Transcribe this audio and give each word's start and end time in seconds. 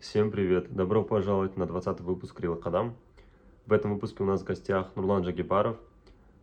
Всем 0.00 0.30
привет! 0.30 0.74
Добро 0.74 1.04
пожаловать 1.04 1.58
на 1.58 1.66
20 1.66 2.00
выпуск 2.00 2.40
Рила 2.40 2.56
Кадам. 2.56 2.96
В 3.66 3.72
этом 3.74 3.92
выпуске 3.92 4.22
у 4.22 4.26
нас 4.26 4.40
в 4.40 4.44
гостях 4.44 4.96
Нурлан 4.96 5.24
Джагипаров. 5.24 5.76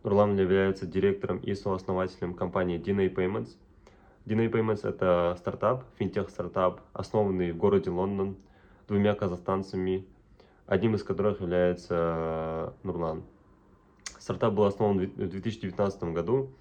Нурлан 0.04 0.38
является 0.38 0.86
директором 0.86 1.38
и 1.38 1.54
сооснователем 1.54 2.34
компании 2.34 2.80
DNA 2.80 3.12
Payments. 3.12 3.48
DNA 4.26 4.48
Payments– 4.48 4.88
это 4.88 5.34
стартап, 5.40 5.82
финтех-стартап, 5.98 6.82
основанный 6.92 7.50
в 7.50 7.56
городе 7.56 7.90
Лондон 7.90 8.36
двумя 8.86 9.16
казахстанцами, 9.16 10.06
одним 10.66 10.94
из 10.94 11.02
которых 11.02 11.40
является 11.40 12.74
Нурлан. 12.84 13.24
Стартап 14.20 14.54
был 14.54 14.66
основан 14.66 14.98
в 14.98 15.16
2019 15.16 16.04
году 16.14 16.52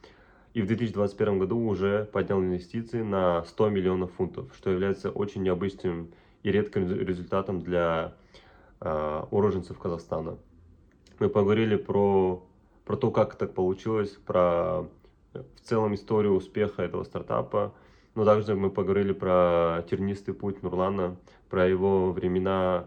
и 0.56 0.64
в 0.64 0.66
2021 0.66 1.38
году 1.38 1.60
уже 1.60 2.06
поднял 2.12 2.40
инвестиции 2.40 3.04
на 3.04 3.44
100 3.44 3.70
миллионов 3.70 4.14
фунтов, 4.14 4.50
что 4.56 4.72
является 4.72 5.12
очень 5.12 5.44
необычным 5.44 6.10
и 6.48 6.52
редким 6.52 6.90
результатом 6.90 7.62
для 7.62 8.14
э, 8.80 9.24
уроженцев 9.32 9.78
Казахстана. 9.78 10.38
Мы 11.20 11.28
поговорили 11.28 11.76
про, 11.76 12.42
про 12.86 12.96
то, 12.96 13.12
как 13.12 13.36
так 13.36 13.54
получилось, 13.54 14.12
про 14.12 14.86
в 15.34 15.62
целом 15.62 15.94
историю 15.94 16.36
успеха 16.36 16.84
этого 16.84 17.04
стартапа, 17.04 17.74
но 18.16 18.24
также 18.24 18.56
мы 18.56 18.70
поговорили 18.70 19.12
про 19.12 19.84
тернистый 19.90 20.34
путь 20.34 20.64
Нурлана, 20.64 21.18
про 21.50 21.68
его 21.68 22.14
времена 22.14 22.86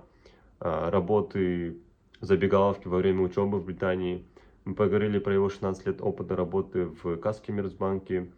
э, 0.61 0.89
работы 0.89 1.77
забегаловки 2.20 2.89
во 2.89 2.97
время 2.97 3.23
учебы 3.23 3.59
в 3.59 3.67
Британии. 3.67 4.25
Мы 4.65 4.75
поговорили 4.75 5.19
про 5.19 5.34
его 5.34 5.51
16 5.51 5.87
лет 5.87 6.01
опыта 6.01 6.34
работы 6.34 6.87
в 6.87 7.17
Каскимирсбанке, 7.19 8.31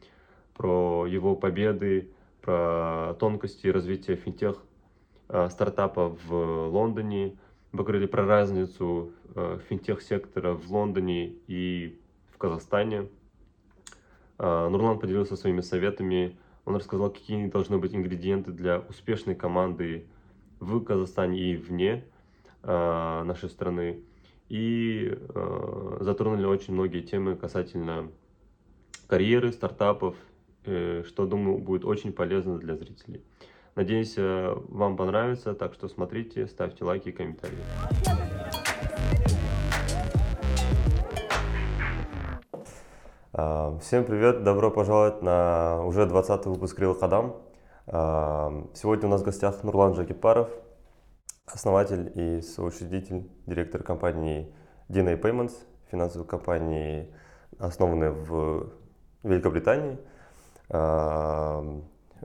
про 0.55 1.07
его 1.07 1.37
победы, 1.37 2.11
про 2.41 3.15
тонкости 3.21 3.69
развития 3.69 4.17
финтех 4.17 4.57
стартапа 5.51 6.17
в 6.27 6.67
Лондоне. 6.69 7.37
Мы 7.73 7.85
говорили 7.85 8.07
про 8.07 8.27
разницу 8.27 9.13
э, 9.35 9.59
финтех-сектора 9.69 10.53
в 10.53 10.71
Лондоне 10.71 11.37
и 11.47 11.99
в 12.31 12.37
Казахстане. 12.37 13.09
Э, 14.39 14.69
Нурлан 14.69 14.99
поделился 14.99 15.37
своими 15.37 15.63
советами. 15.63 16.37
Он 16.67 16.77
рассказал, 16.77 17.11
какие 17.11 17.47
должны 17.47 17.79
быть 17.79 17.95
ингредиенты 17.95 18.53
для 18.53 18.81
успешной 18.81 19.35
команды 19.35 20.07
в 20.61 20.85
Казахстане 20.85 21.41
и 21.41 21.57
вне 21.57 22.05
нашей 22.63 23.49
страны. 23.49 24.05
И 24.49 25.19
затронули 25.99 26.47
очень 26.47 26.75
многие 26.75 27.01
темы 27.01 27.35
касательно 27.35 28.13
карьеры, 29.09 29.51
стартапов, 29.51 30.15
что, 30.63 31.27
думаю, 31.27 31.59
будет 31.59 31.85
очень 31.85 32.13
полезно 32.13 32.59
для 32.59 32.77
зрителей. 32.77 33.25
Надеюсь, 33.75 34.15
э, 34.19 34.55
вам 34.69 34.99
понравится, 34.99 35.55
так 35.55 35.73
что 35.73 35.89
смотрите, 35.89 36.47
ставьте 36.47 36.85
лайки 36.85 37.09
и 37.09 37.13
комментарии. 37.13 37.57
А, 43.33 43.79
всем 43.79 44.05
привет, 44.05 44.45
добро 44.45 44.71
пожаловать 44.71 45.23
на 45.23 45.83
уже 45.87 46.05
20 46.05 46.45
выпуск 46.47 46.79
Рил 46.79 46.95
Кадам. 46.95 47.37
А, 47.87 48.69
сегодня 48.75 49.09
у 49.09 49.11
нас 49.11 49.23
в 49.23 49.25
гостях 49.25 49.65
Нурлан 49.65 49.95
Жакипаров, 49.95 50.51
основатель 51.47 52.13
и 52.15 52.43
соучредитель, 52.43 53.31
директор 53.47 53.83
компании 53.83 54.55
DNA 54.91 55.19
Payments, 55.19 55.55
финансовой 55.91 56.29
компании, 56.29 57.11
основанной 57.59 58.11
в 58.11 58.71
Великобритании. 59.23 59.99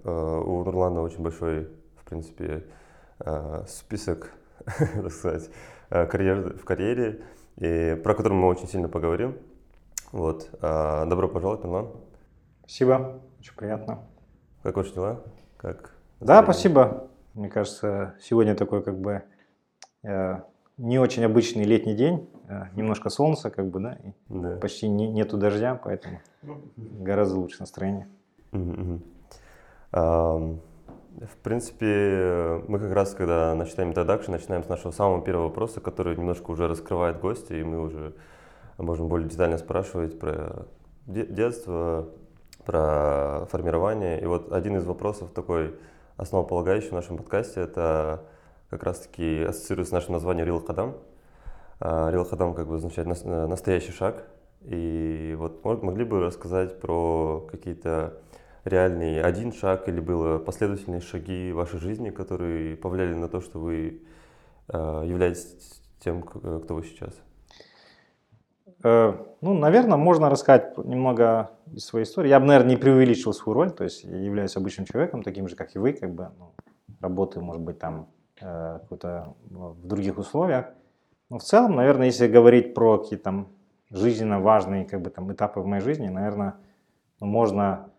Э, 0.03 0.42
у 0.45 0.64
Нурлана 0.64 1.02
очень 1.02 1.22
большой, 1.22 1.70
в 1.95 2.06
принципе, 2.06 2.66
э, 3.20 3.64
список, 3.67 4.31
так 4.66 5.12
сказать, 5.12 5.50
э, 5.89 6.06
карьер, 6.06 6.58
в 6.58 6.66
карьере, 6.66 7.22
и 7.58 8.00
про 8.04 8.14
который 8.14 8.34
мы 8.34 8.48
очень 8.48 8.67
сильно 8.67 8.88
поговорим. 8.88 9.38
Вот. 10.12 10.50
Добро 10.62 11.27
пожаловать, 11.27 11.64
Нурлан. 11.64 11.89
Спасибо, 12.61 13.22
очень 13.39 13.54
приятно. 13.55 14.08
Как 14.64 14.77
ваши 14.77 14.94
дела? 14.94 15.22
Как 15.58 15.92
да, 16.22 16.42
спасибо. 16.43 17.10
Мне 17.33 17.49
кажется, 17.49 18.16
сегодня 18.22 18.55
такой 18.55 18.82
как 18.82 18.98
бы 18.98 19.23
не 20.77 20.98
очень 20.98 21.26
обычный 21.26 21.66
летний 21.66 21.93
день, 21.93 22.30
немножко 22.73 23.10
солнца, 23.10 23.49
как 23.49 23.70
бы, 23.70 23.82
да, 23.82 23.93
и 23.95 24.14
да. 24.30 24.58
почти 24.58 24.88
не, 24.88 25.10
нету 25.10 25.38
дождя, 25.38 25.76
поэтому 25.76 26.22
гораздо 26.76 27.38
лучше 27.38 27.58
настроение. 27.60 28.08
Угу, 28.54 28.72
угу. 28.72 29.02
В 29.92 30.59
принципе, 31.43 32.61
мы 32.67 32.80
как 32.80 32.93
раз, 32.93 33.14
когда 33.14 33.55
начинаем 33.55 33.92
introduction, 33.92 34.31
начинаем 34.31 34.64
с 34.64 34.70
нашего 34.70 34.92
самого 34.92 35.21
первого 35.23 35.48
вопроса, 35.48 35.81
который 35.81 36.15
немножко 36.15 36.52
уже 36.52 36.67
раскрывает 36.67 37.20
гостя, 37.20 37.55
и 37.55 37.64
мы 37.64 37.80
уже 37.80 38.14
можем 38.77 39.08
более 39.08 39.27
детально 39.27 39.58
спрашивать 39.58 40.20
про 40.20 40.67
детство, 41.08 42.09
про 42.65 43.48
формирование. 43.49 44.21
И 44.21 44.25
вот 44.25 44.52
один 44.52 44.75
из 44.77 44.86
вопросов 44.86 45.31
такой 45.31 45.73
основополагающий 46.17 46.89
в 46.89 46.93
нашем 46.93 47.17
подкасте, 47.17 47.61
это 47.61 48.25
как 48.69 48.83
раз-таки 48.83 49.43
ассоциируется 49.43 49.92
с 49.92 49.93
нашим 49.93 50.14
названием 50.14 50.48
Real 50.48 50.64
Хадам. 50.65 50.98
Real 51.80 52.25
Хадам 52.25 52.54
как 52.54 52.67
бы 52.67 52.75
означает 52.75 53.08
настоящий 53.08 53.92
шаг. 53.93 54.25
И 54.61 55.36
вот 55.39 55.64
могли 55.64 56.04
бы 56.04 56.19
рассказать 56.19 56.80
про 56.80 57.48
какие-то 57.49 58.17
реальный 58.67 59.22
один 59.22 59.52
шаг 59.52 59.88
или 59.88 60.00
было 60.00 60.38
последовательные 60.38 61.02
шаги 61.02 61.52
в 61.52 61.55
вашей 61.55 61.80
жизни, 61.80 62.10
которые 62.10 62.76
повлияли 62.76 63.14
на 63.14 63.28
то, 63.28 63.42
что 63.42 63.60
вы 63.60 64.04
э, 64.67 65.04
являетесь 65.05 65.82
тем, 66.00 66.23
э, 66.44 66.60
кто 66.64 66.76
вы 66.76 66.83
сейчас? 66.83 67.14
Э, 68.83 69.14
ну, 69.42 69.54
наверное, 69.54 69.98
можно 69.98 70.30
рассказать 70.30 70.78
немного 70.78 71.52
из 71.72 71.86
своей 71.86 72.05
истории. 72.05 72.30
Я 72.30 72.39
бы, 72.39 72.45
наверное, 72.45 72.72
не 72.72 72.78
преувеличил 72.78 73.33
свою 73.33 73.55
роль, 73.55 73.72
то 73.72 73.83
есть 73.83 74.04
я 74.04 74.17
являюсь 74.17 74.55
обычным 74.55 74.86
человеком, 74.86 75.23
таким 75.23 75.48
же, 75.48 75.55
как 75.55 75.76
и 75.76 75.80
вы, 75.80 75.94
как 75.94 76.14
бы, 76.14 76.32
ну, 76.38 76.54
работаю, 77.02 77.44
может 77.44 77.61
быть, 77.61 77.80
там 77.80 78.10
э, 78.42 78.80
какой-то 78.82 79.36
в 79.49 79.88
других 79.88 80.17
условиях. 80.17 80.67
Но 81.30 81.39
в 81.39 81.44
целом, 81.44 81.76
наверное, 81.76 82.08
если 82.08 82.28
говорить 82.28 82.73
про 82.73 82.99
какие-то 82.99 83.23
там 83.23 83.48
жизненно 83.89 84.39
важные 84.39 84.86
как 84.86 85.02
бы, 85.02 85.10
там, 85.10 85.32
этапы 85.32 85.60
в 85.60 85.66
моей 85.66 85.82
жизни, 85.82 86.08
наверное, 86.08 86.55
ну, 87.20 87.28
можно 87.28 87.92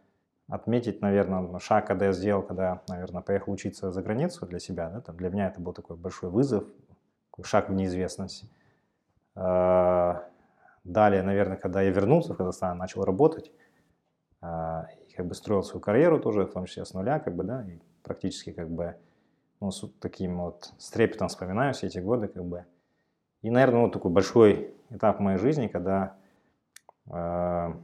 отметить, 0.48 1.02
наверное, 1.02 1.58
шаг, 1.58 1.86
когда 1.86 2.06
я 2.06 2.12
сделал, 2.12 2.42
когда, 2.42 2.82
наверное, 2.88 3.22
поехал 3.22 3.52
учиться 3.52 3.92
за 3.92 4.02
границу 4.02 4.46
для 4.46 4.58
себя. 4.58 4.90
Да, 4.90 5.00
там 5.00 5.16
для 5.16 5.28
меня 5.28 5.48
это 5.48 5.60
был 5.60 5.72
такой 5.72 5.96
большой 5.96 6.30
вызов, 6.30 6.64
такой 7.30 7.44
шаг 7.44 7.68
в 7.68 7.74
неизвестность. 7.74 8.50
А, 9.34 10.24
далее, 10.84 11.22
наверное, 11.22 11.58
когда 11.58 11.82
я 11.82 11.90
вернулся 11.90 12.32
в 12.32 12.36
Казахстан, 12.36 12.78
начал 12.78 13.04
работать, 13.04 13.52
а, 14.40 14.86
и 15.06 15.12
как 15.12 15.26
бы 15.26 15.34
строил 15.34 15.62
свою 15.62 15.80
карьеру 15.80 16.18
тоже, 16.18 16.46
в 16.46 16.52
том 16.52 16.64
числе 16.64 16.84
с 16.84 16.94
нуля, 16.94 17.20
как 17.20 17.36
бы, 17.36 17.44
да, 17.44 17.62
и 17.64 17.78
практически 18.02 18.52
как 18.52 18.70
бы 18.70 18.96
ну, 19.60 19.70
с 19.70 19.86
таким 20.00 20.38
вот 20.40 20.72
с 20.78 20.90
трепетом 20.90 21.28
вспоминаю 21.28 21.74
все 21.74 21.88
эти 21.88 21.98
годы, 21.98 22.28
как 22.28 22.44
бы. 22.44 22.64
И, 23.42 23.50
наверное, 23.50 23.82
вот 23.82 23.92
такой 23.92 24.10
большой 24.10 24.74
этап 24.90 25.20
моей 25.20 25.38
жизни, 25.38 25.68
когда 25.68 26.16
э, 27.06 27.74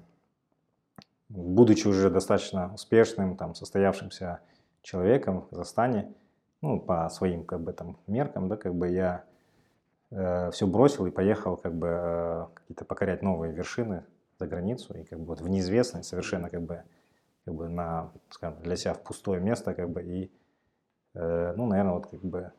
будучи 1.35 1.89
уже 1.89 2.11
достаточно 2.11 2.73
успешным, 2.73 3.37
там, 3.37 3.55
состоявшимся 3.55 4.41
человеком 4.83 5.43
в 5.43 5.49
Казахстане, 5.49 6.15
ну, 6.63 6.81
по 6.81 7.09
своим, 7.09 7.45
как 7.45 7.61
бы, 7.61 7.73
там, 7.73 7.99
меркам, 8.07 8.49
да, 8.49 8.57
как 8.57 8.75
бы 8.75 8.89
я 8.89 9.25
э, 10.11 10.51
все 10.53 10.67
бросил 10.67 11.07
и 11.07 11.11
поехал, 11.11 11.57
как 11.57 11.75
бы, 11.75 11.89
э, 11.89 12.47
какие-то 12.55 12.85
покорять 12.85 13.23
новые 13.23 13.53
вершины 13.53 14.05
за 14.39 14.47
границу, 14.47 14.95
и, 14.95 15.05
как 15.05 15.19
бы, 15.19 15.27
вот 15.27 15.41
в 15.41 15.49
неизвестность 15.49 16.09
совершенно, 16.09 16.49
как 16.51 16.63
бы, 16.63 16.83
как 17.45 17.55
бы 17.55 17.69
на, 17.69 18.13
скажем, 18.31 18.63
для 18.63 18.77
себя 18.77 18.95
в 18.95 19.03
пустое 19.03 19.41
место, 19.41 19.75
как 19.75 19.91
бы, 19.91 20.03
и, 20.03 20.31
э, 21.15 21.55
ну, 21.57 21.67
наверное, 21.67 21.95
вот, 21.95 22.07
как 22.07 22.25
бы, 22.25 22.53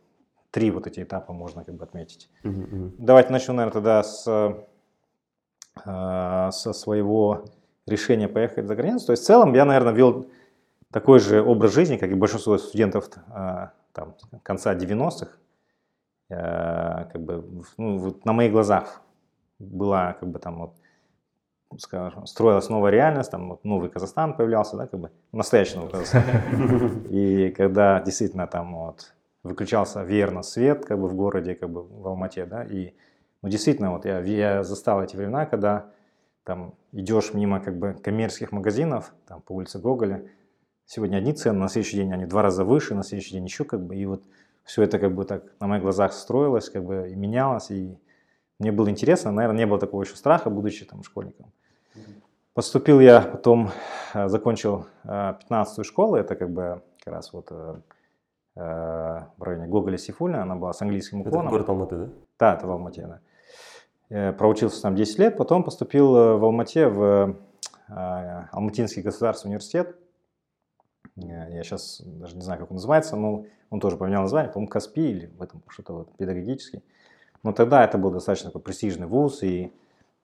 три 0.52 0.70
вот 0.70 0.86
эти 0.86 1.02
этапа 1.02 1.32
можно, 1.32 1.64
как 1.64 1.76
бы, 1.76 1.84
отметить. 1.86 2.30
Mm-hmm. 2.44 2.96
Давайте 2.98 3.32
начну, 3.32 3.54
наверное, 3.54 3.74
тогда 3.74 4.04
с, 4.04 4.28
э, 5.86 6.52
со 6.52 6.74
своего 6.74 7.46
решение 7.88 8.28
поехать 8.28 8.68
за 8.68 8.76
границу. 8.76 9.08
То 9.08 9.12
есть 9.14 9.24
в 9.24 9.28
целом 9.28 9.54
я, 9.54 9.66
наверное, 9.66 9.94
вел 9.94 10.28
такой 10.92 11.20
же 11.20 11.42
образ 11.42 11.74
жизни, 11.74 11.98
как 11.98 12.10
и 12.12 12.16
большинство 12.16 12.58
студентов 12.58 13.10
а, 13.28 13.74
там, 13.94 14.16
конца 14.44 14.76
90-х. 14.76 15.32
Как 16.28 17.22
бы, 17.22 17.64
ну, 17.78 17.98
вот 17.98 18.26
на 18.26 18.34
моих 18.34 18.52
глазах 18.52 19.02
была 19.60 20.14
как 20.14 20.28
бы 20.28 20.40
там 20.40 20.58
вот 20.60 20.74
скажем, 21.80 22.26
строилась 22.26 22.70
новая 22.70 22.92
реальность, 22.92 23.32
там 23.32 23.50
вот 23.50 23.64
новый 23.64 23.90
Казахстан 23.90 24.36
появлялся, 24.36 24.78
да, 24.78 24.88
как 24.88 25.00
бы 25.00 25.12
настоящий 25.32 25.78
новый 25.78 25.92
Казахстан. 25.92 26.24
И 27.10 27.54
когда 27.56 28.02
действительно 28.02 28.48
там 28.48 28.76
вот 28.76 29.14
выключался 29.44 30.04
верно 30.04 30.42
свет, 30.42 30.86
как 30.86 31.00
бы 31.00 31.08
в 31.08 31.16
городе, 31.16 31.56
как 31.56 31.70
бы 31.70 31.84
в 31.84 32.08
Алмате, 32.08 32.46
да, 32.46 32.64
и 32.64 32.94
ну, 33.42 33.50
действительно 33.50 33.92
вот 33.92 34.06
я, 34.06 34.20
я 34.22 34.64
застал 34.64 35.04
эти 35.04 35.16
времена, 35.16 35.46
когда 35.46 35.92
там 36.46 36.76
идешь 36.92 37.34
мимо 37.34 37.60
как 37.60 37.78
бы 37.78 37.94
коммерческих 37.94 38.52
магазинов, 38.52 39.14
там 39.28 39.42
по 39.42 39.54
улице 39.54 39.80
Гоголя, 39.80 40.30
сегодня 40.86 41.18
одни 41.18 41.34
цены, 41.34 41.60
на 41.60 41.68
следующий 41.68 41.98
день 41.98 42.14
они 42.14 42.26
два 42.26 42.44
раза 42.44 42.64
выше, 42.64 42.96
на 42.96 43.04
следующий 43.04 43.32
день 43.34 43.46
еще 43.46 43.66
как 43.66 43.82
бы, 43.84 43.96
и 43.96 44.06
вот 44.06 44.24
все 44.64 44.84
это 44.84 45.00
как 45.00 45.14
бы 45.14 45.26
так 45.26 45.44
на 45.60 45.68
моих 45.68 45.82
глазах 45.82 46.14
строилось, 46.14 46.70
как 46.70 46.86
бы 46.86 47.10
и 47.10 47.16
менялось, 47.16 47.72
и 47.72 47.98
мне 48.60 48.72
было 48.72 48.90
интересно, 48.90 49.32
наверное, 49.32 49.58
не 49.58 49.66
было 49.66 49.80
такого 49.80 50.04
еще 50.04 50.16
страха, 50.16 50.50
будучи 50.50 50.86
там 50.86 51.04
школьником. 51.04 51.52
Поступил 52.54 53.02
я 53.02 53.20
потом, 53.22 53.72
э, 54.14 54.30
закончил 54.30 54.86
15-ю 55.04 55.84
школу, 55.84 56.16
это 56.16 56.36
как 56.36 56.52
бы 56.52 56.82
как 57.04 57.14
раз 57.14 57.34
вот 57.34 57.52
в 58.56 59.44
районе 59.44 59.68
Гоголя 59.68 59.98
Сифуля, 59.98 60.42
она 60.44 60.56
была 60.56 60.72
с 60.72 60.82
английским 60.82 61.20
уклоном. 61.20 61.48
Это 61.48 61.50
город 61.50 61.70
Алматы, 61.70 61.98
да? 61.98 62.10
Да, 62.40 62.54
это 62.56 62.68
в 62.68 62.72
Алмате, 62.72 63.06
да. 63.06 63.20
Я 64.10 64.34
проучился 64.34 64.82
там 64.82 64.96
10 64.96 65.20
лет, 65.20 65.38
потом 65.38 65.64
поступил 65.64 66.12
в 66.12 66.44
Алмате 66.44 66.88
в 66.88 67.36
Алматинский 67.88 69.02
государственный 69.02 69.52
университет. 69.52 69.96
Я 71.16 71.64
сейчас 71.64 72.02
даже 72.04 72.36
не 72.36 72.42
знаю, 72.42 72.60
как 72.60 72.72
он 72.72 72.76
называется, 72.76 73.16
но 73.16 73.46
он 73.70 73.80
тоже 73.80 73.98
поменял 73.98 74.22
название, 74.22 74.52
по-моему, 74.52 74.70
Каспи 74.70 75.10
или 75.10 75.28
в 75.28 75.42
этом 75.42 75.64
что-то 75.70 75.94
вот 75.94 76.18
педагогический. 76.18 76.84
Но 77.42 77.52
тогда 77.54 77.84
это 77.84 77.98
был 77.98 78.12
достаточно 78.12 78.50
такой 78.50 78.62
престижный 78.62 79.08
вуз, 79.08 79.44
и 79.44 79.72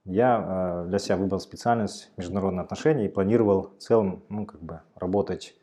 я 0.05 0.83
для 0.87 0.99
себя 0.99 1.17
выбрал 1.17 1.39
специальность 1.39 2.11
международные 2.17 2.63
отношения 2.63 3.05
и 3.05 3.09
планировал 3.09 3.71
в 3.77 3.77
целом, 3.77 4.23
ну, 4.29 4.45
как 4.45 4.61
бы 4.61 4.81
работать 4.95 5.55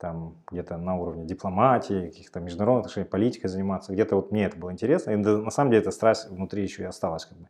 там 0.00 0.36
где-то 0.50 0.76
на 0.76 0.96
уровне 0.96 1.24
дипломатии, 1.26 2.06
каких-то 2.08 2.40
международных 2.40 2.86
отношений, 2.86 3.08
политикой 3.08 3.48
заниматься. 3.48 3.92
Где-то 3.92 4.16
вот 4.16 4.32
мне 4.32 4.44
это 4.46 4.56
было 4.56 4.72
интересно. 4.72 5.10
И 5.10 5.16
на 5.16 5.50
самом 5.50 5.70
деле 5.70 5.82
эта 5.82 5.90
страсть 5.90 6.30
внутри 6.30 6.62
еще 6.62 6.82
и 6.82 6.86
осталась. 6.86 7.26
Как 7.26 7.38
бы. 7.38 7.48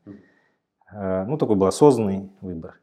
Ну, 0.93 1.39
такой 1.39 1.55
был 1.55 1.69
осознанный 1.69 2.33
выбор. 2.41 2.81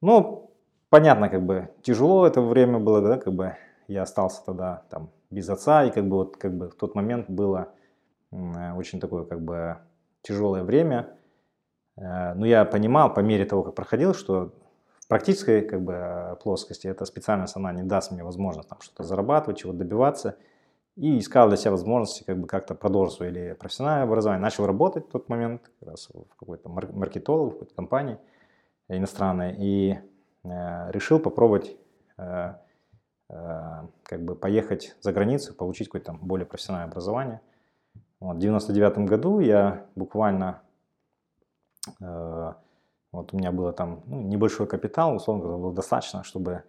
Но 0.00 0.50
понятно, 0.90 1.28
как 1.28 1.44
бы 1.44 1.70
тяжело 1.82 2.26
это 2.26 2.40
время 2.40 2.80
было, 2.80 3.00
да, 3.00 3.18
как 3.18 3.32
бы 3.32 3.56
я 3.86 4.02
остался 4.02 4.44
тогда 4.44 4.82
там 4.90 5.10
без 5.30 5.48
отца, 5.48 5.84
и 5.84 5.90
как 5.90 6.08
бы 6.08 6.16
вот 6.16 6.36
как 6.36 6.52
бы 6.56 6.68
в 6.68 6.74
тот 6.74 6.94
момент 6.94 7.30
было 7.30 7.68
очень 8.30 9.00
такое 9.00 9.24
как 9.24 9.40
бы 9.40 9.78
тяжелое 10.22 10.64
время. 10.64 11.16
Э, 11.96 12.34
но 12.34 12.46
я 12.46 12.64
понимал 12.64 13.12
по 13.12 13.20
мере 13.20 13.44
того, 13.44 13.62
как 13.62 13.74
проходил, 13.74 14.14
что 14.14 14.52
практической 15.08 15.62
как 15.62 15.82
бы 15.82 16.38
плоскости 16.42 16.86
эта 16.86 17.04
специальность, 17.04 17.56
она 17.56 17.72
не 17.72 17.82
даст 17.82 18.10
мне 18.10 18.24
возможность 18.24 18.68
там 18.68 18.80
что-то 18.80 19.02
зарабатывать, 19.02 19.58
чего 19.58 19.72
добиваться. 19.72 20.36
И 20.96 21.18
искал 21.18 21.48
для 21.48 21.58
себя 21.58 21.72
возможности 21.72 22.24
как 22.24 22.38
бы 22.38 22.46
как-то 22.46 22.74
продолжить 22.74 23.16
свое 23.16 23.30
или 23.30 23.52
профессиональное 23.52 24.04
образование. 24.04 24.40
Начал 24.40 24.64
работать 24.64 25.06
в 25.06 25.10
тот 25.10 25.28
момент 25.28 25.70
как 25.80 25.90
раз 25.90 26.08
в 26.08 26.34
какой-то 26.36 26.70
маркетолог, 26.70 27.50
в 27.50 27.52
какой-то 27.52 27.74
компании 27.74 28.18
иностранной. 28.88 29.54
И 29.58 29.98
э, 30.44 30.90
решил 30.92 31.18
попробовать 31.18 31.76
э, 32.16 32.54
э, 33.28 33.82
как 34.04 34.24
бы 34.24 34.36
поехать 34.36 34.96
за 35.02 35.12
границу, 35.12 35.54
получить 35.54 35.88
какое-то 35.88 36.06
там 36.06 36.18
более 36.22 36.46
профессиональное 36.46 36.90
образование. 36.90 37.42
Вот, 38.20 38.36
в 38.36 38.38
99 38.38 38.98
году 39.00 39.40
я 39.40 39.86
буквально, 39.94 40.62
э, 42.00 42.52
вот 43.16 43.32
у 43.32 43.36
меня 43.36 43.52
было 43.52 43.72
там 43.72 44.02
ну, 44.06 44.22
небольшой 44.22 44.66
капитал, 44.66 45.16
условно 45.16 45.42
говоря, 45.42 45.58
было 45.58 45.74
достаточно, 45.74 46.22
чтобы 46.24 46.62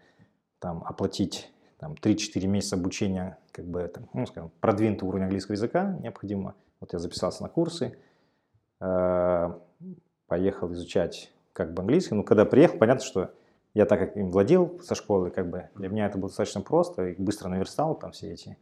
там 0.60 0.84
оплатить 0.86 1.52
там 1.78 1.94
3-4 1.94 2.48
месяца 2.48 2.76
обучения, 2.76 3.38
как 3.52 3.66
бы 3.66 3.80
это, 3.80 4.02
ну, 4.14 4.26
скажем, 4.26 4.52
продвинутый 4.60 5.08
уровень 5.08 5.26
английского 5.26 5.54
языка 5.54 5.98
необходимо. 6.02 6.56
Вот 6.80 6.94
я 6.94 7.00
записался 7.00 7.44
на 7.44 7.50
курсы, 7.50 7.98
э, 8.80 9.54
поехал 10.28 10.72
изучать 10.74 11.32
как 11.54 11.74
бы 11.74 11.82
английский. 11.82 12.16
Но 12.16 12.24
когда 12.24 12.46
приехал, 12.46 12.78
понятно, 12.78 13.04
что 13.04 13.32
я 13.74 13.86
так 13.86 14.00
как 14.00 14.18
им 14.18 14.32
владел 14.32 14.80
со 14.82 14.96
школы, 14.96 15.30
как 15.30 15.50
бы 15.50 15.70
для 15.76 15.90
меня 15.90 16.08
это 16.08 16.18
было 16.18 16.30
достаточно 16.30 16.62
просто, 16.62 17.10
и 17.10 17.22
быстро 17.22 17.50
наверстал 17.50 17.96
там 17.96 18.12
все 18.12 18.34
эти. 18.34 18.58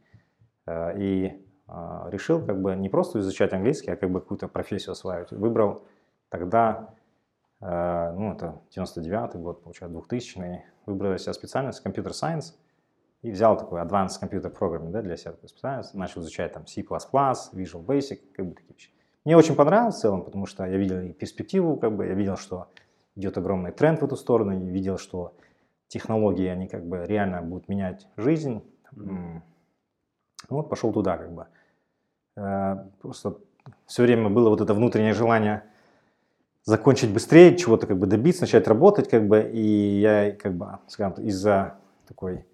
Э, 0.65 0.97
и 0.97 1.45
а, 1.67 2.07
решил 2.11 2.45
как 2.45 2.61
бы 2.61 2.75
не 2.75 2.89
просто 2.89 3.19
изучать 3.19 3.51
английский, 3.53 3.91
а 3.91 3.95
как 3.95 4.11
бы 4.11 4.21
какую-то 4.21 4.47
профессию 4.47 4.91
осваивать. 4.91 5.31
Выбрал 5.31 5.83
тогда, 6.29 6.93
э, 6.99 7.04
ну 7.61 8.33
это 8.33 8.61
99 8.71 9.35
год, 9.37 9.63
получается, 9.63 9.97
2000 9.97 10.63
выбрал 10.85 11.11
для 11.11 11.17
себя 11.17 11.33
специальность 11.33 11.81
компьютер 11.81 12.11
Science 12.11 12.53
и 13.21 13.31
взял 13.31 13.57
такой 13.57 13.81
Advanced 13.81 14.21
Computer 14.21 14.55
Programming 14.55 14.91
да, 14.91 15.01
для 15.01 15.17
себя 15.17 15.31
такую 15.31 15.49
специальность, 15.49 15.93
начал 15.95 16.21
изучать 16.21 16.53
там 16.53 16.67
C++, 16.67 16.81
Visual 16.81 17.85
Basic, 17.85 18.19
как 18.35 18.45
бы 18.45 18.55
такие 18.55 18.73
вещи. 18.73 18.91
Мне 19.25 19.35
очень 19.35 19.55
понравилось 19.55 19.95
в 19.95 19.99
целом, 19.99 20.23
потому 20.23 20.45
что 20.45 20.65
я 20.65 20.77
видел 20.77 20.99
и 20.99 21.11
перспективу, 21.11 21.77
как 21.77 21.95
бы 21.95 22.05
я 22.05 22.13
видел, 22.13 22.37
что 22.37 22.67
идет 23.15 23.37
огромный 23.37 23.71
тренд 23.71 24.01
в 24.01 24.05
эту 24.05 24.15
сторону, 24.15 24.51
и 24.51 24.69
видел, 24.69 24.99
что 24.99 25.35
технологии, 25.87 26.47
они 26.47 26.67
как 26.67 26.85
бы 26.85 27.03
реально 27.05 27.41
будут 27.41 27.67
менять 27.67 28.07
жизнь. 28.17 28.61
Mm-hmm. 28.93 29.41
Вот 30.49 30.69
пошел 30.69 30.93
туда 30.93 31.17
как 31.17 31.33
бы. 31.33 31.47
Э, 32.35 32.75
просто 33.01 33.37
все 33.87 34.03
время 34.03 34.29
было 34.29 34.49
вот 34.49 34.61
это 34.61 34.75
внутреннее 34.75 35.13
желание 35.13 35.63
закончить 36.65 37.13
быстрее, 37.13 37.55
чего-то 37.55 37.87
как 37.87 37.97
бы 37.97 38.07
добиться, 38.07 38.41
начать 38.41 38.67
работать 38.67 39.09
как 39.09 39.27
бы. 39.27 39.49
И 39.53 39.99
я 40.01 40.31
как 40.31 40.53
бы, 40.53 40.67
скажем, 40.87 41.13
из-за 41.23 41.75
такой 42.07 42.45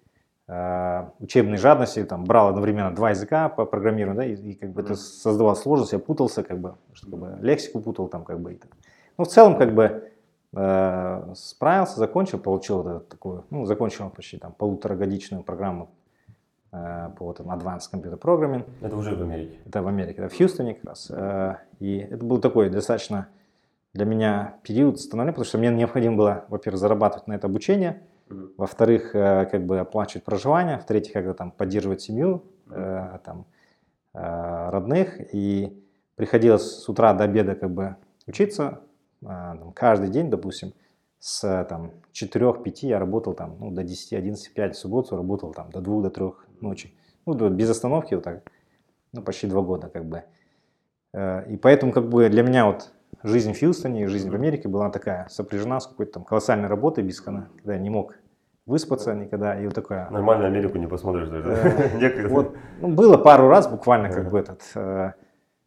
э, 0.46 1.08
учебной 1.18 1.58
жадности 1.58 2.04
там 2.04 2.24
брал 2.24 2.48
одновременно 2.48 2.94
два 2.94 3.10
языка 3.10 3.48
по 3.48 3.64
программированию, 3.64 4.16
да, 4.16 4.24
и, 4.24 4.52
и 4.52 4.54
как 4.54 4.70
бы 4.70 4.82
это 4.82 4.94
создавало 4.94 5.54
сложность, 5.54 5.92
я 5.92 5.98
путался 5.98 6.42
как 6.42 6.58
бы, 6.58 6.76
что 6.92 7.10
как 7.10 7.18
бы 7.18 7.38
лексику 7.40 7.80
путал 7.80 8.08
там 8.08 8.24
как 8.24 8.40
бы. 8.40 8.52
И 8.52 8.56
так. 8.56 8.70
Ну 9.18 9.24
в 9.24 9.28
целом 9.28 9.58
как 9.58 9.74
бы 9.74 10.10
э, 10.54 11.32
справился, 11.34 11.98
закончил, 11.98 12.38
получил 12.38 12.82
вот 12.82 13.08
такую, 13.08 13.44
ну 13.50 13.66
закончил 13.66 14.10
почти 14.10 14.38
там 14.38 14.52
полуторагодичную 14.52 15.42
программу 15.42 15.90
Э, 16.72 17.10
по 17.18 17.26
вот 17.26 17.40
Advanced 17.40 17.90
Computer 17.92 18.18
Programming. 18.18 18.64
Это 18.80 18.96
уже 18.96 19.14
в 19.14 19.20
Америке? 19.20 19.58
Это 19.66 19.82
в 19.82 19.88
Америке, 19.88 20.22
это 20.22 20.34
в 20.34 20.36
Хьюстоне 20.36 20.74
как 20.74 20.84
раз. 20.84 21.10
Э, 21.10 21.56
и 21.80 21.98
это 21.98 22.24
был 22.24 22.38
такой 22.38 22.70
достаточно 22.70 23.28
для 23.94 24.04
меня 24.04 24.56
период 24.62 25.00
становления, 25.00 25.32
потому 25.32 25.44
что 25.46 25.58
мне 25.58 25.70
необходимо 25.70 26.16
было, 26.16 26.44
во-первых, 26.48 26.80
зарабатывать 26.80 27.26
на 27.26 27.34
это 27.34 27.46
обучение, 27.46 28.02
mm-hmm. 28.28 28.54
во-вторых, 28.56 29.14
э, 29.14 29.46
как 29.50 29.66
бы 29.66 29.78
оплачивать 29.78 30.24
проживание, 30.24 30.78
в-третьих, 30.78 31.12
как 31.12 31.26
бы 31.26 31.34
там 31.34 31.50
поддерживать 31.50 32.00
семью, 32.00 32.44
mm-hmm. 32.68 33.20
там, 33.24 33.46
родных. 34.14 35.34
И 35.34 35.74
приходилось 36.16 36.82
с 36.82 36.88
утра 36.88 37.14
до 37.14 37.24
обеда 37.24 37.54
как 37.54 37.70
бы 37.70 37.96
учиться, 38.26 38.80
там, 39.20 39.72
каждый 39.72 40.10
день, 40.10 40.30
допустим, 40.30 40.74
с 41.22 41.64
там, 41.68 41.92
4-5 42.12 42.78
я 42.82 42.98
работал 42.98 43.34
там, 43.34 43.56
ну, 43.60 43.70
до 43.70 43.82
10-11, 43.82 44.36
5 44.54 44.74
в 44.74 44.78
субботу 44.78 45.16
работал 45.16 45.52
там 45.54 45.70
до 45.70 45.80
2 45.80 46.02
до 46.02 46.10
3 46.10 46.26
ночи. 46.60 46.92
Ну, 47.26 47.48
без 47.50 47.70
остановки 47.70 48.14
вот 48.14 48.24
так, 48.24 48.50
ну, 49.12 49.22
почти 49.22 49.46
2 49.46 49.62
года 49.62 49.88
как 49.88 50.04
бы. 50.04 50.24
Э, 51.12 51.48
и 51.48 51.56
поэтому 51.56 51.92
как 51.92 52.08
бы 52.08 52.28
для 52.28 52.42
меня 52.42 52.66
вот 52.66 52.92
жизнь 53.22 53.52
в 53.52 53.58
Хьюстоне 53.58 54.04
и 54.04 54.06
жизнь 54.06 54.30
в 54.30 54.34
Америке 54.34 54.68
была 54.68 54.90
такая, 54.90 55.28
сопряжена 55.28 55.80
с 55.80 55.86
какой-то 55.86 56.12
там 56.12 56.24
колоссальной 56.24 56.68
работой 56.68 57.04
без 57.04 57.20
когда 57.20 57.74
я 57.74 57.78
не 57.78 57.90
мог 57.90 58.14
выспаться 58.66 59.14
никогда. 59.14 59.60
И 59.60 59.64
вот 59.64 59.74
такая... 59.74 60.08
Нормально 60.10 60.46
Америку 60.46 60.78
не 60.78 60.86
посмотришь 60.86 61.28
даже. 61.28 61.48
Э, 61.48 62.28
вот, 62.28 62.56
ну, 62.80 62.88
было 62.88 63.16
пару 63.16 63.48
раз 63.48 63.68
буквально 63.68 64.10
как 64.10 64.30
бы 64.30 64.38
этот 64.38 64.62
э, 64.74 65.12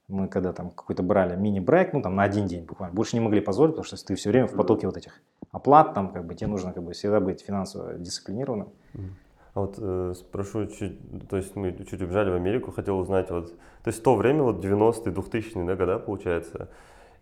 мы 0.07 0.27
когда 0.27 0.53
там 0.53 0.69
какой-то 0.69 1.03
брали 1.03 1.35
мини-брейк, 1.35 1.93
ну 1.93 2.01
там 2.01 2.15
на 2.15 2.23
один 2.23 2.45
день 2.45 2.65
буквально, 2.65 2.95
больше 2.95 3.15
не 3.15 3.21
могли 3.21 3.41
позволить, 3.41 3.75
потому 3.75 3.85
что 3.85 4.05
ты 4.05 4.15
все 4.15 4.29
время 4.29 4.47
в 4.47 4.53
потоке 4.53 4.85
вот 4.85 4.97
этих 4.97 5.21
оплат, 5.51 5.93
там 5.93 6.11
как 6.11 6.25
бы 6.25 6.35
тебе 6.35 6.47
нужно 6.47 6.73
как 6.73 6.83
бы 6.83 6.93
всегда 6.93 7.19
быть 7.19 7.41
финансово 7.41 7.95
дисциплинированным. 7.95 8.69
А 9.55 9.61
вот 9.61 9.75
э, 9.77 10.13
спрошу 10.15 10.67
чуть, 10.67 10.99
то 11.29 11.37
есть 11.37 11.55
мы 11.55 11.71
чуть 11.89 12.01
убежали 12.01 12.29
в 12.29 12.35
Америку, 12.35 12.71
хотел 12.71 12.99
узнать 12.99 13.31
вот, 13.31 13.51
то 13.51 13.87
есть 13.87 13.99
в 13.99 14.03
то 14.03 14.15
время 14.15 14.43
вот 14.43 14.63
90-е, 14.63 15.13
2000-е 15.13 15.65
да, 15.65 15.75
года 15.75 15.97
получается, 15.97 16.69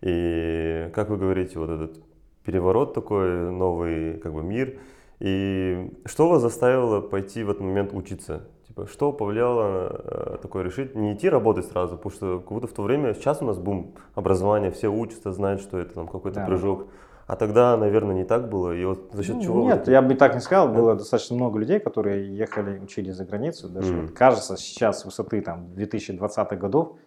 и 0.04 0.90
как 0.92 1.08
вы 1.08 1.16
говорите, 1.16 1.58
вот 1.58 1.70
этот 1.70 1.98
переворот 2.44 2.92
такой, 2.92 3.50
новый 3.50 4.18
как 4.18 4.34
бы 4.34 4.42
мир, 4.42 4.78
и 5.18 5.90
что 6.04 6.28
вас 6.28 6.42
заставило 6.42 7.00
пойти 7.00 7.42
в 7.42 7.48
этот 7.48 7.62
момент 7.62 7.94
учиться? 7.94 8.42
Типа, 8.68 8.86
что 8.86 9.12
повлияло 9.12 10.02
э, 10.04 10.38
такое 10.42 10.62
решить, 10.62 10.94
не 10.94 11.14
идти 11.14 11.30
работать 11.30 11.64
сразу, 11.66 11.96
потому 11.96 12.12
что 12.12 12.38
как 12.40 12.48
будто 12.52 12.66
в 12.66 12.72
то 12.72 12.82
время, 12.82 13.14
сейчас 13.14 13.40
у 13.40 13.46
нас 13.46 13.56
бум 13.56 13.94
образования, 14.14 14.70
все 14.70 14.88
учатся, 14.88 15.32
знают, 15.32 15.62
что 15.62 15.78
это 15.78 15.94
там 15.94 16.06
какой-то 16.06 16.40
да. 16.40 16.46
прыжок. 16.46 16.88
А 17.26 17.36
тогда, 17.36 17.74
наверное, 17.78 18.14
не 18.14 18.24
так 18.24 18.50
было. 18.50 18.76
И 18.76 18.84
вот 18.84 19.08
за 19.14 19.22
счет 19.22 19.36
ну, 19.36 19.42
чего? 19.42 19.64
Нет, 19.64 19.88
я 19.88 20.02
бы 20.02 20.14
так 20.14 20.34
не 20.34 20.40
сказал. 20.40 20.68
Было 20.68 20.96
достаточно 20.96 21.34
много 21.34 21.58
людей, 21.58 21.80
которые 21.80 22.36
ехали, 22.36 22.78
учились 22.78 23.14
за 23.14 23.24
границу. 23.24 23.70
Даже 23.70 23.94
mm. 23.94 24.00
вот, 24.02 24.10
кажется, 24.10 24.58
сейчас 24.58 25.00
с 25.00 25.04
высоты 25.06 25.40
там 25.40 25.68
2020-х 25.74 26.56
годов, 26.56 26.98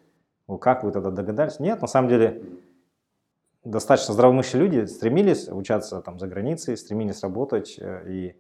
ну, 0.48 0.58
как 0.58 0.84
вы 0.84 0.92
тогда 0.92 1.12
догадались? 1.12 1.60
Нет, 1.60 1.82
на 1.82 1.88
самом 1.88 2.10
деле 2.10 2.42
достаточно 3.64 4.14
здравомыслящие 4.14 4.62
люди 4.62 4.86
стремились 4.86 5.48
учаться 5.48 6.02
там 6.02 6.20
за 6.20 6.28
границей, 6.28 6.78
стремились 6.78 7.22
работать 7.22 7.78
э, 7.80 8.04
и 8.10 8.36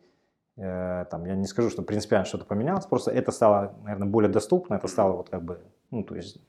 Э, 0.57 1.05
там, 1.11 1.25
я 1.25 1.35
не 1.35 1.45
скажу, 1.45 1.69
что 1.69 1.83
принципиально 1.83 2.25
что-то 2.25 2.45
поменялось, 2.45 2.85
просто 2.87 3.11
это 3.11 3.31
стало, 3.31 3.75
наверное, 3.83 4.07
более 4.07 4.31
доступно, 4.31 4.73
это 4.73 4.87
стало 4.87 5.13
вот 5.13 5.29
как 5.29 5.43
бы, 5.43 5.59
ну, 5.91 6.03
то 6.03 6.15
есть 6.15 6.41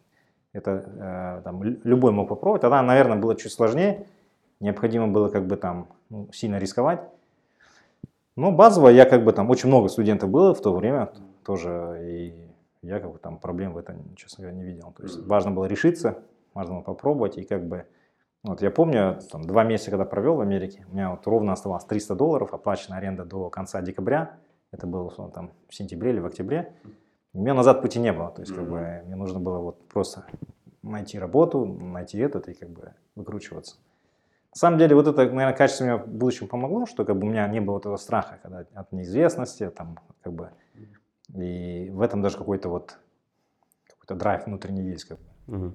это 0.54 1.38
э, 1.38 1.42
там, 1.44 1.62
любой 1.62 2.12
мог 2.12 2.28
попробовать. 2.28 2.62
Тогда, 2.62 2.82
наверное, 2.82 3.18
было 3.18 3.36
чуть 3.36 3.52
сложнее, 3.52 4.06
необходимо 4.60 5.08
было 5.08 5.28
как 5.28 5.46
бы 5.46 5.56
там 5.56 5.88
ну, 6.08 6.30
сильно 6.32 6.56
рисковать. 6.56 7.02
Но 8.34 8.50
базово 8.50 8.88
я 8.88 9.04
как 9.04 9.24
бы 9.24 9.32
там, 9.32 9.50
очень 9.50 9.68
много 9.68 9.88
студентов 9.88 10.30
было 10.30 10.54
в 10.54 10.62
то 10.62 10.72
время 10.72 11.12
тоже, 11.44 11.98
и 12.02 12.48
я 12.80 13.00
как 13.00 13.12
бы 13.12 13.18
там 13.18 13.38
проблем 13.38 13.74
в 13.74 13.76
этом, 13.76 14.14
честно 14.16 14.42
говоря, 14.42 14.56
не 14.56 14.64
видел. 14.64 14.94
То 14.96 15.02
есть 15.02 15.18
важно 15.26 15.50
было 15.50 15.66
решиться, 15.66 16.22
важно 16.54 16.76
было 16.76 16.82
попробовать, 16.82 17.36
и 17.36 17.42
как 17.42 17.66
бы, 17.66 17.84
вот 18.44 18.62
я 18.62 18.70
помню, 18.70 19.18
там, 19.30 19.44
два 19.44 19.64
месяца, 19.64 19.90
когда 19.90 20.04
провел 20.04 20.36
в 20.36 20.40
Америке, 20.40 20.86
у 20.90 20.94
меня 20.94 21.10
вот 21.10 21.26
ровно 21.26 21.52
оставалось 21.52 21.84
300 21.84 22.14
долларов, 22.14 22.54
оплаченная 22.54 22.98
аренда 22.98 23.24
до 23.24 23.50
конца 23.50 23.82
декабря, 23.82 24.36
это 24.70 24.86
было, 24.86 25.04
условно, 25.04 25.32
там, 25.32 25.52
в 25.68 25.74
сентябре 25.74 26.10
или 26.10 26.20
в 26.20 26.26
октябре, 26.26 26.72
у 27.32 27.40
меня 27.40 27.54
назад 27.54 27.82
пути 27.82 27.98
не 27.98 28.12
было, 28.12 28.30
то 28.30 28.42
есть, 28.42 28.54
как 28.54 28.68
бы, 28.68 29.02
мне 29.06 29.16
нужно 29.16 29.40
было 29.40 29.58
вот 29.58 29.88
просто 29.88 30.24
найти 30.82 31.18
работу, 31.18 31.64
найти 31.64 32.18
этот 32.18 32.48
и 32.48 32.54
как 32.54 32.70
бы 32.70 32.94
выкручиваться. 33.14 33.76
На 34.54 34.58
самом 34.58 34.78
деле, 34.78 34.94
вот 34.94 35.06
это, 35.06 35.24
наверное, 35.24 35.52
качество 35.52 35.84
мне 35.84 35.96
в 35.96 36.08
будущем 36.08 36.48
помогло, 36.48 36.86
что 36.86 37.04
как 37.04 37.18
бы 37.18 37.26
у 37.26 37.30
меня 37.30 37.46
не 37.48 37.60
было 37.60 37.78
этого 37.78 37.96
страха 37.96 38.38
когда, 38.42 38.64
от 38.74 38.92
неизвестности, 38.92 39.68
там, 39.70 39.98
как 40.22 40.32
бы, 40.32 40.50
и 41.34 41.90
в 41.90 42.00
этом 42.00 42.22
даже 42.22 42.38
какой-то 42.38 42.68
вот 42.68 42.98
какой-то 43.86 44.14
драйв 44.14 44.46
внутренний 44.46 44.82
есть. 44.82 45.04
Как 45.04 45.18
бы. 45.18 45.56
Угу. 45.56 45.74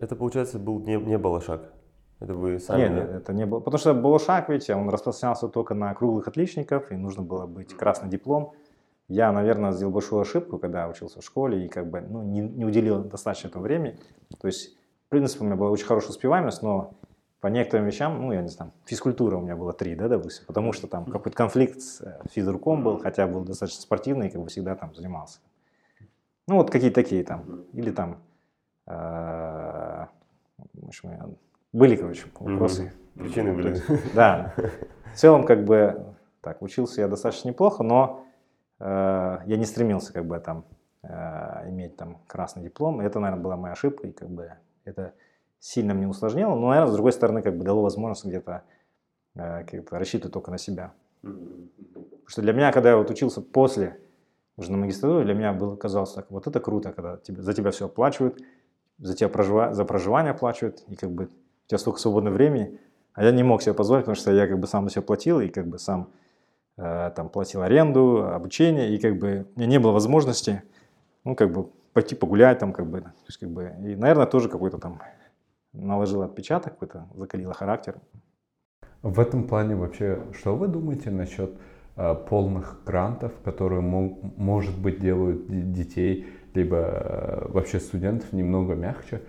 Это, 0.00 0.16
получается, 0.16 0.58
был 0.58 0.80
не, 0.80 0.96
не 0.96 1.16
Балашак? 1.16 1.72
Это 2.20 2.34
вы 2.34 2.58
сами? 2.58 2.82
Нет, 2.82 2.92
нет, 2.92 3.10
это 3.10 3.32
не 3.32 3.46
было. 3.46 3.60
Потому 3.60 3.78
что 3.78 3.94
Балашак, 3.94 4.48
видите, 4.48 4.74
он 4.74 4.88
распространялся 4.88 5.48
только 5.48 5.74
на 5.74 5.94
круглых 5.94 6.26
отличников, 6.26 6.90
и 6.90 6.96
нужно 6.96 7.22
было 7.22 7.46
быть 7.46 7.74
красный 7.74 8.08
диплом. 8.08 8.54
Я, 9.06 9.32
наверное, 9.32 9.72
сделал 9.72 9.92
большую 9.92 10.20
ошибку, 10.20 10.58
когда 10.58 10.88
учился 10.88 11.20
в 11.20 11.24
школе, 11.24 11.64
и 11.64 11.68
как 11.68 11.88
бы 11.88 12.00
ну, 12.00 12.22
не, 12.22 12.40
не 12.40 12.64
уделил 12.64 13.02
достаточно 13.04 13.48
этого 13.48 13.62
времени. 13.62 13.98
То 14.40 14.48
есть, 14.48 14.76
в 15.06 15.10
принципе, 15.10 15.44
у 15.44 15.46
меня 15.46 15.56
была 15.56 15.70
очень 15.70 15.86
хорошая 15.86 16.10
успеваемость, 16.10 16.62
но 16.62 16.92
по 17.40 17.46
некоторым 17.46 17.86
вещам, 17.86 18.20
ну, 18.20 18.32
я 18.32 18.42
не 18.42 18.48
знаю, 18.48 18.72
физкультура 18.84 19.36
у 19.36 19.40
меня 19.40 19.56
была 19.56 19.72
три, 19.72 19.94
да, 19.94 20.08
допустим, 20.08 20.44
потому 20.46 20.72
что 20.72 20.88
там 20.88 21.06
какой-то 21.06 21.36
конфликт 21.36 21.80
с 21.80 22.00
э, 22.00 22.20
физруком 22.32 22.82
был, 22.82 22.98
хотя 22.98 23.28
был 23.28 23.44
достаточно 23.44 23.80
спортивный, 23.80 24.26
и 24.26 24.30
как 24.30 24.42
бы 24.42 24.48
всегда 24.48 24.74
там 24.74 24.92
занимался. 24.94 25.38
Ну, 26.48 26.56
вот 26.56 26.70
какие-то 26.70 26.96
такие 26.96 27.22
там, 27.22 27.64
или 27.72 27.92
там, 27.92 28.18
э, 28.86 30.06
были, 31.72 31.96
короче, 31.96 32.26
вопросы. 32.38 32.92
Причины 33.14 33.52
были. 33.52 33.80
Да. 34.14 34.54
В 35.12 35.16
целом, 35.16 35.44
как 35.44 35.64
бы, 35.64 36.14
так, 36.40 36.62
учился 36.62 37.00
я 37.00 37.08
достаточно 37.08 37.48
неплохо, 37.48 37.82
но 37.82 38.24
э, 38.78 39.38
я 39.44 39.56
не 39.56 39.64
стремился, 39.64 40.12
как 40.12 40.26
бы, 40.26 40.38
там, 40.38 40.64
э, 41.02 41.68
иметь 41.68 41.96
там 41.96 42.18
красный 42.26 42.62
диплом. 42.62 43.00
Это, 43.00 43.18
наверное, 43.18 43.42
была 43.42 43.56
моя 43.56 43.72
ошибка, 43.72 44.06
и 44.06 44.12
как 44.12 44.30
бы 44.30 44.52
это 44.84 45.14
сильно 45.58 45.94
мне 45.94 46.06
усложнило, 46.06 46.54
но, 46.54 46.68
наверное, 46.68 46.90
с 46.90 46.94
другой 46.94 47.12
стороны, 47.12 47.42
как 47.42 47.56
бы 47.56 47.64
дало 47.64 47.82
возможность 47.82 48.24
где-то 48.24 48.62
э, 49.34 49.64
как 49.64 49.92
рассчитывать 49.92 50.32
только 50.32 50.50
на 50.50 50.58
себя. 50.58 50.92
Потому 51.22 52.28
что 52.28 52.42
для 52.42 52.52
меня, 52.52 52.72
когда 52.72 52.90
я 52.90 52.96
вот 52.96 53.10
учился 53.10 53.40
после, 53.40 53.98
уже 54.56 54.70
на 54.70 54.78
магистратуре, 54.78 55.24
для 55.24 55.34
меня 55.34 55.52
было, 55.52 55.76
казалось 55.76 56.12
так, 56.12 56.30
вот 56.30 56.46
это 56.46 56.60
круто, 56.60 56.92
когда 56.92 57.16
тебе, 57.16 57.42
за 57.42 57.52
тебя 57.52 57.70
все 57.70 57.86
оплачивают, 57.86 58.40
за 58.98 59.14
тебя 59.14 59.28
прожива, 59.28 59.74
за 59.74 59.84
проживание 59.84 60.32
оплачивают, 60.32 60.84
и 60.88 60.96
как 60.96 61.10
бы 61.10 61.28
у 61.68 61.70
тебя 61.70 61.78
столько 61.78 62.00
свободного 62.00 62.32
времени, 62.32 62.80
а 63.12 63.22
я 63.22 63.30
не 63.30 63.42
мог 63.42 63.60
себе 63.60 63.74
позволить, 63.74 64.04
потому 64.04 64.16
что 64.16 64.32
я 64.32 64.46
как 64.46 64.58
бы 64.58 64.66
сам 64.66 64.84
на 64.84 64.90
себя 64.90 65.02
платил, 65.02 65.40
и 65.40 65.48
как 65.48 65.66
бы 65.66 65.78
сам 65.78 66.08
э, 66.78 67.12
там 67.14 67.28
платил 67.28 67.60
аренду, 67.60 68.26
обучение, 68.26 68.94
и 68.94 68.98
как 68.98 69.18
бы 69.18 69.46
у 69.54 69.58
меня 69.58 69.68
не 69.68 69.78
было 69.78 69.92
возможности, 69.92 70.62
ну, 71.24 71.36
как 71.36 71.52
бы 71.52 71.68
пойти 71.92 72.14
погулять 72.14 72.58
там, 72.58 72.72
как 72.72 72.86
бы, 72.86 73.02
то 73.02 73.12
есть, 73.26 73.38
как 73.38 73.50
бы, 73.50 73.74
и, 73.82 73.96
наверное, 73.96 74.24
тоже 74.24 74.48
какой-то 74.48 74.78
там 74.78 75.02
наложила 75.74 76.24
отпечаток 76.24 76.72
какой-то, 76.72 77.06
закалила 77.14 77.52
характер. 77.52 77.96
В 79.02 79.20
этом 79.20 79.46
плане 79.46 79.76
вообще, 79.76 80.22
что 80.32 80.56
вы 80.56 80.68
думаете 80.68 81.10
насчет 81.10 81.50
э, 81.96 82.14
полных 82.14 82.82
грантов, 82.86 83.32
которые, 83.44 83.82
мог, 83.82 84.22
может 84.38 84.80
быть, 84.80 85.00
делают 85.00 85.72
детей, 85.72 86.28
либо 86.54 86.76
э, 86.78 87.48
вообще 87.48 87.78
студентов 87.78 88.32
немного 88.32 88.74
мягче, 88.74 89.20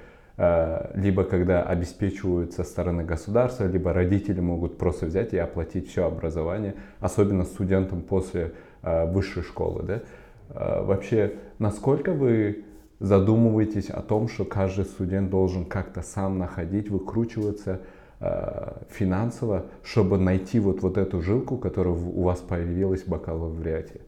либо 0.96 1.26
когда 1.26 1.64
обеспечивают 1.64 2.54
со 2.54 2.64
стороны 2.64 3.04
государства, 3.04 3.66
либо 3.66 3.92
родители 3.92 4.40
могут 4.40 4.78
просто 4.78 5.08
взять 5.08 5.34
и 5.34 5.38
оплатить 5.38 5.90
все 5.90 6.06
образование, 6.06 6.76
особенно 7.02 7.44
студентам 7.44 8.02
после 8.02 8.54
э, 8.82 9.12
высшей 9.12 9.44
школы, 9.44 9.84
да? 9.84 10.02
Э, 10.50 10.84
вообще, 10.84 11.34
насколько 11.60 12.14
вы 12.14 12.64
задумываетесь 13.00 13.90
о 13.90 14.02
том, 14.02 14.28
что 14.28 14.46
каждый 14.46 14.86
студент 14.86 15.30
должен 15.30 15.66
как-то 15.66 16.02
сам 16.02 16.38
находить, 16.38 16.90
выкручиваться 16.90 17.82
э, 18.20 18.74
финансово, 18.90 19.66
чтобы 19.84 20.18
найти 20.18 20.60
вот, 20.60 20.82
вот 20.82 20.98
эту 20.98 21.22
жилку, 21.22 21.58
которая 21.58 21.94
у 21.94 22.24
вас 22.24 22.40
появилась 22.40 23.04
в 23.04 23.10
бакалавриате? 23.10 24.02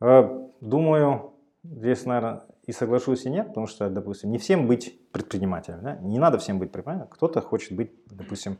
Э, 0.00 0.28
думаю, 0.60 1.34
здесь, 1.62 2.04
наверное, 2.04 2.42
и 2.64 2.72
соглашусь, 2.72 3.26
и 3.26 3.30
нет, 3.30 3.48
потому 3.48 3.66
что, 3.66 3.88
допустим, 3.90 4.30
не 4.30 4.38
всем 4.38 4.66
быть 4.66 4.99
предпринимателем, 5.12 5.80
да? 5.82 5.96
не 5.96 6.18
надо 6.18 6.38
всем 6.38 6.58
быть 6.58 6.70
предпринимателем. 6.72 7.10
Кто-то 7.10 7.40
хочет 7.40 7.72
быть, 7.72 7.92
допустим, 8.06 8.58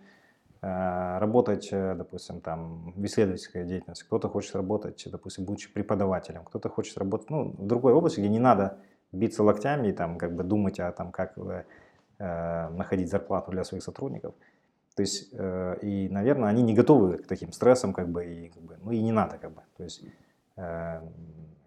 э, 0.62 1.18
работать, 1.18 1.68
э, 1.72 1.94
допустим, 1.94 2.40
там, 2.40 2.92
в 2.92 3.04
исследовательской 3.04 3.64
деятельности, 3.64 4.04
кто-то 4.04 4.28
хочет 4.28 4.54
работать, 4.56 5.06
допустим, 5.10 5.44
будучи 5.44 5.72
преподавателем, 5.72 6.44
кто-то 6.44 6.68
хочет 6.68 6.98
работать 6.98 7.30
ну, 7.30 7.54
в 7.56 7.66
другой 7.66 7.92
области, 7.92 8.20
где 8.20 8.28
не 8.28 8.40
надо 8.40 8.78
биться 9.12 9.42
локтями 9.42 9.88
и 9.88 9.92
там 9.92 10.18
как 10.18 10.34
бы 10.34 10.42
думать 10.42 10.80
о 10.80 10.90
том, 10.92 11.12
как 11.12 11.38
э, 11.38 11.64
э, 12.18 12.68
находить 12.70 13.10
зарплату 13.10 13.50
для 13.50 13.64
своих 13.64 13.82
сотрудников. 13.82 14.34
То 14.96 15.02
есть, 15.02 15.28
э, 15.32 15.78
и, 15.82 16.08
наверное, 16.08 16.48
они 16.48 16.62
не 16.62 16.74
готовы 16.74 17.18
к 17.18 17.26
таким 17.26 17.52
стрессам, 17.52 17.92
как 17.92 18.08
бы, 18.08 18.24
и, 18.24 18.48
как 18.48 18.62
бы, 18.62 18.76
ну 18.82 18.90
и 18.90 19.00
не 19.00 19.12
надо, 19.12 19.38
как 19.38 19.52
бы. 19.52 19.62
То 19.76 19.84
есть, 19.84 20.04
э, 20.56 21.00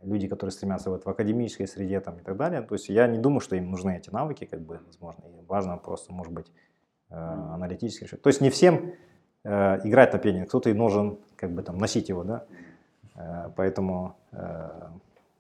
люди, 0.04 0.28
которые 0.28 0.52
стремятся 0.52 0.90
вот 0.90 1.06
в 1.06 1.10
академической 1.10 1.68
среде 1.68 2.00
там, 2.00 2.18
и 2.18 2.22
так 2.22 2.38
далее, 2.38 2.62
то 2.62 2.76
есть 2.76 2.90
я 2.90 3.08
не 3.08 3.18
думаю, 3.18 3.40
что 3.40 3.56
им 3.56 3.72
нужны 3.72 3.98
эти 3.98 4.10
навыки, 4.10 4.46
как 4.46 4.62
бы, 4.62 4.80
возможно, 4.86 5.24
и 5.26 5.46
важно 5.48 5.78
просто, 5.78 6.14
может 6.14 6.34
быть, 6.34 6.52
э, 7.10 7.16
аналитически 7.16 8.06
То 8.18 8.30
есть 8.30 8.42
не 8.42 8.50
всем 8.50 8.94
э, 9.44 9.80
играть 9.84 10.14
на 10.14 10.20
пианино, 10.20 10.46
кто-то 10.46 10.70
и 10.70 10.74
должен, 10.74 11.18
как 11.36 11.52
бы, 11.52 11.64
там, 11.64 11.78
носить 11.78 12.10
его, 12.10 12.24
да, 12.24 12.46
э, 13.16 13.50
поэтому 13.56 14.16
э, 14.32 14.90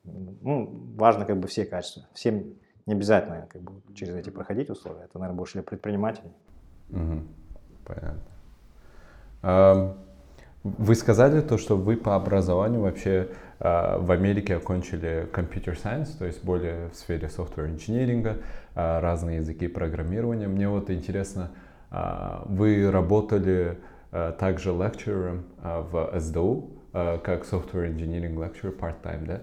ну, 0.03 0.69
важно 0.95 1.25
как 1.25 1.39
бы 1.39 1.47
все 1.47 1.65
качества. 1.65 2.03
Всем 2.13 2.55
не 2.85 2.93
обязательно 2.93 3.47
как 3.49 3.61
бы 3.61 3.81
через 3.95 4.15
эти 4.15 4.29
проходить 4.29 4.69
условия. 4.69 5.03
Это, 5.05 5.17
наверное, 5.17 5.37
больше 5.37 5.53
для 5.53 5.63
предпринимателей. 5.63 6.31
Угу. 6.89 7.21
Понятно. 7.85 8.21
А, 9.41 9.97
вы 10.63 10.95
сказали 10.95 11.41
то, 11.41 11.57
что 11.57 11.75
вы 11.77 11.97
по 11.97 12.15
образованию 12.15 12.81
вообще 12.81 13.29
а, 13.59 13.99
в 13.99 14.11
Америке 14.11 14.55
окончили 14.55 15.27
computer 15.31 15.75
science, 15.75 16.17
то 16.17 16.25
есть 16.25 16.43
более 16.43 16.89
в 16.89 16.95
сфере 16.95 17.27
software 17.27 17.67
инжиниринга, 17.67 18.37
а, 18.75 19.01
разные 19.01 19.37
языки 19.37 19.67
программирования. 19.67 20.47
Мне 20.47 20.69
вот 20.69 20.89
интересно, 20.89 21.51
вы 22.45 22.89
работали 22.89 23.77
также 24.39 24.71
лектором 24.71 25.45
в 25.61 26.19
СДУ, 26.19 26.71
как 26.91 27.43
software 27.43 27.87
engineering 27.87 28.35
lecturer 28.35 28.75
part-time, 28.75 29.25
да? 29.27 29.41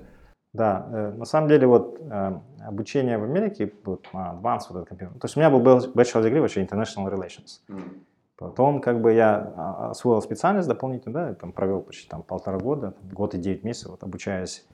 Да, 0.53 0.87
э, 0.91 1.13
на 1.13 1.25
самом 1.25 1.49
деле 1.49 1.67
вот 1.67 1.99
э, 2.01 2.41
обучение 2.67 3.19
в 3.19 3.25
Америке, 3.25 3.73
вот 3.85 4.07
advanced 4.13 4.67
вот 4.71 4.79
этот 4.79 4.89
компьютер, 4.89 5.19
то 5.21 5.27
есть 5.27 5.37
у 5.37 5.41
меня 5.41 5.49
был 5.49 5.61
bachelor 5.61 6.25
degree 6.25 6.41
вообще 6.41 6.65
international 6.65 7.09
relations. 7.09 7.61
Mm. 7.69 8.01
Потом 8.41 8.81
как 8.81 9.03
бы 9.03 9.13
я 9.13 9.53
а, 9.55 9.91
освоил 9.91 10.23
специальность 10.23 10.67
дополнительно, 10.67 11.13
да, 11.13 11.35
там 11.35 11.53
провел 11.53 11.83
почти 11.83 12.09
там 12.09 12.23
полтора 12.23 12.59
года, 12.59 12.95
год 13.13 13.35
и 13.35 13.39
девять 13.39 13.65
месяцев, 13.65 13.91
вот, 13.91 14.03
обучаясь 14.03 14.67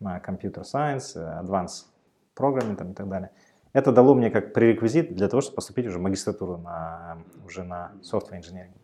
на 0.00 0.18
computer 0.18 0.64
science, 0.64 1.12
э, 1.14 1.40
advanced 1.40 1.84
programming 2.36 2.74
там, 2.74 2.90
и 2.90 2.94
так 2.94 3.08
далее. 3.08 3.30
Это 3.72 3.92
дало 3.92 4.16
мне 4.16 4.28
как 4.28 4.52
пререквизит 4.52 5.14
для 5.14 5.28
того, 5.28 5.40
чтобы 5.40 5.54
поступить 5.54 5.86
уже 5.86 6.00
в 6.00 6.02
магистратуру 6.02 6.56
на, 6.56 7.18
уже 7.46 7.62
на 7.62 7.92
software 8.02 8.40
engineering. 8.40 8.74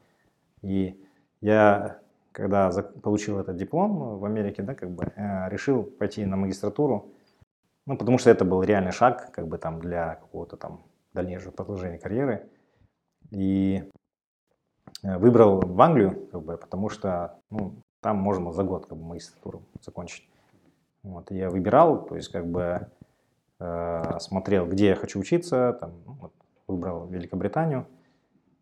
И 0.63 1.05
я 1.41 1.99
когда 2.31 2.71
получил 3.03 3.41
этот 3.41 3.57
диплом 3.57 4.21
в 4.21 4.25
Америке, 4.25 4.63
да, 4.63 4.77
как 4.77 4.93
бы 4.93 5.03
э, 5.17 5.49
решил 5.49 5.83
пойти 5.83 6.25
на 6.25 6.37
магистратуру, 6.37 7.13
ну, 7.87 7.99
потому 7.99 8.19
что 8.19 8.31
это 8.31 8.45
был 8.45 8.63
реальный 8.63 8.93
шаг, 8.93 9.33
как 9.33 9.49
бы 9.49 9.59
там 9.59 9.81
для 9.81 10.15
какого-то 10.15 10.57
там 10.57 10.85
дальнейшего 11.13 11.51
продолжения 11.51 11.99
карьеры. 11.99 12.49
И 13.33 13.91
выбрал 15.03 15.61
в 15.61 15.81
Англию, 15.81 16.29
как 16.33 16.43
бы, 16.43 16.57
потому 16.57 16.89
что 16.89 17.39
ну, 17.51 17.75
там 18.01 18.17
можно 18.17 18.53
за 18.53 18.63
год 18.63 18.87
как 18.87 18.99
бы, 18.99 19.05
магистратуру 19.05 19.63
закончить. 19.81 20.29
Вот, 21.03 21.31
я 21.31 21.51
выбирал, 21.51 22.05
то 22.05 22.17
есть 22.17 22.29
как 22.29 22.47
бы 22.47 22.89
э, 23.61 24.19
смотрел, 24.21 24.67
где 24.67 24.89
я 24.89 24.95
хочу 24.95 25.21
учиться, 25.21 25.77
там, 25.81 25.93
ну, 26.07 26.17
вот, 26.21 26.33
выбрал 26.67 27.07
Великобританию 27.07 27.87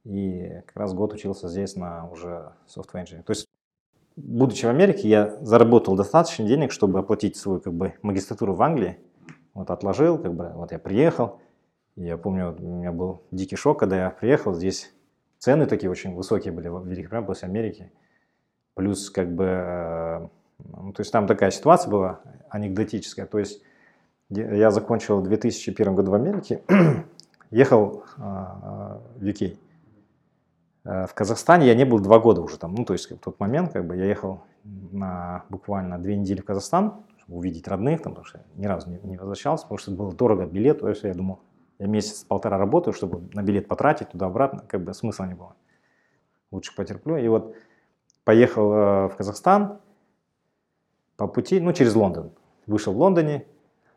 и 0.04 0.62
как 0.66 0.76
раз 0.76 0.94
год 0.94 1.12
учился 1.14 1.48
здесь 1.48 1.76
на 1.76 2.08
уже 2.10 2.52
software 2.68 3.02
engineering. 3.02 3.24
То 3.24 3.32
есть 3.32 3.48
будучи 4.16 4.64
в 4.64 4.68
Америке, 4.68 5.08
я 5.08 5.36
заработал 5.42 5.96
достаточно 5.96 6.46
денег, 6.46 6.72
чтобы 6.72 6.98
оплатить 6.98 7.36
свою 7.36 7.60
как 7.60 7.74
бы 7.74 7.94
магистратуру 8.02 8.54
в 8.54 8.62
Англии. 8.62 8.98
Вот 9.54 9.70
отложил, 9.70 10.18
как 10.18 10.34
бы, 10.34 10.52
вот 10.54 10.72
я 10.72 10.78
приехал. 10.78 11.40
Я 11.96 12.16
помню, 12.18 12.48
вот 12.50 12.60
у 12.60 12.64
меня 12.64 12.92
был 12.92 13.22
дикий 13.30 13.56
шок, 13.56 13.78
когда 13.78 13.96
я 13.96 14.10
приехал, 14.10 14.52
здесь 14.54 14.92
цены 15.38 15.66
такие 15.66 15.90
очень 15.90 16.14
высокие 16.14 16.52
были 16.52 16.68
в 16.68 16.86
Великобритании 16.86 17.26
после 17.26 17.48
Америки. 17.48 17.92
Плюс 18.74 19.10
как 19.10 19.34
бы, 19.34 19.44
э, 19.44 20.28
ну, 20.58 20.92
то 20.92 21.00
есть 21.00 21.12
там 21.12 21.26
такая 21.26 21.50
ситуация 21.50 21.90
была 21.90 22.20
анекдотическая, 22.50 23.26
то 23.26 23.38
есть 23.38 23.62
Я 24.28 24.70
закончил 24.70 25.20
в 25.20 25.22
2001 25.22 25.94
году 25.94 26.10
в 26.10 26.14
Америке, 26.14 26.62
ехал 27.50 28.02
а, 28.18 29.00
в 29.14 29.22
UK. 29.22 29.56
В 30.82 31.10
Казахстане 31.14 31.66
я 31.68 31.74
не 31.74 31.84
был 31.84 32.00
два 32.00 32.18
года 32.18 32.40
уже 32.40 32.58
там, 32.58 32.74
ну 32.74 32.84
то 32.84 32.92
есть 32.92 33.10
в 33.10 33.18
тот 33.18 33.38
момент 33.38 33.72
как 33.72 33.86
бы 33.86 33.96
я 33.96 34.04
ехал 34.04 34.42
на 34.64 35.44
буквально 35.48 35.98
две 35.98 36.16
недели 36.16 36.40
в 36.40 36.44
Казахстан, 36.44 37.04
чтобы 37.18 37.38
увидеть 37.38 37.68
родных, 37.68 38.02
там, 38.02 38.12
потому 38.12 38.26
что 38.26 38.40
ни 38.56 38.66
разу 38.66 38.90
не, 38.90 38.98
не 39.02 39.16
возвращался, 39.16 39.64
потому 39.64 39.78
что 39.78 39.90
было 39.92 40.12
дорого 40.12 40.46
билет, 40.46 40.80
то 40.80 40.88
есть 40.88 41.02
я 41.02 41.14
думал, 41.14 41.40
я 41.78 41.86
месяц-полтора 41.86 42.58
работаю, 42.58 42.94
чтобы 42.94 43.28
на 43.34 43.42
билет 43.42 43.68
потратить 43.68 44.10
туда-обратно, 44.10 44.64
как 44.66 44.82
бы 44.82 44.94
смысла 44.94 45.24
не 45.24 45.34
было. 45.34 45.54
Лучше 46.50 46.74
потерплю. 46.74 47.16
И 47.16 47.28
вот 47.28 47.54
поехал 48.24 48.72
э, 48.72 49.08
в 49.08 49.16
Казахстан 49.16 49.80
по 51.16 51.26
пути, 51.26 51.60
ну, 51.60 51.72
через 51.72 51.94
Лондон. 51.94 52.32
Вышел 52.66 52.92
в 52.94 52.98
Лондоне, 52.98 53.46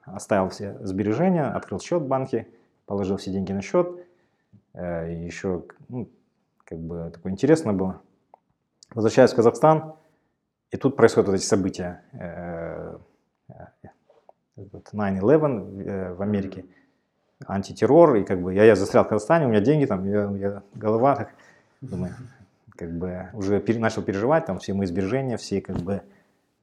оставил 0.03 0.49
все 0.49 0.77
сбережения, 0.81 1.45
открыл 1.45 1.79
счет 1.79 2.01
в 2.01 2.07
банке, 2.07 2.47
положил 2.85 3.17
все 3.17 3.31
деньги 3.31 3.53
на 3.53 3.61
счет. 3.61 4.05
Э, 4.73 5.11
еще, 5.11 5.63
ну, 5.87 6.09
как 6.65 6.79
бы 6.79 7.11
такое 7.13 7.31
интересно 7.31 7.73
было. 7.73 8.01
Возвращаюсь 8.93 9.31
в 9.31 9.35
Казахстан, 9.35 9.95
и 10.71 10.77
тут 10.77 10.95
происходят 10.95 11.29
вот 11.29 11.35
эти 11.35 11.45
события. 11.45 12.03
9-11 14.55 15.81
э, 15.81 16.13
в 16.13 16.21
Америке 16.21 16.65
антитеррор, 17.47 18.15
и 18.15 18.23
как 18.23 18.41
бы 18.41 18.53
я, 18.53 18.63
я 18.63 18.75
застрял 18.75 19.05
в 19.05 19.07
Казахстане, 19.07 19.45
у 19.45 19.49
меня 19.49 19.61
деньги 19.61 19.85
там, 19.85 20.05
я, 20.05 20.29
я 20.37 20.63
голова, 20.73 21.15
так, 21.15 21.29
думаю, 21.81 22.13
как 22.75 22.91
бы 22.91 23.29
уже 23.33 23.59
пере, 23.59 23.79
начал 23.79 24.01
переживать, 24.01 24.45
там 24.45 24.59
все 24.59 24.73
мои 24.73 24.87
сбережения, 24.87 25.37
все 25.37 25.61
как 25.61 25.77
бы 25.77 26.01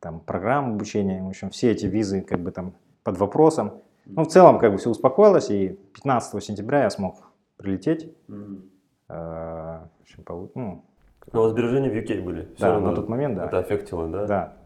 там 0.01 0.21
программы 0.21 0.75
обучения, 0.75 1.23
в 1.23 1.29
общем, 1.29 1.51
все 1.51 1.71
эти 1.71 1.87
визы 1.87 2.21
как 2.21 2.41
бы 2.41 2.51
там 2.51 2.75
под 3.03 3.19
вопросом. 3.19 3.83
Ну, 4.05 4.23
в 4.23 4.29
целом, 4.29 4.59
как 4.59 4.73
бы 4.73 4.79
все 4.79 4.91
успокоилось, 4.91 5.51
и 5.51 5.79
15 5.95 6.43
сентября 6.43 6.85
я 6.85 6.91
смог 6.91 7.17
прилететь. 7.57 8.15
Mm-hmm. 8.29 8.69
Э, 9.09 9.15
в 9.15 10.03
общем, 10.03 10.23
по, 10.25 10.51
ну, 10.55 10.85
Но 11.33 11.49
сбережения 11.49 11.91
в 11.91 11.95
UK 11.95 12.23
были? 12.23 12.43
Все 12.55 12.67
да, 12.67 12.73
равно 12.73 12.91
на 12.91 12.97
тот 12.97 13.09
момент, 13.09 13.37
да. 13.37 13.47
Это 13.47 13.59
аффектило, 13.59 14.09
да? 14.09 14.27
Да. 14.27 14.57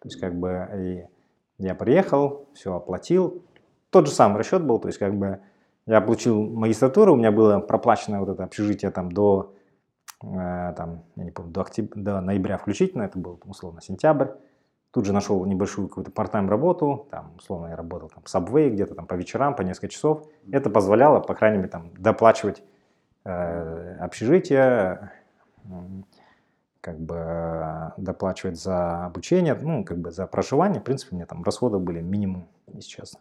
То 0.00 0.08
есть, 0.08 0.20
как 0.20 0.34
бы, 0.34 0.68
и 0.76 1.06
я 1.58 1.74
приехал, 1.74 2.46
все 2.52 2.74
оплатил, 2.74 3.42
тот 3.94 4.08
же 4.08 4.12
самый 4.12 4.38
расчет 4.38 4.64
был, 4.64 4.80
то 4.80 4.88
есть 4.88 4.98
как 4.98 5.14
бы 5.14 5.38
я 5.86 6.00
получил 6.00 6.42
магистратуру, 6.42 7.12
у 7.12 7.16
меня 7.16 7.30
было 7.30 7.60
проплачено 7.60 8.18
вот 8.18 8.28
это 8.28 8.42
общежитие 8.42 8.90
там 8.90 9.12
до, 9.12 9.54
э, 10.20 10.74
там, 10.76 11.04
я 11.14 11.22
не 11.22 11.30
помню, 11.30 11.52
до, 11.52 11.60
октября, 11.60 12.02
до 12.02 12.20
ноября 12.20 12.58
включительно, 12.58 13.04
это 13.04 13.16
был 13.20 13.40
условно 13.44 13.80
сентябрь. 13.80 14.30
Тут 14.90 15.06
же 15.06 15.12
нашел 15.12 15.44
небольшую 15.44 15.86
какую-то 15.86 16.10
part-time 16.10 16.48
работу, 16.48 17.06
там, 17.12 17.34
условно, 17.38 17.68
я 17.68 17.76
работал 17.76 18.08
там 18.08 18.24
в 18.24 18.34
Subway 18.34 18.68
где-то 18.68 18.96
там 18.96 19.06
по 19.06 19.14
вечерам, 19.14 19.54
по 19.54 19.62
несколько 19.62 19.88
часов. 19.88 20.26
Это 20.50 20.70
позволяло, 20.70 21.20
по 21.20 21.34
крайней 21.34 21.58
мере, 21.58 21.68
там, 21.68 21.92
доплачивать 21.96 22.64
э, 23.24 23.96
общежитие, 24.00 25.12
как 26.80 26.98
бы 26.98 27.14
э, 27.16 27.90
доплачивать 27.96 28.60
за 28.60 29.06
обучение, 29.06 29.54
ну, 29.54 29.84
как 29.84 29.98
бы 29.98 30.10
за 30.10 30.26
проживание. 30.26 30.80
В 30.80 30.84
принципе, 30.84 31.12
у 31.12 31.16
меня 31.16 31.26
там 31.26 31.44
расходы 31.44 31.78
были 31.78 32.00
минимум, 32.00 32.48
если 32.72 32.88
честно. 32.88 33.20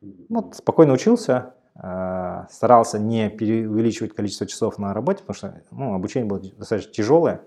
Вот, 0.00 0.56
спокойно 0.56 0.92
учился, 0.92 1.54
э, 1.74 2.44
старался 2.50 2.98
не 2.98 3.30
переувеличивать 3.30 4.14
количество 4.14 4.46
часов 4.46 4.78
на 4.78 4.94
работе, 4.94 5.20
потому 5.20 5.34
что 5.34 5.62
ну, 5.70 5.94
обучение 5.94 6.28
было 6.28 6.40
достаточно 6.40 6.92
тяжелое. 6.92 7.42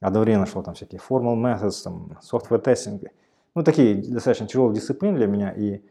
Одновременно 0.00 0.46
шло 0.46 0.62
там 0.62 0.74
всякие 0.74 1.00
formal 1.00 1.36
methods, 1.36 1.82
там, 1.84 2.18
software 2.22 2.62
testing. 2.62 3.06
Ну, 3.54 3.62
такие 3.62 3.96
достаточно 3.96 4.46
тяжелые 4.46 4.74
дисциплины 4.74 5.16
для 5.16 5.26
меня. 5.26 5.52
И 5.52 5.82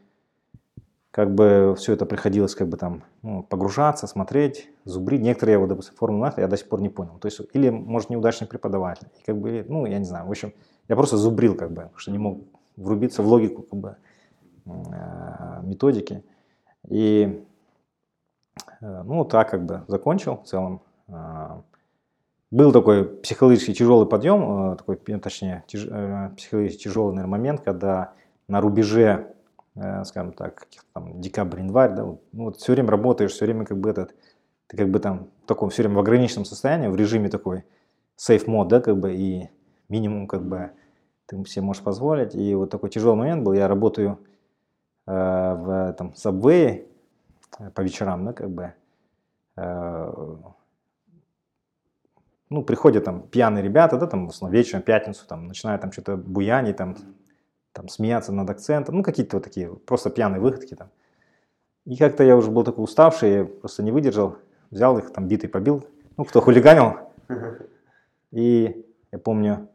как 1.11 1.33
бы 1.33 1.75
все 1.77 1.93
это 1.93 2.05
приходилось 2.05 2.55
как 2.55 2.69
бы 2.69 2.77
там 2.77 3.03
ну, 3.21 3.43
погружаться, 3.43 4.07
смотреть, 4.07 4.69
зубрить. 4.85 5.21
Некоторые, 5.21 5.57
вот, 5.57 5.69
допустим, 5.69 5.95
формулы 5.95 6.33
я 6.37 6.47
до 6.47 6.57
сих 6.57 6.69
пор 6.69 6.81
не 6.81 6.89
понял. 6.89 7.19
То 7.19 7.27
есть, 7.27 7.41
или, 7.53 7.69
может, 7.69 8.09
неудачный 8.09 8.47
преподаватель. 8.47 9.07
И 9.19 9.23
как 9.25 9.37
бы, 9.37 9.65
ну, 9.67 9.85
я 9.85 9.99
не 9.99 10.05
знаю. 10.05 10.27
В 10.27 10.31
общем, 10.31 10.53
я 10.87 10.95
просто 10.95 11.17
зубрил 11.17 11.55
как 11.55 11.71
бы, 11.71 11.89
что 11.95 12.11
не 12.11 12.17
мог 12.17 12.43
врубиться 12.77 13.21
в 13.21 13.27
логику 13.27 13.63
как 13.63 13.79
бы 13.79 13.97
методики. 14.65 16.23
И 16.87 17.43
э, 18.81 19.03
ну, 19.03 19.25
так 19.25 19.49
как 19.49 19.65
бы 19.65 19.83
закончил 19.87 20.37
в 20.37 20.47
целом. 20.47 20.81
Э, 21.07 21.61
был 22.51 22.71
такой 22.71 23.05
психологически 23.05 23.73
тяжелый 23.73 24.07
подъем, 24.07 24.75
такой, 24.75 24.95
точнее, 24.95 25.63
тяж, 25.67 25.85
психологически 26.35 26.85
тяжелый 26.85 27.13
наверное, 27.13 27.29
момент, 27.29 27.61
когда 27.61 28.13
на 28.47 28.59
рубеже, 28.59 29.35
скажем 30.03 30.33
так, 30.33 30.67
там 30.93 31.21
декабрь-январь, 31.21 31.93
да, 31.93 32.05
вот, 32.05 32.23
ну, 32.31 32.45
вот 32.45 32.57
все 32.57 32.73
время 32.73 32.89
работаешь, 32.89 33.33
все 33.33 33.45
время 33.45 33.65
как 33.65 33.77
бы 33.77 33.91
этот, 33.91 34.15
ты 34.65 34.77
как 34.77 34.89
бы 34.89 34.99
там 34.99 35.27
в 35.43 35.45
таком 35.45 35.69
все 35.69 35.83
время 35.83 35.97
в 35.97 35.99
ограниченном 35.99 36.43
состоянии, 36.43 36.87
в 36.87 36.95
режиме 36.95 37.29
такой 37.29 37.65
safe 38.17 38.49
мод, 38.49 38.67
да, 38.67 38.81
как 38.81 38.97
бы, 38.97 39.13
и 39.13 39.51
минимум 39.87 40.25
как 40.25 40.43
бы 40.43 40.71
ты 41.27 41.45
себе 41.45 41.61
можешь 41.61 41.83
позволить. 41.83 42.33
И 42.33 42.55
вот 42.55 42.71
такой 42.71 42.89
тяжелый 42.89 43.15
момент 43.15 43.43
был, 43.43 43.53
я 43.53 43.67
работаю 43.67 44.17
Э, 44.17 44.28
в 45.09 45.93
там, 45.97 46.13
сабвее 46.13 46.85
э, 47.57 47.71
по 47.71 47.81
вечерам, 47.81 48.25
да, 48.25 48.33
как 48.33 48.49
бы, 48.51 48.73
э, 49.55 50.13
ну, 52.49 52.63
приходят 52.63 53.05
там 53.05 53.27
пьяные 53.27 53.63
ребята, 53.63 53.97
да, 53.97 54.05
там, 54.05 54.27
в 54.27 54.29
основном 54.29 54.53
вечером, 54.53 54.83
пятницу, 54.83 55.25
там, 55.27 55.47
начинают 55.47 55.81
там 55.81 55.91
что-то 55.91 56.15
буянить, 56.15 56.77
там, 56.77 56.95
там, 57.71 57.87
смеяться 57.87 58.31
над 58.31 58.49
акцентом, 58.49 58.97
ну, 58.97 59.03
какие-то 59.03 59.37
вот 59.37 59.43
такие, 59.43 59.73
просто 59.73 60.11
пьяные 60.11 60.41
выходки 60.41 60.75
там. 60.75 60.89
И 61.85 61.97
как-то 61.97 62.23
я 62.23 62.35
уже 62.35 62.51
был 62.51 62.63
такой 62.63 62.83
уставший, 62.83 63.45
просто 63.45 63.81
не 63.81 63.91
выдержал, 63.91 64.37
взял 64.69 64.97
их, 64.99 65.11
там, 65.11 65.27
битый 65.27 65.49
побил, 65.49 65.87
ну, 66.17 66.25
кто 66.25 66.39
хулиганил. 66.39 66.99
И 68.31 68.85
я 69.11 69.17
помню, 69.17 69.69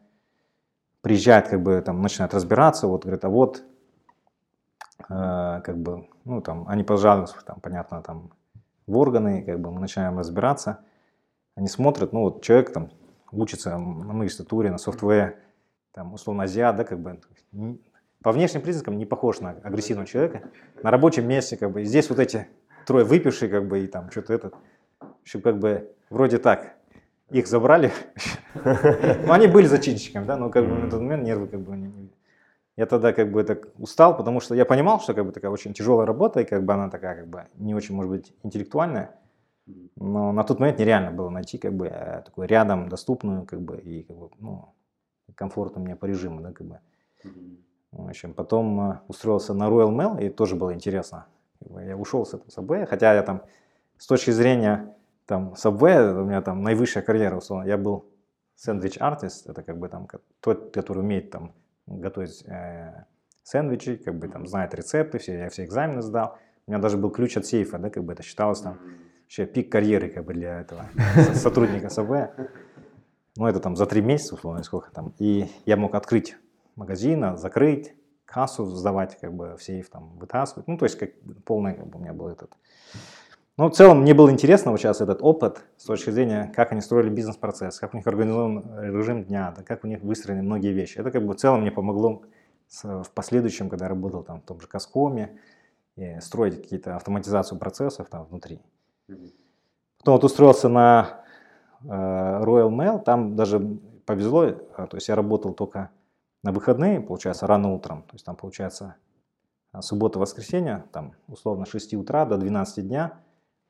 приезжает, 1.00 1.48
как 1.48 1.60
бы, 1.60 1.82
там, 1.84 2.00
начинает 2.02 2.34
разбираться, 2.34 2.86
вот, 2.86 3.02
говорит, 3.02 3.24
а 3.24 3.28
вот 3.28 3.64
Э, 5.08 5.60
как 5.64 5.76
бы, 5.78 6.08
ну, 6.24 6.40
там, 6.40 6.66
они 6.68 6.84
пожалуются, 6.84 7.36
там, 7.44 7.60
понятно, 7.60 8.02
там, 8.02 8.30
в 8.86 8.96
органы, 8.96 9.42
как 9.42 9.60
бы 9.60 9.70
мы 9.70 9.80
начинаем 9.80 10.18
разбираться, 10.18 10.80
они 11.56 11.68
смотрят, 11.68 12.12
ну, 12.12 12.22
вот 12.22 12.42
человек 12.42 12.72
там 12.72 12.90
учится 13.32 13.70
на 13.70 14.12
магистратуре, 14.12 14.70
на 14.70 14.78
софтвее, 14.78 15.38
там, 15.92 16.14
условно, 16.14 16.44
азиат, 16.44 16.76
да, 16.76 16.84
как 16.84 17.00
бы, 17.00 17.20
по 18.22 18.32
внешним 18.32 18.62
признакам 18.62 18.96
не 18.96 19.04
похож 19.04 19.40
на 19.40 19.50
агрессивного 19.50 20.06
человека, 20.06 20.42
на 20.82 20.90
рабочем 20.90 21.26
месте, 21.26 21.56
как 21.56 21.72
бы, 21.72 21.82
и 21.82 21.84
здесь 21.84 22.08
вот 22.08 22.18
эти 22.18 22.48
трое 22.86 23.04
выпившие, 23.04 23.50
как 23.50 23.66
бы, 23.66 23.80
и 23.80 23.86
там, 23.86 24.10
что-то 24.10 24.32
этот, 24.32 24.54
еще 25.24 25.40
как 25.40 25.58
бы, 25.58 25.92
вроде 26.08 26.38
так, 26.38 26.76
их 27.30 27.46
забрали, 27.46 27.90
ну, 28.54 29.32
они 29.32 29.48
были 29.48 29.66
зачинщиками, 29.66 30.24
да, 30.24 30.36
но 30.36 30.50
как 30.50 30.68
бы 30.68 30.74
на 30.76 30.90
тот 30.90 31.00
момент 31.00 31.24
нервы 31.24 31.48
как 31.48 31.60
бы 31.60 31.76
не 31.76 32.03
я 32.76 32.86
тогда 32.86 33.12
как 33.12 33.30
бы 33.30 33.44
так 33.44 33.68
устал, 33.78 34.16
потому 34.16 34.40
что 34.40 34.54
я 34.54 34.64
понимал, 34.64 35.00
что 35.00 35.14
как 35.14 35.26
бы 35.26 35.32
такая 35.32 35.50
очень 35.50 35.74
тяжелая 35.74 36.06
работа, 36.06 36.40
и 36.40 36.44
как 36.44 36.64
бы 36.64 36.74
она 36.74 36.90
такая 36.90 37.16
как 37.16 37.28
бы 37.28 37.46
не 37.54 37.74
очень, 37.74 37.94
может 37.94 38.10
быть, 38.10 38.34
интеллектуальная. 38.42 39.14
Но 39.96 40.32
на 40.32 40.44
тот 40.44 40.58
момент 40.58 40.78
нереально 40.78 41.10
было 41.10 41.30
найти 41.30 41.56
как 41.56 41.72
бы 41.72 41.86
э, 41.86 42.22
такую 42.24 42.48
рядом 42.48 42.88
доступную 42.88 43.46
как 43.46 43.62
бы 43.62 43.78
и 43.78 44.02
как 44.02 44.16
бы, 44.16 44.30
ну, 44.38 44.74
комфортно 45.34 45.80
мне 45.80 45.96
по 45.96 46.04
режиму, 46.06 46.40
да, 46.40 46.52
как 46.52 46.66
бы. 46.66 46.80
В 47.92 48.08
общем, 48.08 48.34
потом 48.34 48.90
э, 48.90 49.00
устроился 49.08 49.54
на 49.54 49.68
Royal 49.68 49.90
Mail, 49.90 50.22
и 50.22 50.28
тоже 50.28 50.56
было 50.56 50.74
интересно. 50.74 51.26
Я 51.60 51.96
ушел 51.96 52.26
с 52.26 52.34
этого 52.34 52.48
Subway, 52.48 52.86
хотя 52.86 53.14
я 53.14 53.22
там 53.22 53.42
с 53.96 54.06
точки 54.06 54.32
зрения 54.32 54.94
там 55.26 55.54
Subway, 55.54 56.20
у 56.20 56.24
меня 56.24 56.42
там 56.42 56.62
наивысшая 56.62 57.02
карьера, 57.02 57.36
условно. 57.36 57.66
Я 57.66 57.78
был 57.78 58.04
сэндвич-артист, 58.56 59.48
это 59.48 59.62
как 59.62 59.78
бы 59.78 59.88
там 59.88 60.08
тот, 60.40 60.74
который 60.74 60.98
умеет 60.98 61.30
там 61.30 61.54
готовить 61.86 62.44
э, 62.46 63.04
сэндвичи, 63.42 63.96
как 63.96 64.18
бы 64.18 64.28
там 64.28 64.46
знает 64.46 64.74
рецепты, 64.74 65.18
все, 65.18 65.38
я 65.38 65.48
все 65.48 65.64
экзамены 65.64 66.02
сдал. 66.02 66.38
У 66.66 66.70
меня 66.70 66.80
даже 66.80 66.96
был 66.96 67.10
ключ 67.10 67.36
от 67.36 67.46
сейфа, 67.46 67.78
да, 67.78 67.90
как 67.90 68.04
бы 68.04 68.12
это 68.12 68.22
считалось 68.22 68.60
там 68.60 68.78
вообще 69.22 69.46
пик 69.46 69.70
карьеры 69.70 70.08
как 70.08 70.24
бы 70.24 70.34
для 70.34 70.60
этого 70.60 70.86
сотрудника 71.34 71.90
СБ. 71.90 72.50
Ну, 73.36 73.46
это 73.46 73.60
там 73.60 73.76
за 73.76 73.86
три 73.86 74.00
месяца, 74.00 74.34
условно, 74.34 74.62
сколько 74.62 74.90
там. 74.92 75.12
И 75.18 75.50
я 75.66 75.76
мог 75.76 75.94
открыть 75.94 76.36
магазин, 76.76 77.36
закрыть, 77.36 77.94
кассу 78.24 78.64
сдавать, 78.66 79.18
как 79.20 79.32
бы 79.32 79.56
в 79.56 79.62
сейф 79.62 79.90
там 79.90 80.16
вытаскивать. 80.18 80.68
Ну, 80.68 80.78
то 80.78 80.84
есть 80.84 80.98
как 80.98 81.10
полный 81.44 81.74
как 81.74 81.86
бы, 81.86 81.98
у 81.98 82.02
меня 82.02 82.12
был 82.12 82.28
этот 82.28 82.52
но 83.56 83.70
в 83.70 83.74
целом 83.74 84.00
мне 84.00 84.14
было 84.14 84.30
интересно 84.30 84.70
вот 84.70 84.80
сейчас 84.80 85.00
этот 85.00 85.22
опыт 85.22 85.64
с 85.76 85.84
точки 85.84 86.10
зрения, 86.10 86.52
как 86.54 86.72
они 86.72 86.80
строили 86.80 87.08
бизнес-процесс, 87.08 87.78
как 87.78 87.94
у 87.94 87.96
них 87.96 88.06
организован 88.06 88.64
режим 88.80 89.24
дня, 89.24 89.54
да, 89.56 89.62
как 89.62 89.84
у 89.84 89.86
них 89.86 90.02
выстроены 90.02 90.42
многие 90.42 90.72
вещи. 90.72 90.98
Это 90.98 91.10
как 91.10 91.24
бы 91.24 91.34
в 91.34 91.36
целом 91.36 91.60
мне 91.60 91.70
помогло 91.70 92.22
в 92.82 93.10
последующем, 93.14 93.68
когда 93.68 93.84
я 93.84 93.90
работал 93.90 94.22
там 94.22 94.40
в 94.40 94.44
том 94.44 94.60
же 94.60 94.66
Каскоме, 94.66 95.38
строить 96.20 96.60
какие-то 96.60 96.96
автоматизацию 96.96 97.58
процессов 97.58 98.08
там 98.08 98.24
внутри. 98.24 98.60
Потом 99.98 100.14
вот 100.14 100.24
устроился 100.24 100.68
на 100.68 101.24
э, 101.82 101.86
Royal 101.86 102.70
Mail, 102.70 103.02
там 103.02 103.36
даже 103.36 103.78
повезло, 104.04 104.44
э, 104.44 104.56
то 104.76 104.96
есть 104.96 105.08
я 105.08 105.14
работал 105.14 105.54
только 105.54 105.90
на 106.42 106.52
выходные, 106.52 107.00
получается, 107.00 107.46
рано 107.46 107.72
утром, 107.72 108.02
то 108.02 108.14
есть 108.14 108.24
там 108.24 108.36
получается 108.36 108.96
суббота-воскресенье, 109.80 110.84
там, 110.92 111.14
условно, 111.26 111.64
с 111.64 111.70
6 111.70 111.94
утра 111.94 112.26
до 112.26 112.36
12 112.36 112.86
дня. 112.86 113.20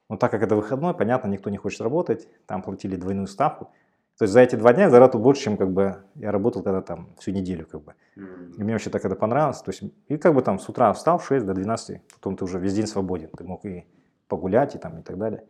Но 0.09 0.17
так 0.17 0.31
как 0.31 0.43
это 0.43 0.57
выходной, 0.57 0.95
понятно, 0.95 1.29
никто 1.29 1.51
не 1.51 1.57
хочет 1.57 1.81
работать, 1.81 2.29
там 2.47 2.63
платили 2.63 2.97
двойную 2.97 3.27
ставку. 3.27 3.71
То 4.19 4.25
есть 4.25 4.33
за 4.33 4.41
эти 4.41 4.55
два 4.55 4.73
дня 4.73 4.85
я 4.85 4.91
заработал 4.91 5.21
больше, 5.21 5.43
чем 5.43 5.57
как 5.57 5.73
бы 5.73 6.05
я 6.15 6.31
работал 6.31 6.63
когда 6.63 6.83
там 6.83 7.15
всю 7.19 7.33
неделю 7.33 7.67
как 7.67 7.83
бы. 7.83 7.95
И 8.57 8.63
мне 8.63 8.73
вообще 8.73 8.91
так 8.91 9.05
это 9.05 9.17
понравилось. 9.17 9.61
То 9.61 9.73
есть, 9.73 9.83
и 10.07 10.17
как 10.19 10.35
бы 10.35 10.43
там 10.43 10.59
с 10.61 10.69
утра 10.69 10.93
встал 10.93 11.19
в 11.19 11.27
6 11.27 11.45
до 11.45 11.53
12, 11.53 12.01
потом 12.15 12.37
ты 12.37 12.45
уже 12.45 12.61
весь 12.61 12.75
день 12.75 12.87
свободен. 12.87 13.29
Ты 13.37 13.45
мог 13.45 13.65
и 13.65 13.87
погулять, 14.29 14.77
и 14.77 14.79
там, 14.79 14.99
и 14.99 15.03
так 15.03 15.19
далее. 15.19 15.45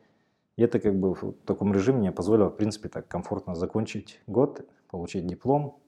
И 0.57 0.63
это 0.63 0.79
как 0.79 0.95
бы 0.95 1.15
в 1.15 1.33
таком 1.45 1.75
режиме 1.75 1.99
мне 1.99 2.13
позволило, 2.13 2.49
в 2.49 2.57
принципе, 2.57 2.89
так 2.89 3.07
комфортно 3.07 3.55
закончить 3.55 4.23
год, 4.27 4.67
получить 4.91 5.27
диплом. 5.27 5.79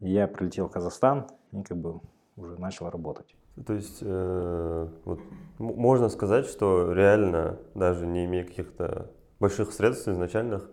И 0.00 0.10
я 0.10 0.26
прилетел 0.26 0.68
в 0.68 0.72
Казахстан 0.72 1.26
и 1.52 1.62
как 1.62 1.78
бы 1.78 2.00
уже 2.36 2.58
начал 2.58 2.90
работать. 2.90 3.34
То 3.66 3.72
есть 3.72 3.98
э, 4.02 4.88
вот, 5.04 5.20
можно 5.58 6.08
сказать, 6.08 6.46
что 6.46 6.92
реально, 6.92 7.58
даже 7.74 8.06
не 8.06 8.24
имея 8.24 8.44
каких-то 8.44 9.10
больших 9.38 9.72
средств 9.72 10.08
изначальных, 10.08 10.68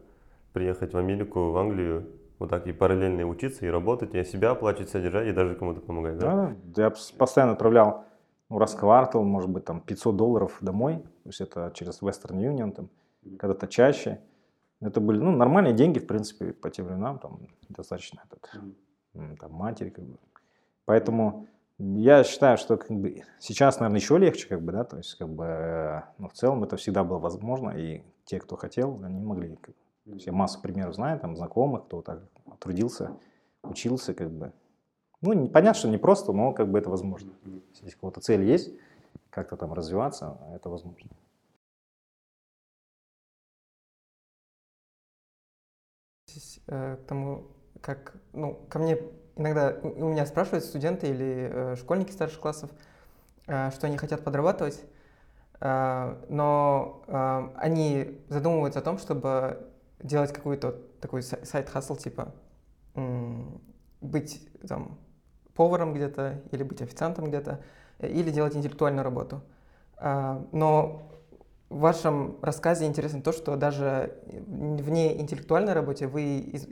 приехать 0.54 0.94
в 0.94 0.98
Америку, 0.98 1.52
в 1.52 1.58
Англию, 1.58 2.08
вот 2.40 2.50
так 2.50 2.66
и 2.66 2.74
параллельно 2.74 3.26
учиться, 3.28 3.66
и 3.66 3.70
работать, 3.70 4.16
и 4.16 4.24
себя 4.24 4.52
оплачивать, 4.52 4.90
содержать, 4.90 5.28
и 5.28 5.32
даже 5.32 5.56
кому-то 5.56 5.80
помогать, 5.82 6.18
да? 6.18 6.56
Да, 6.64 6.84
я 6.84 6.90
постоянно 6.90 7.54
отправлял 7.54 8.06
ну, 8.50 8.58
раз 8.58 8.74
в 8.74 8.80
квартал, 8.80 9.24
может 9.24 9.50
быть, 9.50 9.64
там 9.64 9.80
500 9.80 10.18
долларов 10.18 10.58
домой, 10.60 10.98
то 10.98 11.30
есть 11.30 11.40
это 11.40 11.72
через 11.74 12.02
Western 12.02 12.36
Union, 12.38 12.72
там, 12.72 12.90
когда-то 13.38 13.68
чаще. 13.68 14.20
Это 14.82 15.00
были 15.00 15.20
ну, 15.20 15.32
нормальные 15.32 15.74
деньги, 15.74 16.00
в 16.00 16.08
принципе, 16.08 16.52
по 16.52 16.70
тем 16.70 16.88
временам, 16.88 17.20
там, 17.20 17.48
достаточно 17.70 18.24
этот, 18.26 18.52
там, 19.14 19.54
матери, 19.54 19.90
как 19.90 20.04
бы. 20.04 20.18
Поэтому 20.86 21.48
я 21.82 22.24
считаю, 22.24 22.58
что 22.58 22.78
как 22.78 22.92
бы, 22.92 23.24
сейчас, 23.40 23.80
наверное, 23.80 24.00
еще 24.00 24.18
легче, 24.18 24.48
как 24.48 24.62
бы, 24.62 24.72
да, 24.72 24.84
то 24.84 24.98
есть, 24.98 25.16
как 25.16 25.30
бы, 25.30 25.46
э, 25.46 26.02
ну, 26.18 26.30
в 26.30 26.34
целом 26.34 26.64
это 26.64 26.78
всегда 26.78 27.04
было 27.04 27.18
возможно, 27.18 27.72
и 27.72 28.04
те, 28.26 28.40
кто 28.40 28.56
хотел, 28.56 29.02
они 29.04 29.20
могли, 29.20 29.56
как, 29.56 29.76
я 30.06 30.32
массу 30.32 30.62
примеров 30.62 30.96
знаю, 30.96 31.20
там, 31.20 31.36
знакомых, 31.36 31.86
кто 31.86 32.02
так 32.02 32.24
трудился, 32.60 33.18
учился, 33.64 34.14
как 34.14 34.32
бы. 34.32 34.54
Ну, 35.22 35.48
понятно, 35.50 35.80
что 35.80 35.90
не 35.90 35.98
просто, 35.98 36.34
но 36.34 36.54
как 36.54 36.70
бы 36.70 36.80
это 36.80 36.90
возможно. 36.90 37.32
Если 37.74 37.96
у 37.96 38.00
кого-то 38.00 38.22
цель 38.22 38.44
есть, 38.44 38.74
как-то 39.30 39.56
там 39.58 39.74
развиваться, 39.74 40.38
это 40.54 40.70
возможно. 40.70 41.10
Э, 46.68 46.96
к 46.96 47.08
тому, 47.08 47.48
как, 47.82 48.16
ну, 48.34 48.56
ко 48.70 48.80
мне 48.80 48.98
иногда, 49.42 49.76
у 49.84 50.10
меня 50.10 50.26
спрашивают 50.26 50.64
студенты 50.64 51.08
или 51.08 51.50
э, 51.52 51.76
школьники 51.76 52.12
старших 52.12 52.40
классов, 52.40 52.72
э, 53.48 53.72
что 53.72 53.88
они 53.88 53.98
хотят 53.98 54.24
подрабатывать, 54.24 54.82
но 55.64 57.04
они 57.56 58.20
задумываются 58.30 58.80
о 58.80 58.82
том, 58.82 58.98
чтобы 58.98 59.68
делать 60.02 60.34
какой-то 60.34 60.76
такой 61.00 61.22
сайт-хасл, 61.22 61.98
типа 61.98 62.34
быть 64.02 64.50
там 64.68 64.98
поваром 65.54 65.94
где-то, 65.94 66.42
или 66.52 66.64
быть 66.64 66.82
официантом 66.82 67.26
где-то, 67.26 67.62
или 68.00 68.32
делать 68.32 68.56
интеллектуальную 68.56 69.04
работу. 69.04 69.44
Но 70.02 71.04
в 71.70 71.78
вашем 71.78 72.38
рассказе 72.42 72.88
интересно 72.88 73.22
то, 73.22 73.32
что 73.32 73.56
даже 73.56 74.18
вне 74.26 75.22
интеллектуальной 75.22 75.74
работе 75.74 76.08
вы 76.08 76.40
из, 76.40 76.68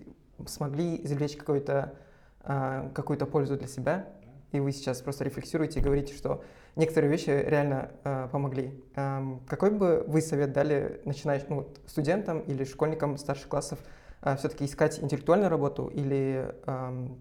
смогли 0.47 0.99
извлечь 1.05 1.37
какую-то 1.37 1.93
э, 2.43 2.89
какую-то 2.93 3.25
пользу 3.25 3.57
для 3.57 3.67
себя, 3.67 4.07
и 4.51 4.59
вы 4.59 4.71
сейчас 4.71 5.01
просто 5.01 5.23
рефлексируете 5.23 5.79
и 5.79 5.83
говорите, 5.83 6.13
что 6.13 6.43
некоторые 6.75 7.11
вещи 7.11 7.29
реально 7.29 7.91
э, 8.03 8.27
помогли. 8.31 8.83
Эм, 8.95 9.41
какой 9.47 9.71
бы 9.71 10.03
вы 10.07 10.21
совет 10.21 10.53
дали 10.53 11.01
начинающим 11.05 11.47
ну, 11.49 11.55
вот, 11.57 11.79
студентам 11.85 12.39
или 12.39 12.63
школьникам 12.63 13.17
старших 13.17 13.47
классов 13.47 13.79
э, 14.21 14.35
все-таки 14.37 14.65
искать 14.65 15.01
интеллектуальную 15.01 15.49
работу 15.49 15.87
или 15.87 16.53
эм... 16.65 17.19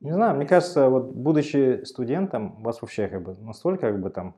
не 0.00 0.12
знаю, 0.12 0.36
мне 0.36 0.46
кажется, 0.46 0.88
вот 0.88 1.12
будучи 1.12 1.84
студентом, 1.84 2.56
у 2.60 2.62
вас 2.62 2.80
вообще 2.80 3.08
как 3.08 3.22
бы 3.22 3.34
настолько 3.40 3.90
как 3.90 4.00
бы 4.00 4.10
там 4.10 4.34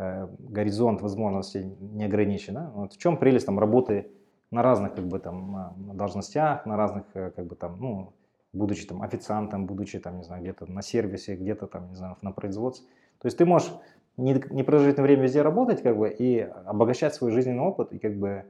Э, 0.00 0.28
горизонт 0.38 1.02
возможностей 1.02 1.62
не 1.78 2.04
ограничен. 2.04 2.54
Да? 2.54 2.70
Вот 2.74 2.94
в 2.94 2.98
чем 2.98 3.18
прелесть 3.18 3.44
там, 3.44 3.58
работы 3.58 4.10
на 4.50 4.62
разных 4.62 4.94
как 4.94 5.06
бы, 5.06 5.18
там, 5.18 5.74
должностях, 5.94 6.64
на 6.64 6.78
разных, 6.78 7.04
э, 7.12 7.30
как 7.36 7.46
бы, 7.46 7.54
там, 7.54 7.78
ну, 7.78 8.14
будучи 8.52 8.86
там, 8.86 9.02
официантом, 9.02 9.66
будучи 9.66 9.98
там, 9.98 10.18
не 10.18 10.24
знаю, 10.24 10.42
где-то 10.42 10.66
на 10.66 10.82
сервисе, 10.82 11.36
где-то 11.36 11.66
там, 11.66 11.88
не 11.88 11.94
знаю, 11.94 12.16
на 12.22 12.32
производстве. 12.32 12.86
То 13.20 13.26
есть 13.26 13.38
ты 13.38 13.44
можешь 13.44 13.72
не, 14.16 14.32
непродолжительное 14.32 15.06
время 15.06 15.22
везде 15.22 15.42
работать 15.42 15.82
как 15.82 15.96
бы, 15.96 16.08
и 16.08 16.40
обогащать 16.40 17.14
свой 17.14 17.30
жизненный 17.30 17.62
опыт, 17.62 17.92
и 17.92 17.98
как 17.98 18.16
бы 18.16 18.44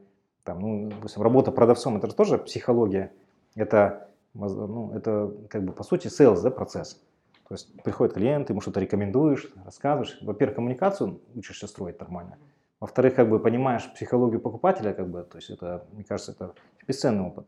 там, 0.45 0.61
ну, 0.61 0.91
допустим, 0.91 1.23
работа 1.23 1.53
продавцом, 1.53 1.97
это 1.97 2.09
же 2.09 2.15
тоже 2.15 2.39
психология, 2.39 3.13
это, 3.55 4.09
ну, 4.35 4.93
это 4.95 5.33
как 5.49 5.65
бы 5.65 5.73
по 5.73 5.83
сути 5.83 6.07
sales, 6.07 6.43
да, 6.43 6.51
процесс. 6.51 7.01
То 7.49 7.55
есть 7.55 7.83
приходит 7.83 8.15
клиент, 8.15 8.49
ему 8.49 8.61
что-то 8.61 8.79
рекомендуешь, 8.79 9.53
рассказываешь. 9.65 10.19
Во-первых, 10.23 10.55
коммуникацию 10.55 11.21
учишься 11.35 11.67
строить 11.67 11.99
нормально. 11.99 12.39
Во-вторых, 12.79 13.15
как 13.17 13.29
бы 13.29 13.41
понимаешь 13.41 13.93
психологию 13.93 14.41
покупателя, 14.41 14.93
как 14.93 15.09
бы, 15.11 15.25
то 15.25 15.37
есть 15.37 15.51
это, 15.51 15.85
мне 15.93 16.05
кажется, 16.05 16.33
это 16.33 16.55
бесценный 16.87 17.25
опыт. 17.25 17.47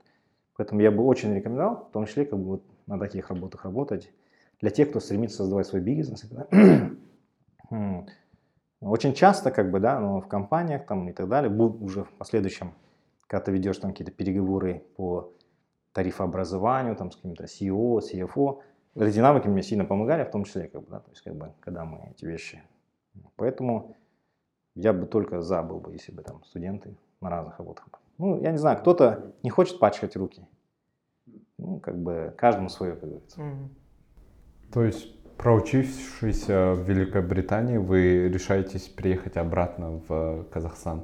Поэтому 0.57 0.81
я 0.81 0.91
бы 0.91 1.05
очень 1.05 1.35
рекомендовал, 1.35 1.87
в 1.89 1.93
том 1.93 2.07
числе, 2.07 2.27
как 2.27 2.39
бы 2.39 2.45
вот 2.45 2.63
на 2.87 2.99
таких 2.99 3.29
работах 3.31 3.65
работать. 3.65 4.13
Для 4.61 4.71
тех, 4.71 4.91
кто 4.91 5.01
стремится 5.01 5.39
создавать 5.39 5.67
свой 5.67 5.81
бизнес. 5.81 6.25
Очень 8.81 9.15
часто, 9.15 9.51
как 9.51 9.71
бы, 9.71 9.81
да, 9.81 10.01
но 10.01 10.21
в 10.21 10.29
компаниях 10.29 10.87
там 10.87 11.09
и 11.09 11.13
так 11.13 11.29
далее, 11.29 11.51
уже 11.53 12.05
в 12.05 12.13
последующем, 12.13 12.75
когда 13.27 13.45
ты 13.45 13.53
ведешь 13.53 13.79
там 13.79 13.93
какие-то 13.93 14.13
переговоры 14.13 14.85
по 14.97 15.33
тарифообразованию, 15.93 16.97
там 16.97 17.13
с 17.13 17.17
каким-то 17.17 17.45
CEO, 17.45 18.01
CFO, 18.01 18.61
эти 18.95 19.21
навыки 19.21 19.49
мне 19.49 19.63
сильно 19.63 19.85
помогали, 19.85 20.25
в 20.25 20.31
том 20.31 20.45
числе, 20.45 20.69
как 20.69 20.83
бы, 20.83 20.91
да, 20.91 21.01
то 21.01 21.11
есть, 21.11 21.23
как 21.23 21.35
бы, 21.35 21.53
когда 21.61 21.85
мы 21.85 22.11
эти 22.11 22.25
вещи. 22.25 22.63
Поэтому 23.37 23.97
я 24.75 24.93
бы 24.93 25.07
только 25.07 25.41
за 25.41 25.63
был 25.63 25.81
бы, 25.81 25.93
если 25.93 26.13
бы 26.13 26.23
там 26.23 26.43
студенты 26.45 26.97
на 27.21 27.31
разных 27.31 27.59
работах. 27.59 27.89
Ну, 28.19 28.41
я 28.41 28.53
не 28.53 28.59
знаю, 28.59 28.79
кто-то 28.79 29.33
не 29.43 29.51
хочет 29.51 29.79
пачкать 29.79 30.17
руки. 30.17 30.47
Ну, 31.59 31.81
как 31.81 31.99
бы 31.99 32.35
каждому 32.37 32.69
свое, 32.69 32.95
как 32.95 33.09
говорится. 33.09 33.41
Mm-hmm. 33.41 33.69
То 34.73 34.85
есть, 34.85 35.37
проучившись 35.37 36.49
в 36.49 36.83
Великобритании, 36.83 37.77
вы 37.77 38.29
решаетесь 38.29 38.89
приехать 38.89 39.37
обратно 39.37 40.01
в 40.09 40.45
Казахстан. 40.51 41.03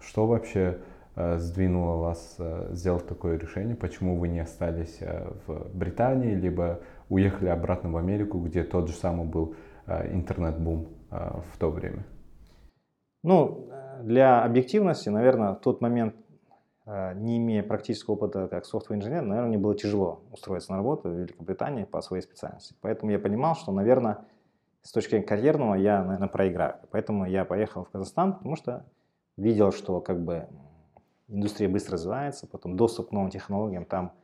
Что 0.00 0.26
вообще 0.26 0.78
э, 1.14 1.38
сдвинуло 1.38 1.96
вас 1.96 2.36
э, 2.38 2.68
сделать 2.72 3.06
такое 3.06 3.38
решение? 3.38 3.74
Почему 3.74 4.18
вы 4.18 4.28
не 4.28 4.40
остались 4.40 4.98
э, 5.00 5.28
в 5.46 5.76
Британии, 5.76 6.34
либо 6.34 6.80
уехали 7.08 7.48
обратно 7.48 7.90
в 7.90 7.96
Америку, 7.96 8.38
где 8.38 8.62
тот 8.62 8.88
же 8.88 8.94
самый 8.94 9.26
был 9.26 9.54
э, 9.86 10.14
интернет-бум 10.14 10.88
э, 11.10 11.40
в 11.52 11.58
то 11.58 11.70
время? 11.70 12.04
Ну, 13.22 13.68
для 14.02 14.44
объективности, 14.44 15.08
наверное, 15.08 15.54
в 15.54 15.60
тот 15.60 15.80
момент, 15.80 16.14
э, 16.14 16.25
не 16.86 17.38
имея 17.38 17.62
практического 17.62 18.14
опыта 18.14 18.48
как 18.48 18.64
софтвер-инженер, 18.64 19.22
наверное, 19.22 19.48
мне 19.48 19.58
было 19.58 19.74
тяжело 19.74 20.22
устроиться 20.32 20.70
на 20.72 20.78
работу 20.78 21.08
в 21.08 21.12
Великобритании 21.12 21.84
по 21.84 22.00
своей 22.00 22.22
специальности. 22.22 22.74
Поэтому 22.80 23.10
я 23.10 23.18
понимал, 23.18 23.56
что, 23.56 23.72
наверное, 23.72 24.24
с 24.82 24.92
точки 24.92 25.10
зрения 25.10 25.26
карьерного 25.26 25.74
я, 25.74 26.04
наверное, 26.04 26.28
проиграю. 26.28 26.76
Поэтому 26.92 27.26
я 27.26 27.44
поехал 27.44 27.84
в 27.84 27.90
Казахстан, 27.90 28.34
потому 28.34 28.56
что 28.56 28.86
видел, 29.36 29.72
что 29.72 30.00
как 30.00 30.22
бы 30.22 30.46
индустрия 31.26 31.68
быстро 31.68 31.94
развивается, 31.94 32.46
потом 32.46 32.76
доступ 32.76 33.08
к 33.08 33.12
новым 33.12 33.30
технологиям 33.30 33.84
там– 33.84 34.12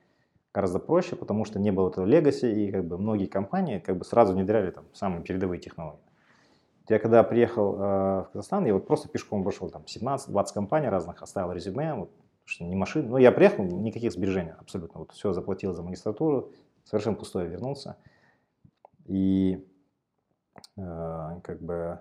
гораздо 0.55 0.79
проще, 0.79 1.17
потому 1.17 1.45
что 1.45 1.59
не 1.59 1.71
было 1.71 1.89
этого 1.89 2.05
легаси, 2.05 2.47
и 2.47 2.71
как 2.71 2.85
бы 2.85 2.99
многие 2.99 3.27
компании 3.27 3.79
как 3.79 3.97
бы 3.97 4.05
сразу 4.05 4.35
внедряли 4.35 4.71
там 4.71 4.85
самые 4.93 5.23
передовые 5.23 5.61
технологии. 5.61 6.01
Я 6.89 6.99
когда 6.99 7.23
приехал 7.23 7.75
э, 7.75 7.79
в 7.79 8.29
Казахстан, 8.33 8.67
я 8.67 8.75
вот 8.75 8.87
просто 8.87 9.09
пешком 9.09 9.45
прошел 9.45 9.71
там 9.71 9.83
17-20 9.83 10.47
компаний 10.53 10.89
разных, 10.89 11.23
оставил 11.23 11.53
резюме, 11.53 11.95
вот, 11.95 12.11
что 12.45 12.65
не 12.65 12.77
машин. 12.77 13.09
Но 13.09 13.19
я 13.19 13.33
приехал, 13.33 13.65
никаких 13.65 14.13
сбережений 14.13 14.53
абсолютно. 14.53 15.01
Вот 15.01 15.13
все 15.13 15.33
заплатил 15.33 15.73
за 15.73 15.83
магистратуру, 15.83 16.53
совершенно 16.85 17.17
пустое 17.17 17.49
вернулся. 17.49 17.97
И 19.07 19.67
э, 20.77 21.41
как 21.43 21.61
бы 21.63 22.01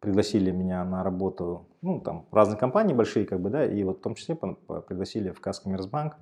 пригласили 0.00 0.50
меня 0.50 0.84
на 0.84 1.02
работу, 1.02 1.66
ну, 1.80 2.00
там, 2.00 2.26
разные 2.30 2.58
компании 2.58 2.94
большие, 2.94 3.24
как 3.24 3.40
бы, 3.40 3.48
да, 3.48 3.64
и 3.64 3.82
вот 3.84 3.98
в 3.98 4.02
том 4.02 4.14
числе 4.14 4.36
пригласили 4.36 5.30
в 5.30 5.40
Каскоммерсбанк, 5.40 6.16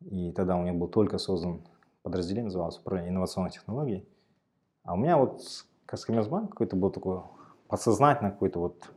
и 0.00 0.30
тогда 0.32 0.56
у 0.56 0.62
меня 0.62 0.74
был 0.74 0.88
только 0.88 1.16
создан 1.16 1.66
подразделение, 2.02 2.44
называлось 2.44 2.78
Управление 2.78 3.12
инновационных 3.12 3.54
технологий. 3.54 4.06
А 4.82 4.94
у 4.94 4.96
меня 4.96 5.16
вот 5.16 5.40
Каскомерсбанк 5.86 6.50
какой-то 6.50 6.76
был 6.76 6.90
такой 6.90 7.22
подсознательно 7.68 8.30
какой-то 8.30 8.60
вот 8.60 8.92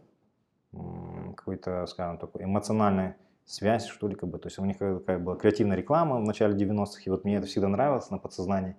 какой-то, 1.36 1.86
скажем, 1.88 2.17
такой 2.17 2.43
эмоциональная 2.43 3.15
связь, 3.46 3.86
что 3.86 4.08
ли, 4.08 4.16
как 4.16 4.30
бы. 4.30 4.40
То 4.40 4.48
есть 4.48 4.60
у 4.60 4.66
них 4.66 4.78
какая 4.78 5.20
была 5.20 5.36
креативная 5.36 5.78
реклама 5.78 6.18
в 6.20 6.24
начале 6.24 6.56
90-х, 6.56 7.02
и 7.06 7.10
вот 7.10 7.24
мне 7.24 7.38
это 7.38 7.48
всегда 7.48 7.68
нравилось 7.68 8.10
на 8.10 8.18
подсознании. 8.18 8.76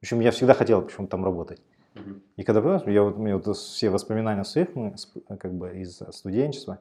В 0.00 0.04
общем, 0.04 0.20
я 0.20 0.30
всегда 0.30 0.54
хотел 0.54 0.82
почему-то 0.82 1.12
там 1.12 1.24
работать. 1.24 1.62
И 2.36 2.42
когда, 2.42 2.82
я 2.86 3.02
вот, 3.02 3.16
меня 3.16 3.36
вот 3.36 3.56
все 3.56 3.90
воспоминания 3.90 4.44
своих, 4.44 4.70
сп- 4.70 5.36
как 5.38 5.54
бы 5.54 5.78
из 5.78 6.02
студенчества, 6.10 6.80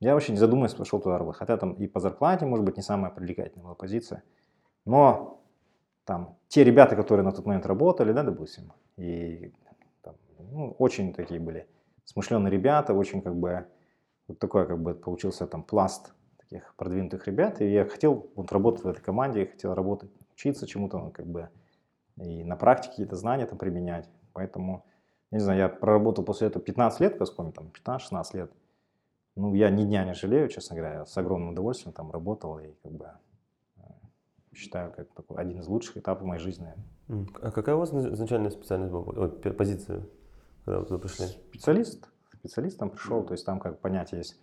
я 0.00 0.14
вообще 0.14 0.32
не 0.32 0.38
задумываясь 0.38 0.74
пошел 0.74 1.00
туда 1.00 1.18
работать. 1.18 1.38
Хотя 1.38 1.56
там 1.56 1.74
и 1.74 1.86
по 1.86 2.00
зарплате, 2.00 2.46
может 2.46 2.64
быть, 2.64 2.76
не 2.76 2.82
самая 2.82 3.10
привлекательная 3.10 3.64
была 3.64 3.74
позиция. 3.74 4.22
Но 4.86 5.42
там 6.04 6.36
те 6.48 6.64
ребята, 6.64 6.96
которые 6.96 7.24
на 7.24 7.32
тот 7.32 7.46
момент 7.46 7.66
работали, 7.66 8.12
да, 8.12 8.22
допустим, 8.22 8.72
и 8.96 9.52
там, 10.02 10.14
ну, 10.38 10.74
очень 10.78 11.12
такие 11.12 11.40
были 11.40 11.66
смышленые 12.04 12.50
ребята, 12.50 12.94
очень 12.94 13.22
как 13.22 13.36
бы 13.36 13.66
вот 14.28 14.38
такой 14.38 14.66
как 14.66 14.82
бы 14.82 14.94
получился 14.94 15.46
там 15.46 15.62
пласт 15.62 16.14
таких 16.48 16.74
продвинутых 16.76 17.26
ребят, 17.26 17.60
и 17.60 17.70
я 17.70 17.84
хотел 17.84 18.30
вот 18.34 18.52
работать 18.52 18.84
в 18.84 18.88
этой 18.88 19.02
команде, 19.02 19.40
я 19.40 19.46
хотел 19.46 19.74
работать, 19.74 20.10
учиться 20.32 20.66
чему-то, 20.66 20.98
ну, 20.98 21.10
как 21.10 21.26
бы 21.26 21.48
и 22.16 22.44
на 22.44 22.56
практике 22.56 22.90
какие-то 22.90 23.16
знания 23.16 23.46
там 23.46 23.58
применять, 23.58 24.08
поэтому, 24.32 24.84
не 25.30 25.38
знаю, 25.38 25.58
я 25.58 25.68
проработал 25.68 26.24
после 26.24 26.48
этого 26.48 26.64
15 26.64 27.00
лет 27.00 27.14
в 27.14 27.18
Газкоме, 27.18 27.52
там 27.52 27.72
15-16 27.84 28.36
лет, 28.36 28.52
ну, 29.36 29.54
я 29.54 29.70
ни 29.70 29.84
дня 29.84 30.04
не 30.04 30.14
жалею, 30.14 30.48
честно 30.48 30.76
говоря, 30.76 30.94
я 30.94 31.06
с 31.06 31.16
огромным 31.16 31.50
удовольствием 31.50 31.92
там 31.92 32.10
работал 32.10 32.58
и 32.58 32.72
как 32.82 32.92
бы 32.92 33.08
э, 33.78 33.82
считаю 34.54 34.92
как 34.92 35.12
такой 35.12 35.38
один 35.38 35.58
из 35.58 35.66
лучших 35.66 35.96
этапов 35.96 36.24
моей 36.24 36.40
жизни. 36.40 36.72
А 37.42 37.50
какая 37.50 37.74
у 37.74 37.78
вас 37.78 37.92
изначальная 37.92 38.50
специальность 38.50 38.92
была, 38.92 39.28
позиция, 39.28 40.06
когда 40.64 40.80
вы 40.80 40.98
пришли? 40.98 41.26
Специалист, 41.26 42.08
специалист 42.32 42.78
там 42.78 42.90
пришел, 42.90 43.24
то 43.24 43.32
есть 43.32 43.44
там 43.44 43.58
как 43.58 43.80
понятие 43.80 44.18
есть 44.18 44.40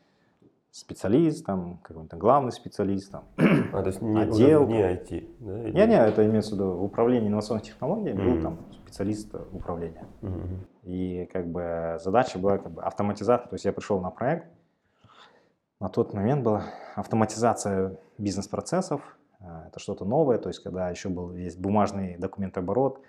специалист, 0.71 1.45
там 1.45 1.79
какой-то 1.83 2.15
главный 2.15 2.51
специалист, 2.51 3.11
там. 3.11 3.25
А, 3.73 3.81
то 3.81 3.87
есть 3.87 4.01
не, 4.01 4.21
Отдел. 4.21 4.65
вне 4.65 4.81
IT, 4.93 5.35
да? 5.39 5.63
или- 5.67 5.73
Не-не, 5.75 5.97
это 6.07 6.25
имеется 6.25 6.51
в 6.51 6.53
виду 6.55 6.71
в 6.71 6.83
управлении 6.83 7.27
инновационных 7.27 7.63
технологий, 7.65 8.13
был 8.13 8.23
Мгм. 8.23 8.41
там 8.41 8.57
специалист 8.83 9.33
управления. 9.51 10.05
Мгм. 10.21 10.65
И 10.83 11.29
как 11.33 11.47
бы 11.47 11.97
задача 12.01 12.39
была 12.39 12.57
как 12.57 12.71
бы 12.71 12.81
автоматизация, 12.83 13.47
то 13.49 13.55
есть 13.55 13.65
я 13.65 13.73
пришел 13.73 13.99
на 13.99 14.11
проект, 14.11 14.47
на 15.81 15.89
тот 15.89 16.13
момент 16.13 16.43
была 16.43 16.63
автоматизация 16.95 17.97
бизнес-процессов, 18.17 19.01
э, 19.41 19.43
это 19.67 19.79
что-то 19.79 20.05
новое, 20.05 20.37
то 20.37 20.47
есть 20.47 20.63
когда 20.63 20.89
еще 20.89 21.09
был 21.09 21.33
есть 21.33 21.59
бумажный 21.59 22.17
документооборот, 22.17 23.01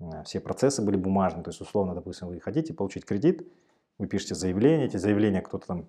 э, 0.00 0.22
все 0.24 0.40
процессы 0.40 0.82
были 0.84 0.96
бумажные, 0.96 1.44
то 1.44 1.50
есть 1.50 1.60
условно, 1.62 1.94
допустим, 1.94 2.28
вы 2.28 2.40
хотите 2.40 2.74
получить 2.74 3.06
кредит, 3.06 3.46
вы 3.98 4.06
пишете 4.06 4.34
заявление, 4.34 4.86
эти 4.86 4.96
заявления 4.98 5.40
кто-то 5.40 5.66
там 5.66 5.86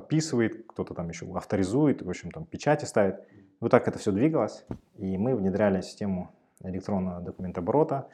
подписывает, 0.00 0.66
кто-то 0.66 0.94
там 0.94 1.08
еще 1.08 1.26
авторизует, 1.34 2.02
в 2.02 2.08
общем, 2.08 2.30
там 2.30 2.44
печати 2.44 2.84
ставит. 2.84 3.16
Вот 3.60 3.70
так 3.70 3.88
это 3.88 3.98
все 3.98 4.12
двигалось, 4.12 4.64
и 4.98 5.18
мы 5.18 5.34
внедряли 5.34 5.80
систему 5.80 6.30
электронного 6.62 7.20
документооборота, 7.20 8.08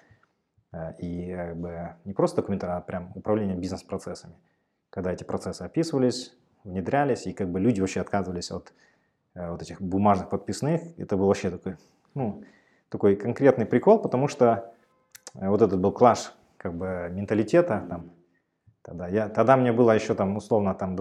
Э, 0.73 0.92
И 0.99 1.35
как 1.35 1.57
бы 1.57 1.95
не 2.05 2.14
просто 2.14 2.37
документы, 2.37 2.66
а 2.66 2.81
прям 2.81 3.12
управление 3.14 3.57
бизнес-процессами. 3.57 4.35
Когда 4.90 5.12
эти 5.12 5.25
процессы 5.25 5.62
описывались, 5.62 6.37
внедрялись, 6.64 7.27
и 7.27 7.33
как 7.33 7.49
бы 7.49 7.61
люди 7.61 7.81
вообще 7.81 8.01
отказывались 8.01 8.51
от 8.51 8.73
э, 9.35 9.51
вот 9.51 9.62
этих 9.62 9.81
бумажных 9.81 10.29
подписных, 10.29 10.81
это 10.99 11.16
был 11.16 11.27
вообще 11.27 11.51
такой, 11.51 11.77
ну, 12.14 12.42
такой 12.88 13.16
конкретный 13.16 13.66
прикол, 13.66 14.01
потому 14.01 14.29
что 14.29 14.75
э, 15.35 15.49
вот 15.49 15.62
этот 15.62 15.81
был 15.81 15.92
клаш 15.92 16.33
как 16.57 16.75
бы 16.75 17.09
менталитета 17.11 17.85
там, 17.88 18.12
тогда, 18.83 19.09
я, 19.09 19.29
тогда 19.29 19.57
мне 19.57 19.73
было 19.73 19.92
еще 19.92 20.14
там 20.14 20.37
условно 20.37 20.75
там 20.75 20.95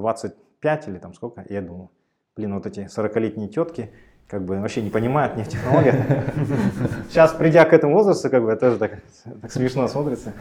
25 0.61 0.87
или 0.87 0.97
там 0.99 1.13
сколько, 1.13 1.41
и 1.41 1.53
я 1.53 1.61
думал, 1.61 1.91
блин, 2.35 2.53
вот 2.53 2.65
эти 2.65 2.81
40-летние 2.81 3.49
тетки, 3.49 3.91
как 4.27 4.45
бы 4.45 4.59
вообще 4.59 4.81
не 4.81 4.89
понимают 4.89 5.35
ни 5.35 5.43
в 5.43 5.49
технологиях. 5.49 5.95
Сейчас, 7.09 7.33
придя 7.33 7.65
к 7.65 7.73
этому 7.73 7.95
возрасту, 7.95 8.29
как 8.29 8.43
бы 8.43 8.55
тоже 8.55 8.77
так, 8.77 8.99
так 9.41 9.51
смешно 9.51 9.87
смотрится. 9.87 10.33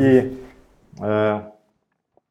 И 0.00 0.38
э, 1.00 1.40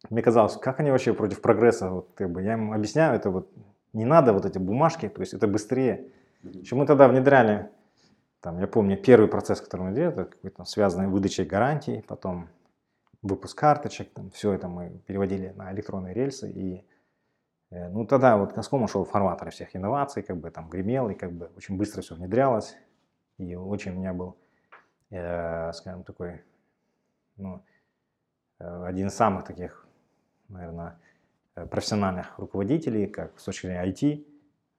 мне 0.09 0.21
казалось, 0.21 0.55
как 0.55 0.79
они 0.79 0.91
вообще 0.91 1.13
против 1.13 1.41
прогресса? 1.41 1.89
Вот, 1.89 2.09
как 2.15 2.31
бы, 2.31 2.41
я 2.41 2.53
им 2.53 2.71
объясняю, 2.71 3.15
это 3.15 3.29
вот 3.29 3.49
не 3.93 4.05
надо 4.05 4.31
вот 4.31 4.45
эти 4.45 4.57
бумажки, 4.57 5.09
то 5.09 5.21
есть 5.21 5.33
это 5.33 5.47
быстрее. 5.47 6.07
Еще 6.43 6.75
мы 6.75 6.85
тогда 6.85 7.07
внедряли, 7.07 7.69
там, 8.39 8.59
я 8.59 8.67
помню, 8.67 8.97
первый 8.97 9.27
процесс, 9.27 9.59
который 9.59 9.89
мы 9.89 9.93
делали, 9.93 10.13
это 10.13 10.25
какой-то 10.25 10.63
связанный 10.63 11.07
с 11.07 11.11
выдачей 11.11 11.43
гарантий, 11.43 12.03
потом 12.07 12.47
выпуск 13.21 13.57
карточек, 13.57 14.11
там, 14.13 14.31
все 14.31 14.53
это 14.53 14.67
мы 14.67 15.01
переводили 15.05 15.53
на 15.55 15.73
электронные 15.73 16.13
рельсы. 16.13 16.49
И 16.49 16.85
ну, 17.71 18.05
тогда 18.05 18.35
вот 18.37 18.53
Газком 18.53 18.83
ушел 18.83 19.05
в 19.05 19.09
фарватер 19.09 19.49
всех 19.49 19.75
инноваций, 19.75 20.23
как 20.23 20.37
бы 20.37 20.51
там 20.51 20.69
гремел, 20.69 21.09
и 21.09 21.13
как 21.13 21.31
бы 21.31 21.49
очень 21.55 21.77
быстро 21.77 22.01
все 22.01 22.15
внедрялось. 22.15 22.75
И 23.37 23.55
очень 23.55 23.93
у 23.93 23.95
меня 23.95 24.13
был, 24.13 24.37
э, 25.09 25.71
скажем, 25.73 26.03
такой, 26.03 26.43
ну, 27.37 27.63
э, 28.59 28.83
один 28.85 29.07
из 29.07 29.15
самых 29.15 29.45
таких, 29.45 29.87
наверное, 30.49 30.99
э, 31.55 31.65
профессиональных 31.65 32.37
руководителей, 32.37 33.07
как 33.07 33.39
с 33.39 33.45
точки 33.45 33.67
зрения 33.67 33.85
IT, 33.85 34.25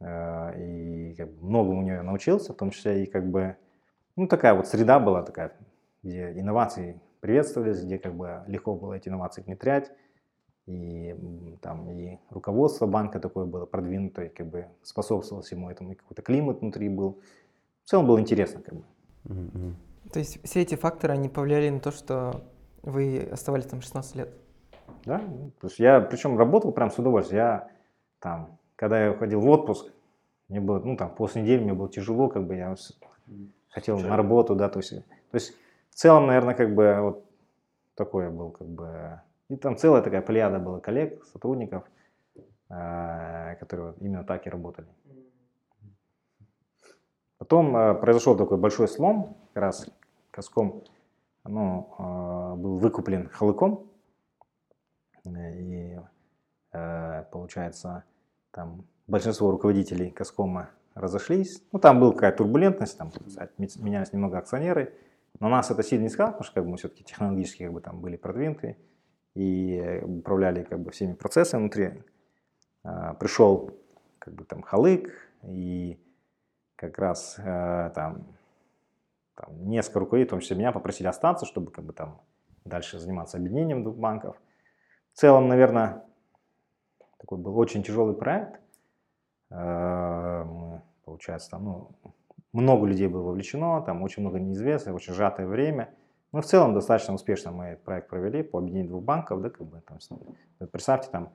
э, 0.00 0.62
и 0.62 1.14
как 1.14 1.32
бы 1.32 1.46
многому 1.46 1.80
у 1.80 1.82
нее 1.82 2.02
научился, 2.02 2.52
в 2.52 2.56
том 2.56 2.70
числе 2.70 3.04
и 3.04 3.06
как 3.06 3.26
бы, 3.26 3.56
ну, 4.16 4.28
такая 4.28 4.54
вот 4.54 4.68
среда 4.68 5.00
была 5.00 5.22
такая, 5.22 5.52
где 6.02 6.38
инновации 6.38 7.00
приветствовались, 7.20 7.82
где 7.82 7.98
как 7.98 8.14
бы 8.14 8.44
легко 8.46 8.74
было 8.74 8.94
эти 8.94 9.08
инновации 9.08 9.42
внедрять, 9.42 9.90
и 10.66 11.14
там 11.60 11.90
и 11.90 12.18
руководство 12.30 12.86
банка 12.86 13.18
такое 13.20 13.46
было 13.46 13.66
продвинутое, 13.66 14.28
как 14.28 14.46
бы 14.46 14.66
способствовало 14.82 15.42
всему 15.42 15.70
этому, 15.70 15.92
и 15.92 15.94
какой-то 15.94 16.22
климат 16.22 16.60
внутри 16.60 16.88
был. 16.88 17.20
В 17.84 17.88
целом 17.90 18.06
было 18.06 18.20
интересно, 18.20 18.62
как 18.62 18.74
бы. 18.74 18.84
То 20.12 20.18
есть 20.18 20.42
все 20.44 20.62
эти 20.62 20.74
факторы, 20.74 21.14
они 21.14 21.28
повлияли 21.28 21.70
на 21.70 21.80
то, 21.80 21.90
что 21.90 22.44
вы 22.82 23.28
оставались 23.30 23.66
там 23.66 23.80
16 23.80 24.16
лет? 24.16 24.34
Да, 25.04 25.18
то 25.18 25.66
есть 25.66 25.78
я 25.78 26.00
причем 26.00 26.38
работал 26.38 26.72
прям 26.72 26.90
с 26.90 26.98
удовольствием. 26.98 27.42
Я 27.42 27.68
там, 28.20 28.58
когда 28.76 29.04
я 29.04 29.12
уходил 29.12 29.40
в 29.40 29.48
отпуск, 29.48 29.92
мне 30.48 30.60
было, 30.60 30.78
ну 30.80 30.96
там, 30.96 31.14
после 31.14 31.42
недели 31.42 31.62
мне 31.62 31.74
было 31.74 31.88
тяжело, 31.88 32.28
как 32.28 32.46
бы 32.46 32.56
я 32.56 32.74
хотел 33.70 33.98
на 33.98 34.16
работу, 34.16 34.54
да, 34.54 34.68
то 34.68 34.78
есть, 34.80 34.90
то 34.90 35.34
есть 35.34 35.54
в 35.90 35.94
целом, 35.94 36.26
наверное, 36.26 36.54
как 36.54 36.74
бы 36.74 36.98
вот 37.00 37.24
такое 37.94 38.30
был, 38.30 38.50
как 38.50 38.68
бы, 38.68 39.20
и 39.52 39.56
там 39.56 39.76
целая 39.76 40.00
такая 40.00 40.22
плеяда 40.22 40.58
была 40.58 40.80
коллег, 40.80 41.22
сотрудников, 41.26 41.84
э, 42.70 43.56
которые 43.60 43.94
именно 44.00 44.24
так 44.24 44.46
и 44.46 44.50
работали. 44.50 44.88
Потом 47.36 47.76
э, 47.76 47.94
произошел 47.94 48.34
такой 48.34 48.56
большой 48.56 48.88
слом, 48.88 49.36
как 49.52 49.62
раз 49.62 49.90
Коском 50.30 50.84
ну, 51.44 51.94
э, 51.98 52.54
был 52.56 52.78
выкуплен 52.78 53.28
Халыком, 53.28 53.90
и 55.26 56.00
получается 57.30 58.04
там 58.50 58.86
большинство 59.06 59.50
руководителей 59.50 60.10
Коскома 60.10 60.70
разошлись. 60.94 61.62
Ну, 61.70 61.78
там 61.78 62.00
была 62.00 62.12
какая-то 62.12 62.38
турбулентность, 62.38 62.96
там 62.96 63.12
менялись 63.76 64.14
немного 64.14 64.38
акционеры. 64.38 64.94
Но 65.38 65.50
нас 65.50 65.70
это 65.70 65.82
сильно 65.82 66.04
не 66.04 66.08
сказало, 66.08 66.32
потому 66.32 66.44
что 66.44 66.54
как 66.54 66.64
бы, 66.64 66.70
мы 66.70 66.76
все-таки 66.78 67.04
технологически 67.04 67.64
как 67.64 67.74
бы, 67.74 67.80
там 67.82 68.00
были 68.00 68.16
продвинуты 68.16 68.78
и 69.34 70.00
управляли 70.02 70.62
как 70.62 70.80
бы, 70.80 70.90
всеми 70.90 71.14
процессами 71.14 71.60
внутри. 71.62 72.02
А, 72.84 73.14
пришел 73.14 73.70
как 74.18 74.34
бы, 74.34 74.44
там, 74.44 74.62
Халык, 74.62 75.10
и 75.42 75.98
как 76.76 76.98
раз 76.98 77.36
э, 77.38 77.90
там, 77.94 78.26
там 79.34 79.68
несколько 79.68 80.00
руководителей, 80.00 80.28
в 80.28 80.30
том 80.30 80.40
числе 80.40 80.56
меня, 80.56 80.72
попросили 80.72 81.06
остаться, 81.06 81.46
чтобы 81.46 81.70
как 81.70 81.84
бы, 81.84 81.92
там, 81.92 82.20
дальше 82.64 82.98
заниматься 82.98 83.36
объединением 83.36 83.82
двух 83.82 83.96
банков. 83.96 84.36
В 85.12 85.18
целом, 85.18 85.48
наверное, 85.48 86.04
такой 87.18 87.38
был 87.38 87.56
очень 87.58 87.82
тяжелый 87.82 88.14
проект. 88.14 88.60
Э, 89.50 90.44
Мы, 90.44 90.82
получается, 91.04 91.50
там, 91.50 91.64
ну, 91.64 91.90
много 92.52 92.86
людей 92.86 93.08
было 93.08 93.22
вовлечено, 93.22 93.82
там 93.82 94.02
очень 94.02 94.22
много 94.22 94.38
неизвестных, 94.38 94.94
очень 94.94 95.14
сжатое 95.14 95.46
время. 95.46 95.94
Но 96.32 96.40
в 96.40 96.46
целом 96.46 96.72
достаточно 96.72 97.14
успешно 97.14 97.52
мы 97.52 97.64
этот 97.66 97.84
проект 97.84 98.08
провели 98.08 98.42
по 98.42 98.58
объединению 98.58 98.90
двух 98.90 99.04
банков, 99.04 99.42
да, 99.42 99.50
как 99.50 99.66
бы 99.66 99.82
там, 99.82 99.98
представьте, 100.70 101.10
там, 101.10 101.30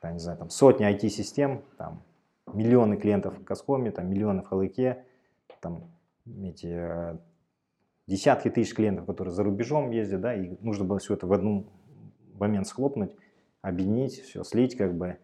там, 0.00 0.14
не 0.14 0.18
знаю, 0.18 0.38
там 0.38 0.48
сотни 0.48 0.90
IT-систем, 0.90 1.62
там 1.76 2.02
миллионы 2.52 2.96
клиентов 2.96 3.38
в 3.38 3.44
Каскоме, 3.44 3.90
там 3.90 4.08
миллионы 4.08 4.42
в 4.42 4.46
Халыке, 4.46 5.04
там 5.60 5.90
эти 6.26 6.66
э, 6.66 7.18
десятки 8.06 8.48
тысяч 8.48 8.74
клиентов, 8.74 9.06
которые 9.06 9.34
за 9.34 9.44
рубежом 9.44 9.90
ездят, 9.90 10.22
да, 10.22 10.34
и 10.34 10.56
нужно 10.60 10.86
было 10.86 10.98
все 10.98 11.14
это 11.14 11.26
в 11.26 11.32
один 11.32 11.68
момент 12.34 12.66
схлопнуть, 12.66 13.14
объединить, 13.60 14.18
все 14.22 14.44
слить, 14.44 14.76
как 14.76 14.96
бы, 14.96 15.18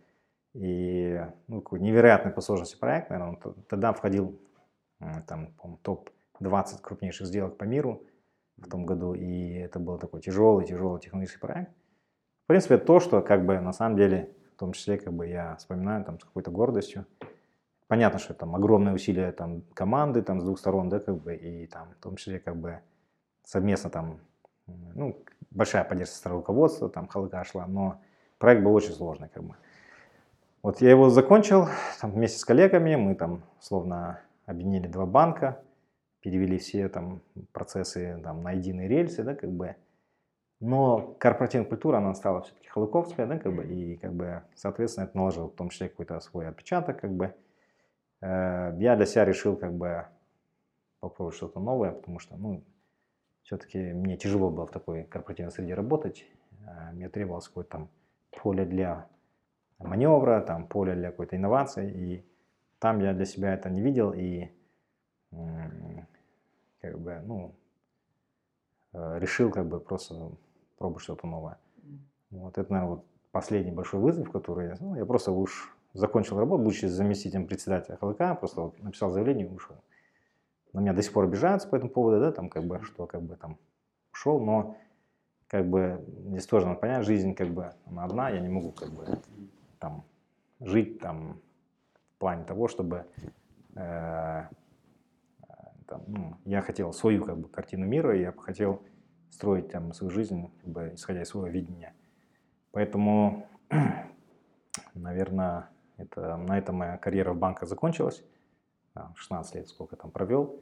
и 0.52 1.20
ну, 1.46 1.60
такой 1.60 1.80
невероятный 1.80 2.30
по 2.30 2.42
сложности 2.42 2.78
проект, 2.78 3.08
наверное, 3.08 3.38
он 3.42 3.54
тогда 3.68 3.92
входил 3.92 4.38
там, 5.26 5.52
по-моему, 5.54 5.78
топ-20 5.82 6.80
крупнейших 6.82 7.26
сделок 7.26 7.56
по 7.56 7.64
миру 7.64 8.02
в 8.58 8.68
том 8.68 8.86
году, 8.86 9.14
и 9.14 9.54
это 9.54 9.78
был 9.78 9.98
такой 9.98 10.20
тяжелый, 10.20 10.66
тяжелый 10.66 11.00
технологический 11.00 11.40
проект. 11.40 11.72
В 12.44 12.48
принципе, 12.48 12.78
то, 12.78 13.00
что 13.00 13.20
как 13.20 13.44
бы 13.44 13.60
на 13.60 13.72
самом 13.72 13.96
деле, 13.96 14.32
в 14.54 14.58
том 14.58 14.72
числе, 14.72 14.98
как 14.98 15.12
бы 15.12 15.26
я 15.26 15.56
вспоминаю 15.56 16.04
там 16.04 16.18
с 16.18 16.24
какой-то 16.24 16.50
гордостью. 16.50 17.06
Понятно, 17.86 18.18
что 18.18 18.34
там 18.34 18.54
огромные 18.54 18.94
усилия 18.94 19.32
там 19.32 19.62
команды 19.74 20.22
там 20.22 20.40
с 20.40 20.44
двух 20.44 20.58
сторон, 20.58 20.88
да, 20.88 21.00
как 21.00 21.16
бы, 21.22 21.34
и 21.34 21.66
там 21.66 21.90
в 21.98 22.02
том 22.02 22.16
числе 22.16 22.38
как 22.38 22.56
бы 22.56 22.80
совместно 23.44 23.88
там, 23.88 24.20
ну, 24.66 25.16
большая 25.50 25.84
поддержка 25.84 26.16
со 26.16 26.28
руководства, 26.28 26.90
там 26.90 27.08
халыка 27.08 27.44
шла, 27.44 27.66
но 27.66 28.00
проект 28.38 28.62
был 28.62 28.74
очень 28.74 28.92
сложный, 28.92 29.28
как 29.28 29.42
бы. 29.42 29.54
Вот 30.62 30.80
я 30.80 30.90
его 30.90 31.08
закончил 31.08 31.68
там, 32.00 32.10
вместе 32.10 32.38
с 32.38 32.44
коллегами, 32.44 32.96
мы 32.96 33.14
там 33.14 33.42
словно 33.60 34.20
объединили 34.44 34.86
два 34.86 35.06
банка, 35.06 35.62
перевели 36.20 36.58
все 36.58 36.88
там 36.88 37.20
процессы 37.52 38.20
там, 38.22 38.42
на 38.42 38.52
единые 38.52 38.88
рельсы, 38.88 39.22
да, 39.22 39.34
как 39.34 39.50
бы. 39.50 39.76
Но 40.60 41.14
корпоративная 41.20 41.68
культура, 41.68 41.98
она 41.98 42.14
стала 42.14 42.42
все-таки 42.42 42.68
халыковская, 42.68 43.26
да, 43.26 43.38
как 43.38 43.54
бы, 43.54 43.64
и, 43.64 43.96
как 43.96 44.12
бы, 44.12 44.42
соответственно, 44.56 45.04
это 45.04 45.16
наложило 45.16 45.46
в 45.48 45.54
том 45.54 45.68
числе 45.68 45.88
какой-то 45.88 46.18
свой 46.20 46.48
отпечаток, 46.48 47.00
как 47.00 47.12
бы. 47.12 47.34
Э, 48.20 48.74
я 48.78 48.96
для 48.96 49.06
себя 49.06 49.24
решил, 49.24 49.56
как 49.56 49.72
бы, 49.74 50.06
попробовать 50.98 51.36
что-то 51.36 51.60
новое, 51.60 51.92
потому 51.92 52.18
что, 52.18 52.36
ну, 52.36 52.64
все-таки 53.44 53.78
мне 53.78 54.16
тяжело 54.16 54.50
было 54.50 54.66
в 54.66 54.72
такой 54.72 55.04
корпоративной 55.04 55.52
среде 55.52 55.74
работать. 55.74 56.26
Э, 56.66 56.92
мне 56.92 57.08
требовалось 57.08 57.46
какое-то 57.46 57.70
там 57.70 57.90
поле 58.32 58.64
для 58.64 59.06
маневра, 59.78 60.40
там 60.40 60.66
поле 60.66 60.94
для 60.94 61.10
какой-то 61.12 61.36
инновации, 61.36 61.90
и 61.90 62.24
там 62.80 63.00
я 63.00 63.12
для 63.12 63.24
себя 63.24 63.54
это 63.54 63.70
не 63.70 63.80
видел, 63.80 64.12
и 64.12 64.48
как 65.30 66.98
бы, 66.98 67.20
ну, 67.24 67.54
э, 68.92 69.18
решил 69.18 69.50
как 69.50 69.66
бы 69.66 69.80
просто 69.80 70.32
пробовать 70.78 71.02
что-то 71.02 71.26
новое. 71.26 71.58
Вот 72.30 72.58
это, 72.58 72.72
наверное, 72.72 72.96
вот 72.96 73.06
последний 73.32 73.72
большой 73.72 74.00
вызов, 74.00 74.30
который 74.30 74.74
ну, 74.80 74.94
я 74.94 75.04
просто 75.04 75.32
уж 75.32 75.74
закончил 75.94 76.38
работу, 76.38 76.62
будучи 76.62 76.86
заместителем 76.86 77.46
председателя 77.46 77.96
ХЛК, 77.96 78.38
просто 78.38 78.60
вот 78.62 78.82
написал 78.82 79.10
заявление 79.10 79.46
и 79.46 79.50
ушел. 79.50 79.76
На 80.72 80.80
меня 80.80 80.92
до 80.92 81.02
сих 81.02 81.12
пор 81.12 81.24
обижаются 81.24 81.68
по 81.68 81.76
этому 81.76 81.90
поводу, 81.90 82.20
да, 82.20 82.32
там 82.32 82.48
как 82.48 82.64
бы, 82.64 82.82
что 82.82 83.06
как 83.06 83.22
бы 83.22 83.36
там 83.36 83.58
ушел, 84.12 84.40
но 84.40 84.76
как 85.48 85.68
бы 85.68 86.04
здесь 86.26 86.46
тоже 86.46 86.66
надо 86.66 86.80
понять, 86.80 87.06
жизнь 87.06 87.34
как 87.34 87.48
бы 87.48 87.72
она 87.86 88.04
одна, 88.04 88.28
я 88.30 88.40
не 88.40 88.48
могу 88.48 88.72
как 88.72 88.90
бы 88.90 89.18
там 89.78 90.04
жить 90.60 91.00
там 91.00 91.40
в 92.14 92.18
плане 92.18 92.44
того, 92.44 92.68
чтобы 92.68 93.06
э, 93.74 94.42
там, 95.88 96.04
ну, 96.06 96.36
я 96.44 96.60
хотел 96.60 96.92
свою 96.92 97.24
как 97.24 97.38
бы 97.38 97.48
картину 97.48 97.86
мира, 97.86 98.16
я 98.16 98.32
бы 98.32 98.42
хотел 98.42 98.82
строить 99.30 99.70
там 99.70 99.92
свою 99.92 100.10
жизнь, 100.10 100.50
как 100.60 100.70
бы, 100.70 100.92
исходя 100.94 101.22
из 101.22 101.28
своего 101.28 101.48
видения. 101.48 101.94
Поэтому, 102.72 103.48
наверное, 104.94 105.70
это, 105.96 106.36
на 106.36 106.58
этом 106.58 106.76
моя 106.76 106.96
карьера 106.98 107.32
в 107.32 107.38
банках 107.38 107.68
закончилась. 107.68 108.24
16 109.14 109.54
лет 109.54 109.68
сколько 109.68 109.96
там 109.96 110.10
провел, 110.10 110.60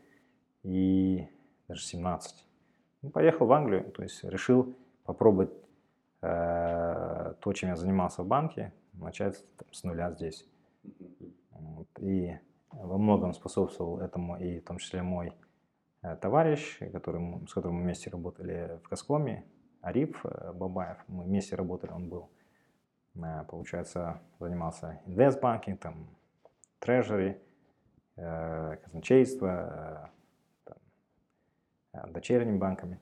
и 0.63 1.27
даже 1.69 1.83
17. 1.83 2.47
Ну, 3.03 3.11
поехал 3.11 3.47
в 3.47 3.53
Англию, 3.53 3.91
то 3.93 4.03
есть 4.03 4.23
решил 4.25 4.77
попробовать 5.05 5.51
э, 6.23 7.35
то, 7.41 7.53
чем 7.53 7.71
я 7.71 7.77
занимался 7.77 8.23
в 8.23 8.27
банке, 8.27 8.73
начать 8.93 9.43
там, 9.57 9.73
с 9.73 9.85
нуля 9.85 10.13
здесь. 10.13 10.47
Вот. 11.51 11.89
И 12.01 12.39
во 12.73 12.99
многом 12.99 13.33
способствовал 13.33 14.01
этому 14.01 14.39
и 14.39 14.61
в 14.61 14.65
том 14.65 14.79
числе 14.79 15.03
мой 15.03 15.33
э, 16.03 16.17
товарищ, 16.17 16.79
который, 16.93 17.47
с 17.47 17.53
которым 17.53 17.77
мы 17.77 17.83
вместе 17.83 18.11
работали 18.11 18.79
в 18.85 18.89
Каскоме, 18.89 19.45
Ариф 19.81 20.25
э, 20.25 20.53
Бабаев. 20.53 20.99
Мы 21.09 21.25
вместе 21.25 21.57
работали, 21.57 21.93
он 21.93 22.09
был, 22.09 22.31
э, 23.15 23.45
получается, 23.49 24.21
занимался 24.39 25.01
инвестбанкинг, 25.07 25.81
там, 25.81 26.09
трежери, 26.79 27.41
казначейство, 28.15 30.11
там, 31.93 32.13
дочерними 32.13 32.57
банками. 32.57 32.99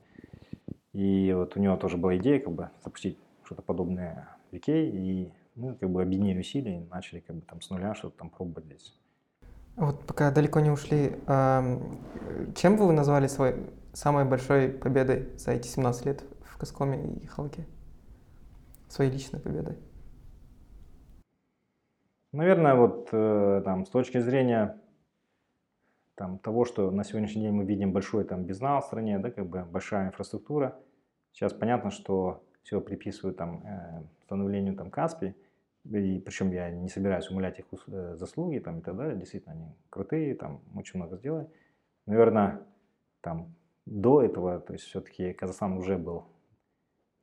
И 0.91 1.31
вот 1.33 1.55
у 1.55 1.59
него 1.61 1.77
тоже 1.77 1.97
была 1.97 2.17
идея 2.17 2.39
как 2.39 2.53
бы 2.53 2.69
запустить 2.83 3.17
что-то 3.43 3.61
подобное 3.61 4.27
в 4.51 4.55
Икей, 4.55 4.89
и 4.89 5.33
мы 5.55 5.75
как 5.75 5.89
бы 5.89 6.01
объединили 6.01 6.39
усилия 6.39 6.81
и 6.81 6.85
начали 6.89 7.19
как 7.21 7.37
бы 7.37 7.41
там 7.43 7.61
с 7.61 7.69
нуля 7.69 7.93
что-то 7.95 8.17
там 8.17 8.29
пробовать 8.29 8.65
здесь. 8.65 8.93
Вот 9.75 10.05
пока 10.05 10.31
далеко 10.31 10.61
не 10.61 10.69
ушли, 10.69 11.19
чем 11.27 12.77
бы 12.77 12.87
вы 12.87 12.93
назвали 12.93 13.27
свой 13.27 13.55
самой 13.93 14.25
большой 14.25 14.69
победой 14.69 15.29
за 15.37 15.51
эти 15.51 15.67
17 15.67 16.05
лет 16.05 16.23
в 16.43 16.57
Каскоме 16.57 17.17
и 17.17 17.25
Халке? 17.25 17.65
Своей 18.87 19.11
личной 19.11 19.39
победой? 19.39 19.77
Наверное, 22.31 22.75
вот 22.75 23.09
э, 23.11 23.61
там 23.63 23.85
с 23.85 23.89
точки 23.89 24.19
зрения 24.19 24.77
там, 26.15 26.37
того, 26.39 26.65
что 26.65 26.91
на 26.91 27.03
сегодняшний 27.03 27.43
день 27.43 27.53
мы 27.53 27.63
видим 27.63 27.93
большой 27.93 28.25
там 28.25 28.43
бизнес 28.43 28.83
в 28.83 28.87
стране, 28.87 29.19
да, 29.19 29.31
как 29.31 29.47
бы 29.47 29.63
большая 29.63 30.07
инфраструктура. 30.07 30.77
Сейчас 31.31 31.53
понятно, 31.53 31.91
что 31.91 32.43
все 32.63 32.81
приписывают 32.81 33.37
там 33.37 33.63
э, 33.65 34.03
становлению 34.23 34.75
там 34.75 34.91
Каспи, 34.91 35.35
и 35.91 36.19
причем 36.19 36.51
я 36.51 36.69
не 36.71 36.89
собираюсь 36.89 37.29
умолять 37.29 37.59
их 37.59 37.65
э, 37.87 38.15
заслуги 38.15 38.59
там, 38.59 38.79
и 38.79 38.81
так 38.81 38.95
далее, 38.95 39.17
действительно 39.17 39.53
они 39.53 39.75
крутые, 39.89 40.35
там 40.35 40.61
очень 40.75 40.99
много 40.99 41.17
сделали. 41.17 41.47
Наверное, 42.05 42.61
там 43.21 43.55
до 43.85 44.21
этого, 44.21 44.59
то 44.59 44.73
есть 44.73 44.85
все-таки 44.85 45.33
Казахстан 45.33 45.77
уже 45.77 45.97
был 45.97 46.25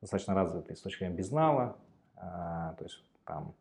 достаточно 0.01 0.33
развитый 0.33 0.75
с 0.75 0.81
точки 0.81 0.99
зрения 0.99 1.15
безнала, 1.15 1.77
а, 2.15 2.73
то 2.73 2.83
есть 2.85 3.03
там 3.25 3.55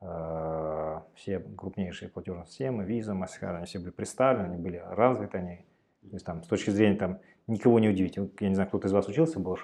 э, 0.00 1.00
все 1.14 1.40
крупнейшие 1.40 2.08
платежные 2.08 2.46
системы, 2.46 2.84
Visa, 2.84 3.14
Mastercard, 3.14 3.56
они 3.56 3.66
все 3.66 3.78
были 3.78 3.90
представлены, 3.90 4.46
они 4.46 4.62
были 4.62 4.76
развиты, 4.76 5.38
они, 5.38 5.56
то 6.02 6.14
есть 6.14 6.26
там 6.26 6.42
с 6.42 6.46
точки 6.46 6.70
зрения 6.70 6.96
там 6.96 7.18
никого 7.46 7.80
не 7.80 7.88
удивить. 7.88 8.16
Я 8.16 8.48
не 8.48 8.54
знаю, 8.54 8.68
кто-то 8.68 8.86
из 8.88 8.92
вас 8.92 9.08
учился 9.08 9.38
в 9.40 9.42
вот, 9.42 9.58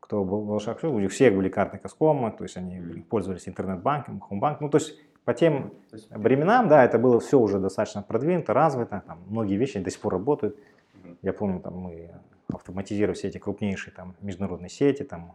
кто 0.00 0.24
был 0.24 0.58
Шахши, 0.60 0.88
у 0.88 0.98
них 0.98 1.10
все 1.10 1.30
были 1.30 1.48
карты 1.48 1.78
Каскома, 1.78 2.30
то 2.30 2.44
есть 2.44 2.56
они 2.56 3.02
пользовались 3.02 3.48
интернет-банком, 3.48 4.20
хомбанк. 4.20 4.60
Ну, 4.60 4.68
то 4.68 4.78
есть 4.78 4.98
по 5.24 5.34
тем 5.34 5.72
временам, 6.10 6.68
да, 6.68 6.84
это 6.84 6.98
было 6.98 7.20
все 7.20 7.38
уже 7.38 7.58
достаточно 7.58 8.02
продвинуто, 8.02 8.54
развито, 8.54 9.02
там, 9.06 9.22
многие 9.26 9.56
вещи 9.56 9.78
до 9.78 9.90
сих 9.90 10.00
пор 10.00 10.14
работают. 10.14 10.56
Я 11.22 11.32
помню, 11.32 11.60
там 11.60 11.76
мы 11.76 12.10
автоматизировали 12.52 13.14
все 13.14 13.28
эти 13.28 13.38
крупнейшие 13.38 13.92
там, 13.92 14.14
международные 14.20 14.70
сети, 14.70 15.02
там, 15.02 15.34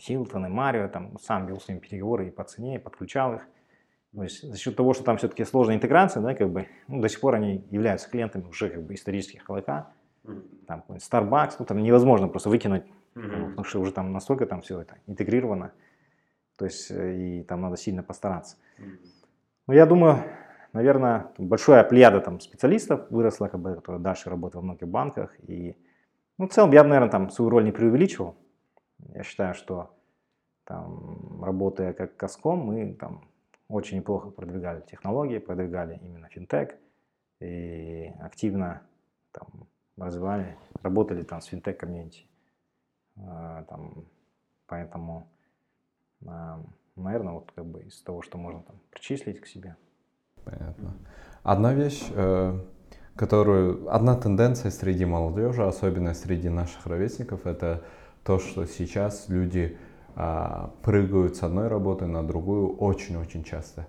Хилтон 0.00 0.46
и 0.46 0.48
Марио, 0.48 0.88
там, 0.88 1.16
сам 1.20 1.46
вел 1.46 1.60
с 1.60 1.68
ними 1.68 1.78
переговоры 1.78 2.28
и 2.28 2.30
по 2.30 2.44
цене, 2.44 2.76
и 2.76 2.78
подключал 2.78 3.34
их. 3.34 3.46
То 4.14 4.22
есть 4.24 4.42
за 4.42 4.58
счет 4.58 4.74
того, 4.74 4.94
что 4.94 5.04
там 5.04 5.18
все-таки 5.18 5.44
сложная 5.44 5.76
интеграция, 5.76 6.22
да, 6.22 6.34
как 6.34 6.50
бы, 6.50 6.66
ну, 6.88 7.00
до 7.00 7.08
сих 7.08 7.20
пор 7.20 7.34
они 7.34 7.64
являются 7.70 8.10
клиентами 8.10 8.44
уже 8.48 8.68
как 8.68 8.82
бы 8.82 8.94
исторических 8.94 9.44
ХЛК 9.44 9.86
там 10.66 10.84
Starbucks, 10.88 11.56
ну 11.58 11.64
там 11.64 11.82
невозможно 11.82 12.28
просто 12.28 12.50
выкинуть, 12.50 12.84
mm-hmm. 13.14 13.50
потому 13.50 13.64
что 13.64 13.80
уже 13.80 13.92
там 13.92 14.12
настолько 14.12 14.46
там 14.46 14.60
все 14.62 14.80
это 14.80 14.96
интегрировано, 15.06 15.72
то 16.56 16.64
есть 16.64 16.90
э, 16.90 17.16
и 17.16 17.42
там 17.42 17.60
надо 17.60 17.76
сильно 17.76 18.02
постараться. 18.02 18.56
Mm-hmm. 18.78 18.98
Ну 19.68 19.74
я 19.74 19.86
думаю, 19.86 20.24
наверное, 20.72 21.32
большая 21.38 21.84
плеяда 21.84 22.20
там 22.20 22.40
специалистов 22.40 23.10
выросла, 23.10 23.48
как 23.48 23.60
бы, 23.60 23.74
которая 23.74 24.00
дальше 24.02 24.30
работает 24.30 24.56
во 24.56 24.62
многих 24.62 24.88
банках, 24.88 25.34
и 25.46 25.76
ну, 26.38 26.46
в 26.46 26.52
целом 26.52 26.70
я 26.72 26.84
бы, 26.84 26.88
наверное, 26.88 27.10
там 27.10 27.30
свою 27.30 27.50
роль 27.50 27.64
не 27.64 27.72
преувеличивал. 27.72 28.36
Я 29.14 29.24
считаю, 29.24 29.54
что 29.54 29.90
там, 30.64 31.42
работая 31.42 31.92
как 31.92 32.16
Каском, 32.16 32.60
мы 32.60 32.94
там 32.94 33.28
очень 33.68 33.98
неплохо 33.98 34.30
продвигали 34.30 34.82
технологии, 34.82 35.38
продвигали 35.38 35.98
именно 36.00 36.28
финтех 36.28 36.74
и 37.40 38.12
активно 38.20 38.82
там, 39.32 39.66
развивали, 39.96 40.56
работали 40.82 41.22
там 41.22 41.40
с 41.40 41.46
финтех-комьюнити. 41.46 42.26
А, 43.26 43.64
там, 43.68 44.04
поэтому, 44.66 45.28
а, 46.26 46.60
наверное, 46.96 47.34
вот 47.34 47.52
как 47.54 47.66
бы 47.66 47.82
из 47.82 48.00
того, 48.02 48.22
что 48.22 48.38
можно 48.38 48.62
там 48.62 48.76
причислить 48.90 49.40
к 49.40 49.46
себе. 49.46 49.76
Понятно. 50.44 50.94
Одна 51.42 51.72
вещь, 51.74 52.06
э, 52.14 52.58
которую, 53.16 53.92
одна 53.94 54.16
тенденция 54.16 54.70
среди 54.70 55.04
молодежи, 55.04 55.64
особенно 55.64 56.14
среди 56.14 56.48
наших 56.48 56.86
ровесников, 56.86 57.46
это 57.46 57.82
то, 58.24 58.38
что 58.38 58.66
сейчас 58.66 59.28
люди 59.28 59.78
а, 60.14 60.72
прыгают 60.82 61.36
с 61.36 61.42
одной 61.42 61.68
работы 61.68 62.06
на 62.06 62.26
другую 62.26 62.76
очень-очень 62.76 63.44
часто. 63.44 63.86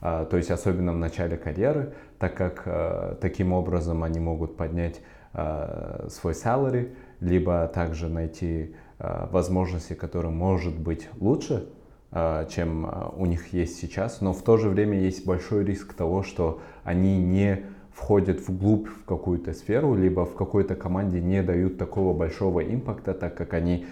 То 0.00 0.36
есть 0.36 0.50
особенно 0.50 0.92
в 0.92 0.96
начале 0.96 1.36
карьеры, 1.36 1.94
так 2.18 2.34
как 2.34 2.62
э, 2.66 3.16
таким 3.20 3.52
образом 3.52 4.02
они 4.02 4.18
могут 4.18 4.56
поднять 4.56 5.00
Э, 5.34 6.08
свой 6.10 6.34
salary, 6.34 6.94
либо 7.22 7.68
также 7.68 8.08
найти 8.08 8.74
э, 8.98 9.26
возможности, 9.30 9.94
которые 9.94 10.32
может 10.32 10.78
быть 10.78 11.08
лучше, 11.20 11.68
э, 12.10 12.46
чем 12.50 13.12
у 13.16 13.26
них 13.26 13.52
есть 13.52 13.76
сейчас, 13.80 14.20
но 14.20 14.32
в 14.32 14.42
то 14.42 14.56
же 14.56 14.68
время 14.68 14.98
есть 14.98 15.24
большой 15.24 15.64
риск 15.64 15.94
того, 15.94 16.24
что 16.24 16.60
они 16.82 17.22
не 17.22 17.62
входят 17.94 18.46
вглубь 18.48 18.88
в 18.88 19.04
какую-то 19.04 19.52
сферу, 19.52 19.94
либо 19.94 20.24
в 20.24 20.34
какой-то 20.34 20.74
команде 20.74 21.20
не 21.20 21.42
дают 21.42 21.78
такого 21.78 22.16
большого 22.16 22.60
импакта, 22.60 23.14
так 23.14 23.36
как 23.36 23.54
они 23.54 23.86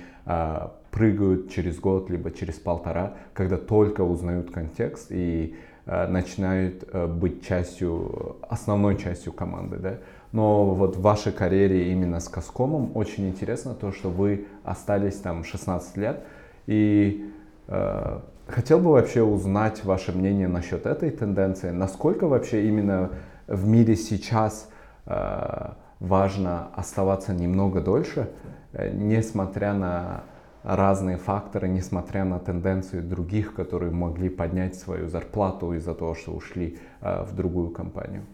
прыгают 0.90 1.50
через 1.50 1.78
год, 1.78 2.08
либо 2.10 2.30
через 2.30 2.54
полтора, 2.54 3.14
когда 3.34 3.58
только 3.58 4.00
узнают 4.00 4.50
контекст 4.50 5.08
и 5.10 5.54
начинают 5.86 6.88
быть 7.16 7.46
частью, 7.46 8.36
основной 8.48 8.96
частью 8.96 9.32
команды, 9.32 9.76
да. 9.76 9.98
Но 10.32 10.74
вот 10.74 10.96
в 10.96 11.00
вашей 11.00 11.32
карьере 11.32 11.90
именно 11.92 12.20
с 12.20 12.28
Каскомом 12.28 12.92
очень 12.94 13.28
интересно 13.28 13.74
то, 13.74 13.92
что 13.92 14.10
вы 14.10 14.46
остались 14.64 15.16
там 15.16 15.42
16 15.42 15.96
лет. 15.96 16.22
И 16.66 17.32
э, 17.66 18.20
хотел 18.46 18.78
бы 18.78 18.92
вообще 18.92 19.22
узнать 19.22 19.84
ваше 19.84 20.12
мнение 20.12 20.46
насчет 20.46 20.86
этой 20.86 21.10
тенденции. 21.10 21.70
Насколько 21.70 22.28
вообще 22.28 22.68
именно 22.68 23.10
в 23.48 23.66
мире 23.66 23.96
сейчас 23.96 24.68
э, 25.06 25.70
важно 25.98 26.68
оставаться 26.74 27.34
немного 27.34 27.80
дольше, 27.80 28.30
э, 28.72 28.90
несмотря 28.92 29.74
на 29.74 30.22
разные 30.62 31.16
факторы, 31.16 31.68
несмотря 31.68 32.24
на 32.24 32.38
тенденции 32.38 33.00
других, 33.00 33.54
которые 33.54 33.90
могли 33.90 34.28
поднять 34.28 34.76
свою 34.76 35.08
зарплату 35.08 35.72
из-за 35.72 35.94
того, 35.94 36.14
что 36.14 36.32
ушли 36.32 36.78
э, 37.00 37.24
в 37.24 37.34
другую 37.34 37.70
компанию? 37.70 38.24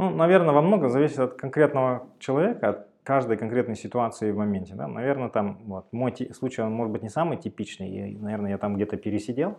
Ну, 0.00 0.08
наверное, 0.08 0.54
во 0.54 0.62
многом 0.62 0.88
зависит 0.88 1.18
от 1.18 1.34
конкретного 1.34 2.08
человека, 2.20 2.68
от 2.70 2.88
каждой 3.02 3.36
конкретной 3.36 3.76
ситуации 3.76 4.30
в 4.30 4.36
моменте. 4.38 4.74
Да? 4.74 4.88
Наверное, 4.88 5.28
там 5.28 5.58
вот, 5.66 5.92
мой 5.92 6.14
случай, 6.32 6.62
он 6.62 6.72
может 6.72 6.90
быть 6.90 7.02
не 7.02 7.10
самый 7.10 7.36
типичный, 7.36 7.90
и, 7.90 8.16
наверное, 8.16 8.52
я 8.52 8.56
там 8.56 8.76
где-то 8.76 8.96
пересидел, 8.96 9.58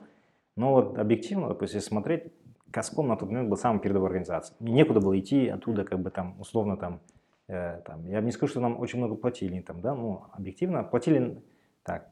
но 0.56 0.72
вот 0.72 0.98
объективно, 0.98 1.48
допустим, 1.48 1.78
если 1.78 1.90
смотреть, 1.90 2.24
Каском 2.72 3.08
на 3.08 3.18
тот 3.18 3.30
момент 3.30 3.50
был 3.50 3.58
самой 3.58 3.82
передовой 3.82 4.08
организацией. 4.08 4.58
Мне 4.62 4.74
некуда 4.74 5.00
было 5.00 5.20
идти 5.20 5.48
оттуда, 5.48 5.84
как 5.84 6.00
бы 6.00 6.10
там, 6.10 6.40
условно 6.40 6.76
там, 6.76 7.02
э, 7.48 7.80
там, 7.86 8.08
я 8.08 8.20
не 8.22 8.32
скажу, 8.32 8.50
что 8.50 8.62
нам 8.62 8.80
очень 8.80 8.98
много 8.98 9.14
платили, 9.14 9.62
там, 9.62 9.82
да, 9.82 9.94
ну, 9.94 10.24
объективно, 10.32 10.84
платили 10.84 11.40
так, 11.84 12.10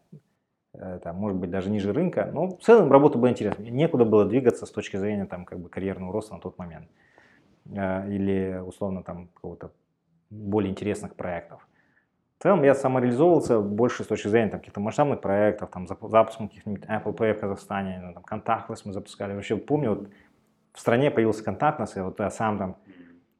э, 0.75 0.99
там, 1.03 1.15
может 1.15 1.39
быть, 1.39 1.49
даже 1.49 1.71
ниже 1.71 1.93
рынка, 1.93 2.29
но 2.31 2.49
в 2.49 2.61
целом 2.61 2.91
работа 2.91 3.17
была 3.17 3.31
интересная. 3.31 3.71
Некуда 3.71 4.05
было 4.05 4.25
двигаться 4.25 4.67
с 4.67 4.69
точки 4.69 4.97
зрения 4.97 5.25
там, 5.25 5.45
как 5.45 5.59
бы, 5.59 5.69
карьерного 5.69 6.13
роста 6.13 6.35
на 6.35 6.39
тот 6.39 6.59
момент. 6.59 6.87
Э, 7.75 8.09
или, 8.09 8.59
условно, 8.65 9.03
там, 9.03 9.27
какого-то 9.27 9.71
более 10.29 10.71
интересных 10.71 11.15
проектов. 11.15 11.67
В 12.37 12.43
целом 12.43 12.63
я 12.63 12.73
самореализовывался 12.73 13.59
больше 13.59 14.03
с 14.03 14.07
точки 14.07 14.27
зрения 14.27 14.49
там, 14.49 14.59
каких-то 14.59 14.79
масштабных 14.79 15.21
проектов, 15.21 15.69
там, 15.71 15.87
запуском 15.87 16.47
каких-нибудь 16.47 16.85
Apple 16.85 17.15
Pay 17.15 17.33
в 17.33 17.39
Казахстане, 17.39 17.99
ну, 18.01 18.13
там, 18.13 18.23
Contactless 18.23 18.81
мы 18.85 18.93
запускали. 18.93 19.33
Вообще 19.33 19.57
помню, 19.57 19.89
вот, 19.89 20.09
в 20.73 20.79
стране 20.79 21.11
появился 21.11 21.43
контактность, 21.43 21.97
и 21.97 21.99
вот 21.99 22.19
я 22.19 22.29
сам 22.29 22.57
там 22.57 22.77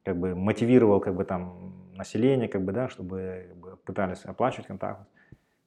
как 0.03 0.17
бы 0.17 0.35
мотивировал 0.35 0.99
как 0.99 1.15
бы 1.15 1.23
там 1.23 1.93
население, 1.95 2.49
как 2.49 2.63
бы, 2.63 2.71
да, 2.71 2.89
чтобы 2.89 3.47
как 3.49 3.57
бы, 3.57 3.77
пытались 3.77 4.25
оплачивать 4.25 4.67
контакт. 4.67 5.07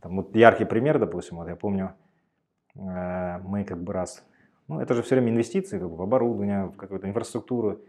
Там 0.00 0.16
вот 0.16 0.34
яркий 0.34 0.64
пример, 0.64 0.98
допустим, 0.98 1.38
вот 1.38 1.48
я 1.48 1.56
помню, 1.56 1.94
э, 2.74 3.38
мы 3.38 3.64
как 3.64 3.82
бы 3.82 3.92
раз, 3.92 4.26
ну 4.68 4.80
это 4.80 4.94
же 4.94 5.02
все 5.02 5.14
время 5.14 5.30
инвестиции 5.30 5.78
как 5.78 5.88
бы, 5.88 5.96
в 5.96 6.02
оборудование, 6.02 6.66
в 6.66 6.76
какую-то 6.76 7.08
инфраструктуру, 7.08 7.80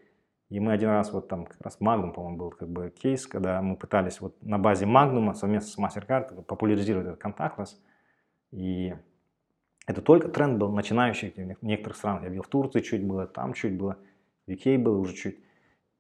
и 0.53 0.59
мы 0.59 0.73
один 0.73 0.89
раз 0.89 1.11
вот 1.11 1.27
там 1.27 1.47
как 1.47 1.59
раз 1.61 1.79
Magnum, 1.81 2.13
по-моему, 2.13 2.37
был 2.37 2.49
как 2.51 2.69
бы 2.69 2.91
кейс, 2.91 3.25
когда 3.25 3.59
мы 3.63 3.75
пытались 3.75 4.21
вот 4.21 4.39
на 4.43 4.59
базе 4.59 4.85
Magnum 4.85 5.33
совместно 5.33 5.71
с 5.71 5.79
MasterCard 5.79 6.43
популяризировать 6.43 7.07
этот 7.07 7.19
контактлess, 7.19 7.69
и 8.51 8.93
это 9.87 10.03
только 10.03 10.29
тренд 10.29 10.59
был 10.59 10.71
начинающий 10.71 11.31
в 11.31 11.63
некоторых 11.63 11.97
странах. 11.97 12.21
Я 12.21 12.29
видел 12.29 12.43
в 12.43 12.49
Турции 12.49 12.81
чуть 12.81 13.03
было, 13.03 13.25
там 13.25 13.53
чуть 13.53 13.75
было, 13.75 13.97
в 14.45 14.51
UK 14.51 14.77
было 14.77 14.99
уже 14.99 15.15
чуть. 15.15 15.39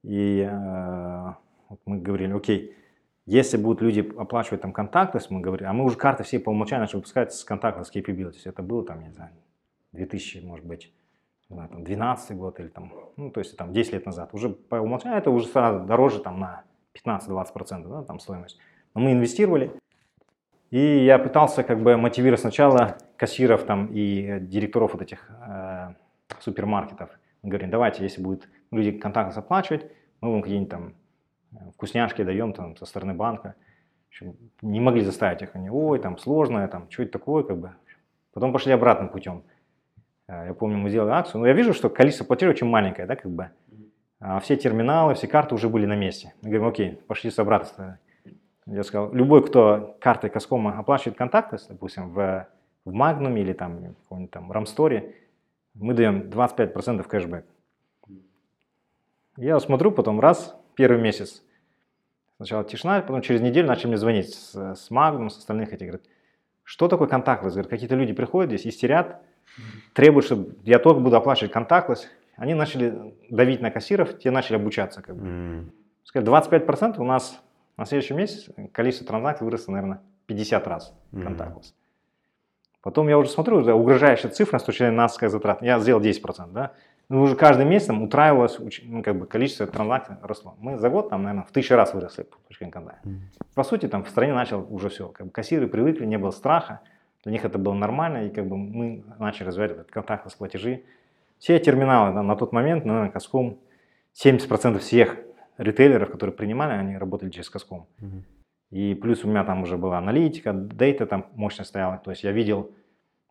И 0.03 0.47
э, 0.47 1.33
вот 1.69 1.79
мы 1.85 1.97
говорили, 1.97 2.33
окей, 2.33 2.77
если 3.25 3.57
будут 3.57 3.81
люди 3.81 4.07
оплачивать 4.19 4.61
там 4.61 4.71
контакты, 4.71 5.19
мы 5.31 5.41
говорили, 5.41 5.67
а 5.67 5.73
мы 5.73 5.83
уже 5.83 5.97
карты 5.97 6.21
все 6.21 6.39
по 6.39 6.51
умолчанию 6.51 6.83
начали 6.83 6.97
выпускать 6.97 7.33
с 7.33 7.43
контакта, 7.43 7.83
с 7.83 7.91
capabilities. 7.91 8.41
Это 8.45 8.61
было 8.61 8.85
там, 8.85 9.01
не 9.01 9.09
знаю, 9.09 9.31
2000, 9.93 10.45
может 10.45 10.67
быть, 10.67 10.93
знаю, 11.53 11.69
там 11.69 11.83
12 11.83 12.37
год 12.37 12.59
или 12.59 12.67
там, 12.67 12.93
ну, 13.17 13.31
то 13.31 13.39
есть 13.39 13.55
там 13.57 13.73
10 13.73 13.93
лет 13.93 14.05
назад. 14.05 14.33
Уже 14.33 14.49
по 14.49 14.75
умолчанию 14.75 15.19
это 15.19 15.31
уже 15.31 15.47
сразу 15.47 15.85
дороже 15.85 16.19
там 16.19 16.39
на 16.39 16.63
15-20%, 16.93 17.87
да, 17.89 18.03
там 18.03 18.19
стоимость. 18.19 18.59
Но 18.93 19.01
мы 19.01 19.13
инвестировали, 19.13 19.71
и 20.73 21.03
я 21.05 21.19
пытался 21.19 21.63
как 21.63 21.83
бы 21.83 21.97
мотивировать 21.97 22.41
сначала 22.41 22.97
кассиров 23.15 23.63
там 23.63 23.89
и 23.91 24.39
директоров 24.41 24.93
вот 24.93 25.03
этих 25.03 25.29
э, 25.47 25.93
супермаркетов. 26.39 27.11
Мы 27.43 27.49
говорим, 27.49 27.69
давайте, 27.69 28.01
если 28.01 28.23
будут 28.23 28.49
люди 28.71 28.91
контактно 28.91 29.33
заплачивать, 29.33 29.85
мы 30.19 30.31
вам 30.31 30.41
какие-нибудь 30.41 30.71
там 30.71 30.93
э, 31.51 31.57
вкусняшки 31.75 32.23
даем 32.23 32.53
там 32.53 32.75
со 32.75 32.85
стороны 32.85 33.13
банка. 33.13 33.53
Не 34.63 34.79
могли 34.79 35.01
заставить 35.01 35.43
их, 35.43 35.55
они, 35.55 35.69
ой, 35.69 35.99
там 35.99 36.17
сложно, 36.17 36.67
там, 36.67 36.89
что 36.89 37.03
это 37.03 37.11
такое, 37.11 37.43
как 37.43 37.57
бы. 37.59 37.75
Потом 38.33 38.51
пошли 38.51 38.71
обратным 38.71 39.09
путем. 39.09 39.43
Э, 40.27 40.47
я 40.47 40.53
помню, 40.53 40.77
мы 40.77 40.89
сделали 40.89 41.11
акцию, 41.11 41.41
но 41.41 41.47
я 41.47 41.53
вижу, 41.53 41.73
что 41.73 41.89
количество 41.89 42.25
платежей 42.25 42.53
очень 42.53 42.67
маленькое, 42.67 43.07
да, 43.07 43.15
как 43.15 43.31
бы. 43.31 43.49
А 44.19 44.39
все 44.39 44.55
терминалы, 44.55 45.15
все 45.15 45.27
карты 45.27 45.53
уже 45.53 45.69
были 45.69 45.85
на 45.85 45.95
месте. 45.95 46.33
Мы 46.41 46.49
говорим, 46.49 46.67
окей, 46.67 46.91
пошли 47.07 47.29
с 47.29 47.39
обратной. 47.39 47.95
Я 48.65 48.83
сказал, 48.83 49.13
любой, 49.13 49.45
кто 49.45 49.97
картой 49.99 50.29
Каскома 50.29 50.79
оплачивает 50.79 51.17
контакты, 51.17 51.57
допустим, 51.67 52.13
в, 52.13 52.47
в 52.85 52.93
Magnum 52.93 53.37
или 53.37 53.51
там, 53.51 53.95
в 54.09 54.27
там 54.27 54.49
Рамсторе, 54.51 55.15
мы 55.73 55.93
даем 55.93 56.29
25% 56.29 57.03
кэшбэк. 57.03 57.45
Я 59.35 59.59
смотрю, 59.59 59.91
потом 59.91 60.21
раз, 60.21 60.55
первый 60.75 61.01
месяц, 61.01 61.43
сначала 62.37 62.63
тишина, 62.63 63.01
потом 63.01 63.21
через 63.21 63.41
неделю 63.41 63.67
начали 63.67 63.87
мне 63.87 63.97
звонить 63.97 64.33
с, 64.33 64.55
с 64.55 64.91
Magnum, 64.91 65.29
с 65.29 65.37
остальных 65.39 65.73
этих, 65.73 65.87
говорят, 65.87 66.07
что 66.63 66.87
такое 66.87 67.09
контактлесс? 67.09 67.53
Говорят, 67.53 67.69
какие-то 67.69 67.95
люди 67.95 68.13
приходят 68.13 68.49
здесь, 68.49 68.65
истерят, 68.65 69.21
требуют, 69.93 70.25
чтобы 70.25 70.55
я 70.63 70.79
только 70.79 70.99
буду 70.99 71.15
оплачивать 71.15 71.51
контактлесс. 71.51 72.07
Они 72.35 72.53
начали 72.53 73.15
давить 73.29 73.61
на 73.61 73.71
кассиров, 73.71 74.17
те 74.17 74.31
начали 74.31 74.55
обучаться. 74.55 75.01
Как 75.01 75.15
бы. 75.15 75.27
Mm. 75.27 75.69
Сказали, 76.03 76.31
25% 76.31 76.99
у 76.99 77.03
нас 77.03 77.39
на 77.77 77.85
следующий 77.85 78.13
месяц 78.13 78.49
количество 78.71 79.07
транзакций 79.07 79.45
выросло, 79.45 79.71
наверное, 79.71 80.01
50 80.27 80.67
раз 80.67 80.93
контактлess. 81.11 81.57
Mm-hmm. 81.57 81.73
Потом 82.81 83.07
я 83.07 83.17
уже 83.17 83.29
смотрю, 83.29 83.57
уже 83.57 83.73
угрожающая 83.73 84.29
цифра 84.29 84.57
с 84.57 84.63
точки 84.63 84.79
зрения 84.79 84.97
нас 84.97 85.17
как 85.17 85.29
затрат. 85.29 85.61
Я 85.61 85.79
сделал 85.79 86.01
10%, 86.01 86.51
да? 86.51 86.73
Но 87.09 87.21
уже 87.21 87.35
каждый 87.35 87.65
месяц 87.65 87.87
там 87.87 88.01
утраивалось 88.01 88.59
ну, 88.83 89.03
как 89.03 89.17
бы, 89.17 89.25
количество 89.25 89.67
транзакций 89.67 90.15
росло. 90.21 90.55
Мы 90.59 90.77
за 90.77 90.89
год 90.89 91.09
там, 91.09 91.23
наверное, 91.23 91.45
в 91.45 91.51
тысячу 91.51 91.75
раз 91.75 91.93
выросли 91.93 92.23
по 92.23 92.37
точке 92.47 92.67
контакта. 92.67 93.07
Mm-hmm. 93.07 93.45
По 93.55 93.63
сути, 93.63 93.87
там 93.87 94.03
в 94.03 94.09
стране 94.09 94.33
начал 94.33 94.67
уже 94.69 94.89
все. 94.89 95.07
Как 95.09 95.27
бы, 95.27 95.31
кассиры 95.31 95.67
привыкли, 95.67 96.05
не 96.05 96.17
было 96.17 96.31
страха. 96.31 96.81
Для 97.23 97.31
них 97.31 97.45
это 97.45 97.57
было 97.57 97.73
нормально, 97.73 98.27
и 98.27 98.29
как 98.29 98.47
бы 98.47 98.57
мы 98.57 99.03
начали 99.17 99.47
развивать 99.47 99.71
этот 99.71 99.91
контактность 99.91 100.37
платежи. 100.37 100.83
Все 101.39 101.59
терминалы 101.59 102.13
да, 102.13 102.21
на 102.21 102.35
тот 102.35 102.51
момент, 102.51 102.85
наверное, 102.85 103.09
Каском, 103.09 103.59
70% 104.13 104.79
всех 104.79 105.17
ритейлеров, 105.57 106.11
которые 106.11 106.35
принимали, 106.35 106.73
они 106.73 106.97
работали 106.97 107.29
через 107.29 107.49
Каском. 107.49 107.87
Uh-huh. 107.99 108.23
И 108.71 108.95
плюс 108.95 109.23
у 109.23 109.27
меня 109.27 109.43
там 109.43 109.61
уже 109.61 109.77
была 109.77 109.99
аналитика, 109.99 110.51
дейта 110.51 111.05
там 111.05 111.27
мощно 111.35 111.63
стояла. 111.63 111.97
То 112.03 112.11
есть 112.11 112.23
я 112.23 112.31
видел, 112.31 112.71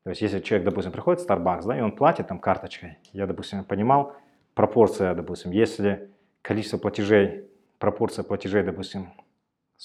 то 0.05 0.11
есть 0.11 0.23
если 0.23 0.41
человек, 0.41 0.67
допустим, 0.67 0.93
приходит 0.93 1.21
в 1.21 1.29
Starbucks, 1.29 1.67
да, 1.67 1.79
и 1.79 1.81
он 1.81 1.93
платит 1.93 2.29
там 2.29 2.39
карточкой, 2.39 2.99
я, 3.13 3.27
допустим, 3.27 3.65
понимал 3.65 4.15
пропорция, 4.55 5.15
допустим, 5.15 5.51
если 5.51 6.11
количество 6.43 6.79
платежей, 6.79 7.49
пропорция 7.79 8.23
платежей, 8.23 8.63
допустим, 8.63 9.09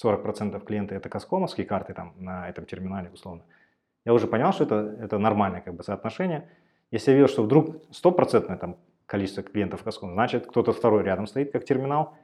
40% 0.02 0.64
клиента 0.64 0.94
это 0.94 1.08
Каскомовские 1.08 1.66
карты 1.66 1.92
там 1.92 2.14
на 2.16 2.48
этом 2.48 2.64
терминале 2.64 3.10
условно, 3.10 3.42
я 4.04 4.14
уже 4.14 4.26
понял, 4.26 4.52
что 4.52 4.64
это, 4.64 4.96
это 5.00 5.18
нормальное 5.18 5.60
как 5.60 5.74
бы 5.74 5.82
соотношение. 5.82 6.48
Если 6.90 7.10
я 7.10 7.16
видел, 7.16 7.28
что 7.28 7.42
вдруг 7.42 7.82
стопроцентное 7.90 8.56
там 8.56 8.76
количество 9.06 9.42
клиентов 9.42 9.82
Каском, 9.82 10.12
значит 10.12 10.46
кто-то 10.46 10.72
второй 10.72 11.02
рядом 11.02 11.26
стоит 11.26 11.52
как 11.52 11.64
терминал, 11.64 12.14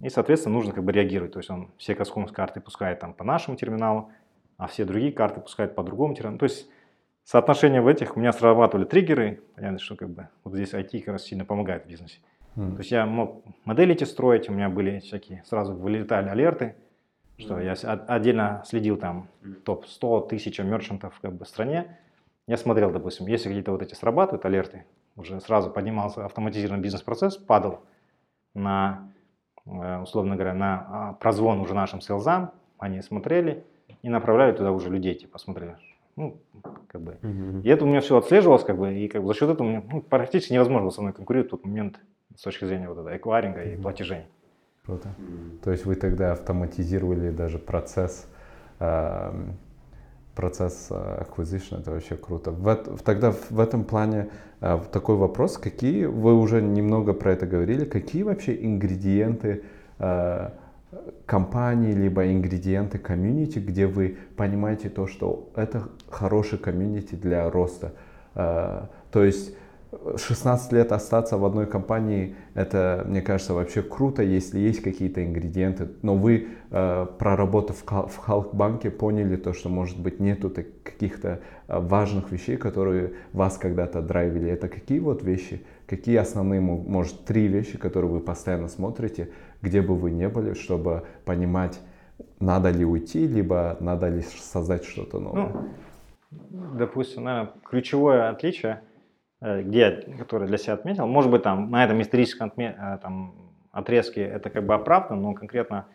и, 0.00 0.08
соответственно, 0.08 0.54
нужно 0.54 0.72
как 0.72 0.84
бы 0.84 0.92
реагировать. 0.92 1.32
То 1.32 1.38
есть 1.38 1.50
он 1.50 1.70
все 1.78 1.94
Каском 1.94 2.26
карты 2.26 2.60
пускает 2.60 3.00
там 3.00 3.14
по 3.14 3.24
нашему 3.24 3.56
терминалу, 3.56 4.10
а 4.56 4.66
все 4.66 4.84
другие 4.84 5.12
карты 5.12 5.40
пускает 5.40 5.74
по 5.74 5.82
другому 5.82 6.14
терминалу. 6.14 6.38
То 6.38 6.44
есть 6.44 6.68
соотношение 7.24 7.80
в 7.80 7.86
этих, 7.86 8.16
у 8.16 8.20
меня 8.20 8.32
срабатывали 8.32 8.84
триггеры, 8.84 9.40
понятно, 9.54 9.78
что 9.78 9.96
как 9.96 10.10
бы 10.10 10.28
вот 10.42 10.54
здесь 10.54 10.74
IT 10.74 11.00
как 11.00 11.14
раз 11.14 11.24
сильно 11.24 11.44
помогает 11.44 11.84
в 11.84 11.88
бизнесе. 11.88 12.18
Mm. 12.56 12.72
То 12.72 12.78
есть 12.78 12.90
я 12.90 13.06
мог 13.06 13.44
модели 13.64 13.94
эти 13.94 14.04
строить, 14.04 14.48
у 14.48 14.52
меня 14.52 14.68
были 14.68 15.00
всякие, 15.00 15.42
сразу 15.44 15.74
вылетали 15.74 16.28
алерты, 16.28 16.76
что 17.38 17.60
я 17.60 17.72
отдельно 17.72 18.62
следил 18.66 18.96
там 18.96 19.28
топ 19.64 19.86
100 19.86 20.20
тысяч 20.22 20.58
мерчантов 20.58 21.18
как 21.20 21.34
бы 21.34 21.44
в 21.44 21.48
стране. 21.48 21.98
Я 22.46 22.56
смотрел, 22.56 22.90
допустим, 22.90 23.26
если 23.26 23.48
какие-то 23.48 23.72
вот 23.72 23.82
эти 23.82 23.94
срабатывают 23.94 24.44
алерты, 24.44 24.84
уже 25.16 25.40
сразу 25.40 25.70
поднимался 25.70 26.24
автоматизированный 26.24 26.82
бизнес-процесс, 26.82 27.36
падал 27.36 27.80
на 28.54 29.10
Э, 29.66 30.00
условно 30.00 30.34
говоря, 30.34 30.54
на 30.54 30.86
а, 30.88 31.12
прозвон 31.14 31.60
уже 31.60 31.74
нашим 31.74 32.00
селзам, 32.00 32.52
они 32.78 33.00
смотрели 33.00 33.64
и 34.02 34.08
направляли 34.08 34.52
туда 34.52 34.72
уже 34.72 34.90
людей, 34.90 35.14
типа, 35.14 35.38
смотрели. 35.38 35.76
Ну, 36.16 36.38
как 36.86 37.00
бы. 37.00 37.18
Mm-hmm. 37.22 37.62
И 37.62 37.68
это 37.68 37.84
у 37.84 37.88
меня 37.88 38.00
все 38.00 38.16
отслеживалось, 38.16 38.62
как 38.62 38.78
бы, 38.78 38.94
и 38.94 39.08
как 39.08 39.22
бы 39.22 39.28
за 39.28 39.34
счет 39.34 39.48
этого 39.48 39.66
мне 39.66 39.82
ну, 39.90 40.00
практически 40.00 40.52
невозможно 40.52 40.82
было 40.82 40.90
со 40.90 41.00
мной 41.00 41.12
конкурировать 41.12 41.48
в 41.48 41.50
тот 41.50 41.64
момент 41.64 41.98
с 42.36 42.42
точки 42.42 42.66
зрения 42.66 42.88
вот 42.88 42.98
этого 42.98 43.16
эквайринга 43.16 43.64
mm-hmm. 43.64 43.74
и 43.74 43.82
платежей. 43.82 44.26
Круто. 44.86 45.08
Mm-hmm. 45.08 45.64
То 45.64 45.70
есть 45.72 45.86
вы 45.86 45.94
тогда 45.94 46.32
автоматизировали 46.32 47.30
даже 47.30 47.58
процесс 47.58 48.26
э, 48.80 49.32
процесс 50.34 50.88
э, 50.90 51.22
acquisition, 51.22 51.80
это 51.80 51.92
вообще 51.92 52.16
круто. 52.16 52.50
В, 52.50 52.76
тогда 53.02 53.30
в, 53.30 53.60
этом 53.60 53.84
плане 53.84 54.28
э, 54.60 54.78
такой 54.92 55.16
вопрос, 55.16 55.56
какие, 55.56 56.04
вы 56.04 56.34
уже 56.34 56.60
немного 56.60 57.14
про 57.14 57.32
это 57.32 57.46
говорили, 57.46 57.84
какие 57.84 58.22
вообще 58.22 58.54
ингредиенты 58.64 59.62
компании, 61.24 61.92
либо 61.92 62.26
ингредиенты 62.26 62.98
комьюнити, 62.98 63.60
где 63.60 63.86
вы 63.86 64.18
понимаете 64.36 64.88
то, 64.88 65.06
что 65.06 65.48
это 65.54 65.84
хороший 66.10 66.58
комьюнити 66.58 67.14
для 67.14 67.48
роста. 67.48 67.92
То 68.34 69.24
есть 69.24 69.54
16 70.16 70.72
лет 70.72 70.92
остаться 70.92 71.36
в 71.38 71.44
одной 71.44 71.66
компании, 71.66 72.36
это, 72.54 73.04
мне 73.06 73.22
кажется, 73.22 73.54
вообще 73.54 73.82
круто, 73.82 74.22
если 74.22 74.58
есть 74.58 74.82
какие-то 74.82 75.24
ингредиенты. 75.24 75.88
Но 76.02 76.14
вы, 76.16 76.48
э, 76.70 77.06
проработав 77.18 77.76
в 77.78 77.84
Хал- 77.84 78.08
в 78.08 78.16
Халкбанке, 78.16 78.90
поняли 78.90 79.36
то, 79.36 79.52
что, 79.52 79.68
может 79.68 80.00
быть, 80.00 80.20
нету 80.20 80.50
каких-то 80.82 81.40
э, 81.68 81.78
важных 81.78 82.32
вещей, 82.32 82.56
которые 82.56 83.14
вас 83.32 83.58
когда-то 83.58 84.02
драйвили. 84.02 84.50
Это 84.50 84.68
какие 84.68 84.98
вот 84.98 85.22
вещи? 85.22 85.62
Какие 85.86 86.16
основные, 86.16 86.60
мо- 86.60 86.76
может, 86.76 87.24
три 87.24 87.46
вещи, 87.46 87.78
которые 87.78 88.10
вы 88.10 88.20
постоянно 88.20 88.68
смотрите, 88.68 89.30
где 89.62 89.82
бы 89.82 89.94
вы 89.96 90.10
ни 90.10 90.26
были, 90.26 90.54
чтобы 90.54 91.02
понимать, 91.24 91.80
надо 92.40 92.70
ли 92.70 92.84
уйти, 92.84 93.26
либо 93.26 93.76
надо 93.80 94.08
ли 94.08 94.22
создать 94.22 94.84
что-то 94.84 95.20
новое? 95.20 95.52
Ну, 96.50 96.74
допустим, 96.78 97.24
наверное, 97.24 97.52
ключевое 97.64 98.28
отличие, 98.30 98.82
где, 99.62 99.78
я- 100.08 100.16
которое 100.16 100.46
для 100.46 100.58
себя 100.58 100.74
отметил, 100.74 101.06
может 101.06 101.30
быть, 101.30 101.42
там 101.42 101.70
на 101.70 101.84
этом 101.84 102.00
историческом 102.00 102.48
отме- 102.48 102.74
э, 102.78 102.98
там, 102.98 103.34
отрезке 103.72 104.22
это 104.22 104.50
как 104.50 104.64
бы 104.64 104.74
оправдано, 104.74 105.20
но 105.20 105.34
конкретно 105.34 105.86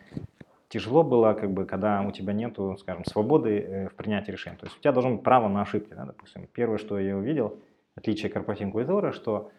тяжело 0.68 1.02
было, 1.02 1.32
как 1.32 1.50
бы, 1.50 1.64
когда 1.64 2.02
у 2.02 2.12
тебя 2.12 2.32
нету, 2.32 2.76
скажем, 2.78 3.04
свободы 3.04 3.58
э, 3.60 3.88
в 3.88 3.94
принятии 3.94 4.30
решений. 4.30 4.56
То 4.56 4.66
есть 4.66 4.76
у 4.76 4.80
тебя 4.80 4.92
должно 4.92 5.12
быть 5.14 5.22
право 5.24 5.48
на 5.48 5.62
ошибки, 5.62 5.92
да, 5.94 6.04
допустим. 6.04 6.46
Первое, 6.52 6.78
что 6.78 6.98
я 6.98 7.16
увидел, 7.16 7.58
отличие 7.96 8.30
корпоративной 8.30 8.72
культуры, 8.72 9.12
что, 9.12 9.50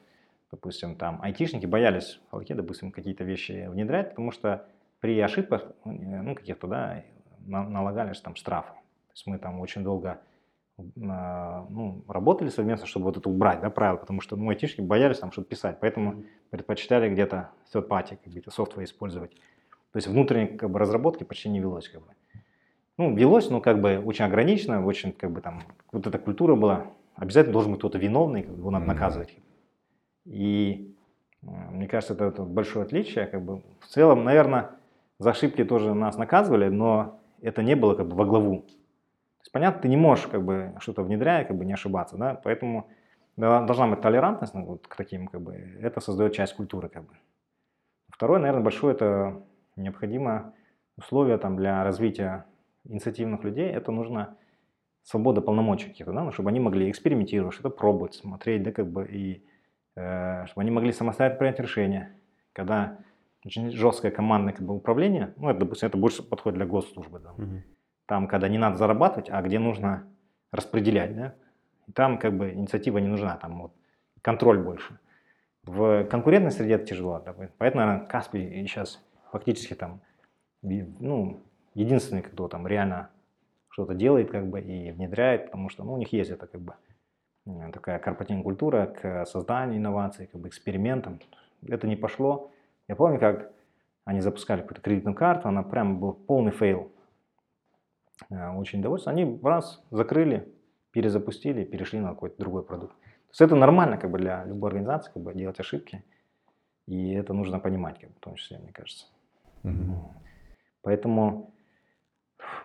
допустим, 0.51 0.95
там 0.95 1.19
айтишники 1.21 1.65
боялись 1.65 2.21
в 2.31 2.43
допустим, 2.45 2.91
какие-то 2.91 3.23
вещи 3.23 3.67
внедрять, 3.67 4.11
потому 4.11 4.31
что 4.31 4.65
при 5.01 5.19
ошибках, 5.19 5.63
э, 5.83 5.89
ну, 5.89 6.35
каких-то, 6.35 6.67
да, 6.67 7.03
на- 7.45 7.67
налагались 7.67 8.21
там 8.21 8.35
штрафы. 8.35 8.71
То 8.73 9.13
есть 9.13 9.27
мы 9.27 9.37
там 9.37 9.59
очень 9.59 9.83
долго 9.83 10.19
ну, 10.78 12.03
работали 12.07 12.49
совместно, 12.49 12.88
чтобы 12.88 13.05
вот 13.05 13.17
это 13.17 13.30
убрать, 13.30 13.61
да, 13.61 13.69
правила, 13.69 13.97
потому 13.97 14.22
что, 14.22 14.36
ну, 14.36 14.49
айтишники 14.49 14.82
боялись 14.82 15.19
там 15.19 15.32
что-то 15.32 15.47
писать, 15.47 15.80
поэтому 15.80 16.24
предпочитали 16.49 17.09
где-то 17.09 17.51
third 17.74 17.88
party, 17.88 18.17
какие-то 18.24 18.51
софтвер 18.51 18.84
использовать. 18.84 19.32
То 19.91 19.97
есть 19.97 20.07
внутренней 20.07 20.57
как 20.57 20.69
бы, 20.69 20.80
разработки 20.80 21.24
почти 21.24 21.49
не 21.49 21.59
велось, 21.59 21.89
как 21.89 22.01
бы. 22.01 22.07
Ну, 22.97 23.15
велось, 23.15 23.49
но 23.49 23.61
как 23.61 23.82
бы 23.82 24.01
очень 24.03 24.26
ограничено, 24.26 24.86
очень 24.86 25.11
как 25.11 25.32
бы 25.32 25.41
там, 25.41 25.61
вот 25.91 26.07
эта 26.07 26.17
культура 26.17 26.55
была, 26.55 26.88
обязательно 27.15 27.53
должен 27.53 27.72
быть 27.72 27.80
кто-то 27.80 27.97
виновный, 27.97 28.43
как 28.43 28.53
бы, 28.53 28.59
его 28.59 28.72
надо 28.72 28.86
наказывать. 28.86 29.36
И 30.26 30.95
э, 31.41 31.47
мне 31.72 31.88
кажется, 31.88 32.13
это, 32.13 32.26
это 32.26 32.43
большое 32.43 32.86
отличие, 32.86 33.26
как 33.28 33.43
бы. 33.43 33.61
В 33.80 33.88
целом, 33.88 34.24
наверное, 34.24 34.72
за 35.19 35.32
ошибки 35.32 35.63
тоже 35.63 35.93
нас 35.93 36.17
наказывали, 36.17 36.69
но 36.69 37.19
это 37.41 37.63
не 37.63 37.76
было 37.76 37.95
как 37.95 38.07
бы 38.07 38.15
во 38.15 38.26
главу. 38.26 38.65
То 39.41 39.45
есть, 39.45 39.51
понятно, 39.53 39.81
ты 39.81 39.89
не 39.89 39.97
можешь 39.97 40.27
как 40.27 40.45
бы 40.45 40.75
что-то 40.79 41.01
внедряя, 41.01 41.45
как 41.45 41.57
бы 41.57 41.65
не 41.65 41.73
ошибаться, 41.73 42.15
да, 42.15 42.35
поэтому 42.35 42.87
должна 43.37 43.87
быть 43.87 44.01
толерантность 44.01 44.53
ну, 44.53 44.65
вот 44.65 44.87
к 44.87 44.95
таким, 44.95 45.27
как 45.27 45.41
бы, 45.41 45.55
это 45.81 45.99
создает 45.99 46.33
часть 46.33 46.53
культуры, 46.53 46.89
как 46.89 47.05
бы. 47.05 47.13
Второе, 48.09 48.39
наверное, 48.39 48.63
большое, 48.63 48.93
это 48.93 49.41
необходимо 49.75 50.53
условие 50.95 51.39
там 51.39 51.57
для 51.57 51.83
развития 51.83 52.45
инициативных 52.83 53.43
людей, 53.43 53.67
это 53.67 53.91
нужно 53.91 54.37
свобода 55.01 55.41
полномочий 55.41 55.87
каких-то, 55.87 56.13
да, 56.13 56.23
ну, 56.23 56.31
чтобы 56.31 56.49
они 56.49 56.59
могли 56.59 56.91
экспериментировать, 56.91 57.55
что-то 57.55 57.71
пробовать, 57.71 58.13
смотреть, 58.13 58.61
да, 58.61 58.71
как 58.71 58.91
бы, 58.91 59.07
и 59.07 59.43
э, 59.95 60.45
чтобы 60.45 60.61
они 60.61 60.69
могли 60.69 60.91
самостоятельно 60.91 61.39
принять 61.39 61.59
решения. 61.59 62.15
Когда 62.53 62.99
очень 63.43 63.71
жесткое 63.71 64.11
командное 64.11 64.53
как 64.53 64.67
бы, 64.67 64.75
управление, 64.75 65.33
ну, 65.37 65.49
это, 65.49 65.61
допустим, 65.61 65.87
это 65.87 65.97
больше 65.97 66.21
подходит 66.21 66.57
для 66.57 66.67
госслужбы, 66.67 67.19
да, 67.19 67.33
Мгм. 67.37 67.63
Там, 68.12 68.28
когда 68.28 68.49
не 68.49 68.57
надо 68.57 68.76
зарабатывать, 68.76 69.30
а 69.30 69.41
где 69.41 69.57
нужно 69.57 70.03
распределять, 70.51 71.16
да, 71.16 71.34
и 71.88 71.93
там 71.93 72.18
как 72.18 72.36
бы 72.36 72.51
инициатива 72.51 72.97
не 72.97 73.07
нужна, 73.07 73.38
там 73.38 73.62
вот 73.62 73.72
контроль 74.22 74.59
больше. 74.59 74.99
В 75.64 76.03
конкурентной 76.03 76.51
среде 76.51 76.74
это 76.74 76.88
тяжело, 76.88 77.22
да, 77.26 77.34
поэтому, 77.57 77.86
наверное, 77.86 78.07
Каспий 78.07 78.68
сейчас 78.68 79.01
фактически 79.32 79.76
там, 79.76 80.01
ну, 80.62 81.39
единственный, 81.74 82.22
кто 82.22 82.49
там 82.49 82.68
реально 82.68 83.12
что-то 83.70 83.93
делает, 83.93 84.30
как 84.30 84.45
бы, 84.45 84.59
и 84.59 84.91
внедряет, 84.91 85.45
потому 85.45 85.70
что, 85.70 85.86
ну, 85.86 85.93
у 85.93 85.97
них 85.97 86.12
есть 86.12 86.32
это, 86.32 86.47
как 86.47 86.59
бы, 86.59 86.74
такая 87.72 87.97
корпоративная 87.97 88.43
культура 88.43 88.88
к 88.88 89.26
созданию 89.26 89.78
инноваций, 89.78 90.28
как 90.28 90.41
бы, 90.41 90.49
экспериментам. 90.49 91.22
Это 91.66 91.88
не 91.88 91.95
пошло. 91.95 92.51
Я 92.89 92.97
помню, 92.97 93.22
как 93.22 93.53
они 94.03 94.20
запускали 94.20 94.59
какую-то 94.59 94.82
кредитную 94.82 95.16
карту, 95.16 95.47
она 95.47 95.64
прям 95.64 95.97
был 95.97 96.12
полный 96.12 96.51
фейл. 96.51 96.91
Э, 98.30 98.51
Очень 98.51 98.82
довольны. 98.82 99.03
Они 99.07 99.39
раз 99.43 99.84
закрыли, 99.91 100.53
перезапустили, 100.91 101.63
перешли 101.63 101.99
на 101.99 102.09
какой-то 102.09 102.38
другой 102.38 102.63
продукт. 102.63 102.95
То 102.99 103.34
есть 103.34 103.41
это 103.41 103.55
нормально 103.55 103.97
как 103.97 104.11
бы 104.11 104.17
для 104.17 104.43
любой 104.45 104.69
организации 104.72 105.11
как 105.11 105.24
бы 105.24 105.34
делать 105.34 105.59
ошибки. 105.59 106.03
И 106.88 107.13
это 107.13 107.34
нужно 107.34 107.59
понимать, 107.59 107.99
как 107.99 108.09
бы, 108.09 108.15
в 108.17 108.19
том 108.19 108.36
числе, 108.36 108.57
мне 108.57 108.72
кажется. 108.72 109.05
Мгм. 109.63 109.97
Поэтому 110.82 111.53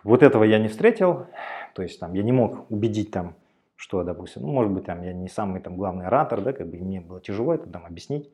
вот 0.03 0.23
этого 0.23 0.43
я 0.43 0.59
не 0.59 0.67
встретил. 0.67 1.27
То 1.73 1.83
есть 1.83 1.99
там 1.99 2.13
я 2.13 2.23
не 2.23 2.31
мог 2.31 2.69
убедить 2.71 3.11
там, 3.11 3.35
что, 3.75 4.03
допустим, 4.03 4.41
ну, 4.41 4.51
может 4.51 4.71
быть, 4.71 4.85
там 4.85 5.03
я 5.03 5.13
не 5.13 5.29
самый 5.29 5.61
там 5.61 5.77
главный 5.77 6.07
оратор, 6.07 6.41
да, 6.41 6.51
как 6.51 6.67
бы 6.67 6.77
мне 6.77 6.99
было 6.99 7.21
тяжело 7.21 7.53
это 7.53 7.69
там 7.69 7.85
объяснить. 7.85 8.29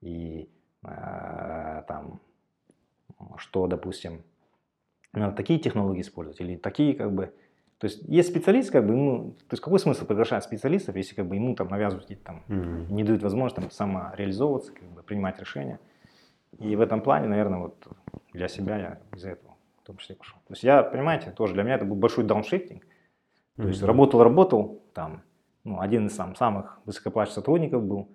И 0.00 0.50
э, 0.82 1.82
там, 1.86 2.20
что, 3.36 3.66
допустим, 3.66 4.24
надо 5.12 5.36
такие 5.36 5.58
технологии 5.58 6.00
использовать 6.02 6.40
или 6.40 6.56
такие, 6.56 6.94
как 6.94 7.12
бы. 7.12 7.32
То 7.78 7.86
есть 7.86 8.02
есть 8.06 8.28
специалист, 8.28 8.70
как 8.70 8.86
бы, 8.86 8.92
ему, 8.92 9.30
то 9.48 9.54
есть 9.54 9.62
какой 9.62 9.78
смысл 9.78 10.04
приглашать 10.04 10.44
специалистов, 10.44 10.96
если 10.96 11.14
как 11.14 11.26
бы 11.26 11.36
ему 11.36 11.54
там 11.54 11.68
навязывают 11.68 12.04
какие-то 12.04 12.24
там 12.24 12.44
Мгм. 12.48 12.94
не 12.94 13.04
дают 13.04 13.22
возможность 13.22 13.56
там, 13.56 13.70
самореализовываться, 13.70 14.72
как 14.72 14.84
бы, 14.90 15.02
принимать 15.02 15.40
решения. 15.40 15.80
И 16.58 16.76
в 16.76 16.80
этом 16.82 17.00
плане, 17.00 17.26
наверное, 17.28 17.60
вот 17.60 17.88
для 18.32 18.48
себя 18.48 18.76
я 18.76 18.98
из-за 19.14 19.30
этого 19.30 19.56
в 19.82 19.86
том 19.86 19.96
числе 19.96 20.14
пошел. 20.14 20.38
То 20.46 20.52
есть 20.52 20.62
я, 20.62 20.82
понимаете, 20.82 21.30
тоже 21.30 21.54
для 21.54 21.62
меня 21.62 21.76
это 21.76 21.86
был 21.86 21.96
большой 21.96 22.24
дауншифтинг. 22.24 22.84
То 23.56 23.68
есть 23.68 23.80
Мгм. 23.80 23.86
работал, 23.88 24.22
работал, 24.22 24.82
там, 24.92 25.22
ну, 25.64 25.80
один 25.80 26.06
из 26.06 26.16
там, 26.16 26.34
самых 26.36 26.80
высокоплачиваемых 26.84 27.34
сотрудников 27.34 27.82
был, 27.82 28.08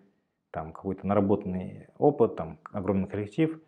там 0.51 0.73
какой-то 0.73 1.07
наработанный 1.07 1.87
опыт, 1.97 2.35
там 2.35 2.59
огромный 2.71 3.07
коллектив. 3.07 3.59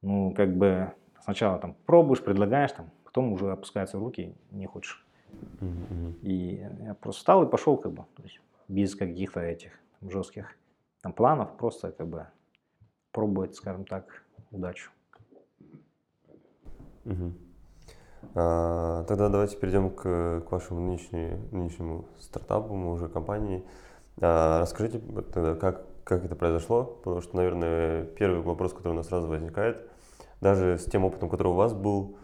Ну, 0.00 0.32
как 0.32 0.56
бы 0.56 0.92
сначала 1.24 1.58
там 1.58 1.74
пробуешь, 1.86 2.22
предлагаешь, 2.22 2.72
там, 2.72 2.90
потом 3.04 3.32
уже 3.32 3.50
опускаются 3.50 3.98
руки, 3.98 4.36
не 4.50 4.66
хочешь. 4.66 5.04
Мгм. 5.60 6.14
И 6.22 6.66
я 6.80 6.94
просто 6.94 7.20
встал 7.20 7.42
и 7.42 7.50
пошел, 7.50 7.76
как 7.76 7.92
бы, 7.92 8.04
то 8.16 8.22
есть 8.22 8.40
без 8.68 8.94
каких-то 8.94 9.40
этих 9.40 9.72
там, 10.00 10.10
жестких 10.10 10.56
там, 11.02 11.12
планов, 11.12 11.56
просто 11.56 11.92
как 11.92 12.06
бы 12.06 12.26
пробовать, 13.10 13.54
скажем 13.56 13.84
так, 13.84 14.22
удачу. 14.50 14.90
Мгм. 17.04 17.34
А, 18.34 19.04
Тогда 19.04 19.28
давайте 19.28 19.56
перейдем 19.56 19.90
к, 19.90 20.42
к 20.46 20.52
вашему 20.52 20.80
нынешнему, 20.80 21.48
нынешнему 21.52 22.04
стартапу, 22.18 22.74
уже 22.74 23.08
компании. 23.08 23.64
А, 24.20 24.60
Расскажите, 24.60 24.98
тогда, 25.32 25.54
как, 25.54 25.84
как 26.04 26.24
это 26.24 26.36
произошло, 26.36 26.84
потому 26.84 27.20
что, 27.22 27.36
наверное, 27.36 28.04
первый 28.04 28.40
вопрос, 28.40 28.72
который 28.72 28.92
у 28.92 28.96
нас 28.96 29.08
сразу 29.08 29.26
возникает, 29.26 29.88
даже 30.40 30.78
с 30.78 30.84
тем 30.84 31.04
опытом, 31.04 31.28
который 31.28 31.48
у 31.48 31.56
вас 31.56 31.72
был, 31.72 32.16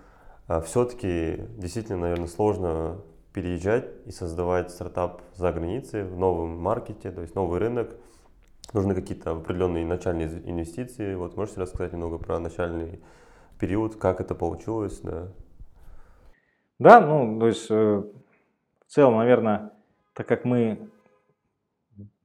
все-таки 0.64 1.44
действительно, 1.58 1.98
наверное, 1.98 2.26
сложно 2.26 3.00
переезжать 3.32 3.88
и 4.06 4.10
создавать 4.10 4.70
стартап 4.70 5.22
за 5.36 5.52
границей, 5.52 6.04
в 6.04 6.16
новом 6.16 6.58
маркете, 6.58 7.10
то 7.10 7.22
есть 7.22 7.34
новый 7.34 7.60
рынок. 7.60 7.94
Нужны 8.72 8.94
какие-то 8.94 9.32
определенные 9.32 9.84
начальные 9.84 10.28
инвестиции. 10.48 11.14
Вот 11.14 11.36
можете 11.36 11.60
рассказать 11.60 11.92
немного 11.92 12.18
про 12.18 12.38
начальный 12.38 13.00
период, 13.58 13.96
как 13.96 14.20
это 14.20 14.34
получилось, 14.34 15.00
да? 15.00 15.28
Да, 16.78 17.00
ну, 17.00 17.38
то 17.38 17.46
есть 17.46 17.70
э, 17.70 17.74
в 17.74 18.92
целом, 18.92 19.18
наверное, 19.18 19.72
так 20.14 20.26
как 20.26 20.44
мы 20.44 20.88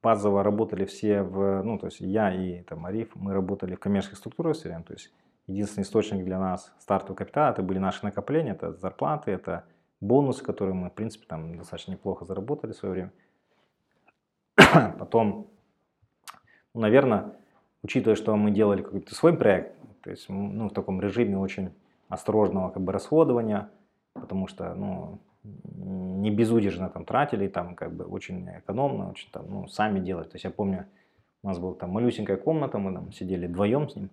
базово 0.02 0.42
работали 0.42 0.84
все 0.84 1.22
в, 1.22 1.62
ну, 1.62 1.78
то 1.78 1.86
есть 1.86 2.00
я 2.00 2.32
и 2.32 2.62
там 2.62 2.86
Ариф, 2.86 3.14
мы 3.16 3.34
работали 3.34 3.74
в 3.74 3.80
коммерческих 3.80 4.18
структурах 4.18 4.56
все 4.56 4.82
то 4.86 4.92
есть 4.92 5.12
единственный 5.46 5.84
источник 5.84 6.24
для 6.24 6.38
нас 6.38 6.72
стартового 6.78 7.16
капитала, 7.16 7.52
это 7.52 7.62
были 7.62 7.78
наши 7.78 8.04
накопления, 8.04 8.52
это 8.52 8.72
зарплаты, 8.72 9.30
это 9.30 9.64
бонусы, 10.00 10.44
которые 10.44 10.74
мы, 10.74 10.90
в 10.90 10.94
принципе, 10.94 11.26
там 11.26 11.56
достаточно 11.56 11.92
неплохо 11.92 12.24
заработали 12.24 12.72
в 12.72 12.76
свое 12.76 12.92
время. 12.94 13.12
Потом, 14.98 15.48
ну, 16.74 16.80
наверное, 16.80 17.36
учитывая, 17.82 18.16
что 18.16 18.36
мы 18.36 18.50
делали 18.50 18.82
какой-то 18.82 19.14
свой 19.14 19.36
проект, 19.36 19.76
то 20.02 20.10
есть, 20.10 20.28
ну, 20.28 20.68
в 20.68 20.72
таком 20.72 21.00
режиме 21.00 21.38
очень 21.38 21.72
осторожного 22.08 22.70
как 22.70 22.82
бы 22.82 22.92
расходования, 22.92 23.70
потому 24.12 24.46
что, 24.46 24.74
ну, 24.74 25.20
не 25.42 26.30
безудержно 26.30 26.88
там 26.88 27.04
тратили, 27.04 27.48
там 27.48 27.74
как 27.74 27.94
бы 27.94 28.04
очень 28.04 28.48
экономно, 28.58 29.10
очень 29.10 29.30
там, 29.30 29.46
ну, 29.48 29.68
сами 29.68 30.00
делать. 30.00 30.30
То 30.30 30.36
есть 30.36 30.44
я 30.44 30.50
помню, 30.50 30.86
у 31.42 31.48
нас 31.48 31.58
была 31.58 31.74
там 31.74 31.90
малюсенькая 31.90 32.36
комната, 32.36 32.78
мы 32.78 32.92
там 32.92 33.12
сидели 33.12 33.46
вдвоем 33.46 33.88
с 33.88 33.96
ним, 33.96 34.10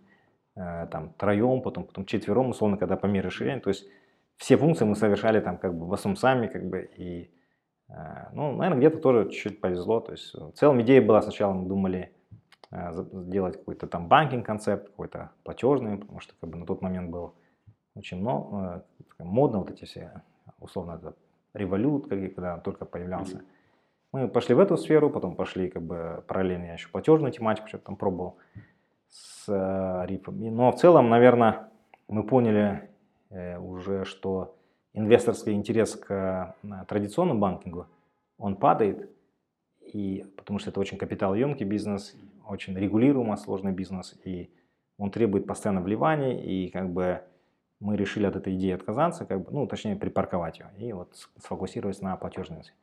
там 0.56 1.14
троем, 1.18 1.62
потом, 1.62 1.86
потом 1.86 2.06
четвером, 2.06 2.49
условно, 2.49 2.78
когда 2.78 2.95
по 2.95 3.08
мере 3.08 3.28
расширения. 3.28 3.60
То 3.60 3.70
есть 3.70 3.88
все 4.38 4.58
функции 4.58 4.86
мы 4.86 4.95
совершали 4.95 5.39
там 5.39 5.58
как 5.58 5.74
бы 5.74 5.86
в 5.88 5.93
основном 5.93 6.18
сами, 6.18 6.47
как 6.47 6.68
бы, 6.68 6.89
и, 6.97 7.32
э, 7.89 7.93
ну, 8.34 8.51
наверное, 8.51 8.78
где-то 8.78 8.97
тоже 8.99 9.30
чуть-чуть 9.30 9.62
повезло. 9.62 9.99
То 9.99 10.12
есть 10.12 10.34
в 10.34 10.51
целом 10.54 10.82
идея 10.82 11.01
была 11.01 11.22
сначала, 11.22 11.54
мы 11.54 11.68
думали 11.68 12.12
э, 12.72 12.91
сделать 12.93 13.58
какой-то 13.58 13.88
там 13.88 14.08
банкинг 14.08 14.45
концепт, 14.45 14.89
какой-то 14.89 15.32
платежный, 15.43 15.97
потому 15.97 16.20
что 16.20 16.34
как 16.39 16.49
бы 16.49 16.58
на 16.58 16.66
тот 16.66 16.82
момент 16.82 17.10
был 17.10 17.36
очень 17.95 18.20
много, 18.20 18.86
э, 19.20 19.24
модно 19.24 19.60
вот 19.60 19.72
эти 19.72 19.86
все, 19.86 20.12
условно, 20.60 20.99
это 21.01 21.16
револют, 21.54 22.08
когда 22.08 22.58
только 22.58 22.86
появлялся. 22.86 23.41
Мы 24.12 24.28
пошли 24.28 24.54
в 24.54 24.60
эту 24.60 24.78
сферу, 24.78 25.10
потом 25.10 25.36
пошли 25.36 25.70
как 25.70 25.82
бы 25.82 26.24
параллельно 26.28 26.66
я 26.66 26.74
еще 26.74 26.88
платежную 26.89 27.32
тематику 27.32 27.68
что-то 27.68 27.86
там 27.86 27.95
пробовал 27.95 28.38
с 29.14 29.45
э, 29.47 30.05
рифом. 30.07 30.39
Но 30.55 30.72
в 30.72 30.76
целом, 30.76 31.09
наверное, 31.09 31.70
мы 32.07 32.24
поняли 32.24 32.89
э, 33.30 33.59
уже, 33.59 34.05
что 34.05 34.55
инвесторский 34.93 35.53
интерес 35.53 35.95
к 35.95 36.55
э, 36.64 36.86
традиционному 36.88 37.39
банкингу, 37.39 37.88
он 38.39 38.55
падает, 38.55 39.09
и, 39.82 40.26
потому 40.36 40.57
что 40.57 40.72
это 40.72 40.80
очень 40.80 40.97
капиталоемкий 40.97 41.66
бизнес, 41.66 42.16
очень 42.47 42.76
регулируемый 42.76 43.38
сложный 43.38 43.72
бизнес, 43.72 44.20
и 44.24 44.49
он 44.97 45.11
требует 45.11 45.45
постоянно 45.45 45.82
вливаний, 45.82 46.41
и 46.41 46.70
как 46.70 46.91
бы 46.91 47.22
мы 47.80 47.95
решили 47.95 48.26
от 48.26 48.36
этой 48.36 48.55
идеи 48.55 48.72
отказаться, 48.72 49.26
как 49.26 49.43
бы, 49.43 49.51
ну, 49.51 49.68
точнее, 49.68 49.95
припарковать 49.95 50.59
ее 50.59 50.72
и 50.80 50.91
вот 50.93 51.16
сфокусироваться 51.38 52.03
на 52.03 52.16
платежности. 52.18 52.74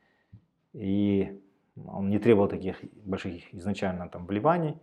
И 0.75 1.43
он 1.89 2.09
не 2.09 2.21
требовал 2.21 2.49
таких 2.49 2.77
больших 3.05 3.53
изначально 3.53 4.09
там 4.09 4.27
вливаний, 4.27 4.77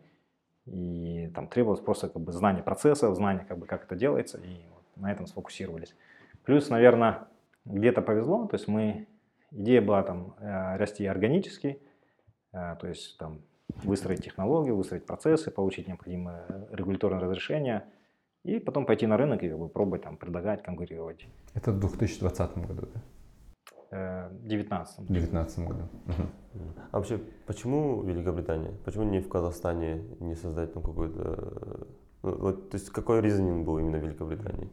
и 0.67 1.31
там 1.33 1.47
требовалось 1.47 1.81
просто 1.81 2.09
как 2.09 2.21
бы 2.21 2.31
знание 2.31 2.63
процессов, 2.63 3.15
знание 3.15 3.45
как 3.45 3.57
бы 3.57 3.65
как 3.65 3.85
это 3.85 3.95
делается, 3.95 4.37
и 4.37 4.61
вот 4.73 4.83
на 4.95 5.11
этом 5.11 5.27
сфокусировались. 5.27 5.95
Плюс, 6.43 6.69
наверное, 6.69 7.27
где-то 7.65 8.01
повезло, 8.01 8.47
то 8.47 8.55
есть 8.55 8.67
мы, 8.67 9.07
идея 9.51 9.81
была 9.81 10.03
там 10.03 10.35
э, 10.39 10.77
расти 10.77 11.05
органически, 11.05 11.81
э, 12.53 12.75
то 12.79 12.87
есть 12.87 13.17
там 13.17 13.41
выстроить 13.83 14.23
технологию, 14.23 14.75
выстроить 14.75 15.05
процессы, 15.05 15.51
получить 15.51 15.87
необходимые 15.87 16.45
регуляторные 16.71 17.21
разрешения– 17.21 17.85
и 18.47 18.59
потом 18.59 18.85
пойти 18.85 19.07
на 19.07 19.17
рынок 19.17 19.43
и 19.43 19.49
как 19.49 19.59
бы, 19.59 19.67
пробовать 19.67 20.03
там 20.03 20.15
предлагать, 20.15 20.63
конкурировать. 20.63 21.27
Это 21.53 21.71
в 21.71 21.79
2020 21.79 22.57
году, 22.59 22.87
да? 22.93 23.01
Э, 23.91 24.27
в 24.29 24.47
2019. 24.47 24.99
В 24.99 25.07
2019 25.07 25.59
году. 25.67 25.83
Угу. 26.07 26.63
А 26.91 26.97
вообще, 26.97 27.19
почему 27.45 28.03
Великобритания? 28.03 28.73
Почему 28.83 29.03
не 29.03 29.19
в 29.19 29.29
Казахстане 29.29 30.03
не 30.19 30.35
создать 30.35 30.73
там 30.73 30.83
какой-то... 30.83 31.87
Ну, 32.23 32.37
вот, 32.37 32.69
то 32.69 32.77
есть 32.77 32.89
какой 32.89 33.21
резонинг 33.21 33.65
был 33.65 33.79
именно 33.79 33.99
в 33.99 34.01
Великобритании? 34.01 34.69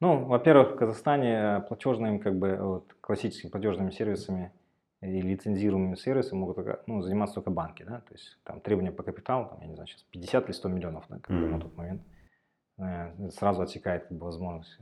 Ну, 0.00 0.24
во-первых, 0.24 0.72
в 0.72 0.76
Казахстане 0.76 1.64
платежными, 1.68 2.18
как 2.18 2.38
бы, 2.38 2.56
вот, 2.56 2.92
классическими 3.00 3.50
платежными 3.50 3.90
сервисами 3.90 4.52
и 5.00 5.20
лицензируемыми 5.20 5.94
сервисами 5.94 6.40
могут 6.40 6.58
ну, 6.86 7.02
заниматься 7.02 7.36
только 7.36 7.50
банки, 7.50 7.84
да, 7.84 8.00
то 8.00 8.12
есть 8.12 8.38
там 8.44 8.60
требования 8.60 8.92
по 8.92 9.02
капиталу, 9.02 9.46
там, 9.46 9.60
я 9.60 9.68
не 9.68 9.74
знаю, 9.74 9.86
сейчас 9.86 10.02
50 10.02 10.44
или 10.44 10.52
100 10.52 10.68
миллионов, 10.68 11.04
да, 11.08 11.18
как 11.18 11.30
mm-hmm. 11.30 11.48
на 11.48 11.60
тот 11.60 11.76
момент. 11.76 12.02
Э, 12.78 13.30
сразу 13.30 13.62
отсекает 13.62 14.08
как 14.08 14.18
бы, 14.18 14.24
возможность. 14.24 14.78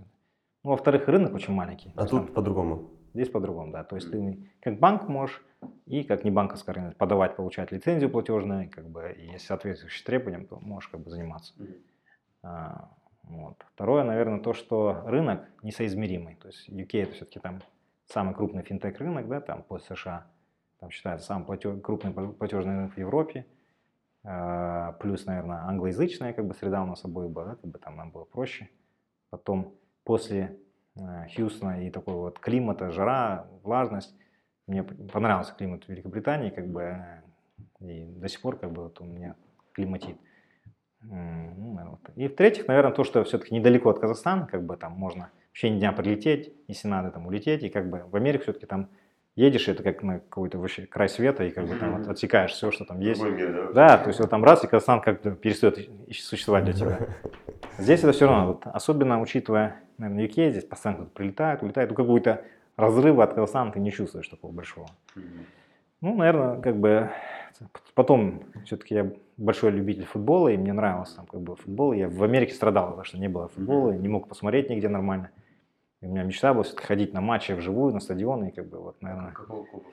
Ну, 0.62 0.70
во-вторых, 0.70 1.06
рынок 1.06 1.34
очень 1.34 1.54
маленький. 1.54 1.92
А 1.96 2.06
тут 2.06 2.34
по-другому? 2.34 2.90
Здесь 3.12 3.28
по-другому, 3.28 3.72
да. 3.72 3.84
То 3.84 3.96
есть 3.96 4.10
ты 4.10 4.38
как 4.60 4.78
банк 4.78 5.08
можешь 5.08 5.42
и 5.86 6.04
как 6.04 6.24
не 6.24 6.30
банковская 6.30 6.72
рынок 6.72 6.96
подавать, 6.96 7.36
получать 7.36 7.72
лицензию 7.72 8.10
платежную, 8.10 8.70
как 8.70 8.88
бы, 8.88 9.12
и 9.12 9.32
если 9.32 9.46
соответствующие 9.46 10.04
требованиям, 10.06 10.46
то 10.46 10.58
можешь 10.60 10.88
как 10.88 11.00
бы 11.00 11.10
заниматься. 11.10 11.54
А, 12.42 12.90
вот. 13.24 13.56
Второе, 13.74 14.04
наверное, 14.04 14.40
то, 14.40 14.52
что 14.52 15.02
рынок 15.06 15.46
несоизмеримый. 15.62 16.36
То 16.36 16.48
есть 16.48 16.68
UK 16.68 17.02
это 17.02 17.12
все-таки 17.12 17.40
там 17.40 17.60
самый 18.06 18.34
крупный 18.34 18.62
финтех 18.62 18.98
рынок, 18.98 19.28
да, 19.28 19.40
там 19.40 19.62
после 19.62 19.96
США. 19.96 20.26
Там 20.78 20.90
считается 20.90 21.26
самый 21.26 21.44
платеж, 21.44 21.80
крупный 21.82 22.12
платежный 22.12 22.74
рынок 22.76 22.94
в 22.94 22.98
Европе. 22.98 23.46
А, 24.22 24.92
плюс, 24.92 25.26
наверное, 25.26 25.58
англоязычная 25.58 26.32
как 26.32 26.46
бы 26.46 26.54
среда 26.54 26.82
у 26.82 26.86
нас 26.86 27.04
обоих 27.04 27.30
была, 27.30 27.56
как 27.56 27.70
бы 27.70 27.78
там 27.78 27.96
нам 27.96 28.10
было 28.10 28.24
проще. 28.24 28.68
Потом 29.30 29.74
после 30.04 30.58
Хьюстона 30.96 31.86
и 31.86 31.90
такой 31.90 32.14
вот 32.14 32.38
климата, 32.38 32.90
жара, 32.90 33.46
влажность, 33.62 34.14
мне 34.66 34.82
понравился 34.82 35.54
климат 35.54 35.88
Великобритании, 35.88 36.50
как 36.50 36.68
бы, 36.68 36.82
э, 36.82 37.22
и 37.80 38.04
до 38.04 38.28
сих 38.28 38.40
пор 38.40 38.58
как 38.58 38.72
бы 38.72 38.84
вот 38.84 39.00
у 39.00 39.04
меня 39.04 39.34
климатит. 39.72 40.16
Ну, 41.02 41.98
и 42.16 42.28
в-третьих, 42.28 42.68
наверное, 42.68 42.92
то, 42.92 43.04
что 43.04 43.24
все-таки 43.24 43.54
недалеко 43.54 43.88
от 43.88 44.00
Казахстана, 44.00 44.46
как 44.46 44.64
бы 44.64 44.76
там 44.76 44.92
можно 44.92 45.30
в 45.50 45.54
течение 45.54 45.80
дня 45.80 45.92
прилететь, 45.92 46.52
если 46.68 46.88
надо 46.88 47.10
там 47.10 47.26
улететь, 47.26 47.62
и 47.62 47.70
как 47.70 47.88
бы 47.88 48.04
в 48.06 48.14
Америке 48.16 48.44
все-таки 48.44 48.66
там 48.66 48.90
едешь, 49.36 49.68
это 49.68 49.82
как 49.82 50.02
на 50.02 50.20
какой-то 50.20 50.58
вообще 50.58 50.86
край 50.86 51.08
света, 51.08 51.44
и 51.44 51.50
как 51.50 51.66
бы 51.66 51.76
там 51.76 52.08
отсекаешь 52.08 52.52
все, 52.52 52.70
что 52.70 52.84
там 52.84 53.00
есть. 53.00 53.22
Мир, 53.22 53.72
да? 53.72 53.88
да, 53.88 53.98
то 53.98 54.08
есть 54.08 54.20
вот 54.20 54.30
там 54.30 54.44
раз, 54.44 54.64
и 54.64 54.66
Казахстан 54.66 55.00
как-то 55.00 55.32
перестает 55.32 55.88
существовать 56.12 56.64
для 56.64 56.72
тебя. 56.72 56.98
Здесь 57.78 58.00
это 58.00 58.12
все 58.12 58.26
равно, 58.26 58.46
вот, 58.48 58.62
особенно 58.64 59.20
учитывая, 59.20 59.82
наверное, 59.98 60.26
UK, 60.26 60.50
здесь 60.50 60.64
постоянно 60.64 61.02
кто-то 61.02 61.14
прилетает, 61.14 61.62
улетает, 61.62 61.90
ну 61.90 61.96
какой-то 61.96 62.44
разрыва 62.76 63.24
от 63.24 63.34
Казахстана 63.34 63.72
ты 63.72 63.80
не 63.80 63.90
чувствуешь 63.90 64.28
такого 64.28 64.52
большого. 64.52 64.88
Ну, 66.00 66.16
наверное, 66.16 66.60
как 66.60 66.76
бы 66.76 67.10
потом 67.94 68.44
все-таки 68.64 68.94
я 68.94 69.12
большой 69.36 69.70
любитель 69.70 70.04
футбола, 70.04 70.48
и 70.48 70.56
мне 70.56 70.72
нравился 70.72 71.16
там 71.16 71.26
как 71.26 71.40
бы 71.40 71.56
футбол. 71.56 71.92
Я 71.92 72.08
в 72.08 72.22
Америке 72.22 72.54
страдал, 72.54 72.88
потому 72.88 73.04
что 73.04 73.18
не 73.18 73.28
было 73.28 73.48
футбола, 73.48 73.92
не 73.92 74.08
мог 74.08 74.28
посмотреть 74.28 74.70
нигде 74.70 74.88
нормально. 74.88 75.30
И 76.00 76.06
у 76.06 76.08
меня 76.08 76.22
мечта 76.22 76.54
была 76.54 76.62
все-таки 76.62 76.86
ходить 76.86 77.12
на 77.12 77.20
матчи 77.20 77.52
вживую, 77.52 77.92
на 77.92 78.00
стадионы, 78.00 78.48
и 78.48 78.52
как 78.52 78.68
бы 78.68 78.78
вот, 78.78 79.02
наверное... 79.02 79.32
Какого 79.32 79.64
клуба 79.64 79.86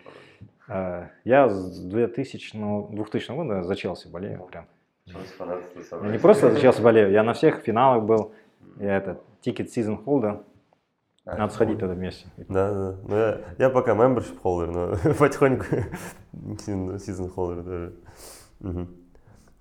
а, 0.67 1.09
Я 1.25 1.49
с 1.49 1.79
2000, 1.79 2.55
ну, 2.55 2.89
2000 2.91 3.31
года 3.31 3.63
за 3.63 3.75
Челси 3.75 4.07
болею 4.07 4.47
прям. 4.49 4.67
Я 5.05 6.11
не 6.11 6.17
просто 6.17 6.51
за 6.51 6.59
Челси 6.59 6.81
болею, 6.81 7.11
я 7.11 7.23
на 7.23 7.33
всех 7.33 7.59
финалах 7.59 8.03
был. 8.03 8.33
Я 8.79 8.97
это, 8.97 9.19
ticket 9.41 9.67
season 9.67 10.03
holder. 10.03 10.43
А, 11.25 11.37
Надо 11.37 11.53
сходить 11.53 11.79
туда 11.79 11.93
вместе. 11.93 12.25
Да, 12.37 12.71
да. 12.73 12.99
Ну, 13.03 13.15
я, 13.15 13.41
я 13.57 13.69
пока 13.69 13.91
membership 13.91 14.41
holder, 14.41 14.67
но 14.71 15.13
потихоньку 15.19 15.65
season 16.33 17.33
holder 17.35 17.63
даже. 17.63 17.93
Угу. 18.61 18.87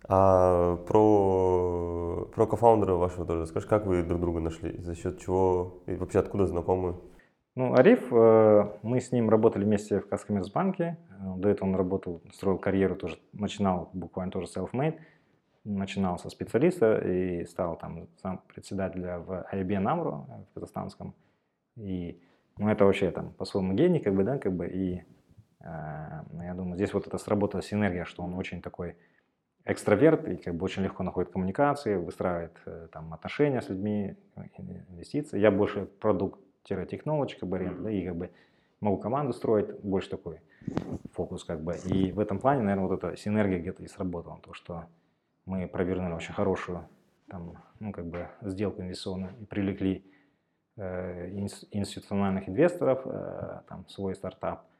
А 0.09 0.77
про, 0.77 2.29
про 2.33 2.47
кофаундера 2.47 2.95
вашего 2.95 3.27
тоже 3.27 3.47
скажешь, 3.47 3.69
как 3.69 3.87
вы 3.87 4.05
друг 4.05 4.21
друга 4.21 4.41
нашли, 4.41 4.79
за 4.79 4.95
счет 4.95 5.19
чего 5.19 5.83
и 5.87 5.97
вообще 5.97 6.21
откуда 6.21 6.47
знакомы? 6.47 6.97
Ну, 7.57 7.75
Ариф, 7.75 8.13
э, 8.13 8.79
мы 8.83 9.01
с 9.01 9.11
ним 9.13 9.31
работали 9.31 9.65
вместе 9.65 9.99
в 9.99 10.09
Каскоммерцбанке. 10.09 10.99
До 11.39 11.49
этого 11.49 11.69
он 11.69 11.75
работал, 11.75 12.23
строил 12.33 12.59
карьеру, 12.59 12.97
тоже 12.97 13.19
начинал 13.33 13.91
буквально 13.95 14.31
тоже 14.31 14.47
self-made. 14.47 14.99
Начинал 15.65 16.19
со 16.19 16.29
специалиста 16.29 16.99
и 16.99 17.45
стал 17.47 17.77
там 17.77 18.09
сам 18.23 18.43
председателя 18.47 19.19
в 19.19 19.47
IBM 19.53 19.85
Amro 19.85 20.27
в 20.51 20.55
казахстанском. 20.55 21.15
И 21.77 22.21
ну, 22.59 22.69
это 22.69 22.85
вообще 22.85 23.11
там 23.11 23.33
по-своему 23.33 23.75
гений, 23.75 23.99
как 23.99 24.15
бы, 24.15 24.23
да, 24.23 24.39
как 24.39 24.53
бы, 24.53 24.69
и 24.69 25.03
э, 25.61 25.65
я 25.65 26.55
думаю, 26.55 26.77
здесь 26.77 26.93
вот 26.95 27.07
это 27.07 27.19
сработала 27.19 27.63
синергия, 27.63 28.05
что 28.05 28.23
он 28.23 28.35
очень 28.35 28.63
такой 28.63 28.97
экстраверт 29.67 30.29
и 30.29 30.37
как 30.37 30.55
бы 30.55 30.65
очень 30.65 30.83
легко 30.83 31.03
находит 31.03 31.33
коммуникации, 31.33 31.97
выстраивает 31.97 32.57
э, 32.67 32.89
там 32.93 33.13
отношения 33.13 33.61
с 33.61 33.69
людьми, 33.69 34.17
инвестиции. 34.57 35.39
Я 35.39 35.51
больше 35.51 35.87
продукт-технологий 36.01 37.37
как 37.39 37.49
бы 37.49 37.57
ориент, 37.57 37.83
да, 37.83 37.91
и 37.91 38.07
как 38.07 38.17
бы 38.17 38.31
могу 38.81 38.99
команду 38.99 39.33
строить, 39.33 39.81
больше 39.81 40.11
такой 40.11 40.41
фокус 41.13 41.45
как 41.45 41.63
бы. 41.63 41.75
И 41.85 42.13
в 42.13 42.21
этом 42.21 42.39
плане, 42.39 42.63
наверное, 42.63 42.89
вот 42.89 43.03
эта 43.03 43.17
синергия 43.17 43.59
где-то 43.59 43.83
и 43.83 43.89
сработала, 43.89 44.39
то, 44.41 44.55
что 44.55 44.85
мы 45.45 45.67
провернули 45.67 46.13
очень 46.13 46.33
хорошую 46.33 46.89
там, 47.29 47.55
ну, 47.81 47.93
как 47.93 48.07
бы 48.07 48.29
сделку 48.43 48.83
инвестиционную 48.83 49.35
и 49.41 49.45
привлекли 49.47 50.05
э, 50.77 51.29
институциональных 51.31 52.49
инвесторов, 52.49 53.03
э, 53.05 53.63
там, 53.69 53.89
свой 53.89 54.15
стартап– 54.15 54.65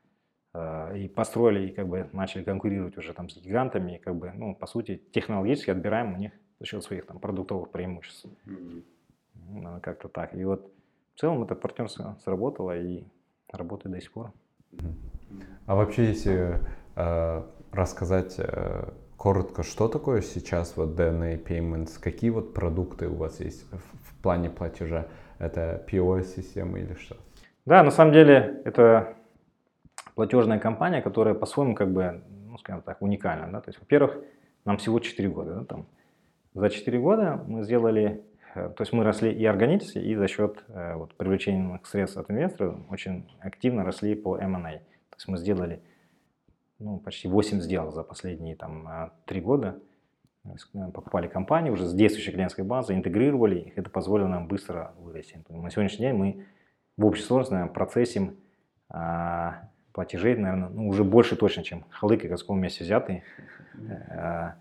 и 0.95 1.09
построили, 1.09 1.69
и 1.69 1.73
как 1.73 1.89
бы 1.89 2.09
начали 2.13 2.45
конкурировать 2.45 2.97
уже 2.97 3.13
там 3.13 3.29
с 3.29 3.37
гигантами, 3.37 3.97
и 3.97 3.99
как 3.99 4.15
бы, 4.15 4.33
ну, 4.35 4.55
по 4.55 4.67
сути, 4.67 5.03
технологически 5.13 5.71
отбираем 5.71 6.15
у 6.15 6.17
них 6.17 6.33
за 6.61 6.67
счет 6.67 6.85
своих 6.85 7.07
там 7.07 7.19
продуктовых 7.19 7.71
преимуществ. 7.71 8.27
Mm-hmm. 8.47 9.81
Как-то 9.81 10.09
так. 10.09 10.35
И 10.35 10.45
вот 10.45 10.73
в 11.15 11.21
целом 11.21 11.43
это 11.43 11.55
партнерство 11.55 12.17
сработало 12.25 12.79
и 12.79 13.05
работает 13.53 13.95
до 13.95 14.01
сих 14.01 14.13
пор. 14.13 14.33
А 15.67 15.75
вообще, 15.75 16.07
если 16.07 16.61
э, 16.95 17.43
рассказать 17.73 18.37
э, 18.39 18.91
коротко, 19.17 19.63
что 19.63 19.89
такое 19.89 20.21
сейчас 20.21 20.77
вот 20.77 20.99
DNA 20.99 21.43
Payments, 21.43 21.99
какие 22.01 22.31
вот 22.31 22.55
продукты 22.55 23.09
у 23.09 23.15
вас 23.15 23.41
есть 23.41 23.71
в, 23.73 23.79
в 23.79 24.23
плане 24.23 24.51
платежа? 24.51 25.07
Это 25.39 25.85
POS-система 25.91 26.79
или 26.79 26.95
что? 26.95 27.17
Да, 27.67 27.83
на 27.83 27.91
самом 27.91 28.13
деле 28.13 28.63
это 28.65 29.16
платежная 30.17 30.59
компания, 30.59 31.03
которая 31.03 31.35
по-своему 31.35 31.75
как 31.75 31.93
бы, 31.93 32.23
ну, 32.49 32.59
скажем 32.59 32.83
так, 32.83 33.03
уникальна. 33.03 33.53
Да? 33.53 33.61
То 33.61 33.69
есть, 33.69 33.79
во-первых, 33.79 34.19
нам 34.65 34.79
всего 34.79 34.99
4 34.99 35.29
года. 35.29 35.55
Да, 35.55 35.65
там. 35.65 35.87
За 36.55 36.71
4 36.71 36.99
года 36.99 37.45
мы 37.47 37.63
сделали, 37.63 38.25
э, 38.55 38.71
то 38.71 38.83
есть 38.83 38.95
мы 38.95 39.05
росли 39.05 39.31
и 39.31 39.45
органически, 39.45 39.99
и 39.99 40.15
за 40.17 40.27
счет 40.27 40.65
э, 40.69 40.95
вот, 40.95 41.15
привлечения 41.15 41.79
средств 41.85 42.17
от 42.17 42.31
инвесторов 42.31 42.79
очень 42.91 43.31
активно 43.41 43.85
росли 43.85 44.15
по 44.15 44.39
M&A. 44.39 44.79
То 44.79 45.17
есть 45.17 45.29
мы 45.29 45.37
сделали 45.37 45.83
ну, 46.79 46.99
почти 46.99 47.29
8 47.29 47.61
сделок 47.61 47.93
за 47.93 48.03
последние 48.03 48.57
там, 48.57 49.13
3 49.27 49.41
года. 49.43 49.79
Э, 50.45 50.91
покупали 50.95 51.29
компании 51.29 51.69
уже 51.69 51.85
с 51.85 51.93
действующей 51.93 52.33
клиентской 52.33 52.65
базы, 52.65 52.95
интегрировали 52.95 53.59
их, 53.59 53.77
это 53.77 53.91
позволило 53.91 54.29
нам 54.29 54.49
быстро 54.49 54.95
вырасти. 54.99 55.45
На 55.51 55.71
сегодняшний 55.71 56.07
день 56.07 56.15
мы 56.15 56.47
в 56.97 57.05
общей 57.05 57.23
сложности 57.23 57.71
процессим 57.75 58.39
а, 58.89 59.69
платежей, 59.97 60.37
наверное, 60.37 60.69
ну, 60.69 60.89
уже 60.89 61.05
больше 61.05 61.37
точно, 61.37 61.63
чем 61.63 61.85
Халык 61.89 62.23
и 62.23 62.29
Газком 62.29 62.59
вместе 62.59 62.85
взятые. 62.85 63.23
А, 64.11 64.57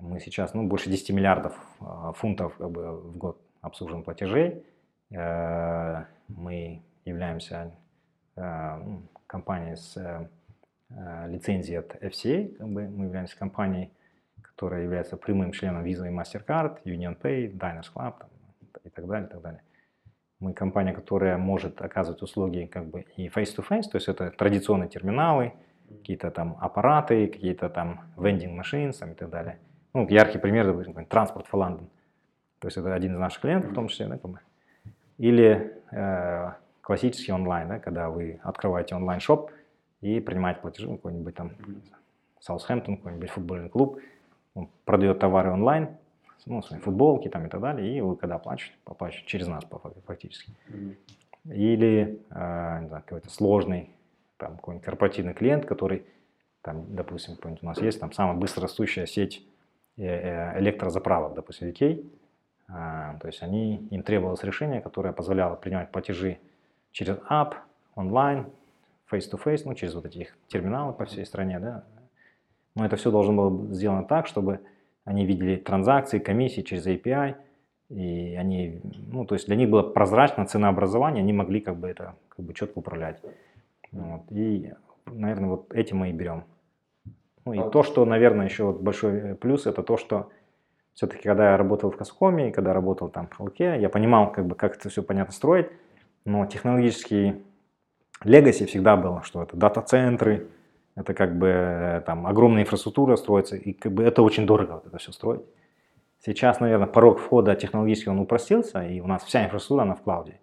мы 0.00 0.18
сейчас 0.18 0.54
ну, 0.54 0.66
больше 0.66 0.88
10 0.88 1.10
миллиардов 1.10 1.54
а, 1.80 2.12
фунтов 2.12 2.56
как 2.56 2.70
бы, 2.70 2.96
в 2.96 3.18
год 3.18 3.38
обслуживаем 3.60 4.02
платежей. 4.02 4.64
А, 5.14 6.06
мы 6.28 6.82
являемся 7.04 7.70
ну, 8.34 9.02
компанией 9.26 9.76
с 9.76 10.28
лицензией 11.28 11.80
от 11.80 11.94
FCA, 12.02 12.56
как 12.56 12.68
бы, 12.68 12.88
мы 12.88 13.04
являемся 13.04 13.38
компанией, 13.38 13.90
которая 14.40 14.84
является 14.84 15.18
прямым 15.18 15.52
членом 15.52 15.84
Visa 15.84 16.06
и 16.08 16.10
MasterCard, 16.10 16.82
UnionPay, 16.84 17.52
Diners 17.52 17.92
Club 17.94 18.14
там, 18.20 18.30
и 18.84 18.88
так 18.88 19.06
далее, 19.06 19.28
и 19.28 19.30
так 19.30 19.42
далее. 19.42 19.60
Мы 20.38 20.52
компания, 20.52 20.92
которая 20.92 21.38
может 21.38 21.80
оказывать 21.80 22.22
услуги 22.22 22.68
как 22.70 22.86
бы 22.86 23.06
и 23.16 23.28
face-to-face, 23.28 23.88
то 23.90 23.96
есть 23.96 24.08
это 24.08 24.30
традиционные 24.30 24.88
терминалы, 24.88 25.54
какие-то 25.88 26.30
там 26.30 26.56
аппараты, 26.60 27.26
какие-то 27.26 27.68
там 27.70 28.00
vending 28.16 28.58
machines 28.58 28.98
там, 28.98 29.12
и 29.12 29.14
так 29.14 29.30
далее. 29.30 29.58
Ну, 29.94 30.06
яркий 30.08 30.38
пример, 30.38 30.66
допустим, 30.66 31.06
транспорт 31.06 31.46
for 31.50 31.60
London. 31.60 31.86
То 32.58 32.68
есть 32.68 32.76
это 32.76 32.92
один 32.94 33.14
из 33.14 33.18
наших 33.18 33.40
клиентов 33.40 33.70
в 33.70 33.74
том 33.74 33.88
числе, 33.88 34.06
да, 34.06 34.18
как 34.18 34.30
бы. 34.30 34.40
Или 35.18 35.72
э, 35.92 36.52
классический 36.82 37.32
онлайн, 37.32 37.68
да, 37.68 37.78
когда 37.78 38.10
вы 38.10 38.38
открываете 38.42 38.94
онлайн-шоп 38.94 39.50
и 40.02 40.20
принимаете 40.20 40.60
платежи, 40.60 40.86
ну, 40.86 40.96
какой-нибудь 40.96 41.34
там 41.34 41.52
Саутхэмптон, 42.40 42.98
какой-нибудь 42.98 43.30
футбольный 43.30 43.70
клуб, 43.70 44.00
он 44.54 44.68
продает 44.84 45.18
товары 45.18 45.50
онлайн, 45.50 45.96
ну, 46.44 46.62
свои 46.62 46.78
футболки 46.80 47.28
там 47.28 47.46
и 47.46 47.48
так 47.48 47.60
далее, 47.60 47.96
и 47.96 48.00
вы 48.00 48.16
когда 48.16 48.36
оплачиваете, 48.36 48.78
оплачиваете 48.84 49.28
через 49.28 49.46
нас 49.46 49.64
фактически. 50.06 50.52
Или, 51.44 52.20
э, 52.30 52.80
не 52.80 52.88
знаю, 52.88 53.02
какой-то 53.04 53.30
сложный, 53.30 53.90
там, 54.36 54.56
какой-нибудь 54.56 54.84
корпоративный 54.84 55.34
клиент, 55.34 55.64
который, 55.64 56.04
там, 56.62 56.84
допустим, 56.94 57.36
у 57.42 57.66
нас 57.66 57.80
есть 57.80 58.00
там 58.00 58.12
самая 58.12 58.36
быстрорастущая 58.36 59.06
сеть 59.06 59.46
э, 59.96 60.04
э, 60.04 60.58
электрозаправок, 60.58 61.34
допустим, 61.34 61.68
UK, 61.68 62.04
а, 62.68 63.16
то 63.20 63.28
есть 63.28 63.42
они, 63.42 63.86
им 63.90 64.02
требовалось 64.02 64.42
решение, 64.42 64.80
которое 64.80 65.12
позволяло 65.12 65.54
принимать 65.54 65.92
платежи 65.92 66.38
через 66.90 67.16
app, 67.30 67.54
онлайн, 67.94 68.46
face-to-face, 69.10 69.62
ну, 69.64 69.74
через 69.74 69.94
вот 69.94 70.04
эти 70.06 70.28
терминалы 70.48 70.92
по 70.92 71.04
всей 71.04 71.24
стране, 71.24 71.60
да. 71.60 71.84
Но 72.74 72.84
это 72.84 72.96
все 72.96 73.10
должно 73.10 73.32
было 73.32 73.50
быть 73.50 73.74
сделано 73.74 74.04
так, 74.04 74.26
чтобы 74.26 74.60
они 75.06 75.24
видели 75.24 75.56
транзакции, 75.56 76.18
комиссии 76.18 76.60
через 76.60 76.86
API, 76.86 77.36
и 77.88 78.36
они, 78.36 78.80
ну, 78.82 79.24
то 79.24 79.36
есть 79.36 79.46
для 79.46 79.56
них 79.56 79.70
было 79.70 79.82
прозрачно 79.82 80.44
ценообразование, 80.44 81.22
они 81.22 81.32
могли 81.32 81.60
как 81.60 81.76
бы 81.76 81.88
это 81.88 82.16
как 82.28 82.44
бы 82.44 82.52
четко 82.52 82.78
управлять. 82.78 83.22
Вот. 83.92 84.22
И, 84.30 84.72
наверное, 85.06 85.48
вот 85.48 85.72
этим 85.72 85.98
мы 85.98 86.10
и 86.10 86.12
берем. 86.12 86.44
Ну 87.44 87.52
и 87.52 87.70
то, 87.70 87.84
что, 87.84 88.04
наверное, 88.04 88.46
еще 88.46 88.64
вот 88.64 88.80
большой 88.80 89.36
плюс, 89.36 89.66
это 89.66 89.84
то, 89.84 89.96
что 89.96 90.30
все-таки, 90.94 91.22
когда 91.22 91.52
я 91.52 91.56
работал 91.56 91.92
в 91.92 91.96
Каскоме, 91.96 92.48
и 92.48 92.52
когда 92.52 92.72
работал 92.72 93.08
там 93.08 93.28
в 93.28 93.36
Халке, 93.36 93.80
я 93.80 93.88
понимал, 93.88 94.32
как 94.32 94.46
бы, 94.46 94.56
как 94.56 94.76
это 94.76 94.88
все 94.88 95.04
понятно 95.04 95.32
строить, 95.32 95.68
но 96.24 96.46
технологический 96.46 97.44
легаси 98.24 98.66
всегда 98.66 98.96
было, 98.96 99.22
что 99.22 99.44
это 99.44 99.56
дата-центры, 99.56 100.48
это 100.96 101.14
как 101.14 101.38
бы 101.38 101.46
э, 101.48 102.02
там 102.06 102.26
огромная 102.26 102.62
инфраструктура 102.62 103.16
строится, 103.16 103.54
и 103.54 103.72
как 103.72 103.92
бы 103.92 104.02
это 104.02 104.22
очень 104.22 104.46
дорого 104.46 104.72
вот 104.72 104.86
это 104.86 104.98
все 104.98 105.12
строить. 105.12 105.42
Сейчас, 106.24 106.58
наверное, 106.58 106.86
порог 106.86 107.20
входа 107.20 107.54
технологически 107.54 108.08
он 108.08 108.18
упростился, 108.18 108.82
и 108.82 109.00
у 109.00 109.06
нас 109.06 109.22
вся 109.22 109.44
инфраструктура, 109.44 109.82
она 109.82 109.94
в 109.94 110.02
клауде. 110.02 110.40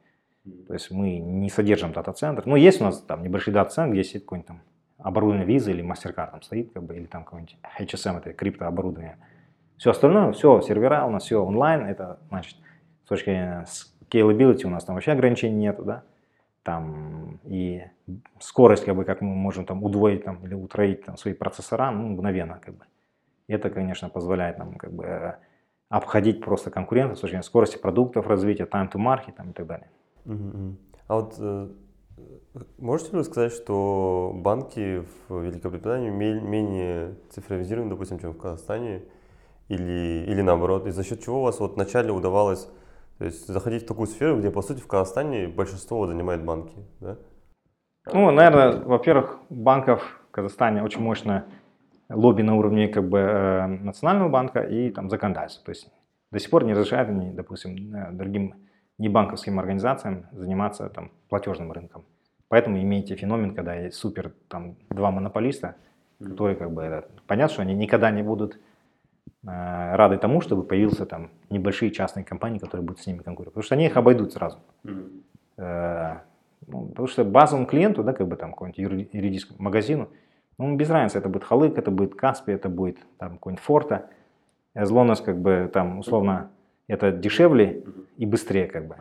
То 0.68 0.74
есть 0.74 0.92
мы 0.92 1.18
не 1.18 1.50
содержим 1.50 1.92
дата-центр. 1.92 2.44
Ну, 2.46 2.56
есть 2.56 2.80
у 2.80 2.84
нас 2.84 3.02
там 3.02 3.24
небольшой 3.24 3.54
дата-центр, 3.54 3.94
где 3.94 4.04
сидит 4.04 4.24
какой-нибудь 4.24 4.48
там 4.48 4.62
оборудование 5.00 5.46
визы 5.46 5.72
или 5.72 5.84
MasterCard 5.84 6.32
там 6.32 6.42
стоит, 6.44 6.72
как 6.72 6.84
бы, 6.84 6.96
или 6.96 7.06
там 7.06 7.24
какой-нибудь 7.24 7.58
HSM, 7.80 8.20
это 8.20 8.34
криптооборудование. 8.34 9.18
Все 9.78 9.90
остальное, 9.90 10.32
все, 10.34 10.62
сервера 10.62 11.06
у 11.06 11.10
нас, 11.10 11.24
все 11.24 11.44
онлайн, 11.44 11.86
это 11.86 12.20
значит, 12.30 12.58
с 13.04 13.10
точки 13.10 13.26
зрения 13.26 13.66
scalability 14.10 14.66
у 14.66 14.70
нас 14.70 14.86
там 14.86 14.96
вообще 14.96 15.12
ограничений 15.12 15.56
нету, 15.56 15.84
да 15.84 16.04
там 16.64 17.40
и 17.44 17.84
скорость, 18.40 18.86
как 18.86 18.96
бы, 18.96 19.06
как 19.06 19.22
мы 19.22 19.36
можем 19.36 19.66
там 19.66 19.84
удвоить 19.84 20.24
там, 20.24 20.44
или 20.46 20.54
утроить 20.54 21.04
там, 21.06 21.18
свои 21.18 21.34
процессора, 21.34 21.92
ну, 21.92 22.08
мгновенно, 22.10 22.60
как 22.60 22.76
бы. 22.76 22.86
Это, 23.48 23.70
конечно, 23.70 24.10
позволяет 24.10 24.58
нам 24.58 24.76
как 24.76 24.94
бы 24.94 25.36
обходить 25.90 26.44
просто 26.44 26.72
конкурентов 26.72 27.18
с 27.18 27.22
точки 27.22 27.34
зрения 27.34 27.44
скорости 27.44 27.78
продуктов, 27.78 28.28
развития, 28.28 28.64
time 28.64 28.92
to 28.92 28.98
market 28.98 29.34
там, 29.34 29.52
и 29.52 29.54
так 29.54 29.68
далее. 29.68 29.90
А 31.08 31.16
вот 31.16 31.36
э, 31.38 31.68
можете 32.78 33.12
ли 33.12 33.18
вы 33.18 33.24
сказать, 33.26 33.52
что 33.52 34.32
банки 34.34 35.04
в 35.28 35.42
Великобритании 35.42 36.10
менее 36.10 37.16
цифровизированы, 37.30 37.90
допустим, 37.90 38.20
чем 38.20 38.32
в 38.32 38.38
Казахстане, 38.38 39.04
или, 39.68 40.26
или 40.28 40.42
наоборот, 40.42 40.88
и 40.88 40.92
за 40.92 41.04
счет 41.04 41.22
чего 41.22 41.40
у 41.40 41.44
вас 41.44 41.60
вот 41.60 41.76
вначале 41.76 42.12
удавалось 42.12 42.70
то 43.18 43.26
есть 43.26 43.48
заходить 43.48 43.84
в 43.84 43.88
такую 43.88 44.08
сферу, 44.08 44.40
где, 44.40 44.50
по 44.52 44.62
сути, 44.62 44.80
в 44.82 44.88
Казахстане 44.88 45.48
большинство 45.48 46.08
занимает 46.08 46.44
банки, 46.44 46.76
да? 47.00 47.18
Ну, 48.12 48.32
наверное, 48.32 48.82
во-первых, 48.82 49.40
банков 49.50 50.04
в 50.28 50.32
Казахстане 50.32 50.84
очень 50.84 51.02
мощное 51.02 51.46
лобби 52.10 52.42
на 52.42 52.56
уровне 52.56 52.88
как 52.88 53.08
бы 53.08 53.20
э, 53.20 53.66
национального 53.68 54.30
банка 54.30 54.62
и 54.62 54.90
там 54.90 55.10
законодательства. 55.10 55.66
То 55.66 55.72
есть 55.72 55.90
до 56.32 56.40
сих 56.40 56.50
пор 56.50 56.66
не 56.66 56.74
разрешают 56.74 57.10
они, 57.10 57.32
допустим, 57.32 57.96
э, 57.96 58.12
другим 58.12 58.56
небанковским 58.98 59.60
организациям 59.60 60.26
заниматься 60.32 60.90
там 60.90 61.12
платежным 61.30 61.72
рынком. 61.72 62.06
Поэтому 62.50 62.78
имеете 62.78 63.16
феномен, 63.16 63.56
когда 63.56 63.74
есть 63.74 63.96
супер 63.96 64.34
там 64.48 64.76
два 64.90 65.12
монополиста, 65.12 65.76
которые 66.20 66.56
как 66.56 66.72
бы 66.72 66.84
это, 66.84 67.08
понятно, 67.26 67.54
что 67.54 67.62
они 67.64 67.74
никогда 67.74 68.12
не 68.12 68.22
будут 68.22 68.60
рады 69.44 70.18
тому, 70.18 70.42
чтобы 70.42 70.64
появился 70.64 71.06
там 71.06 71.30
небольшие 71.50 71.92
частные 71.92 72.24
компании, 72.24 72.60
которые 72.60 72.86
будут 72.86 73.02
с 73.02 73.08
ними 73.08 73.20
конкурировать. 73.20 73.54
Потому 73.54 73.64
что 73.64 73.76
они 73.76 73.86
их 73.86 73.98
обойдут 73.98 74.32
сразу. 74.34 74.60
Mm-hmm. 74.86 76.20
Ну, 76.68 76.88
потому 76.88 77.08
что 77.08 77.26
базовому 77.26 77.66
клиенту, 77.66 78.04
да, 78.04 78.14
как 78.14 78.28
бы 78.28 78.38
там 78.38 78.52
какому-нибудь 78.52 79.14
юридическому 79.14 79.62
магазину, 79.62 80.10
ну, 80.58 80.76
без 80.76 80.90
разницы, 80.90 81.18
это 81.18 81.30
будет 81.30 81.44
Халык, 81.44 81.78
это 81.78 81.92
будет 81.92 82.16
Каспи, 82.16 82.52
это 82.54 82.70
будет 82.70 82.98
там 83.18 83.34
какой-нибудь 83.34 83.64
Форта. 83.64 84.10
Злонос, 84.76 85.22
как 85.22 85.40
бы 85.40 85.70
там 85.72 86.00
условно, 86.00 86.50
это 86.88 87.12
дешевле 87.12 87.84
и 88.18 88.26
быстрее, 88.26 88.68
как 88.68 88.88
бы. 88.88 88.96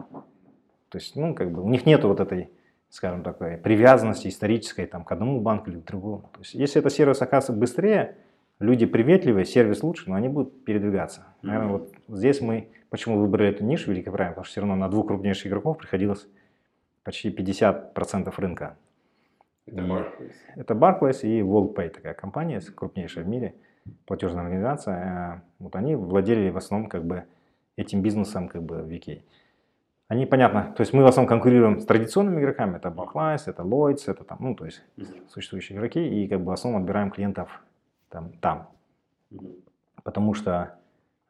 То 0.88 0.98
есть, 0.98 1.16
ну, 1.16 1.34
как 1.34 1.50
бы 1.52 1.62
у 1.62 1.68
них 1.68 1.86
нету 1.86 2.08
вот 2.08 2.20
этой, 2.20 2.50
скажем 2.90 3.22
такой, 3.22 3.56
привязанности 3.56 4.28
исторической 4.28 4.86
там 4.86 5.04
к 5.04 5.12
одному 5.12 5.40
банку 5.40 5.70
или 5.70 5.78
к 5.78 5.84
другому. 5.84 6.30
То 6.32 6.40
есть, 6.40 6.54
если 6.54 6.80
это 6.80 6.90
сервис 6.90 7.22
оказывается 7.22 7.52
быстрее, 7.52 8.16
люди 8.62 8.86
приветливые, 8.86 9.44
сервис 9.44 9.82
лучше, 9.82 10.08
но 10.08 10.16
они 10.16 10.28
будут 10.28 10.64
передвигаться. 10.64 11.26
Наверное, 11.42 11.68
mm-hmm. 11.68 11.94
вот 12.08 12.18
здесь 12.18 12.40
мы, 12.40 12.68
почему 12.90 13.18
выбрали 13.18 13.50
эту 13.50 13.64
нишу 13.64 13.90
великобританию, 13.90 14.32
потому 14.32 14.44
что 14.44 14.52
все 14.52 14.60
равно 14.60 14.76
на 14.76 14.88
двух 14.88 15.08
крупнейших 15.08 15.48
игроков 15.48 15.78
приходилось 15.78 16.26
почти 17.02 17.30
50% 17.30 18.32
рынка. 18.36 18.76
Это 19.66 19.82
Barclays. 19.82 20.32
Это 20.56 20.74
Barclays 20.74 21.20
и 21.22 21.40
WorldPay, 21.40 21.90
такая 21.90 22.14
компания, 22.14 22.60
крупнейшая 22.60 23.24
в 23.24 23.28
мире, 23.28 23.54
платежная 24.06 24.44
организация. 24.44 24.94
Э, 24.94 25.40
вот 25.58 25.76
они 25.76 25.94
владели 25.94 26.50
в 26.50 26.56
основном 26.56 26.88
как 26.88 27.04
бы 27.04 27.24
этим 27.76 28.02
бизнесом 28.02 28.48
как 28.48 28.62
бы 28.62 28.82
в 28.82 28.88
UK. 28.88 29.22
Они, 30.08 30.26
понятно, 30.26 30.74
то 30.76 30.82
есть 30.82 30.92
мы 30.92 31.02
в 31.02 31.06
основном 31.06 31.28
конкурируем 31.28 31.80
с 31.80 31.86
традиционными 31.86 32.40
игроками, 32.40 32.76
это 32.76 32.88
Barclays, 32.88 33.42
это 33.46 33.62
Lloyds, 33.62 34.02
это 34.08 34.24
там, 34.24 34.38
ну, 34.40 34.54
то 34.54 34.66
есть 34.66 34.82
существующие 35.28 35.78
игроки, 35.78 36.06
и 36.06 36.28
как 36.28 36.40
бы 36.40 36.46
в 36.46 36.50
основном 36.50 36.82
отбираем 36.82 37.10
клиентов 37.10 37.62
там. 38.12 38.32
там. 38.40 38.68
Потому 40.04 40.34
что 40.34 40.78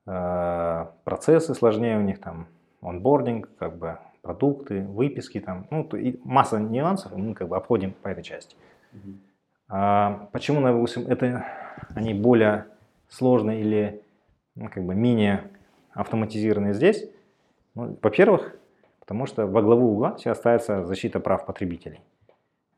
э, 0.07 0.87
процессы 1.05 1.55
сложнее 1.55 1.99
у 1.99 2.03
них, 2.03 2.20
там, 2.20 2.47
онбординг, 2.83 3.49
как 3.59 3.76
бы 3.76 3.99
продукты, 4.22 4.83
выписки, 4.83 5.41
там, 5.41 5.66
ну, 5.70 5.85
и 5.97 6.18
масса 6.24 6.59
нюансов, 6.59 7.12
мы 7.16 7.35
как 7.35 7.49
бы 7.49 7.57
обходим 7.57 7.93
по 7.93 8.09
этой 8.09 8.22
части. 8.22 8.57
Mm-hmm. 8.93 9.16
А, 9.68 10.28
почему, 10.33 10.61
допустим, 10.61 11.07
это 11.07 11.47
они 11.95 12.14
более 12.14 12.66
сложные 13.09 13.61
или 13.61 14.03
ну, 14.55 14.68
как 14.68 14.85
бы 14.85 14.95
менее 14.95 15.51
автоматизированные 15.93 16.74
здесь? 16.74 17.09
Ну, 17.74 17.97
во-первых, 18.03 18.57
Потому 19.03 19.26
что 19.26 19.47
во 19.47 19.62
главу 19.62 19.93
угла 19.93 20.14
все 20.14 20.30
остается 20.30 20.85
защита 20.85 21.18
прав 21.18 21.45
потребителей. 21.45 22.01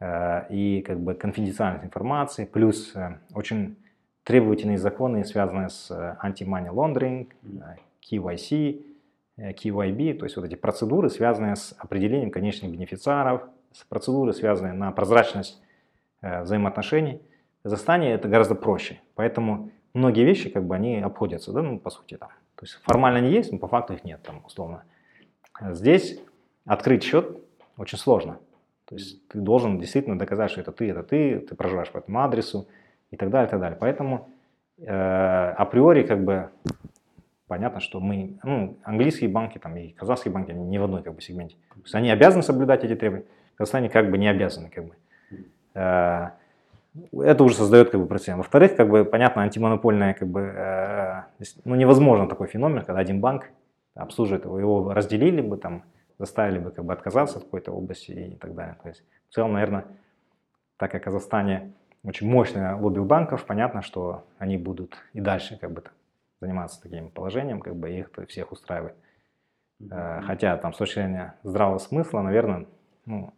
Э, 0.01 0.47
и 0.49 0.81
как 0.81 0.99
бы 0.99 1.13
конфиденциальность 1.15 1.85
информации, 1.85 2.47
плюс 2.47 2.97
э, 2.97 3.19
очень 3.35 3.77
требовательные 4.25 4.79
законы, 4.79 5.25
связанные 5.25 5.68
с 5.68 5.91
anti-money 5.91 6.70
laundering, 6.70 7.29
KYC, 8.11 8.83
KYB, 9.39 10.14
то 10.18 10.25
есть 10.25 10.37
вот 10.37 10.45
эти 10.45 10.55
процедуры, 10.55 11.11
связанные 11.11 11.57
с 11.57 11.75
определением 11.79 12.31
конечных 12.31 12.70
бенефициаров, 12.70 13.43
процедуры, 13.89 14.33
связанные 14.33 14.72
на 14.72 14.93
прозрачность 14.93 15.61
взаимоотношений. 16.22 17.20
В 17.61 17.62
Казахстане 17.64 18.12
это 18.12 18.29
гораздо 18.29 18.55
проще, 18.55 19.01
поэтому 19.14 19.70
многие 19.95 20.25
вещи 20.25 20.49
как 20.51 20.64
бы 20.64 20.75
они 20.75 20.99
обходятся, 21.01 21.53
да, 21.53 21.62
ну 21.62 21.79
по 21.79 21.91
сути 21.91 22.16
там. 22.16 22.29
То 22.57 22.64
есть 22.64 22.75
формально 22.83 23.18
они 23.18 23.31
есть, 23.31 23.53
но 23.53 23.59
по 23.59 23.66
факту 23.68 23.95
их 23.95 24.05
нет 24.05 24.22
там 24.22 24.43
условно. 24.47 24.85
Здесь 25.61 26.20
открыть 26.64 27.03
счет 27.03 27.39
очень 27.77 27.99
сложно. 27.99 28.39
То 28.87 28.95
есть 28.95 29.27
ты 29.29 29.39
должен 29.39 29.79
действительно 29.79 30.18
доказать, 30.18 30.51
что 30.51 30.61
это 30.61 30.72
ты, 30.72 30.91
это 30.91 31.03
ты, 31.03 31.41
ты 31.41 31.55
проживаешь 31.55 31.91
по 31.91 31.99
этому 31.99 32.20
адресу 32.20 32.68
и 33.11 33.17
так 33.17 33.31
далее, 33.31 33.49
и 33.49 33.51
так 33.51 33.61
далее. 33.61 33.79
Поэтому 33.81 34.29
э, 34.79 35.55
априори 35.57 36.03
как 36.03 36.25
бы 36.25 36.51
понятно, 37.47 37.81
что 37.81 38.01
мы, 38.01 38.39
ну, 38.43 38.79
английские 38.83 39.31
банки 39.31 39.59
там 39.59 39.77
и 39.77 39.93
казахские 39.93 40.33
банки, 40.33 40.51
они 40.51 40.65
не 40.65 40.79
в 40.79 40.85
одной 40.85 41.03
как 41.03 41.15
бы 41.15 41.21
сегменте. 41.21 41.57
То 41.75 41.81
есть 41.83 41.95
они 41.95 42.11
обязаны 42.11 42.43
соблюдать 42.43 42.85
эти 42.85 42.97
требования, 42.97 43.27
Казахстане 43.57 43.89
как 43.89 44.11
бы 44.11 44.19
не 44.19 44.29
обязаны 44.29 44.71
как 44.71 44.87
бы. 44.87 44.95
Э, 45.75 46.31
это 47.13 47.45
уже 47.45 47.57
создает 47.57 47.91
как 47.91 48.01
бы 48.01 48.07
прецедент. 48.07 48.39
Во-вторых, 48.39 48.77
как 48.77 48.89
бы 48.89 49.05
понятно, 49.05 49.43
антимонопольная 49.43 50.15
как 50.15 50.29
бы, 50.29 50.41
э, 50.41 51.23
ну 51.65 51.75
невозможно 51.75 52.29
такой 52.29 52.47
феномен, 52.47 52.85
когда 52.85 53.01
один 53.01 53.21
банк 53.21 53.51
обслуживает 53.95 54.45
его, 54.45 54.59
его 54.59 54.93
разделили 54.93 55.41
бы 55.41 55.57
там 55.57 55.85
заставили 56.19 56.59
бы 56.59 56.71
как 56.71 56.85
бы 56.85 56.93
отказаться 56.93 57.39
от 57.39 57.45
какой-то 57.45 57.73
области 57.73 58.13
и 58.13 58.37
так 58.37 58.55
далее. 58.55 58.77
То 58.83 58.89
есть 58.89 59.05
в 59.29 59.35
целом, 59.35 59.53
наверное, 59.55 59.85
так 60.77 60.93
как 60.93 61.03
в 61.03 61.05
Казахстане 61.05 61.73
очень 62.05 62.29
мощное 62.29 62.77
лобби 62.77 62.99
у 62.99 63.05
банков, 63.05 63.45
понятно, 63.47 63.83
что 63.83 64.25
они 64.39 64.57
будут 64.59 64.97
и 65.15 65.21
дальше 65.21 65.59
как 65.59 65.73
бы 65.73 65.83
заниматься 66.41 66.81
таким 66.81 67.11
положением, 67.11 67.61
как 67.61 67.75
бы 67.77 67.91
их 67.91 68.11
всех 68.29 68.53
устраивает. 68.53 68.95
Mm-hmm. 69.81 70.23
Хотя 70.23 70.57
там 70.59 70.73
с 70.73 70.77
точки 70.77 70.95
зрения 70.95 71.35
здравого 71.43 71.79
смысла, 71.79 72.21
наверное, 72.21 72.67
ну, 73.07 73.33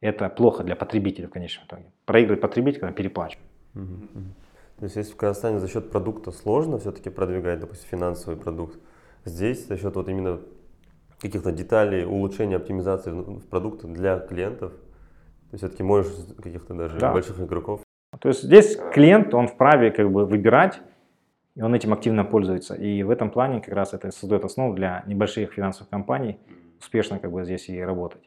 это 0.00 0.28
плохо 0.28 0.62
для 0.62 0.76
потребителя 0.76 1.26
в 1.26 1.30
конечном 1.30 1.66
итоге. 1.66 1.86
Проигрывает 2.04 2.40
потребитель, 2.40 2.80
когда 2.80 2.94
переплачивает. 2.94 3.46
Mm-hmm. 3.74 4.24
То 4.78 4.84
есть 4.84 4.96
если 4.96 5.12
в 5.12 5.16
Казахстане 5.16 5.58
за 5.58 5.68
счет 5.68 5.90
продукта 5.90 6.30
сложно 6.30 6.78
все-таки 6.78 7.10
продвигать, 7.10 7.60
допустим, 7.60 7.88
финансовый 7.88 8.36
продукт, 8.36 8.78
здесь 9.24 9.66
за 9.66 9.76
счет 9.76 9.94
вот 9.94 10.08
именно 10.08 10.40
каких-то 11.20 11.52
деталей, 11.52 12.04
улучшения, 12.04 12.56
оптимизации 12.56 13.40
продукта 13.50 13.86
для 13.86 14.18
клиентов, 14.18 14.72
ты 15.50 15.56
все-таки 15.58 15.82
можешь 15.82 16.12
каких-то 16.42 16.74
даже 16.74 16.98
да. 16.98 17.12
больших 17.12 17.40
игроков. 17.40 17.83
То 18.24 18.28
есть 18.28 18.42
здесь 18.42 18.78
клиент, 18.90 19.34
он 19.34 19.48
вправе 19.48 19.90
как 19.90 20.10
бы 20.10 20.24
выбирать, 20.24 20.80
и 21.54 21.60
он 21.60 21.74
этим 21.74 21.92
активно 21.92 22.24
пользуется. 22.24 22.74
И 22.74 23.02
в 23.02 23.10
этом 23.10 23.28
плане 23.28 23.60
как 23.60 23.74
раз 23.74 23.92
это 23.92 24.10
создает 24.12 24.46
основу 24.46 24.72
для 24.72 25.04
небольших 25.06 25.52
финансовых 25.52 25.90
компаний 25.90 26.38
успешно 26.80 27.18
как 27.18 27.30
бы 27.30 27.44
здесь 27.44 27.68
и 27.68 27.78
работать. 27.78 28.22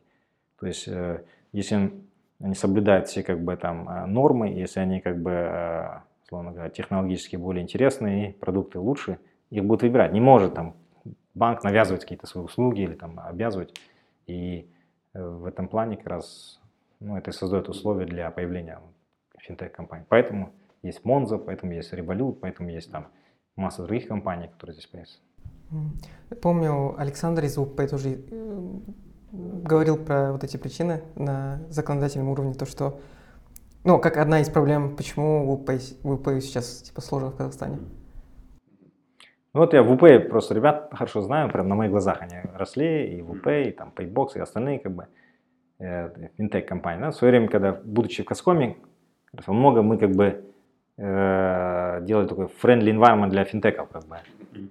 То 0.60 0.68
есть 0.68 0.88
э, 0.88 1.24
если 1.52 1.92
они 2.40 2.54
соблюдают 2.54 3.08
все 3.08 3.24
как 3.24 3.42
бы 3.42 3.56
там 3.58 3.90
э, 3.90 4.06
нормы, 4.06 4.50
если 4.50 4.82
они 4.82 5.00
как 5.00 5.20
бы, 5.20 5.32
э, 5.32 5.88
словно 6.30 6.52
говоря, 6.52 6.70
технологически 6.70 7.36
более 7.36 7.64
интересные, 7.64 8.34
продукты 8.34 8.78
лучше, 8.78 9.18
их 9.50 9.66
будут 9.66 9.82
выбирать. 9.82 10.14
Не 10.14 10.22
может 10.22 10.54
там 10.54 10.76
банк 11.34 11.64
навязывать 11.64 12.04
какие-то 12.04 12.28
свои 12.28 12.44
услуги 12.44 12.82
или 12.82 12.94
там 12.94 13.20
обязывать. 13.20 13.74
И 14.28 14.70
в 15.16 15.48
этом 15.48 15.68
плане 15.68 15.98
как 15.98 16.06
раз 16.06 16.62
ну, 17.00 17.18
это 17.18 17.32
создает 17.32 17.68
условия 17.68 18.06
для 18.06 18.30
появления 18.30 18.78
финтех-компаний. 19.48 20.06
Поэтому 20.10 20.54
есть 20.84 21.02
Monzo, 21.04 21.38
поэтому 21.38 21.74
есть 21.74 21.94
Revolut, 21.94 22.34
поэтому 22.42 22.70
есть 22.70 22.92
там 22.92 23.08
масса 23.56 23.84
других 23.84 24.08
компаний, 24.08 24.48
которые 24.48 24.76
здесь 24.76 24.88
появятся. 24.88 25.20
Помню, 26.42 26.96
Александр 26.98 27.44
из 27.44 27.58
УП 27.58 27.82
тоже 27.90 28.20
э, 28.30 28.80
говорил 29.32 29.98
про 29.98 30.32
вот 30.32 30.44
эти 30.44 30.58
причины 30.58 31.04
на 31.16 31.60
законодательном 31.70 32.30
уровне, 32.30 32.54
то 32.54 32.66
что, 32.66 33.00
ну, 33.84 34.00
как 34.00 34.18
одна 34.18 34.40
из 34.40 34.50
проблем, 34.50 34.96
почему 34.96 35.52
УП, 35.52 35.72
УП 36.04 36.28
сейчас 36.42 36.84
типа 36.84 37.02
сложно 37.02 37.32
в 37.32 37.36
Казахстане. 37.36 37.80
Ну 39.54 39.62
вот 39.62 39.74
я 39.74 39.82
в 39.82 39.92
УП 39.92 40.30
просто 40.30 40.54
ребят 40.54 40.90
хорошо 40.94 41.22
знаю, 41.22 41.52
прям 41.52 41.68
на 41.68 41.76
моих 41.76 41.92
глазах 41.92 42.22
они 42.22 42.36
росли, 42.54 43.18
и 43.18 43.22
в 43.22 43.32
УП, 43.32 43.48
и 43.48 43.72
там 43.72 43.92
Paybox, 43.96 44.28
и 44.36 44.40
остальные 44.40 44.80
как 44.80 44.94
бы 44.94 45.08
э, 45.80 46.30
финтех-компании. 46.38 47.02
Да? 47.02 47.12
В 47.12 47.16
свое 47.16 47.32
время, 47.32 47.50
когда, 47.50 47.74
будучи 47.74 48.24
в 48.24 48.26
Каскоме, 48.26 48.78
много 49.48 49.82
мы 49.82 49.98
как 49.98 50.12
бы 50.12 50.46
э, 50.98 52.00
делали 52.04 52.28
такой 52.28 52.46
friendly 52.46 52.92
environment 52.92 53.30
для 53.30 53.44
финтеков. 53.44 53.90
Как 53.90 54.06
бы. 54.06 54.18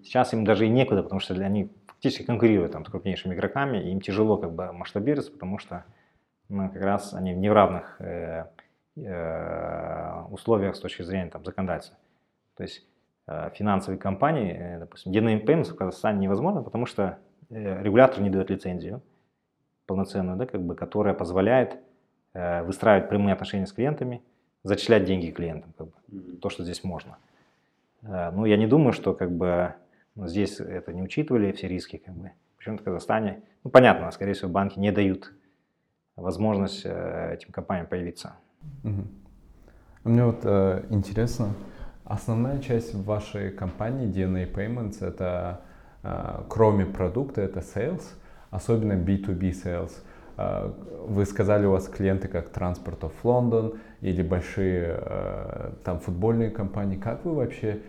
Сейчас 0.03 0.33
им 0.33 0.45
даже 0.45 0.67
и 0.67 0.69
некуда, 0.69 1.03
потому 1.03 1.21
что 1.21 1.35
они 1.35 1.71
фактически 1.87 2.25
конкурируют 2.25 2.73
там, 2.73 2.85
с 2.85 2.89
крупнейшими 2.89 3.35
игроками, 3.35 3.79
и 3.79 3.91
им 3.91 4.01
тяжело 4.01 4.37
как 4.37 4.53
бы 4.53 4.73
масштабироваться, 4.73 5.33
потому 5.33 5.59
что 5.59 5.85
ну, 6.49 6.71
как 6.71 6.83
раз 6.83 7.15
они 7.15 7.35
в 7.35 7.39
неравных 7.39 8.01
э, 8.01 8.47
э, 8.97 10.23
условиях 10.31 10.77
с 10.77 10.81
точки 10.81 11.03
зрения 11.03 11.31
там, 11.31 11.45
законодательства. 11.45 11.99
То 12.57 12.63
есть 12.63 12.87
Э, 13.29 13.51
финансовой 13.55 13.99
компании, 13.99 14.55
э, 14.57 14.79
допустим, 14.79 15.13
DNA 15.13 15.45
Payments 15.45 15.73
в 15.73 15.77
Казахстане 15.77 16.21
невозможно, 16.21 16.63
потому 16.63 16.87
что 16.87 17.19
э, 17.51 17.83
регулятор 17.83 18.21
не 18.21 18.31
дает 18.31 18.51
лицензию 18.51 19.03
полноценную, 19.87 20.37
да, 20.37 20.47
как 20.47 20.63
бы, 20.63 20.75
которая 20.75 21.15
позволяет 21.15 21.79
выстраивать 22.65 23.09
прямые 23.09 23.33
отношения 23.33 23.67
с 23.67 23.73
клиентами, 23.73 24.23
зачислять 24.67 25.05
деньги 25.05 25.31
клиентам, 25.31 25.73
как 25.77 25.89
бы, 25.89 26.37
то, 26.41 26.51
что 26.51 26.64
здесь 26.64 26.85
можно. 26.85 27.17
Ну, 28.03 28.45
я 28.45 28.57
не 28.57 28.67
думаю, 28.67 28.93
что 28.93 29.14
как 29.14 29.33
бы 29.33 29.75
ну, 30.14 30.29
здесь 30.29 30.61
это 30.61 30.93
не 30.93 31.03
учитывали, 31.03 31.53
все 31.53 31.67
риски, 31.69 31.97
как 31.97 32.14
бы. 32.14 32.33
Почему-то 32.57 32.83
в 32.83 32.85
Казахстане, 32.85 33.41
ну, 33.64 33.71
понятно, 33.71 34.11
скорее 34.11 34.35
всего, 34.35 34.49
банки 34.49 34.79
не 34.79 34.93
дают 34.93 35.33
возможность 36.14 36.85
этим 36.85 37.51
компаниям 37.51 37.87
появиться. 37.87 38.37
Угу. 38.85 39.03
Мне 40.05 40.25
вот 40.25 40.41
э, 40.45 40.85
интересно, 40.91 41.55
Основная 42.07 42.61
часть 42.61 42.95
вашей 42.95 43.51
компании 43.51 44.07
DNA 44.07 44.53
Payments 44.53 45.05
это 45.05 45.62
э, 46.05 46.45
кроме 46.49 46.87
продукта, 46.87 47.41
это 47.41 47.59
sales, 47.59 48.05
особенно 48.51 48.93
B2B 48.93 49.51
sales. 49.51 49.91
Э, 50.37 50.72
вы 51.07 51.24
сказали, 51.26 51.66
у 51.66 51.72
вас 51.72 51.89
клиенты 51.89 52.28
как 52.28 52.51
Transport 52.53 53.01
of 53.01 53.12
London 53.22 53.78
или 54.01 54.22
большие 54.22 54.99
э, 55.01 55.70
там 55.84 56.01
футбольные 56.01 56.51
компании. 56.51 56.97
Как 56.97 57.24
вы 57.24 57.34
вообще 57.34 57.80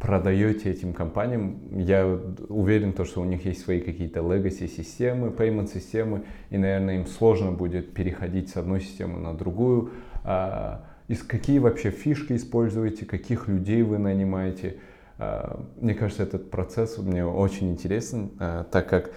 продаете 0.00 0.70
этим 0.70 0.92
компаниям? 0.92 1.58
Я 1.78 2.06
уверен, 2.48 2.92
то, 2.92 3.04
что 3.04 3.20
у 3.20 3.24
них 3.24 3.44
есть 3.44 3.62
свои 3.62 3.80
какие-то 3.80 4.20
legacy 4.20 4.68
системы, 4.68 5.28
payment 5.28 5.72
системы, 5.72 6.24
и, 6.50 6.58
наверное, 6.58 6.96
им 6.96 7.06
сложно 7.06 7.52
будет 7.52 7.92
переходить 7.92 8.50
с 8.50 8.56
одной 8.56 8.80
системы 8.80 9.18
на 9.18 9.36
другую. 9.36 9.90
А, 10.24 10.84
из 11.08 11.22
какие 11.22 11.58
вообще 11.58 11.90
фишки 11.90 12.34
используете, 12.34 13.06
каких 13.06 13.48
людей 13.48 13.82
вы 13.82 13.98
нанимаете. 13.98 14.76
А, 15.18 15.64
мне 15.80 15.94
кажется, 15.94 16.22
этот 16.22 16.50
процесс 16.50 16.98
мне 16.98 17.24
очень 17.24 17.70
интересен, 17.72 18.30
а, 18.38 18.64
так 18.64 18.88
как 18.88 19.10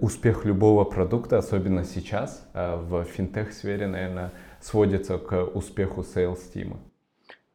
успех 0.00 0.44
любого 0.44 0.84
продукта, 0.84 1.38
особенно 1.38 1.84
сейчас 1.84 2.48
а, 2.54 2.76
в 2.76 3.04
финтех-сфере, 3.04 3.86
наверное, 3.86 4.32
сводится 4.60 5.18
к 5.18 5.44
успеху 5.44 6.00
sales 6.00 6.40
тима. 6.52 6.78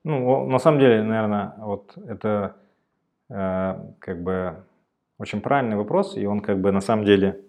Ну, 0.04 0.48
на 0.48 0.60
самом 0.60 0.80
деле, 0.80 1.02
наверное, 1.02 1.54
вот 1.58 1.98
это 2.08 2.56
э, 3.30 3.76
как 4.00 4.22
бы 4.22 4.56
очень 5.18 5.40
правильный 5.40 5.78
вопрос, 5.78 6.18
и 6.18 6.26
он 6.26 6.42
как 6.42 6.60
бы 6.60 6.72
на 6.72 6.82
самом 6.82 7.06
деле, 7.06 7.40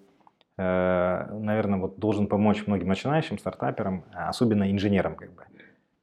э, 0.56 1.26
наверное, 1.32 1.80
вот 1.80 1.98
должен 1.98 2.28
помочь 2.28 2.66
многим 2.66 2.88
начинающим 2.88 3.38
стартаперам, 3.38 4.04
особенно 4.12 4.70
инженерам 4.70 5.16
как 5.16 5.32
бы. 5.34 5.42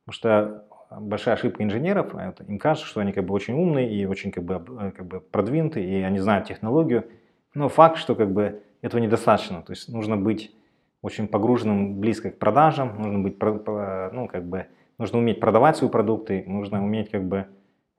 Потому 0.05 0.13
что 0.13 0.65
большая 0.99 1.35
ошибка 1.35 1.63
инженеров, 1.63 2.13
это, 2.15 2.43
им 2.43 2.59
кажется, 2.59 2.87
что 2.87 2.99
они 2.99 3.13
как 3.13 3.25
бы 3.25 3.33
очень 3.33 3.53
умные 3.53 3.89
и 3.89 4.05
очень 4.05 4.31
как 4.31 4.43
бы, 4.43 4.55
э, 4.81 4.91
как 4.91 5.05
бы 5.05 5.21
продвинутые, 5.21 5.87
и 5.87 6.03
они 6.03 6.19
знают 6.19 6.47
технологию. 6.47 7.05
Но 7.53 7.69
факт, 7.69 7.97
что 7.97 8.15
как 8.15 8.31
бы 8.31 8.61
этого 8.81 9.01
недостаточно. 9.01 9.61
То 9.61 9.73
есть 9.73 9.89
нужно 9.89 10.17
быть 10.17 10.55
очень 11.01 11.27
погруженным 11.27 11.99
близко 11.99 12.29
к 12.29 12.37
продажам, 12.37 13.01
нужно 13.01 13.19
быть, 13.19 13.37
ну, 13.41 14.27
как 14.27 14.45
бы, 14.45 14.67
нужно 14.97 15.17
уметь 15.17 15.39
продавать 15.39 15.77
свои 15.77 15.89
продукты, 15.89 16.43
нужно 16.45 16.83
уметь 16.83 17.09
как 17.09 17.23
бы 17.23 17.47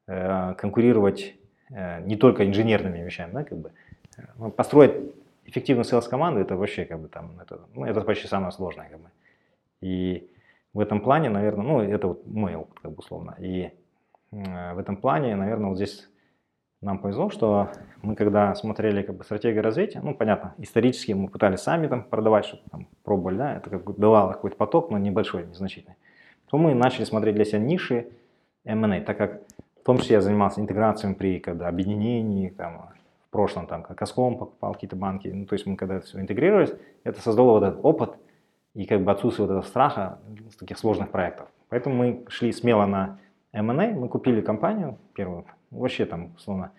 э, 0.07 0.55
конкурировать 0.55 1.35
э, 1.71 2.01
не 2.05 2.17
только 2.17 2.47
инженерными 2.47 2.99
вещами, 2.99 3.33
да, 3.33 3.45
как 3.45 3.59
бы. 3.59 3.73
Ну, 4.37 4.51
построить 4.51 4.93
эффективную 5.47 5.85
sales 5.85 6.09
команду 6.09 6.41
это 6.41 6.57
вообще 6.57 6.85
как 6.85 7.01
бы 7.01 7.09
там, 7.09 7.41
это, 7.41 7.61
ну, 7.75 7.85
это 7.85 8.01
почти 8.03 8.29
самое 8.29 8.53
сложное 8.53 8.89
как 8.89 9.01
бы. 9.01 9.09
И 9.81 10.31
в 10.73 10.81
этом 10.81 11.01
плане, 11.01 11.29
наверное, 11.29 11.67
ну, 11.67 11.81
это 11.81 12.09
вот 12.09 12.27
мой 12.27 12.55
опыт, 12.55 12.79
как 12.81 12.93
бы 12.93 12.99
условно. 12.99 13.35
И 13.41 13.71
э, 14.31 14.75
в 14.75 14.79
этом 14.79 14.97
плане, 14.97 15.35
наверное, 15.35 15.71
вот 15.71 15.77
здесь 15.77 16.09
нам 16.83 16.99
повезло, 16.99 17.31
что 17.31 17.71
мы 18.03 18.17
когда 18.17 18.55
смотрели 18.55 19.03
как 19.03 19.17
бы 19.17 19.25
стратегию 19.25 19.63
развития, 19.63 20.01
ну 20.03 20.15
понятно, 20.15 20.55
исторически 20.59 21.13
мы 21.13 21.29
пытались 21.29 21.61
сами 21.61 21.87
там 21.87 22.03
продавать, 22.03 22.45
что-то 22.45 22.69
там 22.71 22.89
пробовали, 23.05 23.37
да, 23.37 23.57
это 23.57 23.71
как 23.71 23.85
бы 23.85 23.95
давало 23.95 24.33
какой-то 24.33 24.57
поток, 24.57 24.91
но 24.91 24.99
небольшой, 24.99 25.47
незначительный. 25.47 25.97
То 26.51 26.59
мы 26.59 26.75
начали 26.75 27.05
смотреть 27.05 27.37
для 27.37 27.45
себя 27.45 27.61
ниши 27.61 28.09
M&A, 28.65 29.01
так 29.01 29.17
как 29.17 29.43
в 29.81 29.85
том 29.85 29.99
числе 29.99 30.15
я 30.15 30.21
занимался 30.21 30.61
интеграцией 30.61 31.15
при 31.15 31.39
когда 31.39 31.69
объединении, 31.69 32.51
там, 32.51 32.91
в 33.29 33.31
прошлом 33.31 33.67
там 33.67 33.83
как 33.83 34.03
Аском 34.03 34.37
покупал 34.37 34.75
какие-то 34.75 34.97
банки, 34.97 35.29
ну 35.29 35.47
то 35.47 35.55
есть 35.55 35.67
мы 35.67 35.77
когда 35.77 36.01
все 36.01 36.21
интегрировались, 36.21 36.75
это 37.05 37.21
создало 37.21 37.53
вот 37.53 37.63
этот 37.63 37.85
опыт 37.85 38.17
и 38.75 38.87
как 38.87 39.03
бы 39.03 39.11
отсутствие 39.13 39.47
вот 39.47 39.53
этого 39.53 39.67
страха 39.67 40.19
с 40.51 40.57
таких 40.57 40.79
сложных 40.79 41.11
проектов. 41.11 41.49
Поэтому 41.69 41.95
мы 41.95 42.25
шли 42.29 42.53
смело 42.53 42.87
на 42.87 43.19
M&A, 43.53 43.93
мы 43.93 44.09
купили 44.09 44.41
компанию 44.41 44.99
первую, 45.15 45.47
вообще 45.73 46.07
там, 46.07 46.37
словно 46.39 46.73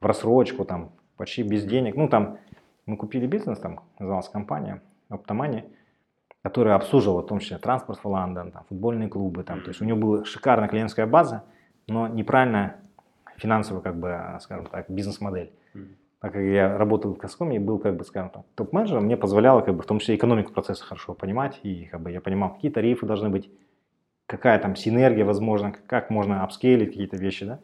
в 0.00 0.06
рассрочку, 0.06 0.64
там, 0.64 0.92
почти 1.16 1.42
без 1.42 1.64
денег. 1.64 1.96
Ну, 1.96 2.08
там, 2.08 2.38
мы 2.86 2.96
купили 2.96 3.26
бизнес, 3.26 3.58
там, 3.58 3.80
называлась 3.98 4.28
компания 4.28 4.82
Optomani, 5.10 5.64
которая 6.42 6.74
обслуживала 6.74 7.22
в 7.22 7.26
том 7.26 7.38
числе 7.38 7.58
транспорт 7.58 8.00
в 8.02 8.06
Лондон, 8.06 8.50
там, 8.52 8.64
футбольные 8.68 9.08
клубы, 9.08 9.42
там, 9.44 9.60
то 9.60 9.68
есть 9.68 9.80
у 9.80 9.84
нее 9.84 9.94
была 9.94 10.24
шикарная 10.24 10.68
клиентская 10.68 11.06
база, 11.06 11.44
но 11.86 12.08
неправильная 12.08 12.76
финансовая, 13.36 13.82
как 13.82 13.98
бы, 13.98 14.38
скажем 14.40 14.66
так, 14.66 14.88
бизнес-модель. 14.88 15.52
Так 16.20 16.34
как 16.34 16.42
я 16.42 16.76
работал 16.76 17.14
в 17.14 17.18
Каскоме 17.18 17.56
и 17.56 17.58
был, 17.58 17.78
как 17.78 17.96
бы, 17.96 18.04
скажем 18.04 18.28
так, 18.28 18.42
топ-менеджером, 18.54 19.04
мне 19.04 19.16
позволяло, 19.16 19.62
как 19.62 19.74
бы, 19.74 19.82
в 19.82 19.86
том 19.86 20.00
числе 20.00 20.16
экономику 20.16 20.52
процесса 20.52 20.84
хорошо 20.84 21.14
понимать, 21.14 21.58
и, 21.62 21.86
как 21.86 22.02
бы, 22.02 22.10
я 22.10 22.20
понимал, 22.20 22.54
какие 22.54 22.70
тарифы 22.70 23.06
должны 23.06 23.30
быть, 23.30 23.50
какая 24.26 24.58
там 24.58 24.76
синергия 24.76 25.24
возможна, 25.24 25.72
как 25.86 26.10
можно 26.10 26.44
апскейлить 26.44 26.90
какие-то 26.90 27.16
вещи, 27.16 27.46
да. 27.46 27.60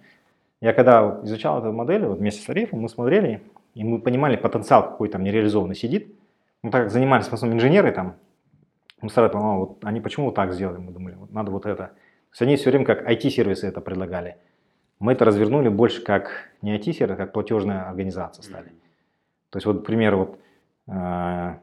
Я 0.61 0.73
когда 0.73 1.21
изучал 1.23 1.59
эту 1.59 1.73
модель, 1.73 2.07
вот 2.07 2.19
вместе 2.19 2.43
с 2.43 2.45
тарифом, 2.45 2.81
мы 2.81 2.89
смотрели, 2.89 3.43
и 3.75 3.85
мы 3.85 4.01
понимали 4.01 4.37
потенциал, 4.37 4.91
какой 4.91 5.09
там 5.09 5.23
нереализованный 5.23 5.75
сидит. 5.75 6.15
Мы 6.63 6.71
так 6.71 6.85
как 6.85 6.91
занимались, 6.91 7.27
в 7.27 7.33
основном, 7.33 7.59
инженеры 7.59 7.93
там, 7.93 8.17
мы 9.03 9.11
сразу 9.11 9.31
понимали, 9.31 9.55
«А, 9.55 9.59
вот 9.59 9.85
они 9.85 10.01
почему 10.01 10.27
вот 10.27 10.35
так 10.35 10.53
сделали, 10.55 10.79
мы 10.79 10.93
думали, 10.93 11.15
вот 11.15 11.31
надо 11.31 11.51
вот 11.51 11.67
это. 11.67 11.87
То 11.87 11.93
есть 12.33 12.43
они 12.43 12.57
все 12.57 12.71
время 12.71 12.87
как 12.87 13.07
IT-сервисы 13.07 13.67
это 13.67 13.81
предлагали. 13.81 14.39
Мы 14.99 15.13
это 15.13 15.27
развернули 15.27 15.69
больше 15.69 16.03
как 16.03 16.51
не 16.63 16.75
IT-сервис, 16.79 17.17
как 17.17 17.33
платежная 17.33 17.89
организация 17.89 18.43
стали. 18.43 18.69
То 19.51 19.59
есть 19.59 19.67
вот, 19.67 19.77
например, 19.77 20.17
вот, 20.17 20.39
э, 20.89 21.55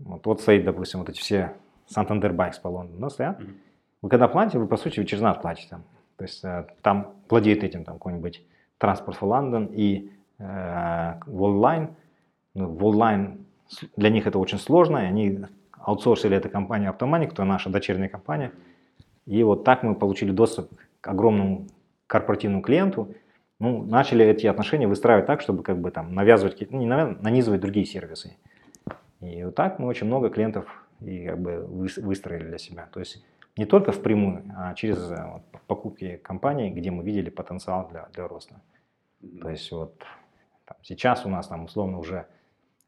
вот, 0.00 0.26
вот 0.26 0.40
стоит, 0.40 0.64
допустим, 0.64 0.98
вот 1.00 1.08
эти 1.08 1.20
все 1.20 1.52
Santander 1.88 2.34
Bikes 2.34 2.60
по 2.60 2.68
Лондону, 2.68 3.00
да, 3.00 3.10
стоят. 3.10 3.40
Вы 4.02 4.08
когда 4.08 4.28
платите, 4.28 4.58
вы 4.58 4.66
по 4.66 4.76
сути 4.76 4.98
вы 4.98 5.06
через 5.06 5.22
нас 5.22 5.36
платите. 5.36 5.68
Там. 5.70 5.84
То 6.20 6.24
есть 6.24 6.44
э, 6.44 6.66
там 6.82 7.14
владеет 7.30 7.64
этим 7.64 7.82
там 7.82 7.94
какой-нибудь 7.94 8.42
транспорт 8.76 9.16
в 9.22 9.24
Лондон 9.24 9.70
и 9.72 10.10
э, 10.38 11.14
Worldline. 11.26 11.94
Ну, 12.52 12.74
Worldline, 12.76 13.38
для 13.96 14.10
них 14.10 14.26
это 14.26 14.38
очень 14.38 14.58
сложно, 14.58 14.98
и 14.98 15.06
они 15.06 15.38
аутсорсили 15.78 16.36
эту 16.36 16.50
компанию 16.50 16.92
Optomani, 16.92 17.26
которая 17.26 17.50
наша 17.50 17.70
дочерняя 17.70 18.10
компания. 18.10 18.52
И 19.24 19.42
вот 19.42 19.64
так 19.64 19.82
мы 19.82 19.94
получили 19.94 20.30
доступ 20.30 20.70
к 21.00 21.08
огромному 21.08 21.68
корпоративному 22.06 22.60
клиенту. 22.62 23.14
Ну, 23.58 23.82
начали 23.82 24.26
эти 24.26 24.46
отношения 24.46 24.86
выстраивать 24.86 25.24
так, 25.24 25.40
чтобы 25.40 25.62
как 25.62 25.78
бы 25.78 25.90
там 25.90 26.14
навязывать, 26.14 26.70
ну, 26.70 26.80
не 26.80 26.86
навязывать, 26.86 27.22
нанизывать 27.22 27.62
другие 27.62 27.86
сервисы. 27.86 28.36
И 29.22 29.42
вот 29.42 29.54
так 29.54 29.78
мы 29.78 29.86
очень 29.86 30.06
много 30.06 30.28
клиентов 30.28 30.66
и 31.00 31.24
как 31.24 31.38
бы 31.38 31.64
выстроили 31.66 32.44
для 32.44 32.58
себя. 32.58 32.90
То 32.92 33.00
есть 33.00 33.24
не 33.56 33.66
только 33.66 33.92
впрямую, 33.92 34.44
а 34.56 34.74
через 34.74 34.98
э, 35.10 35.32
вот, 35.32 35.42
покупки 35.66 36.16
компаний, 36.16 36.70
где 36.70 36.90
мы 36.90 37.02
видели 37.02 37.30
потенциал 37.30 37.88
для, 37.88 38.08
для 38.12 38.28
роста. 38.28 38.60
Mm-hmm. 39.22 39.38
То 39.40 39.50
есть 39.50 39.72
вот 39.72 39.98
там, 40.64 40.76
сейчас 40.82 41.26
у 41.26 41.28
нас 41.28 41.48
там 41.48 41.64
условно 41.64 41.98
уже 41.98 42.26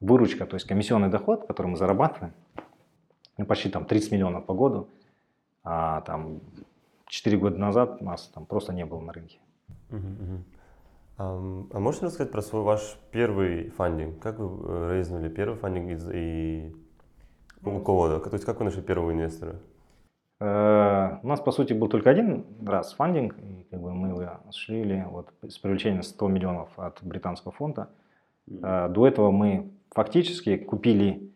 выручка, 0.01 0.47
то 0.47 0.55
есть 0.55 0.67
комиссионный 0.67 1.09
доход, 1.09 1.47
который 1.47 1.69
мы 1.69 1.77
зарабатываем, 1.77 2.35
ну, 3.39 3.47
почти 3.47 3.71
там 3.71 3.85
30 3.85 4.13
миллионов 4.13 4.47
по 4.47 4.55
году, 4.55 4.89
а 5.65 6.01
там 6.03 6.41
4 7.07 7.39
года 7.39 7.59
назад 7.59 7.99
у 8.01 8.05
нас 8.05 8.29
там 8.29 8.47
просто 8.47 8.73
не 8.73 8.85
было 8.85 9.01
на 9.01 9.13
рынке. 9.13 9.39
Uh-huh, 9.91 10.43
uh-huh. 11.19 11.69
а 11.73 11.79
можете 11.79 12.07
рассказать 12.07 12.33
про 12.33 12.41
свой 12.41 12.63
ваш 12.63 12.97
первый 13.11 13.71
фандинг? 13.71 14.21
Как 14.21 14.39
вы 14.39 14.67
э, 14.67 14.95
рейзнули 14.95 15.29
первый 15.29 15.57
фандинг 15.57 15.91
из, 15.91 16.09
и 16.11 16.75
у 17.63 17.81
кого? 17.81 18.19
То 18.19 18.33
есть 18.33 18.45
как 18.45 18.59
вы 18.59 18.65
нашли 18.65 18.83
первого 18.83 19.13
инвестора? 19.13 19.61
Э, 20.43 21.19
у 21.23 21.29
нас, 21.29 21.41
по 21.41 21.53
сути, 21.53 21.73
был 21.73 21.89
только 21.89 22.11
один 22.11 22.45
раз 22.67 22.95
фандинг, 22.95 23.37
и 23.39 23.65
как 23.71 23.81
бы 23.81 23.95
мы 23.95 24.09
его 24.09 24.41
осуществили 24.49 25.07
вот, 25.09 25.33
с 25.49 25.57
привлечением 25.59 26.03
100 26.03 26.29
миллионов 26.29 26.69
от 26.77 26.99
британского 27.03 27.53
фонда. 27.53 27.91
Mm-hmm. 28.49 28.89
До 28.89 29.07
этого 29.07 29.31
мы 29.31 29.71
фактически 29.95 30.57
купили, 30.57 31.31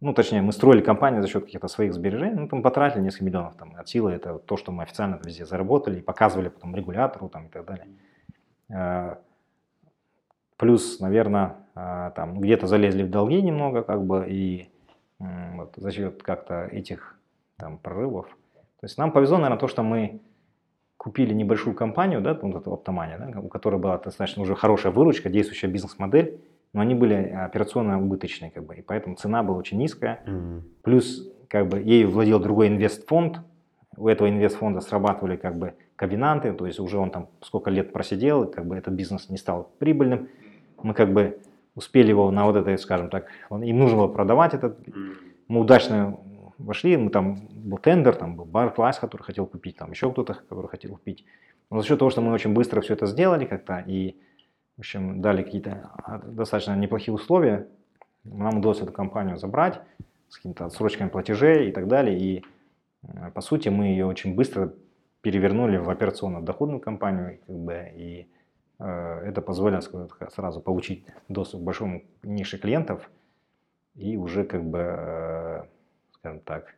ну, 0.00 0.12
точнее, 0.12 0.42
мы 0.42 0.52
строили 0.52 0.82
компанию 0.82 1.22
за 1.22 1.28
счет 1.28 1.46
каких-то 1.46 1.68
своих 1.68 1.94
сбережений, 1.94 2.38
ну, 2.38 2.48
там 2.48 2.62
потратили 2.62 3.00
несколько 3.00 3.24
миллионов 3.24 3.54
там, 3.54 3.74
от 3.76 3.88
силы, 3.88 4.12
это 4.12 4.38
то, 4.38 4.58
что 4.58 4.72
мы 4.72 4.82
официально 4.82 5.18
везде 5.24 5.46
заработали 5.46 6.00
и 6.00 6.02
показывали 6.02 6.50
потом 6.50 6.76
регулятору 6.76 7.30
там, 7.30 7.46
и 7.46 7.48
так 7.48 7.64
далее. 7.64 7.86
Mm-hmm. 8.68 9.18
Плюс, 10.58 11.00
наверное, 11.00 11.56
там 11.74 12.38
где-то 12.38 12.66
залезли 12.66 13.04
в 13.04 13.10
долги 13.10 13.40
немного, 13.40 13.82
как 13.82 14.04
бы, 14.04 14.26
и 14.28 14.68
вот, 15.18 15.72
за 15.76 15.90
счет 15.90 16.22
как-то 16.22 16.66
этих 16.66 17.18
там 17.56 17.78
прорывов 17.78 18.26
то 18.80 18.86
есть 18.86 18.96
нам 18.96 19.12
повезло, 19.12 19.36
наверное, 19.36 19.58
то, 19.58 19.68
что 19.68 19.82
мы 19.82 20.20
купили 20.96 21.34
небольшую 21.34 21.76
компанию, 21.76 22.20
да, 22.20 22.38
вот 22.40 22.56
эту 22.56 22.70
Optomania, 22.70 23.18
да, 23.18 23.40
у 23.40 23.48
которой 23.48 23.78
была 23.78 23.98
достаточно 23.98 24.42
уже 24.42 24.54
хорошая 24.54 24.92
выручка, 24.92 25.28
действующая 25.28 25.68
бизнес-модель, 25.68 26.40
но 26.72 26.80
они 26.80 26.94
были 26.94 27.14
операционно 27.14 28.00
убыточные, 28.00 28.50
как 28.50 28.64
бы, 28.64 28.76
и 28.76 28.82
поэтому 28.82 29.16
цена 29.16 29.42
была 29.42 29.58
очень 29.58 29.78
низкая. 29.78 30.22
Mm-hmm. 30.26 30.62
Плюс, 30.82 31.30
как 31.48 31.68
бы, 31.68 31.80
ей 31.80 32.04
владел 32.04 32.38
другой 32.38 32.68
инвестфонд, 32.68 33.40
у 33.96 34.08
этого 34.08 34.30
инвестфонда 34.30 34.80
срабатывали, 34.80 35.36
как 35.36 35.58
бы, 35.58 35.74
ковенанты, 35.96 36.52
то 36.52 36.66
есть 36.66 36.80
уже 36.80 36.96
он 36.96 37.10
там 37.10 37.28
сколько 37.42 37.70
лет 37.70 37.92
просидел, 37.92 38.44
и, 38.44 38.52
как 38.52 38.66
бы, 38.66 38.76
этот 38.76 38.94
бизнес 38.94 39.28
не 39.28 39.36
стал 39.36 39.70
прибыльным. 39.78 40.28
Мы, 40.82 40.94
как 40.94 41.12
бы, 41.12 41.38
успели 41.74 42.08
его 42.08 42.30
на 42.30 42.46
вот 42.46 42.56
этой, 42.56 42.78
скажем 42.78 43.10
так, 43.10 43.26
им 43.50 43.78
нужно 43.78 43.98
было 43.98 44.08
продавать 44.08 44.54
этот, 44.54 44.78
мы 45.48 45.60
удачно 45.60 46.18
вошли, 46.64 46.96
мы 46.96 47.10
там 47.10 47.36
был 47.50 47.78
тендер, 47.78 48.16
там 48.16 48.36
был 48.36 48.44
бар 48.44 48.72
класс, 48.72 48.98
который 48.98 49.22
хотел 49.22 49.46
купить, 49.46 49.76
там 49.76 49.90
еще 49.90 50.10
кто-то, 50.10 50.34
который 50.34 50.68
хотел 50.68 50.92
купить. 50.92 51.24
Но 51.70 51.80
за 51.80 51.86
счет 51.86 51.98
того, 51.98 52.10
что 52.10 52.20
мы 52.20 52.32
очень 52.32 52.52
быстро 52.52 52.80
все 52.80 52.94
это 52.94 53.06
сделали 53.06 53.44
как-то 53.44 53.78
и, 53.86 54.16
в 54.76 54.80
общем, 54.80 55.20
дали 55.20 55.42
какие-то 55.42 55.90
а, 56.04 56.18
достаточно 56.18 56.74
неплохие 56.76 57.14
условия, 57.14 57.68
нам 58.24 58.58
удалось 58.58 58.80
эту 58.80 58.92
компанию 58.92 59.38
забрать 59.38 59.80
с 60.28 60.36
какими-то 60.36 60.66
отсрочками 60.66 61.08
платежей 61.08 61.68
и 61.68 61.72
так 61.72 61.88
далее. 61.88 62.18
И, 62.18 62.44
э, 63.02 63.30
по 63.32 63.40
сути, 63.40 63.68
мы 63.68 63.86
ее 63.86 64.06
очень 64.06 64.34
быстро 64.34 64.74
перевернули 65.22 65.76
в 65.76 65.88
операционно-доходную 65.90 66.80
компанию, 66.80 67.40
как 67.46 67.56
бы, 67.56 67.92
и 67.94 68.28
э, 68.78 68.84
это 69.26 69.42
позволило 69.42 69.80
сразу 70.30 70.60
получить 70.60 71.06
доступ 71.28 71.60
к 71.60 71.64
большому 71.64 72.02
нише 72.22 72.58
клиентов 72.58 73.10
и 73.94 74.16
уже 74.16 74.44
как 74.44 74.64
бы 74.64 74.78
э, 74.78 75.62
скажем 76.20 76.40
так, 76.40 76.74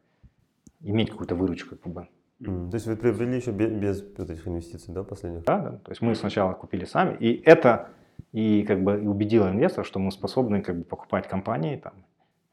иметь 0.81 1.11
какую-то 1.11 1.35
выручку 1.35 1.77
как 1.77 1.93
бы. 1.93 2.09
Mm. 2.41 2.71
То 2.71 2.75
есть 2.75 2.87
вы 2.87 2.97
приобрели 2.97 3.37
еще 3.37 3.53
без, 3.53 3.71
без 3.71 4.03
вот 4.19 4.31
этих 4.31 4.47
инвестиций, 4.49 4.95
да, 4.95 5.05
последних? 5.05 5.45
Да, 5.45 5.59
да. 5.59 5.71
То 5.79 5.91
есть 5.91 6.01
мы 6.01 6.15
сначала 6.15 6.55
купили 6.55 6.85
сами, 6.85 7.17
и 7.19 7.43
это 7.45 7.91
и 8.33 8.65
как 8.65 8.83
бы 8.83 9.01
и 9.01 9.07
убедило 9.07 9.51
инвесторов, 9.51 9.87
что 9.87 9.99
мы 9.99 10.11
способны 10.11 10.63
как 10.63 10.79
бы 10.79 10.85
покупать 10.85 11.29
компании 11.29 11.77
там 11.77 11.93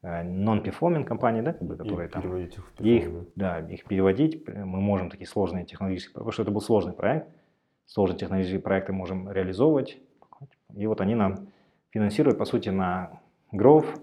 э, 0.02 0.24
non-performing 0.24 1.04
компании, 1.04 1.40
да, 1.40 1.52
как 1.52 1.62
бы, 1.62 1.76
которые 1.76 2.08
и 2.08 2.10
там 2.10 2.22
переводить 2.22 2.54
их, 2.54 2.64
в 2.78 2.84
их, 2.84 3.28
да, 3.34 3.60
их 3.60 3.84
переводить. 3.84 4.46
Мы 4.48 4.80
можем 4.80 5.10
такие 5.10 5.26
сложные 5.26 5.64
технологические, 5.64 6.14
потому 6.14 6.32
что 6.32 6.42
это 6.42 6.50
был 6.50 6.60
сложный 6.60 6.92
проект, 6.92 7.28
сложные 7.86 8.18
технологические 8.18 8.60
проекты 8.60 8.92
можем 8.92 9.30
реализовывать, 9.30 9.98
и 10.74 10.86
вот 10.86 11.00
они 11.00 11.14
нам 11.14 11.48
финансируют 11.90 12.38
по 12.38 12.44
сути 12.44 12.68
на 12.68 13.20
growth, 13.52 14.00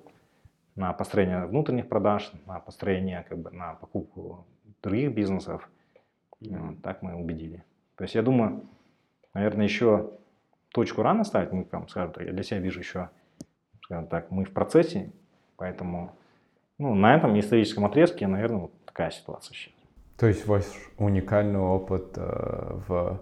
на 0.78 0.94
построение 0.94 1.46
внутренних 1.46 1.90
продаж, 1.90 2.32
на 2.46 2.60
построение, 2.60 3.26
как 3.28 3.40
бы, 3.40 3.50
на 3.50 3.74
покупку 3.74 4.46
других 4.82 5.14
бизнесов. 5.14 5.70
Вот, 6.40 6.82
так 6.84 7.02
мы 7.02 7.16
убедили. 7.16 7.64
То 7.96 8.04
есть 8.04 8.16
я 8.16 8.22
думаю, 8.22 8.64
наверное, 9.34 9.66
еще 9.66 10.12
точку 10.72 11.02
рано 11.02 11.24
ставить. 11.24 11.52
Мы, 11.52 11.66
там, 11.66 11.88
скажем 11.88 12.14
так, 12.14 12.24
я 12.24 12.32
для 12.32 12.44
себя 12.44 12.60
вижу 12.60 12.80
еще, 12.80 13.10
скажем 13.82 14.08
так, 14.08 14.30
мы 14.30 14.46
в 14.46 14.54
процессе, 14.54 15.12
поэтому 15.58 16.16
ну, 16.78 16.94
на 16.94 17.16
этом 17.16 17.38
историческом 17.40 17.86
отрезке, 17.86 18.28
наверное, 18.28 18.62
вот 18.62 18.86
такая 18.86 19.10
ситуация 19.10 19.56
сейчас. 19.56 19.74
То 20.18 20.28
есть 20.28 20.46
ваш 20.46 20.66
уникальный 20.98 21.60
опыт 21.60 22.18
э, 22.18 22.82
в 22.88 23.22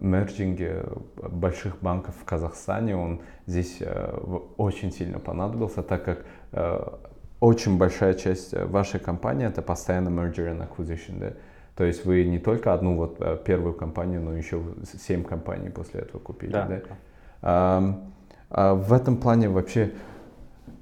мерджинге 0.00 0.84
больших 1.16 1.80
банков 1.80 2.14
в 2.20 2.24
Казахстане, 2.24 2.96
он 2.96 3.20
здесь 3.46 3.78
э, 3.80 4.18
очень 4.56 4.92
сильно 4.92 5.18
понадобился, 5.18 5.82
так 5.82 6.04
как 6.04 6.24
э, 6.52 6.80
очень 7.40 7.78
большая 7.78 8.14
часть 8.14 8.54
вашей 8.54 9.00
компании 9.00 9.46
это 9.46 9.62
постоянно 9.62 10.08
merger 10.08 10.50
and 10.50 10.66
acquisition, 10.68 11.18
да? 11.18 11.32
То 11.76 11.84
есть 11.84 12.06
вы 12.06 12.24
не 12.24 12.38
только 12.38 12.72
одну 12.72 12.96
вот 12.96 13.44
первую 13.44 13.74
компанию, 13.74 14.22
но 14.22 14.32
еще 14.34 14.62
семь 14.98 15.22
компаний 15.22 15.68
после 15.68 16.00
этого 16.00 16.20
купили, 16.20 16.52
да? 16.52 16.66
да? 16.66 16.80
А, 17.42 18.10
а 18.48 18.74
в 18.74 18.94
этом 18.94 19.18
плане 19.18 19.50
вообще 19.50 19.92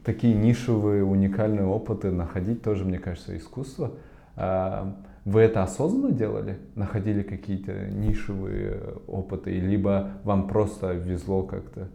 такие 0.05 0.34
нишевые, 0.34 1.03
уникальные 1.03 1.66
опыты 1.66 2.11
находить 2.11 2.62
тоже, 2.62 2.84
мне 2.84 2.99
кажется, 2.99 3.36
искусство. 3.36 3.92
А, 4.36 4.95
вы 5.25 5.41
это 5.41 5.62
осознанно 5.62 6.12
делали? 6.12 6.59
Находили 6.75 7.22
какие-то 7.22 7.72
нишевые 7.91 8.95
опыты? 9.07 9.59
Либо 9.59 10.20
вам 10.25 10.49
просто 10.49 10.93
везло 10.93 11.43
как-то? 11.43 11.89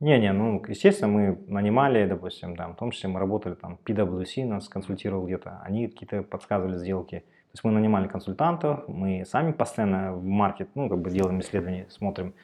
Не-не, 0.00 0.32
ну, 0.32 0.62
естественно, 0.68 1.10
мы 1.10 1.38
нанимали, 1.46 2.06
допустим, 2.06 2.54
там, 2.54 2.74
в 2.74 2.76
том 2.76 2.90
числе 2.90 3.08
мы 3.08 3.18
работали, 3.18 3.54
там, 3.54 3.78
PwC 3.82 4.44
нас 4.44 4.68
консультировал 4.68 5.24
где-то, 5.24 5.62
они 5.64 5.88
какие-то 5.88 6.22
подсказывали 6.22 6.76
сделки. 6.76 7.20
То 7.20 7.52
есть 7.54 7.64
мы 7.64 7.70
нанимали 7.70 8.06
консультантов, 8.06 8.86
мы 8.88 9.24
сами 9.24 9.52
постоянно 9.52 10.12
в 10.12 10.22
маркет, 10.22 10.68
ну, 10.74 10.90
как 10.90 10.98
бы 11.00 11.10
делаем 11.10 11.40
исследования, 11.40 11.86
смотрим. 11.88 12.34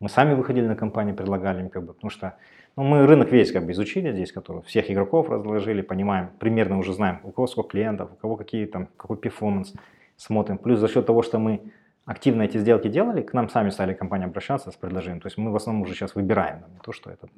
Мы 0.00 0.08
сами 0.08 0.34
выходили 0.34 0.66
на 0.66 0.76
компании, 0.76 1.12
предлагали 1.12 1.60
им, 1.60 1.68
как 1.68 1.84
бы, 1.84 1.92
потому 1.92 2.10
что 2.10 2.36
ну, 2.76 2.84
мы 2.84 3.06
рынок 3.06 3.30
весь 3.30 3.52
как 3.52 3.66
бы 3.66 3.72
изучили 3.72 4.12
здесь, 4.12 4.32
который 4.32 4.62
всех 4.62 4.90
игроков 4.90 5.28
разложили, 5.28 5.82
понимаем, 5.82 6.30
примерно 6.38 6.78
уже 6.78 6.94
знаем, 6.94 7.20
у 7.22 7.32
кого 7.32 7.46
сколько 7.46 7.70
клиентов, 7.70 8.10
у 8.12 8.16
кого 8.16 8.36
какие 8.36 8.66
там, 8.66 8.88
какой 8.96 9.18
перформанс, 9.18 9.74
смотрим. 10.16 10.58
Плюс 10.58 10.78
за 10.78 10.88
счет 10.88 11.06
того, 11.06 11.22
что 11.22 11.38
мы 11.38 11.72
активно 12.04 12.42
эти 12.42 12.58
сделки 12.58 12.88
делали, 12.88 13.22
к 13.22 13.34
нам 13.34 13.48
сами 13.48 13.70
стали 13.70 13.94
компании 13.94 14.26
обращаться 14.26 14.70
с 14.70 14.76
предложением. 14.76 15.20
То 15.20 15.26
есть 15.26 15.38
мы 15.38 15.52
в 15.52 15.56
основном 15.56 15.82
уже 15.82 15.94
сейчас 15.94 16.14
выбираем, 16.14 16.64
не 16.72 16.78
то, 16.78 16.92
что 16.92 17.10
это. 17.10 17.28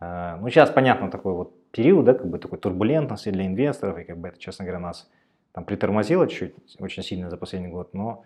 Э, 0.00 0.36
ну, 0.40 0.48
сейчас, 0.48 0.70
понятно, 0.70 1.10
такой 1.10 1.34
вот 1.34 1.70
период, 1.70 2.04
да, 2.04 2.14
как 2.14 2.28
бы 2.28 2.38
такой 2.38 2.58
турбулентности 2.58 3.30
для 3.30 3.46
инвесторов, 3.46 3.98
и 3.98 4.04
как 4.04 4.18
бы 4.18 4.28
это, 4.28 4.38
честно 4.38 4.64
говоря, 4.64 4.80
нас 4.80 5.10
там 5.52 5.64
притормозило 5.64 6.28
чуть 6.28 6.54
очень 6.78 7.02
сильно 7.02 7.30
за 7.30 7.36
последний 7.36 7.68
год, 7.68 7.94
но 7.94 8.24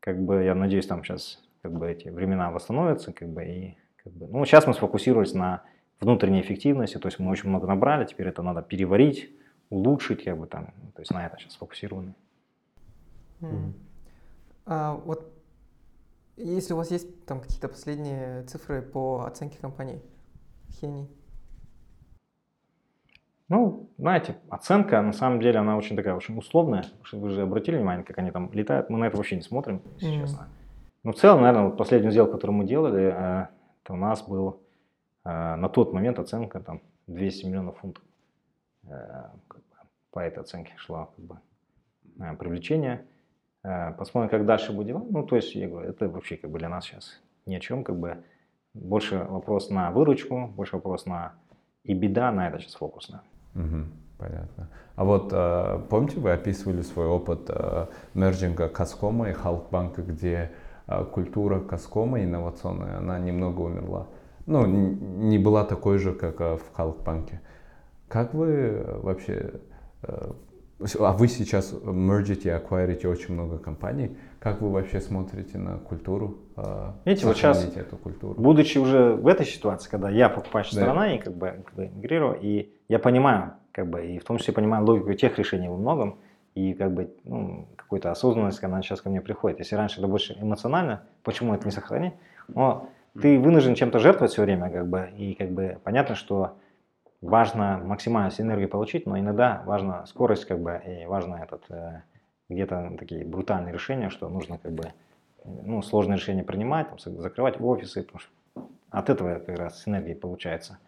как 0.00 0.22
бы 0.22 0.42
я 0.42 0.54
надеюсь, 0.54 0.86
там 0.86 1.02
сейчас 1.02 1.42
как 1.62 1.72
бы 1.72 1.90
эти 1.90 2.08
времена 2.08 2.50
восстановятся, 2.50 3.12
как 3.12 3.28
бы 3.28 3.44
и 3.44 3.76
как 4.02 4.12
бы, 4.12 4.26
ну, 4.26 4.44
сейчас 4.44 4.66
мы 4.66 4.74
сфокусировались 4.74 5.34
на 5.34 5.62
внутренней 6.00 6.40
эффективности, 6.40 6.98
то 6.98 7.08
есть 7.08 7.18
мы 7.18 7.30
очень 7.30 7.48
много 7.48 7.66
набрали, 7.66 8.06
теперь 8.06 8.28
это 8.28 8.42
надо 8.42 8.62
переварить, 8.62 9.30
улучшить, 9.68 10.24
как 10.24 10.38
бы 10.38 10.46
там, 10.46 10.66
то 10.94 11.00
есть 11.00 11.12
на 11.12 11.26
это 11.26 11.36
сейчас 11.38 11.52
сфокусированы. 11.52 12.14
Mm. 13.40 13.72
А, 14.66 14.94
вот 14.94 15.32
если 16.36 16.72
у 16.72 16.76
вас 16.76 16.90
есть 16.90 17.24
там 17.26 17.40
какие-то 17.40 17.68
последние 17.68 18.42
цифры 18.44 18.82
по 18.82 19.24
оценке 19.24 19.58
компаний, 19.58 20.00
Хений? 20.80 21.08
Ну, 23.48 23.90
знаете, 23.98 24.36
оценка, 24.48 25.02
на 25.02 25.12
самом 25.12 25.40
деле, 25.40 25.58
она 25.58 25.76
очень 25.76 25.96
такая, 25.96 26.14
очень 26.14 26.38
условная. 26.38 26.84
Вы 27.10 27.30
же 27.30 27.42
обратили 27.42 27.76
внимание, 27.76 28.04
как 28.04 28.16
они 28.18 28.30
там 28.30 28.48
летают. 28.52 28.90
Мы 28.90 28.98
на 28.98 29.06
это 29.06 29.16
вообще 29.16 29.34
не 29.34 29.42
смотрим, 29.42 29.82
если 29.96 30.16
mm. 30.16 30.20
честно. 30.20 30.48
Ну, 31.02 31.12
в 31.12 31.16
целом, 31.16 31.42
наверное, 31.42 31.68
вот 31.68 31.78
последнюю 31.78 32.12
сделку, 32.12 32.32
которую 32.32 32.58
мы 32.58 32.64
делали, 32.66 33.14
э, 33.16 33.46
то 33.84 33.94
у 33.94 33.96
нас 33.96 34.22
был 34.22 34.62
э, 35.24 35.54
на 35.54 35.68
тот 35.70 35.94
момент 35.94 36.18
оценка 36.18 36.60
там 36.60 36.82
200 37.06 37.46
миллионов 37.46 37.78
фунтов. 37.78 38.04
Э, 38.86 39.30
по 40.10 40.18
этой 40.18 40.40
оценке 40.40 40.72
шла 40.76 41.06
как 41.06 41.24
бы, 41.24 41.38
привлечение. 42.36 43.06
Посмотрим, 43.96 44.28
как 44.28 44.44
дальше 44.44 44.72
будет. 44.72 44.96
Ну, 45.10 45.22
то 45.22 45.36
есть, 45.36 45.54
я 45.54 45.68
говорю, 45.68 45.88
это 45.88 46.08
вообще 46.08 46.36
как 46.36 46.50
бы 46.50 46.58
для 46.58 46.68
нас 46.68 46.84
сейчас 46.84 47.20
ни 47.46 47.54
о 47.54 47.60
чем, 47.60 47.84
как 47.84 47.96
бы 47.96 48.24
больше 48.74 49.24
вопрос 49.28 49.70
на 49.70 49.92
выручку, 49.92 50.48
больше 50.48 50.76
вопрос 50.76 51.06
на 51.06 51.34
и 51.84 51.94
беда, 51.94 52.32
на 52.32 52.48
это 52.48 52.58
сейчас 52.58 52.74
фокус. 52.74 53.08
Угу, 53.54 53.84
понятно. 54.18 54.68
А 54.96 55.04
вот 55.04 55.30
помните, 55.88 56.18
вы 56.18 56.32
описывали 56.32 56.82
свой 56.82 57.06
опыт 57.06 57.48
мерджинга 58.14 58.68
Каскома 58.68 59.30
и 59.30 59.32
Халкбанка, 59.32 60.02
где 60.02 60.50
культура 61.12 61.60
Каскома 61.60 62.22
инновационная, 62.22 62.98
она 62.98 63.18
немного 63.18 63.60
умерла. 63.60 64.08
Ну, 64.46 64.66
не 64.66 65.38
была 65.38 65.64
такой 65.64 65.98
же, 65.98 66.12
как 66.12 66.40
в 66.40 66.62
Халкбанке. 66.74 67.40
Как 68.08 68.34
вы 68.34 68.84
вообще 69.02 69.60
а 70.98 71.12
вы 71.12 71.28
сейчас 71.28 71.74
мержите, 71.82 72.54
аквайрите 72.54 73.06
очень 73.06 73.34
много 73.34 73.58
компаний. 73.58 74.16
Как 74.38 74.62
вы 74.62 74.70
вообще 74.70 75.00
смотрите 75.00 75.58
на 75.58 75.76
культуру? 75.76 76.38
А, 76.56 76.96
Видите, 77.04 77.26
вот 77.26 77.36
сейчас, 77.36 77.64
эту 77.76 77.98
культуру? 77.98 78.40
будучи 78.40 78.78
уже 78.78 79.12
в 79.12 79.26
этой 79.26 79.44
ситуации, 79.44 79.90
когда 79.90 80.08
я 80.08 80.30
покупающая 80.30 80.76
да. 80.76 80.86
сторона 80.86 81.14
и 81.14 81.18
как 81.18 81.34
бы, 81.36 81.62
как 81.66 81.74
бы 81.74 81.88
мигрирую, 81.88 82.38
и 82.40 82.72
я 82.88 82.98
понимаю, 82.98 83.52
как 83.72 83.90
бы, 83.90 84.06
и 84.06 84.18
в 84.18 84.24
том 84.24 84.38
числе 84.38 84.54
понимаю 84.54 84.86
логику 84.86 85.12
тех 85.12 85.38
решений 85.38 85.68
во 85.68 85.76
многом, 85.76 86.18
и 86.54 86.74
как 86.74 86.92
бы 86.92 87.14
ну, 87.24 87.68
какую-то 87.76 88.10
осознанность, 88.10 88.62
она 88.62 88.82
сейчас 88.82 89.00
ко 89.00 89.08
мне 89.08 89.20
приходит. 89.20 89.58
Если 89.58 89.76
раньше 89.76 90.00
это 90.00 90.08
больше 90.08 90.36
эмоционально, 90.40 91.02
почему 91.22 91.54
это 91.54 91.64
не 91.64 91.70
сохранить? 91.70 92.14
Но 92.48 92.88
ты 93.20 93.38
вынужден 93.38 93.74
чем-то 93.74 93.98
жертвовать 93.98 94.32
все 94.32 94.42
время, 94.42 94.70
как 94.70 94.88
бы, 94.88 95.10
и 95.16 95.34
как 95.34 95.50
бы 95.50 95.78
понятно, 95.82 96.14
что 96.14 96.56
важно 97.20 97.78
максимально 97.78 98.30
энергию 98.38 98.68
получить, 98.68 99.06
но 99.06 99.18
иногда 99.18 99.62
важна 99.66 100.06
скорость, 100.06 100.46
как 100.46 100.60
бы, 100.60 100.80
и 100.86 101.06
важно 101.06 101.36
этот, 101.36 101.64
э, 101.70 102.02
где-то 102.48 102.92
такие 102.98 103.24
брутальные 103.24 103.72
решения, 103.72 104.10
что 104.10 104.28
нужно 104.28 104.58
как 104.58 104.72
бы, 104.72 104.92
ну, 105.44 105.82
сложные 105.82 106.16
решения 106.16 106.42
принимать, 106.42 106.88
там, 106.88 106.98
закрывать 106.98 107.60
офисы, 107.60 108.02
потому 108.02 108.20
что 108.20 108.30
от 108.90 109.10
этого 109.10 109.38
как 109.38 109.58
раз 109.58 109.86
энергии 109.86 110.14
получается. 110.14 110.78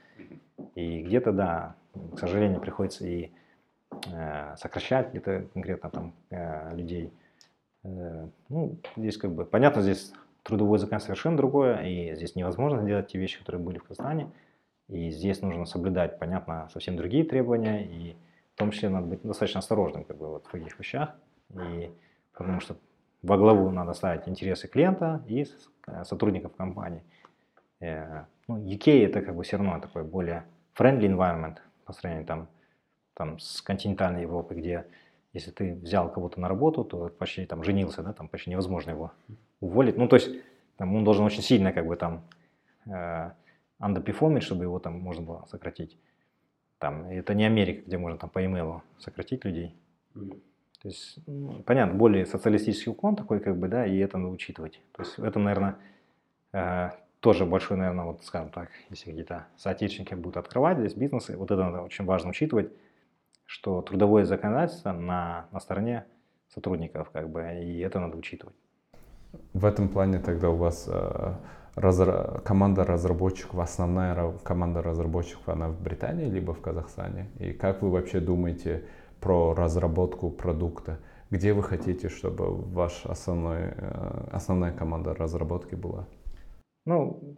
И 0.74 1.02
где-то, 1.02 1.32
да, 1.32 1.74
к 2.14 2.18
сожалению, 2.18 2.60
приходится 2.60 3.06
и 3.06 3.30
сокращать 4.56 5.10
где-то 5.10 5.46
конкретно 5.52 5.90
там 5.90 6.14
э, 6.30 6.74
людей. 6.74 7.12
Э, 7.84 8.28
ну, 8.48 8.78
здесь 8.96 9.16
как 9.16 9.32
бы, 9.32 9.44
понятно, 9.44 9.82
здесь 9.82 10.12
трудовой 10.42 10.78
закон 10.78 11.00
совершенно 11.00 11.36
другое, 11.36 11.82
и 11.82 12.14
здесь 12.14 12.34
невозможно 12.34 12.82
делать 12.82 13.08
те 13.08 13.18
вещи, 13.18 13.38
которые 13.38 13.62
были 13.62 13.78
в 13.78 13.84
Казани. 13.84 14.26
И 14.88 15.10
здесь 15.10 15.40
нужно 15.40 15.64
соблюдать, 15.64 16.18
понятно, 16.18 16.68
совсем 16.72 16.96
другие 16.96 17.24
требования, 17.24 17.84
и 17.86 18.16
в 18.54 18.58
том 18.58 18.70
числе 18.70 18.88
надо 18.88 19.06
быть 19.06 19.22
достаточно 19.22 19.60
осторожным 19.60 20.04
как 20.04 20.18
бы, 20.18 20.28
вот, 20.28 20.46
в 20.46 20.50
таких 20.50 20.78
вещах, 20.78 21.14
и, 21.50 21.90
потому 22.32 22.60
что 22.60 22.76
во 23.22 23.38
главу 23.38 23.70
надо 23.70 23.94
ставить 23.94 24.28
интересы 24.28 24.68
клиента 24.68 25.24
и 25.26 25.46
э, 25.86 26.04
сотрудников 26.04 26.54
компании. 26.56 27.02
Э, 27.80 28.24
ну, 28.48 28.58
UK 28.58 29.06
это 29.06 29.22
как 29.22 29.36
бы 29.36 29.44
все 29.44 29.56
равно 29.56 29.80
такой 29.80 30.02
более 30.02 30.44
friendly 30.76 31.06
environment 31.06 31.58
по 31.84 31.92
сравнению 31.92 32.26
там, 32.26 32.48
там, 33.14 33.38
с 33.38 33.62
континентальной 33.62 34.22
Европой, 34.22 34.56
где 34.56 34.86
если 35.32 35.50
ты 35.50 35.74
взял 35.74 36.12
кого-то 36.12 36.40
на 36.40 36.48
работу, 36.48 36.84
то 36.84 37.08
почти 37.08 37.46
там 37.46 37.64
женился, 37.64 38.02
да, 38.02 38.12
там 38.12 38.28
почти 38.28 38.50
невозможно 38.50 38.90
его 38.90 39.12
уволить. 39.60 39.96
Ну, 39.96 40.08
то 40.08 40.16
есть 40.16 40.30
там, 40.76 40.94
он 40.94 41.04
должен 41.04 41.24
очень 41.24 41.42
сильно 41.42 41.72
как 41.72 41.86
бы 41.86 41.96
там 41.96 42.24
э, 42.86 43.30
underperformить, 43.80 44.40
чтобы 44.40 44.64
его 44.64 44.78
там 44.78 45.00
можно 45.00 45.22
было 45.24 45.46
сократить. 45.50 45.96
Там, 46.78 47.06
это 47.06 47.34
не 47.34 47.44
Америка, 47.44 47.82
где 47.86 47.96
можно 47.96 48.18
там 48.18 48.28
по 48.28 48.40
e 48.40 48.80
сократить 48.98 49.44
людей. 49.44 49.74
То 50.14 50.88
есть, 50.88 51.18
ну, 51.26 51.62
понятно, 51.62 51.94
более 51.94 52.26
социалистический 52.26 52.90
уклон 52.90 53.14
такой, 53.14 53.38
как 53.38 53.56
бы, 53.56 53.68
да, 53.68 53.86
и 53.86 53.96
это 53.98 54.18
надо 54.18 54.32
учитывать. 54.32 54.80
То 54.92 55.02
есть, 55.02 55.16
это, 55.18 55.38
наверное, 55.38 55.76
э, 56.52 56.90
тоже 57.20 57.46
большой, 57.46 57.76
наверное, 57.76 58.04
вот, 58.04 58.24
скажем 58.24 58.50
так, 58.50 58.70
если 58.90 59.10
какие-то 59.10 59.46
соотечественники 59.56 60.14
будут 60.14 60.38
открывать 60.38 60.78
здесь 60.78 60.94
бизнесы, 60.94 61.36
вот 61.36 61.52
это 61.52 61.62
надо 61.62 61.82
очень 61.82 62.04
важно 62.04 62.30
учитывать, 62.30 62.72
что 63.52 63.82
трудовое 63.82 64.24
законодательство 64.24 64.92
на, 64.92 65.46
на 65.52 65.60
стороне 65.60 66.06
сотрудников, 66.48 67.10
как 67.10 67.28
бы, 67.28 67.42
и 67.62 67.80
это 67.80 68.00
надо 68.00 68.16
учитывать. 68.16 68.56
В 69.52 69.66
этом 69.66 69.88
плане 69.88 70.20
тогда 70.20 70.48
у 70.48 70.56
вас 70.56 70.88
э, 70.90 71.34
разра... 71.74 72.40
команда 72.46 72.84
разработчиков, 72.84 73.60
основная 73.60 74.32
команда 74.42 74.80
разработчиков, 74.80 75.46
она 75.50 75.68
в 75.68 75.82
Британии 75.82 76.30
либо 76.30 76.54
в 76.54 76.62
Казахстане? 76.62 77.28
И 77.38 77.52
как 77.52 77.82
вы 77.82 77.90
вообще 77.90 78.20
думаете 78.20 78.84
про 79.20 79.52
разработку 79.52 80.30
продукта? 80.30 80.98
Где 81.30 81.52
вы 81.52 81.62
хотите, 81.62 82.08
чтобы 82.08 82.56
ваша 82.56 83.12
основной, 83.12 83.74
э, 83.76 84.28
основная 84.32 84.72
команда 84.72 85.14
разработки 85.14 85.74
была? 85.74 86.06
Ну, 86.86 87.36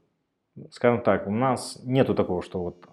скажем 0.70 1.02
так, 1.02 1.26
у 1.26 1.32
нас 1.32 1.80
нету 1.82 2.14
такого, 2.14 2.40
что 2.40 2.62
вот 2.62 2.86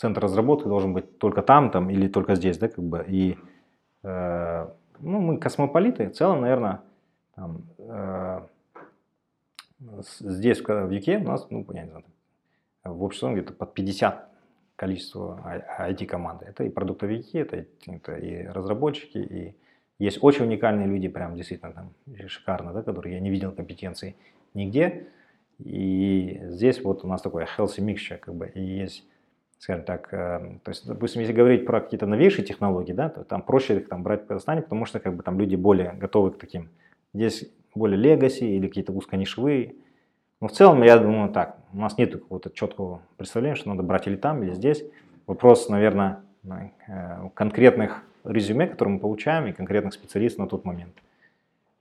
центр 0.00 0.22
разработки 0.22 0.68
должен 0.68 0.94
быть 0.94 1.18
только 1.18 1.42
там, 1.42 1.70
там 1.70 1.90
или 1.90 2.08
только 2.08 2.34
здесь, 2.34 2.58
да, 2.58 2.68
как 2.68 2.84
бы. 2.84 3.04
И 3.06 3.36
э, 4.02 4.68
ну, 5.00 5.20
мы 5.20 5.38
космополиты, 5.38 6.08
в 6.08 6.12
целом, 6.12 6.40
наверное, 6.40 6.82
там, 7.34 7.62
э, 7.78 8.40
Здесь, 10.20 10.60
в 10.60 10.68
UK, 10.68 11.18
у 11.18 11.24
нас, 11.24 11.46
ну, 11.50 11.64
я 11.72 11.84
не 11.84 11.90
знаю, 11.90 12.04
в 12.82 13.04
общем 13.04 13.34
где-то 13.34 13.52
под 13.52 13.74
50 13.74 14.28
количество 14.74 15.40
IT-команды. 15.78 16.46
Это 16.46 16.64
и 16.64 16.68
продуктовики, 16.68 17.38
это, 17.38 17.64
это 17.86 18.16
и 18.16 18.46
разработчики, 18.46 19.18
и 19.18 19.54
есть 20.00 20.18
очень 20.22 20.46
уникальные 20.46 20.88
люди, 20.88 21.08
прям 21.08 21.36
действительно 21.36 21.72
там 21.72 21.92
шикарно, 22.26 22.72
да, 22.72 22.82
которые 22.82 23.14
я 23.14 23.20
не 23.20 23.30
видел 23.30 23.52
компетенции 23.52 24.16
нигде. 24.54 25.06
И 25.58 26.40
здесь 26.44 26.82
вот 26.82 27.04
у 27.04 27.08
нас 27.08 27.22
такой 27.22 27.44
healthy 27.44 27.78
mixture, 27.84 28.18
как 28.18 28.34
бы, 28.34 28.48
и 28.48 28.60
есть, 28.60 29.04
скажем 29.58 29.84
так, 29.84 30.12
э, 30.12 30.58
то 30.62 30.70
есть, 30.70 30.86
допустим, 30.86 31.20
если 31.20 31.32
говорить 31.32 31.66
про 31.66 31.80
какие-то 31.80 32.06
новейшие 32.06 32.44
технологии, 32.44 32.92
да, 32.92 33.08
то 33.08 33.24
там 33.24 33.42
проще 33.42 33.78
их 33.78 33.88
там 33.88 34.02
брать 34.02 34.24
в 34.24 34.26
Казахстане, 34.26 34.62
потому 34.62 34.84
что 34.84 35.00
как 35.00 35.14
бы 35.14 35.22
там 35.22 35.38
люди 35.38 35.56
более 35.56 35.92
готовы 35.92 36.30
к 36.30 36.38
таким. 36.38 36.70
Здесь 37.12 37.50
более 37.74 37.98
легаси 37.98 38.44
или 38.44 38.68
какие-то 38.68 38.92
узконишевые. 38.92 39.74
Но 40.40 40.48
в 40.48 40.52
целом, 40.52 40.82
я 40.82 40.98
думаю, 40.98 41.30
так, 41.30 41.58
у 41.72 41.78
нас 41.78 41.98
нет 41.98 42.12
какого-то 42.12 42.50
четкого 42.50 43.02
представления, 43.16 43.56
что 43.56 43.70
надо 43.70 43.82
брать 43.82 44.06
или 44.06 44.16
там, 44.16 44.42
или 44.42 44.54
здесь. 44.54 44.84
Вопрос, 45.26 45.68
наверное, 45.68 46.20
э, 46.44 47.28
конкретных 47.34 48.02
резюме, 48.24 48.66
которые 48.66 48.94
мы 48.94 49.00
получаем, 49.00 49.46
и 49.46 49.52
конкретных 49.52 49.94
специалистов 49.94 50.40
на 50.40 50.46
тот 50.48 50.64
момент. 50.64 50.94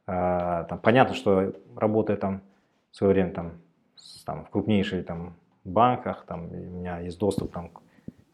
А, 0.07 0.63
там, 0.63 0.79
понятно, 0.79 1.13
что 1.13 1.53
работая 1.75 2.17
там 2.17 2.41
в 2.91 2.95
свое 2.95 3.13
время 3.13 3.31
там, 3.31 3.51
там, 4.25 4.45
в 4.45 4.49
крупнейших 4.49 5.05
там, 5.05 5.35
банках, 5.69 6.25
там, 6.25 6.45
у 6.45 6.77
меня 6.79 6.99
есть 6.99 7.19
доступ 7.19 7.51
там, 7.51 7.69
к 7.69 7.81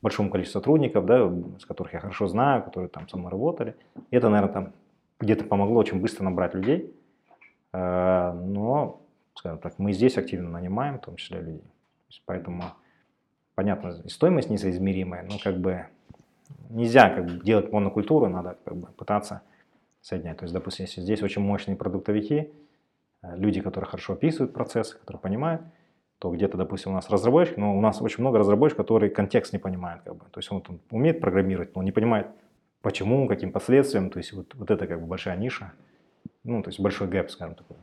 большому 0.02 0.30
количеству 0.30 0.60
сотрудников, 0.60 1.06
да, 1.06 1.32
с 1.60 1.66
которых 1.66 1.94
я 1.94 2.00
хорошо 2.00 2.28
знаю, 2.28 2.64
которые 2.64 2.90
там 2.90 3.08
со 3.08 3.18
мной 3.18 3.32
работали. 3.32 3.76
И 4.12 4.16
это, 4.16 4.30
наверное, 4.30 4.54
там 4.54 4.74
где-то 5.20 5.46
помогло 5.46 5.80
очень 5.80 6.02
быстро 6.02 6.24
набрать 6.24 6.54
людей. 6.54 6.94
А, 7.72 8.34
но, 8.34 9.02
скажем 9.36 9.60
так, 9.60 9.80
мы 9.80 9.94
здесь 9.94 10.18
активно 10.18 10.50
нанимаем, 10.50 11.00
в 11.00 11.02
том 11.02 11.16
числе 11.16 11.40
людей. 11.40 11.64
Поэтому, 12.26 12.64
понятно, 13.56 14.08
стоимость 14.10 14.50
несоизмеримая, 14.50 15.24
но 15.24 15.38
как 15.44 15.58
бы 15.58 15.88
нельзя 16.70 17.10
как 17.10 17.26
бы, 17.26 17.44
делать 17.44 17.72
монокультуру, 17.72 18.28
надо 18.28 18.58
как 18.64 18.76
бы, 18.76 18.88
пытаться 18.88 19.42
соединять. 20.02 20.38
То 20.38 20.44
есть, 20.44 20.54
допустим, 20.54 20.86
если 20.86 21.02
здесь 21.02 21.24
очень 21.24 21.42
мощные 21.42 21.78
продуктовики, 21.78 22.52
э, 23.22 23.38
люди, 23.38 23.62
которые 23.62 23.90
хорошо 23.90 24.14
описывают 24.14 24.54
процессы, 24.54 24.98
которые 24.98 25.22
понимают, 25.22 25.62
то 26.20 26.32
где-то, 26.32 26.58
допустим, 26.58 26.92
у 26.92 26.96
нас 26.96 27.10
разработчик, 27.10 27.58
но 27.58 27.78
у 27.78 27.82
нас 27.82 28.02
очень 28.02 28.22
много 28.22 28.40
разработчиков, 28.40 28.86
которые 28.86 29.10
контекст 29.10 29.54
не 29.54 29.60
понимают. 29.60 30.04
Как 30.04 30.16
бы. 30.16 30.26
То 30.32 30.40
есть 30.40 30.52
он, 30.52 30.64
он 30.68 30.80
умеет 30.92 31.20
программировать, 31.20 31.76
но 31.76 31.84
не 31.84 31.92
понимает, 31.92 32.28
почему, 32.82 33.28
каким 33.28 33.52
последствиям. 33.52 34.10
То 34.10 34.20
есть 34.20 34.34
вот, 34.34 34.56
вот 34.56 34.72
это 34.72 34.88
как 34.88 35.02
бы 35.02 35.08
большая 35.08 35.38
ниша, 35.38 35.74
ну, 36.44 36.62
то 36.62 36.70
есть 36.70 36.80
большой 36.80 37.08
гэп, 37.08 37.30
скажем 37.30 37.56
такой. 37.56 37.78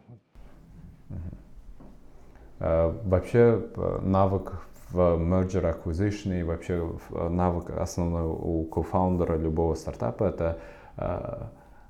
Uh, 2.61 3.09
вообще 3.09 3.66
навык 4.02 4.66
в 4.90 4.98
merger 4.98 5.65
acquisition 5.65 6.39
и 6.39 6.43
вообще 6.43 6.93
навык 7.11 7.70
основной 7.70 8.24
у 8.27 8.65
кофаундера 8.65 9.39
любого 9.39 9.74
стартапа 9.74 10.24
это 10.24 10.59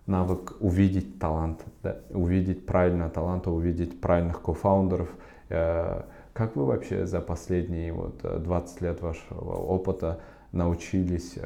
навык 0.06 0.56
увидеть 0.60 1.18
талант, 1.18 1.64
да, 1.82 1.96
увидеть 2.10 2.66
правильно 2.66 3.10
таланта, 3.10 3.50
увидеть 3.50 4.00
правильных 4.00 4.42
кофаундеров. 4.42 5.08
Uh, 5.48 6.04
как 6.32 6.56
вы 6.56 6.64
вообще 6.64 7.06
за 7.06 7.20
последние 7.20 7.92
вот 7.92 8.22
20 8.22 8.80
лет 8.82 9.00
вашего 9.00 9.54
опыта 9.54 10.20
научились 10.52 11.38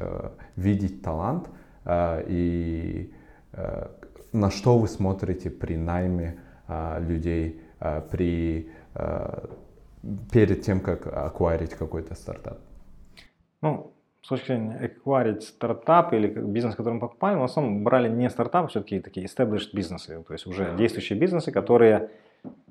видеть 0.55 1.01
талант 1.01 1.49
и 1.87 3.11
на 4.33 4.51
что 4.51 4.77
вы 4.77 4.87
смотрите 4.87 5.49
при 5.49 5.75
найме 5.77 6.39
людей, 6.99 7.61
при 8.11 8.69
перед 10.31 10.61
тем, 10.61 10.79
как 10.79 11.07
акварить 11.07 11.73
какой-то 11.73 12.15
стартап? 12.15 12.59
Ну, 13.61 13.93
с 14.21 14.27
точки 14.27 14.47
зрения 14.47 14.77
акварить 14.77 15.43
стартап 15.43 16.13
или 16.13 16.27
бизнес, 16.27 16.75
который 16.75 16.95
мы 16.95 16.99
покупали, 16.99 17.35
мы 17.35 17.41
в 17.41 17.45
основном 17.45 17.83
брали 17.83 18.09
не 18.09 18.29
стартапы, 18.29 18.67
все-таки 18.69 18.99
такие 18.99 19.25
established 19.25 19.73
бизнесы, 19.73 20.23
то 20.23 20.33
есть 20.33 20.47
уже 20.47 20.75
действующие 20.77 21.19
бизнесы, 21.19 21.51
которые... 21.51 22.09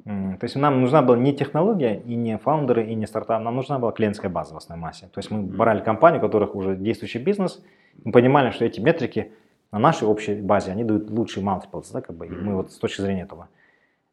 То 0.05 0.39
есть 0.43 0.57
нам 0.57 0.81
нужна 0.81 1.03
была 1.03 1.17
не 1.17 1.35
технология, 1.35 2.01
и 2.01 2.15
не 2.15 2.37
фаундеры, 2.39 2.87
и 2.87 2.95
не 2.95 3.07
стартап, 3.07 3.43
нам 3.43 3.57
нужна 3.57 3.79
была 3.79 3.93
клиентская 3.93 4.31
база 4.31 4.55
в 4.55 4.57
основной 4.59 4.89
массе. 4.89 5.07
То 5.07 5.19
есть 5.19 5.31
мы 5.31 5.43
брали 5.43 5.81
компании, 5.81 6.19
у 6.19 6.21
которых 6.21 6.55
уже 6.55 6.77
действующий 6.77 7.19
бизнес, 7.19 7.63
мы 8.05 8.13
понимали, 8.13 8.51
что 8.51 8.65
эти 8.65 8.81
метрики 8.81 9.33
на 9.73 9.79
нашей 9.79 10.07
общей 10.07 10.35
базе, 10.41 10.73
они 10.73 10.85
дают 10.85 11.11
лучший 11.11 11.43
multiples, 11.43 11.87
да, 11.93 12.01
как 12.01 12.17
бы, 12.17 12.27
и 12.27 12.31
мы 12.31 12.57
вот 12.57 12.73
с 12.73 12.79
точки 12.79 13.01
зрения 13.01 13.23
этого 13.23 13.49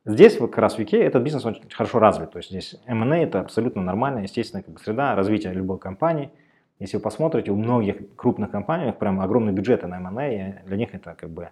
Здесь 0.04 0.40
вот 0.40 0.50
как 0.50 0.60
раз 0.60 0.76
в 0.76 0.80
UK 0.80 0.98
этот 0.98 1.22
бизнес 1.22 1.46
очень 1.46 1.62
хорошо 1.70 2.00
развит. 2.00 2.32
То 2.32 2.38
есть 2.38 2.50
здесь 2.50 2.76
M&A 2.88 3.18
это 3.18 3.42
абсолютно 3.42 3.84
нормальная, 3.84 4.24
естественная 4.24 4.64
как 4.64 4.74
бы, 4.74 4.80
среда 4.80 5.14
развития 5.14 5.54
любой 5.54 5.78
компании. 5.78 6.32
Если 6.80 6.98
вы 6.98 7.04
посмотрите, 7.04 7.52
у 7.52 7.56
многих 7.56 8.16
крупных 8.16 8.50
компаний 8.50 8.92
прям 8.94 9.22
огромные 9.22 9.54
бюджеты 9.54 9.86
на 9.86 9.98
M&A, 9.98 10.28
и 10.30 10.54
для 10.66 10.78
них 10.78 10.96
это 10.96 11.14
как 11.14 11.30
бы 11.30 11.50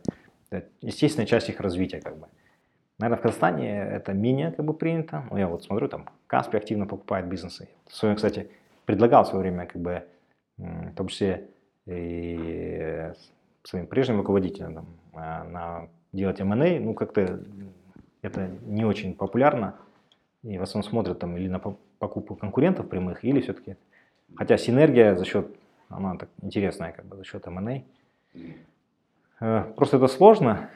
естественная 0.81 1.27
часть 1.27 1.49
их 1.49 1.59
развития. 1.59 2.01
Как 2.01 2.17
бы. 2.17 2.25
Наверное, 2.99 3.17
в 3.17 3.21
Казахстане 3.21 3.81
это 3.81 4.13
менее 4.13 4.51
как 4.51 4.65
бы 4.65 4.73
принято. 4.73 5.23
Ну, 5.31 5.37
я 5.37 5.47
вот 5.47 5.63
смотрю, 5.63 5.87
там 5.87 6.09
Каспи 6.27 6.57
активно 6.57 6.85
покупает 6.85 7.27
бизнесы. 7.27 7.69
В 7.87 7.95
своем, 7.95 8.17
кстати, 8.17 8.51
предлагал 8.85 9.23
в 9.23 9.27
свое 9.27 9.41
время, 9.41 9.65
как 9.65 9.81
бы, 9.81 10.05
в 10.57 10.93
том 10.95 11.07
числе 11.07 11.49
и 11.85 13.11
своим 13.63 13.87
прежним 13.87 14.17
руководителям 14.17 14.75
там, 14.75 14.85
а, 15.13 15.43
на 15.45 15.89
делать 16.11 16.39
M&A, 16.41 16.79
ну, 16.79 16.93
как-то 16.93 17.39
это 18.21 18.49
не 18.65 18.83
очень 18.83 19.15
популярно. 19.15 19.75
И 20.43 20.57
в 20.57 20.61
основном 20.61 20.89
смотрят 20.89 21.19
там 21.19 21.37
или 21.37 21.47
на 21.47 21.59
покупку 21.59 22.35
конкурентов 22.35 22.89
прямых, 22.89 23.23
или 23.23 23.41
все-таки... 23.41 23.77
Хотя 24.35 24.57
синергия 24.57 25.15
за 25.15 25.25
счет, 25.25 25.47
она 25.87 26.15
так 26.15 26.29
интересная, 26.41 26.91
как 26.91 27.05
бы 27.05 27.15
за 27.15 27.23
счет 27.23 27.47
M&A. 27.47 27.83
Э, 29.39 29.63
просто 29.75 29.97
это 29.97 30.07
сложно, 30.07 30.69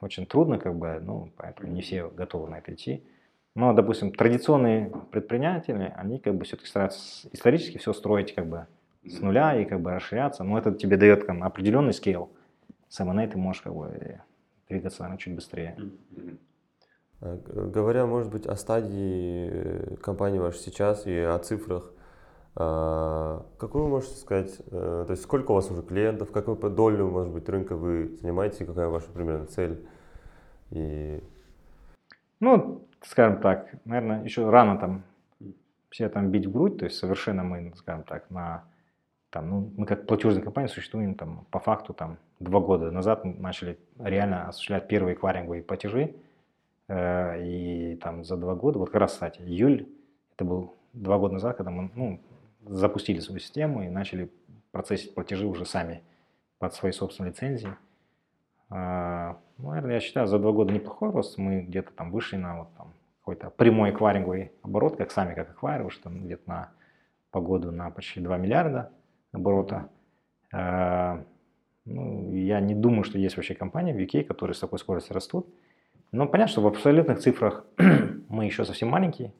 очень 0.00 0.26
трудно, 0.26 0.58
как 0.58 0.74
бы, 0.74 0.98
ну, 1.00 1.32
поэтому 1.36 1.72
не 1.72 1.82
все 1.82 2.08
готовы 2.08 2.48
на 2.48 2.58
это 2.58 2.74
идти. 2.74 3.04
Но, 3.54 3.72
допустим, 3.72 4.12
традиционные 4.12 4.92
предприниматели, 5.10 5.92
они 5.96 6.18
как 6.18 6.34
бы 6.34 6.44
все-таки 6.44 6.68
стараются 6.68 7.28
исторически 7.32 7.78
все 7.78 7.92
строить 7.92 8.34
как 8.34 8.46
бы 8.46 8.66
с 9.04 9.20
нуля 9.20 9.60
и 9.60 9.64
как 9.64 9.80
бы 9.80 9.90
расширяться. 9.90 10.44
Но 10.44 10.58
это 10.58 10.72
тебе 10.72 10.96
дает 10.96 11.24
как, 11.24 11.40
определенный 11.42 11.92
скейл. 11.92 12.30
С 12.88 13.00
M&A 13.00 13.26
ты 13.26 13.38
можешь 13.38 13.62
как 13.62 13.74
бы 13.74 14.20
двигаться 14.68 15.02
наверное, 15.02 15.18
чуть 15.18 15.34
быстрее. 15.34 15.76
Э, 17.20 17.36
говоря, 17.46 18.06
может 18.06 18.30
быть, 18.30 18.46
о 18.46 18.56
стадии 18.56 19.50
э, 19.52 19.96
компании 19.96 20.38
вашей 20.38 20.58
сейчас 20.58 21.06
и 21.06 21.16
о 21.18 21.38
цифрах, 21.38 21.92
какую 22.54 23.84
вы 23.84 23.88
можете 23.88 24.16
сказать, 24.16 24.60
э, 24.70 25.04
то 25.06 25.10
есть 25.10 25.22
сколько 25.22 25.52
у 25.52 25.54
вас 25.54 25.70
уже 25.70 25.82
клиентов, 25.82 26.32
какую 26.32 26.56
долю, 26.70 27.08
может 27.08 27.32
быть, 27.32 27.48
рынка 27.48 27.76
вы 27.76 28.16
занимаете, 28.20 28.64
какая 28.64 28.88
ваша 28.88 29.10
примерно 29.10 29.46
цель? 29.46 29.86
И... 30.70 31.22
Ну, 32.40 32.88
скажем 33.02 33.40
так, 33.40 33.74
наверное, 33.84 34.24
еще 34.24 34.48
рано 34.50 34.78
там 34.78 35.02
все 35.90 36.08
там 36.08 36.30
бить 36.30 36.46
в 36.46 36.52
грудь, 36.52 36.78
то 36.78 36.84
есть 36.86 36.98
совершенно 36.98 37.42
мы, 37.44 37.72
скажем 37.76 38.02
так, 38.02 38.28
на 38.30 38.64
там, 39.30 39.48
ну, 39.48 39.72
мы 39.76 39.86
как 39.86 40.06
платежная 40.06 40.42
компания 40.42 40.68
существуем 40.68 41.14
там 41.14 41.46
по 41.50 41.60
факту 41.60 41.94
там 41.94 42.18
два 42.40 42.60
года 42.60 42.90
назад 42.90 43.24
начали 43.24 43.78
реально 43.98 44.48
осуществлять 44.48 44.88
первые 44.88 45.14
кваринговые 45.14 45.62
платежи, 45.62 46.16
Э, 46.90 47.40
и 47.40 47.94
там 48.02 48.24
за 48.24 48.36
два 48.36 48.56
года, 48.56 48.80
вот 48.80 48.86
как 48.86 49.02
раз, 49.02 49.12
кстати, 49.12 49.40
июль, 49.42 49.88
это 50.34 50.44
был 50.44 50.74
два 50.92 51.18
года 51.18 51.34
назад, 51.34 51.56
когда 51.56 51.70
мы 51.70 51.88
ну, 51.94 52.20
запустили 52.66 53.20
свою 53.20 53.40
систему 53.40 53.82
и 53.82 53.88
начали 53.88 54.30
процессить 54.72 55.14
платежи 55.14 55.46
уже 55.46 55.64
сами 55.64 56.02
под 56.58 56.74
свои 56.74 56.92
собственные 56.92 57.32
лицензии. 57.32 57.74
А, 58.68 59.38
ну, 59.58 59.70
наверное, 59.70 59.94
я 59.94 60.00
считаю, 60.00 60.26
за 60.26 60.38
два 60.38 60.52
года 60.52 60.72
неплохой 60.72 61.10
рост. 61.10 61.38
Мы 61.38 61.62
где-то 61.62 61.92
там 61.92 62.10
вышли 62.12 62.36
на 62.36 62.60
вот 62.60 62.68
там 62.76 62.94
какой-то 63.20 63.50
прямой 63.50 63.90
эквайринговый 63.90 64.52
оборот, 64.62 64.96
как 64.96 65.10
сами, 65.10 65.34
как 65.34 65.50
эквайры, 65.52 65.90
что 65.90 66.08
где-то 66.10 66.42
на 66.46 66.72
по 67.30 67.40
году 67.40 67.70
на 67.70 67.90
почти 67.90 68.20
2 68.20 68.36
миллиарда 68.38 68.90
оборота. 69.32 69.88
А, 70.52 71.24
ну, 71.84 72.32
я 72.32 72.60
не 72.60 72.74
думаю, 72.74 73.04
что 73.04 73.18
есть 73.18 73.36
вообще 73.36 73.54
компании 73.54 73.92
в 73.92 73.96
UK, 73.96 74.24
которые 74.24 74.54
с 74.54 74.60
такой 74.60 74.78
скоростью 74.78 75.14
растут. 75.14 75.46
Но 76.12 76.26
понятно, 76.26 76.52
что 76.52 76.60
в 76.62 76.66
абсолютных 76.66 77.20
цифрах 77.20 77.64
мы 78.28 78.44
еще 78.44 78.64
совсем 78.64 78.88
маленькие, 78.88 79.32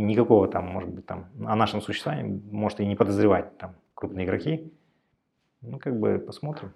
и 0.00 0.02
никакого 0.02 0.48
там, 0.48 0.66
может 0.66 0.88
быть, 0.88 1.04
там 1.04 1.26
о 1.46 1.54
нашем 1.54 1.82
существовании 1.82 2.40
может 2.50 2.80
и 2.80 2.86
не 2.86 2.96
подозревать 2.96 3.58
там 3.58 3.74
крупные 3.92 4.24
игроки. 4.24 4.72
Ну, 5.60 5.78
как 5.78 6.00
бы 6.00 6.18
посмотрим. 6.18 6.72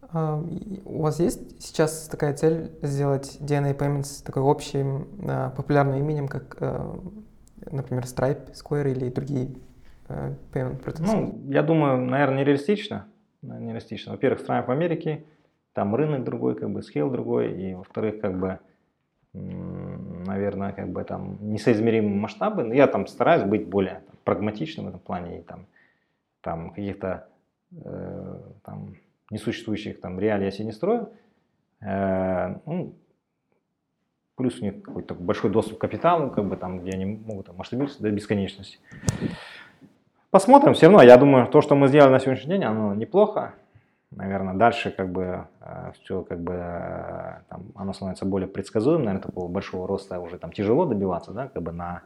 А, 0.00 0.40
у 0.84 1.02
вас 1.02 1.18
есть 1.18 1.60
сейчас 1.60 2.06
такая 2.06 2.36
цель 2.36 2.70
сделать 2.82 3.38
DNA 3.40 3.76
Payments 3.76 4.24
такой 4.24 4.48
общим 4.48 5.08
а, 5.28 5.50
популярным 5.50 5.98
именем, 5.98 6.28
как, 6.28 6.56
а, 6.60 6.96
например, 7.72 8.04
Stripe, 8.04 8.52
Square 8.52 8.92
или 8.92 9.10
другие 9.10 9.56
payment 10.52 10.76
протоколы? 10.84 11.16
Ну, 11.16 11.42
я 11.48 11.64
думаю, 11.64 11.98
наверное, 11.98 12.42
нереалистично. 12.42 13.08
Нереалистично. 13.42 14.12
Во-первых, 14.12 14.40
Stripe 14.40 14.66
в 14.66 14.70
Америке, 14.70 15.24
там 15.72 15.96
рынок 15.96 16.22
другой, 16.22 16.54
как 16.54 16.70
бы 16.70 16.80
скейл 16.80 17.10
другой, 17.10 17.60
и 17.60 17.74
во-вторых, 17.74 18.20
как 18.20 18.38
бы, 18.38 18.60
наверное, 20.24 20.72
как 20.72 20.88
бы 20.88 21.04
там 21.04 21.38
несоизмеримые 21.40 22.14
масштабы. 22.14 22.74
Я 22.74 22.86
там 22.86 23.06
стараюсь 23.06 23.44
быть 23.44 23.66
более 23.66 24.02
там, 24.06 24.16
прагматичным 24.24 24.86
в 24.86 24.88
этом 24.88 25.00
плане 25.00 25.38
и 25.38 25.42
там, 25.42 25.66
там 26.40 26.70
каких-то 26.70 27.28
э, 27.72 28.38
там 28.64 28.94
несуществующих 29.30 30.00
там 30.00 30.18
реалий 30.18 30.46
я 30.46 30.50
себе 30.50 30.66
не 30.66 30.72
строю. 30.72 31.10
Э, 31.80 32.56
ну, 32.66 32.94
плюс 34.36 34.60
у 34.60 34.64
них 34.64 34.82
какой-то 34.82 35.14
большой 35.14 35.50
доступ 35.50 35.78
к 35.78 35.80
капиталу, 35.80 36.30
как 36.30 36.44
бы 36.46 36.56
там, 36.56 36.80
где 36.80 36.92
они 36.92 37.04
могут 37.04 37.46
там, 37.46 37.56
масштабироваться 37.56 38.02
до 38.02 38.10
бесконечности. 38.10 38.78
Посмотрим, 40.30 40.74
все 40.74 40.86
равно, 40.86 41.02
я 41.02 41.16
думаю, 41.16 41.46
то, 41.46 41.60
что 41.60 41.76
мы 41.76 41.88
сделали 41.88 42.10
на 42.10 42.18
сегодняшний 42.18 42.50
день, 42.50 42.64
оно 42.64 42.94
неплохо. 42.94 43.54
Наверное, 44.16 44.54
дальше 44.54 44.90
как 44.90 45.10
бы 45.10 45.46
все 46.00 46.22
как 46.22 46.40
бы 46.40 46.54
там, 47.48 47.72
оно 47.74 47.92
становится 47.92 48.24
более 48.24 48.48
предсказуемым, 48.48 49.04
наверное, 49.04 49.22
такого 49.22 49.48
большого 49.48 49.86
роста 49.86 50.20
уже 50.20 50.38
там 50.38 50.52
тяжело 50.52 50.84
добиваться, 50.86 51.32
да, 51.32 51.48
как 51.48 51.62
бы 51.62 51.72
на, 51.72 52.02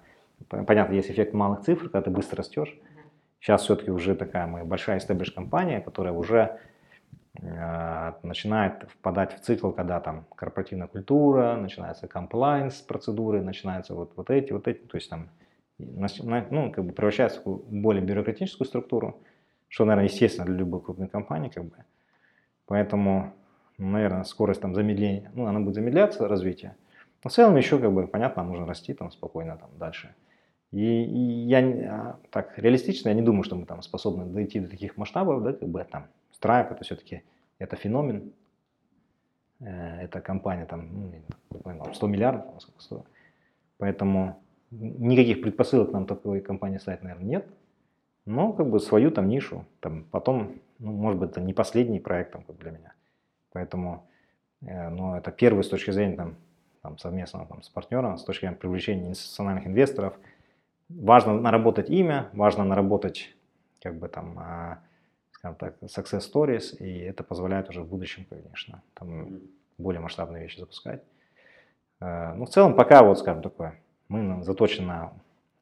понятно, 0.48 0.94
есть 0.94 1.10
эффект 1.10 1.35
малых 1.35 1.60
цифр, 1.60 1.85
когда 1.85 2.02
ты 2.02 2.10
быстро 2.10 2.39
растешь. 2.39 2.74
Сейчас 3.40 3.62
все-таки 3.62 3.90
уже 3.90 4.14
такая 4.14 4.47
мы 4.47 4.64
большая 4.64 4.98
established 4.98 5.35
компания, 5.35 5.80
которая 5.80 6.12
уже 6.12 6.59
э, 7.40 8.12
начинает 8.22 8.89
впадать 8.90 9.35
в 9.35 9.40
цикл, 9.40 9.70
когда 9.70 10.01
там 10.01 10.26
корпоративная 10.35 10.89
культура, 10.89 11.55
начинается 11.55 12.06
compliance 12.06 12.85
процедуры, 12.86 13.43
начинаются 13.43 13.94
вот, 13.94 14.12
вот 14.16 14.30
эти, 14.30 14.52
вот 14.52 14.66
эти, 14.66 14.80
то 14.80 14.97
есть 14.97 15.09
там 15.09 15.28
ну, 15.78 16.72
как 16.72 16.85
бы 16.85 16.93
превращается 16.93 17.40
в 17.44 17.62
более 17.70 18.02
бюрократическую 18.02 18.66
структуру, 18.66 19.20
что, 19.68 19.85
наверное, 19.85 20.09
естественно 20.09 20.47
для 20.47 20.56
любой 20.56 20.80
крупной 20.80 21.09
компании, 21.09 21.51
как 21.51 21.64
бы. 21.64 21.76
Поэтому, 22.69 23.32
наверное, 23.78 24.24
скорость 24.24 24.61
там 24.61 24.74
замедления, 24.74 25.31
ну, 25.35 25.47
она 25.47 25.59
будет 25.61 25.74
замедляться, 25.74 26.28
развитие. 26.28 26.77
Но 27.24 27.31
в 27.31 27.32
целом 27.32 27.57
еще, 27.57 27.78
как 27.78 27.93
бы, 27.93 28.07
понятно, 28.07 28.45
нужно 28.45 28.66
расти 28.66 28.95
там 28.95 29.11
спокойно 29.11 29.57
там 29.57 29.70
дальше. 29.78 30.15
И, 30.70 31.05
и 31.05 31.47
я 31.49 31.61
а, 31.61 32.19
так 32.31 32.59
реалистично, 32.59 33.09
я 33.09 33.15
не 33.15 33.23
думаю, 33.23 33.43
что 33.43 33.57
мы 33.57 33.65
там 33.65 33.81
способны 33.81 34.27
дойти 34.27 34.61
до 34.61 34.69
таких 34.69 34.99
масштабов, 34.99 35.43
да, 35.43 35.55
как 35.55 35.69
бы 35.69 35.82
там 35.90 36.09
Stripe 36.39 36.73
это 36.73 36.85
все-таки 36.85 37.23
это 37.59 37.74
феномен, 37.77 38.32
э, 39.61 40.03
это 40.03 40.20
компания 40.20 40.66
там 40.66 41.11
ну, 41.51 41.95
100 41.95 42.07
миллиардов, 42.07 42.62
100. 42.78 43.07
поэтому 43.78 44.43
никаких 44.70 45.40
предпосылок 45.40 45.90
нам 45.93 46.05
такой 46.05 46.43
компании 46.43 46.77
стать, 46.77 47.03
наверное, 47.03 47.24
нет, 47.24 47.47
но 48.28 48.52
как 48.52 48.68
бы 48.70 48.80
свою 48.80 49.10
там 49.10 49.28
нишу, 49.28 49.64
там 49.80 50.05
потом, 50.05 50.60
ну, 50.78 50.92
может 50.92 51.18
быть, 51.20 51.30
это 51.30 51.40
не 51.40 51.52
последний 51.52 52.00
проект 52.00 52.32
там, 52.32 52.44
для 52.59 52.70
меня, 52.70 52.92
поэтому, 53.52 54.09
э, 54.62 54.88
но 54.88 55.16
это 55.16 55.30
первый 55.30 55.64
с 55.64 55.68
точки 55.68 55.90
зрения 55.90 56.16
там, 56.16 56.36
там 56.82 56.98
совместного 56.98 57.46
там, 57.46 57.62
с 57.62 57.68
партнером, 57.68 58.18
с 58.18 58.24
точки 58.24 58.42
зрения 58.42 58.56
привлечения 58.56 59.06
инвестиционных 59.06 59.66
инвесторов– 59.66 60.14
важно 60.88 61.34
наработать 61.34 61.90
имя, 61.90 62.28
важно 62.32 62.64
наработать, 62.64 63.34
как 63.82 63.96
бы 63.96 64.09
там, 64.09 64.38
а, 64.38 64.78
скажем 65.32 65.56
так, 65.56 65.76
success 65.82 66.22
stories, 66.32 66.76
и 66.78 66.98
это 67.00 67.22
позволяет 67.22 67.68
уже 67.68 67.82
в 67.82 67.88
будущем, 67.88 68.26
конечно, 68.28 68.82
там 68.94 69.40
более 69.76 70.00
масштабные 70.00 70.42
вещи 70.42 70.60
запускать. 70.60 71.02
А, 72.00 72.34
ну, 72.34 72.46
в 72.46 72.50
целом, 72.50 72.74
пока 72.74 73.02
вот, 73.02 73.18
скажем 73.18 73.42
такое, 73.42 73.78
мы 74.09 74.42
заточены 74.42 74.86
на 74.86 75.12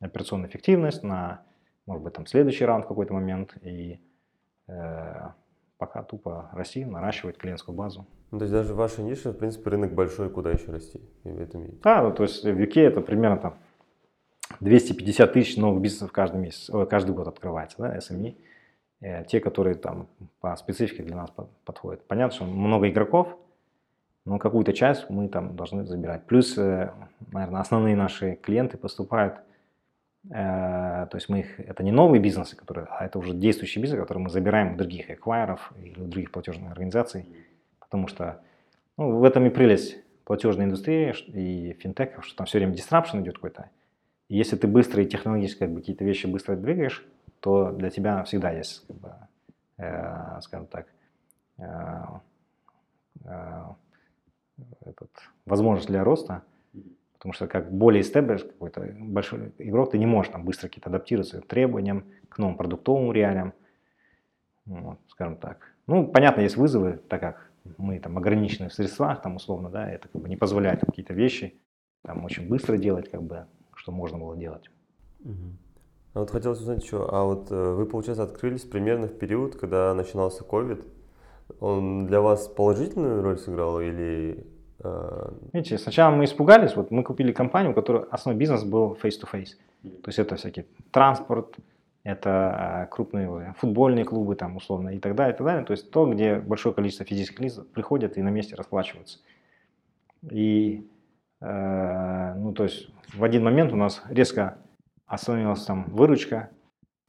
операционную 0.01 0.49
эффективность, 0.49 1.03
на, 1.03 1.43
может 1.87 2.03
быть, 2.03 2.15
там 2.15 2.27
следующий 2.27 2.65
раунд 2.65 2.85
в 2.85 2.89
какой-то 2.89 3.15
момент, 3.15 3.57
и 3.63 4.01
э, 4.69 5.29
пока 5.79 6.03
тупо 6.03 6.51
расти, 6.53 6.85
наращивать 6.85 7.39
клиентскую 7.39 7.77
базу. 7.77 8.07
Ну, 8.31 8.39
то 8.39 8.45
есть 8.45 8.53
даже 8.53 8.75
ваша 8.75 9.03
ниша, 9.03 9.33
в 9.33 9.39
принципе, 9.39 9.71
рынок 9.71 9.93
большой, 9.95 10.31
куда 10.31 10.51
еще 10.51 10.73
расти? 10.73 11.01
В 11.25 11.41
этом 11.41 11.81
Да, 11.83 12.03
ну, 12.03 12.13
то 12.13 12.25
есть 12.25 12.45
в 12.45 12.49
UK 12.49 12.81
это 12.81 13.01
примерно 13.01 13.37
там 13.37 13.55
250 14.61 15.33
тысяч 15.33 15.57
новых 15.57 15.81
бизнесов 15.81 16.13
каждый 16.13 16.41
месяц, 16.41 16.71
каждый 16.89 17.15
год 17.15 17.29
открывается, 17.29 17.77
да, 17.79 17.97
SME. 17.97 18.37
Э, 19.01 19.25
те, 19.25 19.41
которые 19.41 19.75
там 19.75 20.09
по 20.41 20.57
специфике 20.57 21.03
для 21.03 21.17
нас 21.17 21.31
подходят. 21.65 22.07
Понятно, 22.07 22.35
что 22.35 22.45
много 22.45 22.89
игроков, 22.89 23.37
но 24.25 24.39
какую-то 24.39 24.73
часть 24.73 25.11
мы 25.11 25.29
там 25.29 25.55
должны 25.55 25.85
забирать. 25.85 26.25
Плюс, 26.25 26.57
э, 26.57 26.91
наверное, 27.31 27.61
основные 27.61 27.95
наши 27.95 28.37
клиенты 28.37 28.79
поступают, 28.79 29.35
э, 29.35 29.41
то 30.29 31.11
есть 31.15 31.29
мы 31.29 31.41
их, 31.41 31.61
это 31.61 31.85
не 31.85 31.93
новые 31.93 32.21
бизнесы, 32.21 32.57
которые, 32.57 32.87
а 32.91 33.05
это 33.05 33.19
уже 33.19 33.33
действующие 33.33 33.81
бизнесы, 33.81 34.03
которые 34.03 34.25
мы 34.25 34.31
забираем 34.31 34.75
у 34.75 34.77
других 34.77 35.11
эквайеров 35.11 35.73
или 35.79 36.01
у 36.01 36.07
других 36.07 36.33
платежных 36.33 36.73
организаций, 36.73 37.29
потому 37.79 38.09
что 38.09 38.41
ну, 38.97 39.19
в 39.19 39.25
этом 39.25 39.47
и 39.47 39.51
прелесть 39.51 39.99
платежной 40.25 40.65
индустрии 40.65 41.15
и 41.29 41.75
финтеков, 41.75 42.27
что 42.27 42.37
там 42.39 42.47
все 42.47 42.59
время 42.59 42.75
дистрапшн 42.75 43.21
идет 43.21 43.37
какой-то, 43.37 43.71
если 44.29 44.57
ты 44.57 44.67
быстро 44.67 45.03
и 45.03 45.07
технологически 45.07 45.61
как 45.61 45.71
бы, 45.71 45.81
какие-то 45.81 46.05
вещи 46.05 46.27
быстро 46.27 46.57
двигаешь, 46.57 47.07
то 47.41 47.71
для 47.71 47.91
тебя 47.91 48.25
всегда 48.25 48.51
есть, 48.51 48.85
как 48.87 48.97
бы, 48.97 49.13
э, 49.79 50.41
скажем 50.41 50.67
так, 50.67 50.87
э, 51.59 51.65
э, 53.25 53.65
этот, 54.85 55.11
возможность 55.45 55.89
для 55.89 56.03
роста, 56.03 56.43
потому 57.17 57.33
что 57.33 57.47
как 57.47 57.73
более 57.73 58.03
стеблиш 58.03 58.45
какой-то 58.45 58.95
большой 58.99 59.53
игрок, 59.59 59.91
ты 59.91 59.99
не 59.99 60.07
можешь 60.07 60.33
там 60.33 60.45
быстро 60.45 60.69
какие-то 60.69 60.91
адаптироваться 60.91 61.41
к 61.41 61.47
требованиям, 61.47 62.05
к 62.29 62.39
новым 62.39 62.57
продуктовым 62.57 63.13
реалиям, 63.13 63.53
вот, 64.65 64.99
скажем 65.09 65.37
так. 65.37 65.73
Ну, 65.87 66.07
понятно, 66.07 66.43
есть 66.43 66.57
вызовы, 66.57 67.01
так 67.09 67.21
как 67.21 67.51
мы 67.79 67.99
там 67.99 68.17
ограничены 68.19 68.69
в 68.69 68.75
средствах, 68.75 69.23
там 69.23 69.37
условно, 69.37 69.71
да, 69.71 69.91
это 69.91 70.09
как 70.09 70.23
бы 70.23 70.29
не 70.29 70.37
позволяет 70.37 70.81
какие-то 70.81 71.15
вещи 71.15 71.61
там 72.07 72.25
очень 72.25 72.49
быстро 72.49 72.77
делать, 72.77 73.11
как 73.11 73.23
бы 73.23 73.47
что 73.75 73.93
можно 73.93 74.19
было 74.19 74.37
делать. 74.37 74.71
А 76.15 76.21
вот 76.21 76.31
хотелось 76.31 76.61
узнать 76.61 76.83
еще, 76.83 77.07
а 77.11 77.25
вот 77.25 77.51
э, 77.51 77.73
вы, 77.73 77.85
получается, 77.85 78.23
открылись 78.23 78.63
примерно 78.63 79.07
в 79.07 79.19
период, 79.19 79.57
когда 79.57 79.93
начинался 79.93 80.45
COVID. 80.45 80.87
Он 81.61 82.07
для 82.07 82.23
вас 82.23 82.49
положительную 82.49 83.23
роль 83.23 83.39
сыграл 83.39 83.81
или... 83.81 84.47
Э... 84.83 85.31
Видите, 85.53 85.79
сначала 85.79 86.15
мы 86.15 86.25
испугались, 86.25 86.77
вот 86.77 86.91
мы 86.91 87.03
купили 87.03 87.33
компанию, 87.33 87.73
у 87.73 87.75
которой 87.75 88.05
основной 88.11 88.39
бизнес 88.39 88.65
был 88.65 88.97
face-to-face. 89.03 89.57
То 89.83 90.09
есть 90.09 90.19
это 90.19 90.37
всякий 90.37 90.67
транспорт, 90.91 91.55
это 92.03 92.87
э, 92.87 92.91
крупные 92.91 93.55
футбольные 93.59 94.05
клубы, 94.05 94.37
там, 94.37 94.57
условно, 94.57 94.91
и 94.91 94.99
так 94.99 95.15
далее, 95.15 95.35
и 95.35 95.37
так 95.37 95.47
далее. 95.47 95.65
То 95.65 95.73
есть 95.73 95.91
то, 95.91 96.07
где 96.07 96.37
большое 96.37 96.75
количество 96.75 97.05
физических 97.05 97.41
лиц 97.41 97.61
приходят 97.75 98.17
и 98.17 98.23
на 98.23 98.29
месте 98.29 98.55
расплачиваются. 98.55 99.19
И 100.31 100.89
Э, 101.41 102.35
ну, 102.35 102.53
то 102.53 102.65
есть 102.65 102.89
в 103.13 103.23
один 103.23 103.45
момент 103.45 103.73
у 103.73 103.77
нас 103.77 104.03
резко 104.09 104.59
остановилась 105.07 105.65
там 105.65 105.85
выручка, 105.91 106.51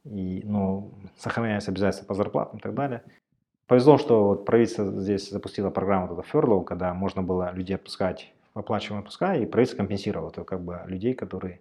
и, 0.03 0.41
ну, 0.45 0.94
сохраняясь 1.18 1.68
обязательства 1.68 2.06
по 2.06 2.14
зарплатам 2.14 2.60
и 2.60 2.61
так 2.61 2.73
далее. 2.73 3.03
Повезло, 3.68 3.98
что 3.98 4.30
вот 4.30 4.45
правительство 4.45 4.85
здесь 4.85 5.30
запустило 5.30 5.69
программу 5.69 6.07
вот 6.14 6.65
когда 6.65 6.94
можно 6.94 7.22
было 7.22 7.52
людей 7.53 7.76
отпускать 7.76 8.34
оплачиваемые 8.53 9.02
отпуска, 9.02 9.35
и 9.35 9.45
правительство 9.45 9.77
компенсировало 9.77 10.31
то, 10.31 10.44
как 10.44 10.61
бы 10.61 10.81
людей, 10.88 11.14
которые 11.14 11.60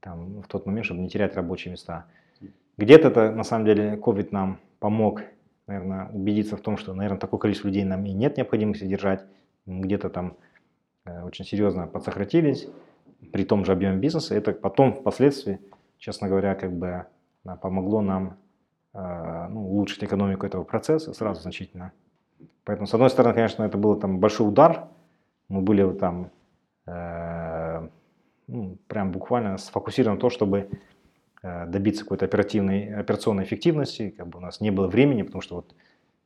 там 0.00 0.40
в 0.40 0.48
тот 0.48 0.64
момент, 0.64 0.86
чтобы 0.86 1.00
не 1.00 1.10
терять 1.10 1.34
рабочие 1.34 1.72
места. 1.72 2.06
Где-то 2.78 3.08
это, 3.08 3.30
на 3.30 3.44
самом 3.44 3.66
деле, 3.66 3.96
COVID 3.96 4.28
нам 4.30 4.58
помог, 4.78 5.20
наверное, 5.66 6.08
убедиться 6.12 6.56
в 6.56 6.60
том, 6.60 6.78
что, 6.78 6.94
наверное, 6.94 7.18
такое 7.18 7.38
количество 7.38 7.68
людей 7.68 7.84
нам 7.84 8.06
и 8.06 8.12
нет 8.12 8.38
необходимости 8.38 8.84
держать. 8.84 9.26
Где-то 9.66 10.08
там 10.08 10.36
Э, 11.04 11.22
очень 11.22 11.44
серьезно 11.44 11.86
подсократились 11.86 12.68
при 13.32 13.44
том 13.44 13.64
же 13.64 13.72
объеме 13.72 13.98
бизнеса. 13.98 14.34
Это 14.34 14.52
потом, 14.52 14.92
впоследствии, 14.92 15.60
честно 15.98 16.28
говоря, 16.28 16.54
как 16.54 16.72
бы 16.72 17.06
помогло 17.62 18.00
нам 18.00 18.28
э, 18.28 18.34
ну, 18.92 19.70
улучшить 19.70 20.02
экономику 20.02 20.46
этого 20.46 20.64
процесса 20.64 21.12
сразу 21.12 21.42
значительно. 21.42 21.92
Поэтому, 22.64 22.86
с 22.86 22.94
одной 22.94 23.10
стороны, 23.10 23.34
конечно, 23.34 23.62
это 23.62 23.78
был 23.78 23.96
там 23.96 24.18
большой 24.18 24.48
удар. 24.48 24.88
Мы 25.48 25.60
были 25.62 25.90
там 25.92 26.30
э, 26.86 27.88
ну, 28.46 28.78
прям 28.88 29.12
буквально 29.12 29.58
сфокусированы 29.58 30.16
на 30.16 30.20
то, 30.20 30.30
чтобы 30.30 30.70
э, 31.42 31.66
добиться 31.66 32.02
какой-то 32.02 32.24
оперативной, 32.24 32.94
операционной 32.94 33.44
эффективности. 33.44 34.10
Как 34.10 34.26
бы 34.28 34.38
у 34.38 34.42
нас 34.42 34.60
не 34.60 34.70
было 34.70 34.88
времени, 34.88 35.22
потому 35.22 35.40
что 35.40 35.56
вот 35.56 35.74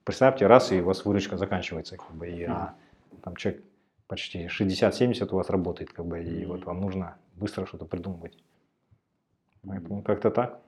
представьте, 0.05 0.47
раз 0.47 0.73
и 0.73 0.81
у 0.81 0.85
вас 0.85 1.05
выручка 1.05 1.37
заканчивается, 1.37 1.97
как 1.97 2.11
бы, 2.13 2.29
и 2.29 2.45
а, 2.45 2.75
там 3.23 3.37
человек 3.37 3.65
почти 4.07 4.47
60-70 4.47 5.29
у 5.33 5.37
вас 5.37 5.51
работает, 5.51 5.93
как 5.93 6.07
бы, 6.07 6.23
и 6.23 6.45
вот 6.45 6.65
вам 6.65 6.81
нужно 6.81 7.17
быстро 7.35 7.67
что-то 7.67 7.87
придумывать. 7.87 8.39
Поэтому 9.67 10.03
как-то 10.03 10.31
так. 10.31 10.61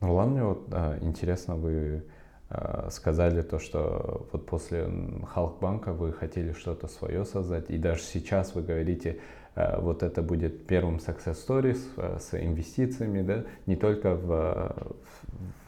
Ну 0.00 0.14
ладно, 0.14 0.32
мне 0.32 0.44
вот 0.44 0.68
а, 0.72 0.98
интересно, 1.00 1.56
вы 1.56 2.04
а, 2.50 2.88
сказали 2.90 3.42
то, 3.42 3.58
что 3.58 4.26
вот 4.32 4.46
после 4.46 4.88
Халкбанка 5.32 5.92
вы 5.92 6.12
хотели 6.12 6.52
что-то 6.52 6.86
свое 6.86 7.24
создать, 7.24 7.70
и 7.70 7.78
даже 7.78 8.02
сейчас 8.02 8.54
вы 8.54 8.62
говорите, 8.62 9.20
а, 9.54 9.80
вот 9.80 10.02
это 10.02 10.20
будет 10.22 10.66
первым 10.66 10.96
success 10.96 11.36
stories 11.46 11.80
а, 11.96 12.18
с 12.18 12.34
инвестициями, 12.34 13.22
да, 13.22 13.44
не 13.64 13.76
только 13.76 14.14
в, 14.14 14.76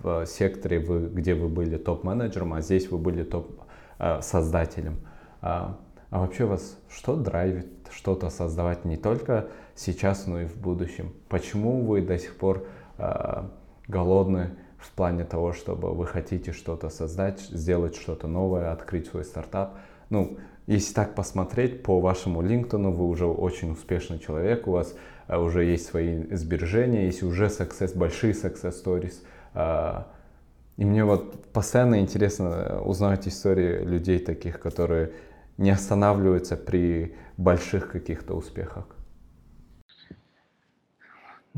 в 0.00 0.26
секторе, 0.26 0.78
вы, 0.78 1.08
где 1.08 1.34
вы 1.34 1.48
были 1.48 1.78
топ-менеджером, 1.78 2.52
а 2.52 2.60
здесь 2.60 2.90
вы 2.90 2.98
были 2.98 3.24
топ-создателем. 3.24 4.98
А, 5.40 5.78
а 6.10 6.20
вообще 6.20 6.44
вас 6.44 6.78
что 6.90 7.16
драйвит 7.16 7.66
что-то 7.90 8.30
создавать 8.30 8.84
не 8.84 8.96
только 8.96 9.48
сейчас, 9.74 10.26
но 10.26 10.42
и 10.42 10.46
в 10.46 10.56
будущем? 10.56 11.12
Почему 11.28 11.84
вы 11.84 12.02
до 12.02 12.18
сих 12.18 12.36
пор 12.36 12.66
э, 12.98 13.42
голодны 13.88 14.50
в 14.78 14.92
плане 14.92 15.24
того, 15.24 15.52
чтобы 15.52 15.92
вы 15.92 16.06
хотите 16.06 16.52
что-то 16.52 16.88
создать, 16.88 17.40
сделать 17.40 17.96
что-то 17.96 18.28
новое, 18.28 18.70
открыть 18.72 19.08
свой 19.08 19.24
стартап? 19.24 19.78
Ну, 20.10 20.38
если 20.66 20.94
так 20.94 21.14
посмотреть 21.14 21.82
по 21.82 22.00
вашему 22.00 22.42
LinkedIn, 22.42 22.90
вы 22.90 23.06
уже 23.06 23.26
очень 23.26 23.72
успешный 23.72 24.18
человек, 24.18 24.68
у 24.68 24.72
вас 24.72 24.94
э, 25.26 25.36
уже 25.36 25.64
есть 25.64 25.86
свои 25.86 26.24
сбережения, 26.34 27.06
есть 27.06 27.22
уже 27.22 27.46
success, 27.46 27.96
большие 27.96 28.34
success 28.34 28.74
stories. 28.84 29.14
Э, 29.54 30.04
И 30.76 30.84
мне 30.84 31.04
вот 31.04 31.52
постоянно 31.52 31.98
интересно 31.98 32.80
узнать 32.84 33.26
истории 33.26 33.84
людей 33.84 34.18
таких, 34.18 34.60
которые 34.60 35.10
не 35.56 35.70
останавливаются 35.70 36.56
при 36.56 37.16
больших 37.36 37.90
каких-то 37.90 38.34
успехах. 38.34 38.84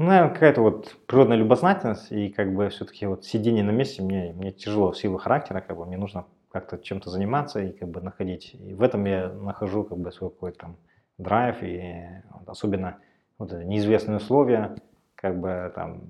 Ну, 0.00 0.06
наверное, 0.06 0.32
какая-то 0.32 0.62
вот 0.62 0.96
природная 1.06 1.36
любознательность 1.36 2.10
и 2.10 2.30
как 2.30 2.54
бы 2.54 2.70
все-таки 2.70 3.04
вот 3.04 3.26
сидение 3.26 3.62
на 3.62 3.70
месте 3.70 4.00
мне, 4.00 4.32
мне 4.32 4.50
тяжело 4.50 4.92
в 4.92 4.96
силу 4.96 5.18
характера, 5.18 5.60
как 5.60 5.76
бы 5.76 5.84
мне 5.84 5.98
нужно 5.98 6.24
как-то 6.50 6.78
чем-то 6.78 7.10
заниматься 7.10 7.60
и 7.60 7.72
как 7.72 7.90
бы 7.90 8.00
находить. 8.00 8.54
И 8.54 8.72
в 8.72 8.80
этом 8.80 9.04
я 9.04 9.28
нахожу 9.28 9.84
как 9.84 9.98
бы 9.98 10.10
свой 10.10 10.30
какой-то 10.30 10.58
там 10.58 10.76
драйв 11.18 11.62
и 11.62 12.06
вот, 12.32 12.48
особенно 12.48 12.96
вот 13.36 13.52
неизвестные 13.52 14.16
условия, 14.16 14.74
как 15.16 15.38
бы 15.38 15.70
там, 15.74 16.04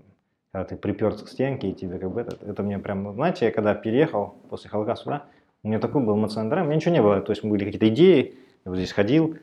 когда 0.53 0.67
ты 0.67 0.77
приперся 0.77 1.25
к 1.25 1.29
стенке 1.29 1.71
и 1.71 1.75
тебе 1.75 1.99
как 1.99 2.13
бы 2.13 2.21
это, 2.21 2.37
это 2.47 2.63
мне 2.63 2.79
прям, 2.79 3.13
знаете, 3.15 3.47
я 3.47 3.51
когда 3.51 3.75
переехал 3.75 4.37
после 4.49 4.71
Холокоста 4.71 5.03
сюда, 5.03 5.25
у 5.65 5.69
меня 5.69 5.81
такой 5.81 6.01
был 6.05 6.15
эмоциональный 6.15 6.51
драйв, 6.51 6.67
у 6.67 6.69
меня 6.69 6.77
ничего 6.77 6.95
не 6.95 7.03
было, 7.03 7.21
то 7.23 7.33
есть 7.33 7.45
были 7.45 7.65
какие-то 7.65 7.89
идеи, 7.89 8.37
я 8.65 8.71
вот 8.71 8.77
здесь 8.77 8.93
ходил, 8.93 9.37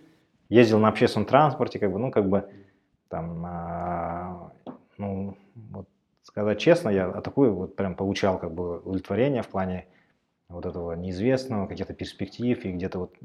ездил 0.48 0.80
на 0.80 0.88
общественном 0.88 1.26
транспорте, 1.26 1.80
как 1.80 1.92
бы, 1.92 2.00
ну, 2.00 2.12
как 2.12 2.30
бы, 2.30 2.50
там, 3.10 3.44
а, 3.46 4.52
ну, 4.98 5.38
вот, 5.56 5.88
сказать 6.24 6.60
честно, 6.60 6.90
я 6.90 7.10
такой 7.22 7.50
вот 7.50 7.76
прям 7.76 7.96
получал 7.96 8.40
как 8.40 8.54
бы 8.54 8.80
удовлетворение 8.80 9.44
в 9.44 9.48
плане 9.48 9.88
вот 10.50 10.66
этого 10.66 10.94
неизвестного, 10.94 11.68
каких-то 11.68 11.94
перспектив 11.94 12.64
и 12.64 12.72
где-то 12.72 13.00
вот 13.00 13.16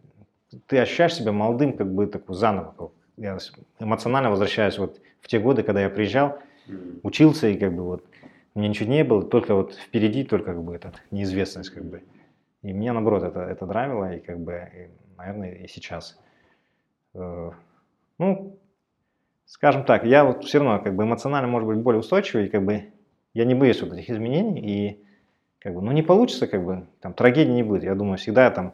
ты 0.67 0.79
ощущаешь 0.79 1.15
себя 1.15 1.33
молодым 1.33 1.77
как 1.77 1.93
бы 1.93 2.07
такой 2.07 2.35
заново. 2.35 2.93
Я 3.17 3.39
эмоционально 3.79 4.31
возвращаюсь 4.31 4.79
вот 4.79 5.01
в 5.21 5.29
те 5.29 5.39
годы, 5.39 5.63
когда 5.63 5.81
я 5.81 5.91
приезжал, 5.91 6.39
учился 7.03 7.49
и 7.49 7.57
как 7.57 7.75
бы 7.75 7.83
вот 7.83 8.05
мне 8.55 8.69
ничего 8.69 8.91
не 8.91 9.05
было, 9.05 9.23
только 9.23 9.55
вот 9.55 9.75
впереди 9.75 10.25
только 10.25 10.53
как 10.53 10.63
бы 10.63 10.75
эта 10.75 10.93
неизвестность 11.11 11.71
как 11.71 11.85
бы. 11.85 12.03
И 12.63 12.73
меня 12.73 12.93
наоборот 12.93 13.23
это, 13.23 13.41
это 13.41 13.67
нравило 13.67 14.15
и 14.15 14.21
как 14.21 14.39
бы, 14.39 14.69
и, 14.75 15.17
наверное, 15.17 15.53
и 15.53 15.69
сейчас. 15.69 16.19
Э, 17.15 17.51
ну, 18.19 18.59
скажем 19.53 19.85
так, 19.85 20.05
я 20.05 20.24
вот 20.24 20.45
все 20.45 20.59
равно 20.59 20.83
как 20.83 20.97
бы 20.97 21.05
эмоционально, 21.05 21.47
может 21.47 21.69
быть, 21.69 21.79
более 21.79 22.01
устойчивый, 22.01 22.47
и 22.47 22.49
как 22.49 22.65
бы 22.65 22.85
я 23.35 23.45
не 23.45 23.55
боюсь 23.55 23.83
вот 23.83 23.93
этих 23.93 24.09
изменений, 24.09 24.59
и 24.59 25.05
как 25.59 25.74
бы, 25.74 25.83
ну 25.83 25.93
не 25.93 26.03
получится, 26.03 26.47
как 26.47 26.65
бы, 26.65 26.87
там 27.01 27.12
трагедии 27.12 27.53
не 27.53 27.62
будет. 27.62 27.85
Я 27.85 27.95
думаю, 27.95 28.16
всегда 28.16 28.51
там, 28.51 28.73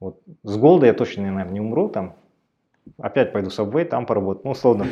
вот 0.00 0.20
с 0.42 0.56
голода 0.56 0.86
я 0.86 0.94
точно, 0.94 1.22
наверное, 1.22 1.52
не 1.52 1.60
умру, 1.60 1.88
там, 1.88 2.16
опять 2.98 3.32
пойду 3.32 3.50
в 3.50 3.58
Subway, 3.58 3.84
там 3.84 4.04
поработаю, 4.04 4.42
ну, 4.46 4.50
условно. 4.50 4.84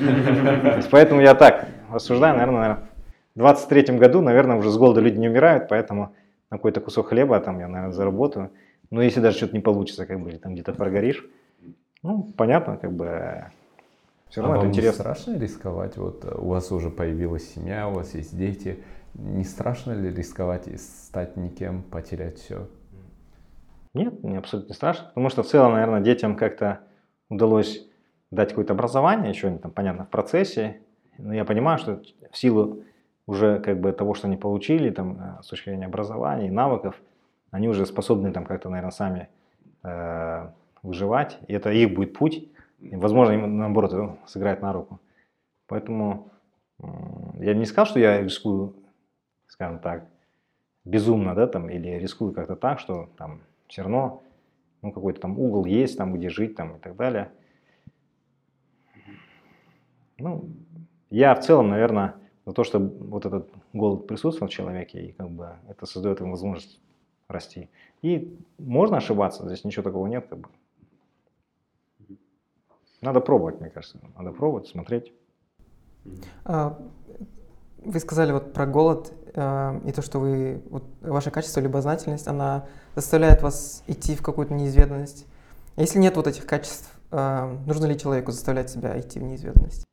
Поэтому 0.92 1.20
я 1.20 1.34
так 1.34 1.66
рассуждаю, 1.90 2.36
наверное, 2.36 2.88
в 3.34 3.38
23 3.38 3.98
году, 3.98 4.20
наверное, 4.20 4.56
уже 4.56 4.70
с 4.70 4.78
голода 4.78 5.00
люди 5.00 5.18
не 5.18 5.28
умирают, 5.28 5.68
поэтому 5.68 6.14
на 6.48 6.58
какой-то 6.58 6.80
кусок 6.80 7.08
хлеба 7.08 7.40
там 7.40 7.58
я, 7.58 7.66
наверное, 7.66 7.92
заработаю. 7.92 8.52
Но 8.90 9.02
если 9.02 9.20
даже 9.20 9.36
что-то 9.36 9.56
не 9.56 9.60
получится, 9.62 10.06
как 10.06 10.20
бы, 10.20 10.30
или 10.30 10.38
там 10.38 10.52
где-то 10.54 10.72
прогоришь, 10.74 11.28
ну, 12.04 12.32
понятно, 12.36 12.76
как 12.76 12.92
бы, 12.92 13.50
все 14.30 14.42
равно 14.42 14.54
а 14.54 14.58
это 14.58 14.66
вам 14.66 14.72
интересно. 14.72 14.88
не 14.88 15.00
страшно 15.00 15.38
рисковать? 15.38 15.96
Вот 15.96 16.24
э, 16.24 16.34
у 16.34 16.48
вас 16.48 16.70
уже 16.70 16.90
появилась 16.90 17.48
семья, 17.54 17.88
у 17.88 17.94
вас 17.94 18.14
есть 18.14 18.36
дети. 18.36 18.82
Не 19.14 19.44
страшно 19.44 19.92
ли 19.92 20.10
рисковать 20.10 20.68
и 20.68 20.76
стать 20.76 21.36
никем, 21.36 21.82
потерять 21.82 22.38
все? 22.38 22.68
Нет, 23.94 24.22
мне 24.22 24.38
абсолютно 24.38 24.68
не 24.68 24.74
страшно. 24.74 25.08
Потому 25.08 25.30
что 25.30 25.42
в 25.42 25.46
целом, 25.46 25.72
наверное, 25.72 26.00
детям 26.00 26.36
как-то 26.36 26.80
удалось 27.30 27.86
дать 28.30 28.50
какое-то 28.50 28.74
образование, 28.74 29.30
еще 29.30 29.48
они 29.48 29.58
там, 29.58 29.70
понятно, 29.70 30.04
в 30.04 30.08
процессе. 30.10 30.82
Но 31.16 31.32
я 31.32 31.44
понимаю, 31.44 31.78
что 31.78 32.02
в 32.30 32.36
силу 32.36 32.82
уже 33.26 33.60
как 33.60 33.80
бы 33.80 33.92
того, 33.92 34.14
что 34.14 34.26
они 34.26 34.36
получили 34.36 34.90
там, 34.90 35.18
э, 35.18 35.42
с 35.42 35.48
точки 35.48 35.70
зрения 35.70 35.86
образования 35.86 36.48
и 36.48 36.50
навыков, 36.50 37.00
они 37.50 37.68
уже 37.68 37.86
способны 37.86 38.32
там 38.32 38.44
как-то, 38.44 38.68
наверное, 38.68 38.90
сами 38.90 39.28
э, 39.82 40.48
выживать. 40.82 41.38
И 41.48 41.54
это 41.54 41.70
их 41.70 41.94
будет 41.94 42.14
путь. 42.14 42.48
Возможно, 42.78 43.32
им, 43.32 43.58
наоборот, 43.58 44.18
сыграет 44.26 44.62
на 44.62 44.72
руку. 44.72 45.00
Поэтому 45.66 46.30
я 47.38 47.54
не 47.54 47.64
сказал, 47.64 47.86
что 47.86 47.98
я 47.98 48.22
рискую, 48.22 48.74
скажем 49.46 49.80
так, 49.80 50.08
безумно, 50.84 51.34
да, 51.34 51.46
там, 51.46 51.68
или 51.68 51.88
рискую 51.90 52.32
как-то 52.32 52.56
так, 52.56 52.78
что 52.78 53.08
там 53.16 53.42
все 53.66 53.82
равно 53.82 54.22
ну, 54.82 54.92
какой-то 54.92 55.20
там 55.20 55.38
угол 55.38 55.64
есть, 55.64 55.98
там, 55.98 56.14
где 56.14 56.28
жить, 56.28 56.54
там, 56.54 56.76
и 56.76 56.78
так 56.78 56.96
далее. 56.96 57.30
Ну, 60.18 60.48
я 61.10 61.34
в 61.34 61.40
целом, 61.40 61.68
наверное, 61.68 62.14
за 62.46 62.52
то, 62.52 62.64
что 62.64 62.78
вот 62.78 63.26
этот 63.26 63.50
голод 63.72 64.06
присутствует 64.06 64.50
в 64.50 64.54
человеке, 64.54 65.06
и 65.06 65.12
как 65.12 65.30
бы 65.30 65.56
это 65.68 65.86
создает 65.86 66.20
ему 66.20 66.30
возможность 66.30 66.80
расти. 67.28 67.68
И 68.02 68.38
можно 68.58 68.96
ошибаться, 68.96 69.46
здесь 69.46 69.64
ничего 69.64 69.82
такого 69.82 70.06
нет, 70.06 70.26
как 70.28 70.38
бы. 70.38 70.48
Надо 73.00 73.20
пробовать, 73.20 73.60
мне 73.60 73.70
кажется. 73.70 73.98
Надо 74.16 74.32
пробовать, 74.32 74.68
смотреть. 74.68 75.12
А, 76.44 76.78
вы 77.84 78.00
сказали 78.00 78.32
вот 78.32 78.52
про 78.52 78.66
голод 78.66 79.12
э, 79.34 79.80
и 79.86 79.92
то, 79.92 80.02
что 80.02 80.18
вы, 80.18 80.62
вот, 80.70 80.84
ваше 81.00 81.30
качество, 81.30 81.60
любознательность, 81.60 82.26
она 82.26 82.66
заставляет 82.94 83.42
вас 83.42 83.84
идти 83.86 84.14
в 84.14 84.22
какую-то 84.22 84.52
неизведанность. 84.54 85.26
Если 85.76 85.98
нет 85.98 86.16
вот 86.16 86.26
этих 86.26 86.44
качеств, 86.44 86.92
э, 87.12 87.56
нужно 87.66 87.86
ли 87.86 87.96
человеку 87.98 88.32
заставлять 88.32 88.70
себя 88.70 88.98
идти 88.98 89.20
в 89.20 89.22
неизведанность? 89.22 89.84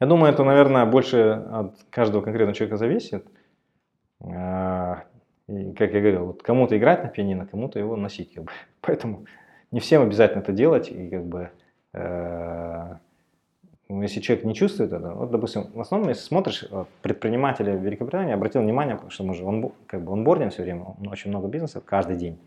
Я 0.00 0.06
думаю, 0.08 0.32
это, 0.32 0.42
наверное, 0.42 0.84
больше 0.84 1.44
от 1.52 1.76
каждого 1.90 2.22
конкретного 2.22 2.54
человека 2.54 2.76
зависит. 2.76 3.24
Э, 4.20 4.96
и, 5.46 5.72
как 5.74 5.92
я 5.92 6.00
говорил, 6.00 6.26
вот 6.26 6.42
кому-то 6.42 6.76
играть 6.76 7.04
на 7.04 7.08
пианино, 7.08 7.46
кому-то 7.46 7.78
его 7.78 7.94
носить. 7.96 8.34
Как 8.34 8.44
бы. 8.44 8.50
Поэтому 8.80 9.26
не 9.70 9.78
всем 9.78 10.02
обязательно 10.02 10.40
это 10.40 10.52
делать. 10.52 10.90
И 10.90 11.08
как 11.08 11.24
бы 11.26 11.50
если 13.88 14.20
человек 14.20 14.44
не 14.44 14.54
чувствует 14.54 14.92
это, 14.92 15.12
вот, 15.14 15.30
допустим, 15.30 15.70
в 15.74 15.80
основном, 15.80 16.08
если 16.08 16.22
смотришь, 16.22 16.64
предприниматели 17.02 17.72
в 17.72 17.82
Великобритании 17.82 18.32
обратил 18.32 18.62
внимание, 18.62 18.98
что 19.08 19.24
мы 19.24 19.34
же 19.34 19.44
он, 19.44 19.72
как 19.86 20.02
бы 20.02 20.12
онбордим 20.12 20.50
все 20.50 20.62
время, 20.62 20.84
очень 21.06 21.30
много 21.30 21.48
бизнесов 21.48 21.84
каждый 21.84 22.16
день. 22.16 22.38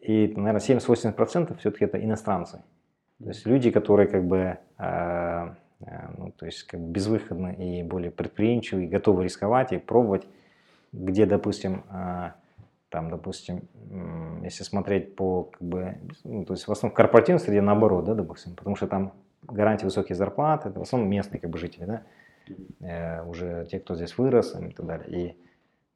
И, 0.00 0.32
наверное, 0.36 0.60
70-80% 0.60 1.58
все-таки 1.58 1.84
это 1.84 2.02
иностранцы. 2.02 2.62
То 3.22 3.28
есть 3.28 3.46
люди, 3.46 3.70
которые 3.70 4.08
как 4.08 4.24
бы, 4.24 4.56
э, 4.78 5.54
э, 5.80 6.08
ну, 6.16 6.32
то 6.32 6.46
есть 6.46 6.62
как 6.62 6.80
бы 6.80 6.90
безвыходны 6.90 7.54
и 7.54 7.82
более 7.82 8.10
предприимчивы, 8.10 8.84
и 8.84 8.88
готовы 8.88 9.24
рисковать 9.24 9.72
и 9.72 9.78
пробовать, 9.78 10.26
где, 10.92 11.26
допустим, 11.26 11.84
э, 11.90 12.30
там, 12.90 13.08
допустим, 13.08 13.68
если 14.42 14.64
смотреть 14.64 15.14
по, 15.14 15.44
как 15.44 15.62
бы, 15.62 15.98
ну, 16.24 16.44
то 16.44 16.54
есть 16.54 16.66
в 16.66 16.72
основном 16.72 16.92
в 16.92 16.96
корпоративной 16.96 17.40
среде 17.40 17.62
наоборот, 17.62 18.04
да, 18.04 18.14
допустим, 18.14 18.54
потому 18.56 18.76
что 18.76 18.88
там 18.88 19.14
гарантии 19.42 19.84
высокие 19.84 20.16
зарплаты, 20.16 20.68
это 20.68 20.80
в 20.80 20.82
основном 20.82 21.08
местные 21.10 21.40
как 21.40 21.50
бы 21.50 21.58
жители, 21.58 21.84
да, 21.84 22.02
э, 22.80 23.24
уже 23.24 23.66
те, 23.70 23.78
кто 23.78 23.94
здесь 23.94 24.18
вырос 24.18 24.56
и 24.60 24.72
так 24.72 24.86
далее. 24.86 25.08
И, 25.08 25.36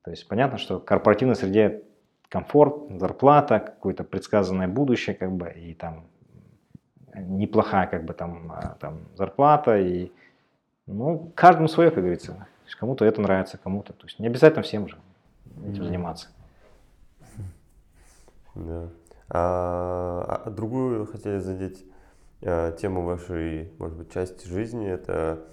то 0.04 0.10
есть 0.10 0.26
понятно, 0.28 0.56
что 0.56 0.78
в 0.78 0.84
корпоративной 0.84 1.34
среде 1.34 1.82
комфорт, 2.28 2.76
зарплата, 2.98 3.58
какое-то 3.58 4.04
предсказанное 4.04 4.68
будущее, 4.68 5.16
как 5.16 5.32
бы, 5.32 5.50
и 5.50 5.74
там 5.74 6.06
неплохая, 7.14 7.86
как 7.88 8.04
бы, 8.04 8.14
там, 8.14 8.52
а, 8.52 8.76
там 8.80 9.08
зарплата, 9.14 9.78
и, 9.78 10.12
ну, 10.86 11.32
каждому 11.34 11.68
свое, 11.68 11.90
как 11.90 12.00
говорится. 12.00 12.46
Кому-то 12.78 13.04
это 13.04 13.20
нравится, 13.20 13.58
кому-то, 13.58 13.92
то 13.92 14.06
есть 14.06 14.18
не 14.18 14.26
обязательно 14.26 14.62
всем 14.62 14.88
же 14.88 14.96
этим 15.62 15.82
mm-hmm. 15.82 15.84
заниматься. 15.84 16.28
Да. 18.55 18.89
А, 19.28 20.43
а 20.44 20.51
другую 20.51 21.06
хотели 21.06 21.39
задеть 21.39 21.85
а, 22.43 22.72
тему 22.72 23.02
вашей, 23.02 23.72
может 23.78 23.97
быть, 23.97 24.12
части 24.12 24.47
жизни. 24.47 24.89
Это 24.89 25.44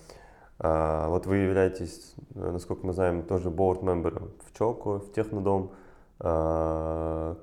а, 0.60 1.10
вот 1.10 1.26
вы 1.26 1.38
являетесь, 1.38 2.16
насколько 2.36 2.86
мы 2.86 2.94
знаем, 2.94 3.24
тоже 3.24 3.50
board 3.50 3.82
member 3.82 4.32
в 4.46 4.58
Челку, 4.58 5.00
в 5.00 5.12
Технодом. 5.14 5.72
А, 6.20 7.38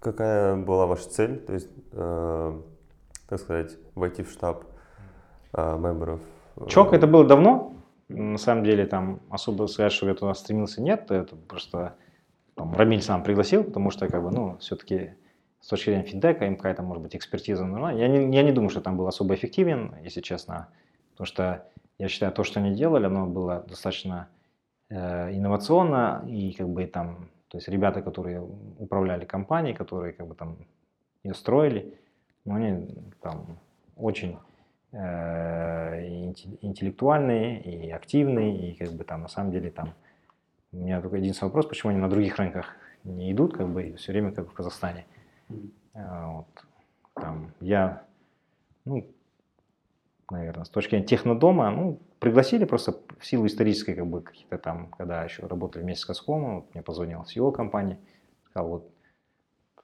какая 0.00 0.56
была 0.56 0.86
ваша 0.86 1.08
цель? 1.08 1.38
То 1.40 1.52
есть, 1.54 1.70
а, 1.92 2.62
так 3.28 3.40
сказать, 3.40 3.76
войти 3.94 4.22
в 4.22 4.30
штаб 4.30 4.64
а, 5.52 5.76
мемберов? 5.76 6.20
Чок 6.68 6.92
это 6.92 7.06
было 7.06 7.24
давно. 7.24 7.74
На 8.08 8.38
самом 8.38 8.64
деле 8.64 8.86
там 8.86 9.20
особо 9.30 9.66
сказать, 9.66 9.92
что 9.92 10.06
я 10.06 10.14
туда 10.14 10.34
стремился, 10.34 10.82
нет. 10.82 11.10
Это 11.10 11.34
просто 11.34 11.96
там, 12.54 12.74
Рамиль 12.74 13.02
сам 13.02 13.22
пригласил, 13.22 13.64
потому 13.64 13.90
что, 13.90 14.08
как 14.08 14.22
бы, 14.22 14.30
ну, 14.30 14.56
все-таки 14.58 15.14
с 15.60 15.68
точки 15.68 15.90
зрения 15.90 16.04
фидбэка 16.04 16.46
им 16.46 16.56
какая-то, 16.56 16.82
может 16.82 17.02
быть, 17.02 17.16
экспертиза 17.16 17.64
нужна. 17.64 17.92
Я 17.92 18.06
не, 18.08 18.34
я 18.34 18.42
не 18.42 18.52
думаю, 18.52 18.70
что 18.70 18.80
там 18.80 18.96
был 18.96 19.06
особо 19.06 19.34
эффективен, 19.34 19.94
если 20.02 20.20
честно, 20.20 20.68
потому 21.12 21.26
что 21.26 21.66
я 21.98 22.08
считаю, 22.08 22.32
то, 22.32 22.44
что 22.44 22.60
они 22.60 22.74
делали, 22.74 23.06
оно 23.06 23.26
было 23.26 23.64
достаточно 23.68 24.28
э, 24.90 25.32
инновационно, 25.34 26.24
и 26.26 26.52
как 26.52 26.68
бы 26.68 26.86
там, 26.86 27.30
то 27.48 27.58
есть 27.58 27.68
ребята, 27.68 28.02
которые 28.02 28.42
управляли 28.78 29.24
компанией, 29.24 29.74
которые 29.74 30.12
как 30.12 30.26
бы 30.26 30.34
там 30.34 30.58
ее 31.22 31.34
строили, 31.34 31.98
ну, 32.44 32.56
они 32.56 32.94
там 33.22 33.58
очень 33.96 34.36
э, 34.92 36.32
интеллектуальные 36.60 37.62
и 37.62 37.90
активные, 37.90 38.70
и 38.70 38.74
как 38.74 38.92
бы 38.92 39.04
там 39.04 39.22
на 39.22 39.28
самом 39.28 39.50
деле 39.50 39.70
там 39.70 39.94
У 40.74 40.78
меня 40.78 41.00
только 41.00 41.16
единственный 41.16 41.48
вопрос, 41.48 41.66
почему 41.66 41.90
они 41.90 42.00
на 42.00 42.10
других 42.10 42.36
рынках 42.36 42.74
не 43.04 43.32
идут, 43.32 43.56
как 43.56 43.68
бы, 43.68 43.94
все 43.94 44.12
время 44.12 44.32
как 44.32 44.50
в 44.50 44.52
Казахстане. 44.52 45.06
А, 45.94 46.32
Вот. 46.32 46.46
Там 47.14 47.52
я, 47.60 48.02
ну, 48.84 49.06
наверное, 50.30 50.64
с 50.64 50.68
точки 50.68 50.90
зрения 50.90 51.06
технодома, 51.06 51.70
ну, 51.70 52.00
пригласили 52.18 52.64
просто 52.64 52.98
в 53.18 53.24
силу 53.24 53.46
исторической, 53.46 53.94
как 53.94 54.06
бы, 54.06 54.20
какие-то 54.20 54.58
там, 54.58 54.88
когда 54.88 55.22
еще 55.22 55.46
работали 55.46 55.82
вместе 55.82 56.02
с 56.02 56.06
Каскомом, 56.06 56.56
вот 56.56 56.74
мне 56.74 56.82
позвонил 56.82 57.22
CEO 57.22 57.52
компании, 57.52 57.98
сказал, 58.50 58.68
вот, 58.68 58.90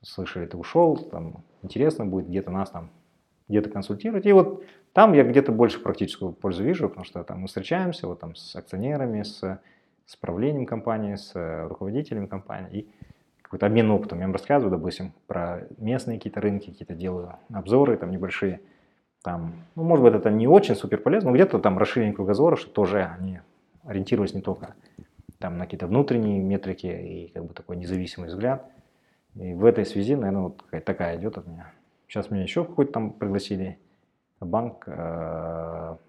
слышали, 0.02 0.46
ты 0.46 0.56
ушел, 0.56 0.96
там, 0.96 1.44
интересно 1.62 2.04
будет 2.04 2.26
где-то 2.26 2.50
нас 2.50 2.70
там, 2.70 2.90
где-то 3.48 3.70
консультировать. 3.70 4.26
И 4.26 4.32
вот 4.32 4.64
там 4.92 5.12
я 5.12 5.22
где-то 5.22 5.52
больше 5.52 5.78
практическую 5.80 6.32
пользу 6.32 6.64
вижу, 6.64 6.88
потому 6.88 7.04
что 7.04 7.22
там 7.22 7.40
мы 7.40 7.46
встречаемся 7.46 8.08
вот 8.08 8.18
там 8.18 8.34
с 8.34 8.56
акционерами, 8.56 9.22
с, 9.22 9.60
с 10.10 10.16
правлением 10.16 10.66
компании, 10.66 11.14
с 11.14 11.36
э, 11.36 11.68
руководителями 11.68 12.26
компании, 12.26 12.80
и 12.80 12.88
какой-то 13.42 13.66
обмен 13.66 13.90
опытом. 13.92 14.18
Я 14.18 14.24
им 14.24 14.32
рассказываю, 14.32 14.76
допустим, 14.76 15.12
про 15.28 15.68
местные 15.78 16.18
какие-то 16.18 16.40
рынки, 16.40 16.70
какие-то 16.70 16.94
делаю 16.94 17.36
обзоры 17.52 17.96
там 17.96 18.10
небольшие. 18.10 18.60
Там, 19.22 19.54
ну, 19.76 19.84
может 19.84 20.04
быть, 20.04 20.14
это 20.14 20.30
не 20.30 20.48
очень 20.48 20.74
супер 20.74 20.98
полезно, 20.98 21.30
но 21.30 21.36
где-то 21.36 21.60
там 21.60 21.78
расширение 21.78 22.12
кругозора, 22.12 22.56
что 22.56 22.70
тоже 22.70 23.04
они 23.04 23.38
ориентировались 23.84 24.34
не 24.34 24.40
только 24.40 24.74
там 25.38 25.58
на 25.58 25.64
какие-то 25.64 25.86
внутренние 25.86 26.40
метрики 26.40 26.86
и 26.86 27.28
как 27.28 27.44
бы 27.44 27.54
такой 27.54 27.76
независимый 27.76 28.28
взгляд. 28.28 28.68
И 29.36 29.54
в 29.54 29.64
этой 29.64 29.86
связи, 29.86 30.16
наверное, 30.16 30.42
вот 30.42 30.62
какая-то 30.62 30.86
такая 30.86 31.16
идет 31.18 31.38
от 31.38 31.46
меня. 31.46 31.72
Сейчас 32.08 32.30
меня 32.30 32.42
еще 32.42 32.64
какой-то 32.64 32.92
там 32.92 33.12
пригласили 33.12 33.78
банк 34.40 34.84
э, 34.86 34.92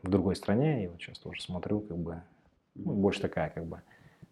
в 0.02 0.10
другой 0.10 0.36
стране, 0.36 0.86
и 0.86 0.88
вот 0.88 1.00
сейчас 1.00 1.20
тоже 1.20 1.42
смотрю, 1.42 1.82
как 1.82 1.98
бы, 1.98 2.22
ну, 2.76 2.94
больше 2.94 3.22
такая, 3.22 3.50
как 3.50 3.66
бы. 3.66 3.82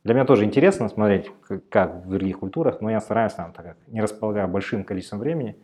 Для 0.09 0.15
меня 0.15 0.25
тоже 0.25 0.43
интересно 0.43 0.89
смотреть, 0.89 1.31
как 1.69 2.03
в 2.03 2.09
других 2.09 2.39
культурах, 2.39 2.81
но 2.81 2.89
я 2.89 2.99
стараюсь 2.99 3.33
там, 3.33 3.53
так 3.53 3.63
как 3.63 3.77
не 3.89 4.01
располагаю 4.01 4.47
большим 4.47 4.83
количеством 4.83 5.19
времени, 5.19 5.55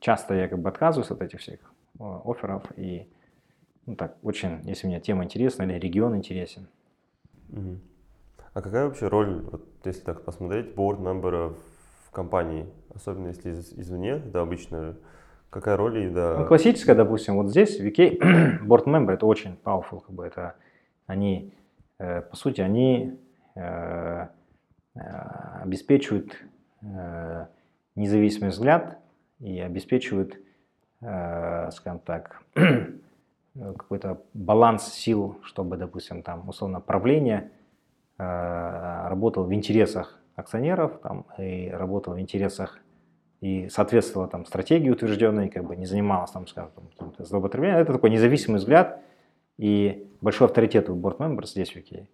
часто 0.00 0.34
я 0.34 0.48
как 0.48 0.58
бы 0.58 0.68
отказываюсь 0.68 1.08
от 1.12 1.22
этих 1.22 1.38
всех 1.38 1.60
э, 2.00 2.02
офферов, 2.24 2.64
и 2.76 3.06
ну, 3.86 3.94
так, 3.94 4.16
очень, 4.24 4.58
если 4.64 4.88
мне 4.88 4.98
тема 4.98 5.22
интересна 5.22 5.62
или 5.62 5.74
регион 5.74 6.16
интересен. 6.16 6.66
А 8.54 8.60
какая 8.60 8.86
вообще 8.86 9.06
роль, 9.06 9.40
вот, 9.40 9.64
если 9.84 10.00
так 10.00 10.24
посмотреть, 10.24 10.74
board-мембера 10.74 11.54
в 12.08 12.10
компании, 12.10 12.66
особенно 12.92 13.28
если 13.28 13.50
из- 13.50 13.72
извне, 13.74 14.16
да, 14.16 14.40
обычно, 14.40 14.96
какая 15.48 15.76
роль 15.76 15.96
и 16.06 16.08
да... 16.08 16.38
Ну, 16.38 16.44
классическая, 16.44 16.96
допустим, 16.96 17.36
вот 17.36 17.50
здесь 17.50 17.78
в 17.78 17.86
VK 17.86 18.18
board 18.66 18.86
member 18.86 19.12
это 19.12 19.26
очень 19.26 19.56
powerful, 19.62 20.00
как 20.00 20.10
бы 20.10 20.26
это 20.26 20.56
они, 21.06 21.54
э, 21.98 22.22
по 22.22 22.34
сути, 22.34 22.62
они 22.62 23.16
обеспечивают 25.62 26.36
э, 26.82 27.46
независимый 27.94 28.50
взгляд 28.50 28.98
и 29.38 29.60
обеспечивают, 29.60 30.38
э, 31.00 31.70
скажем 31.70 32.00
так, 32.00 32.42
какой-то 33.54 34.22
баланс 34.34 34.92
сил, 34.92 35.38
чтобы, 35.42 35.76
допустим, 35.76 36.22
там, 36.22 36.48
условно, 36.48 36.80
правление 36.80 37.50
э, 38.18 38.22
работало 39.08 39.44
в 39.44 39.54
интересах 39.54 40.18
акционеров 40.36 41.00
там, 41.00 41.26
и 41.38 41.68
работало 41.68 42.14
в 42.14 42.20
интересах 42.20 42.78
и 43.40 43.68
соответствовала 43.68 44.28
там 44.28 44.44
стратегии 44.44 44.90
утвержденной, 44.90 45.48
как 45.48 45.64
бы 45.64 45.76
не 45.76 45.86
занималась 45.86 46.30
там, 46.30 46.46
скажем, 46.46 46.70
злоупотреблением. 47.18 47.80
Это 47.80 47.92
такой 47.94 48.10
независимый 48.10 48.58
взгляд 48.58 49.02
и 49.56 50.06
большой 50.20 50.46
авторитет 50.46 50.90
у 50.90 50.96
board 50.96 51.18
members 51.18 51.46
здесь 51.46 51.72
в 51.72 51.76
UK. 51.76 52.06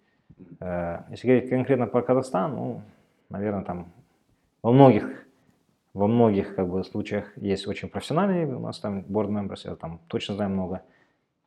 Э, 0.60 1.04
Если 1.10 1.26
говорить 1.26 1.50
конкретно 1.50 1.86
про 1.86 2.02
Казахстан, 2.02 2.54
ну, 2.54 2.82
наверное, 3.28 3.64
там 3.64 3.92
во 4.62 4.72
многих 4.72 5.26
во 5.96 6.08
многих 6.08 6.54
как 6.54 6.68
бы, 6.68 6.84
случаях 6.84 7.32
есть 7.38 7.66
очень 7.66 7.88
профессиональные 7.88 8.54
у 8.54 8.60
нас 8.60 8.78
там 8.80 9.00
board 9.00 9.28
members, 9.28 9.60
я 9.64 9.74
там 9.76 9.98
точно 10.08 10.34
знаю 10.34 10.50
много. 10.50 10.82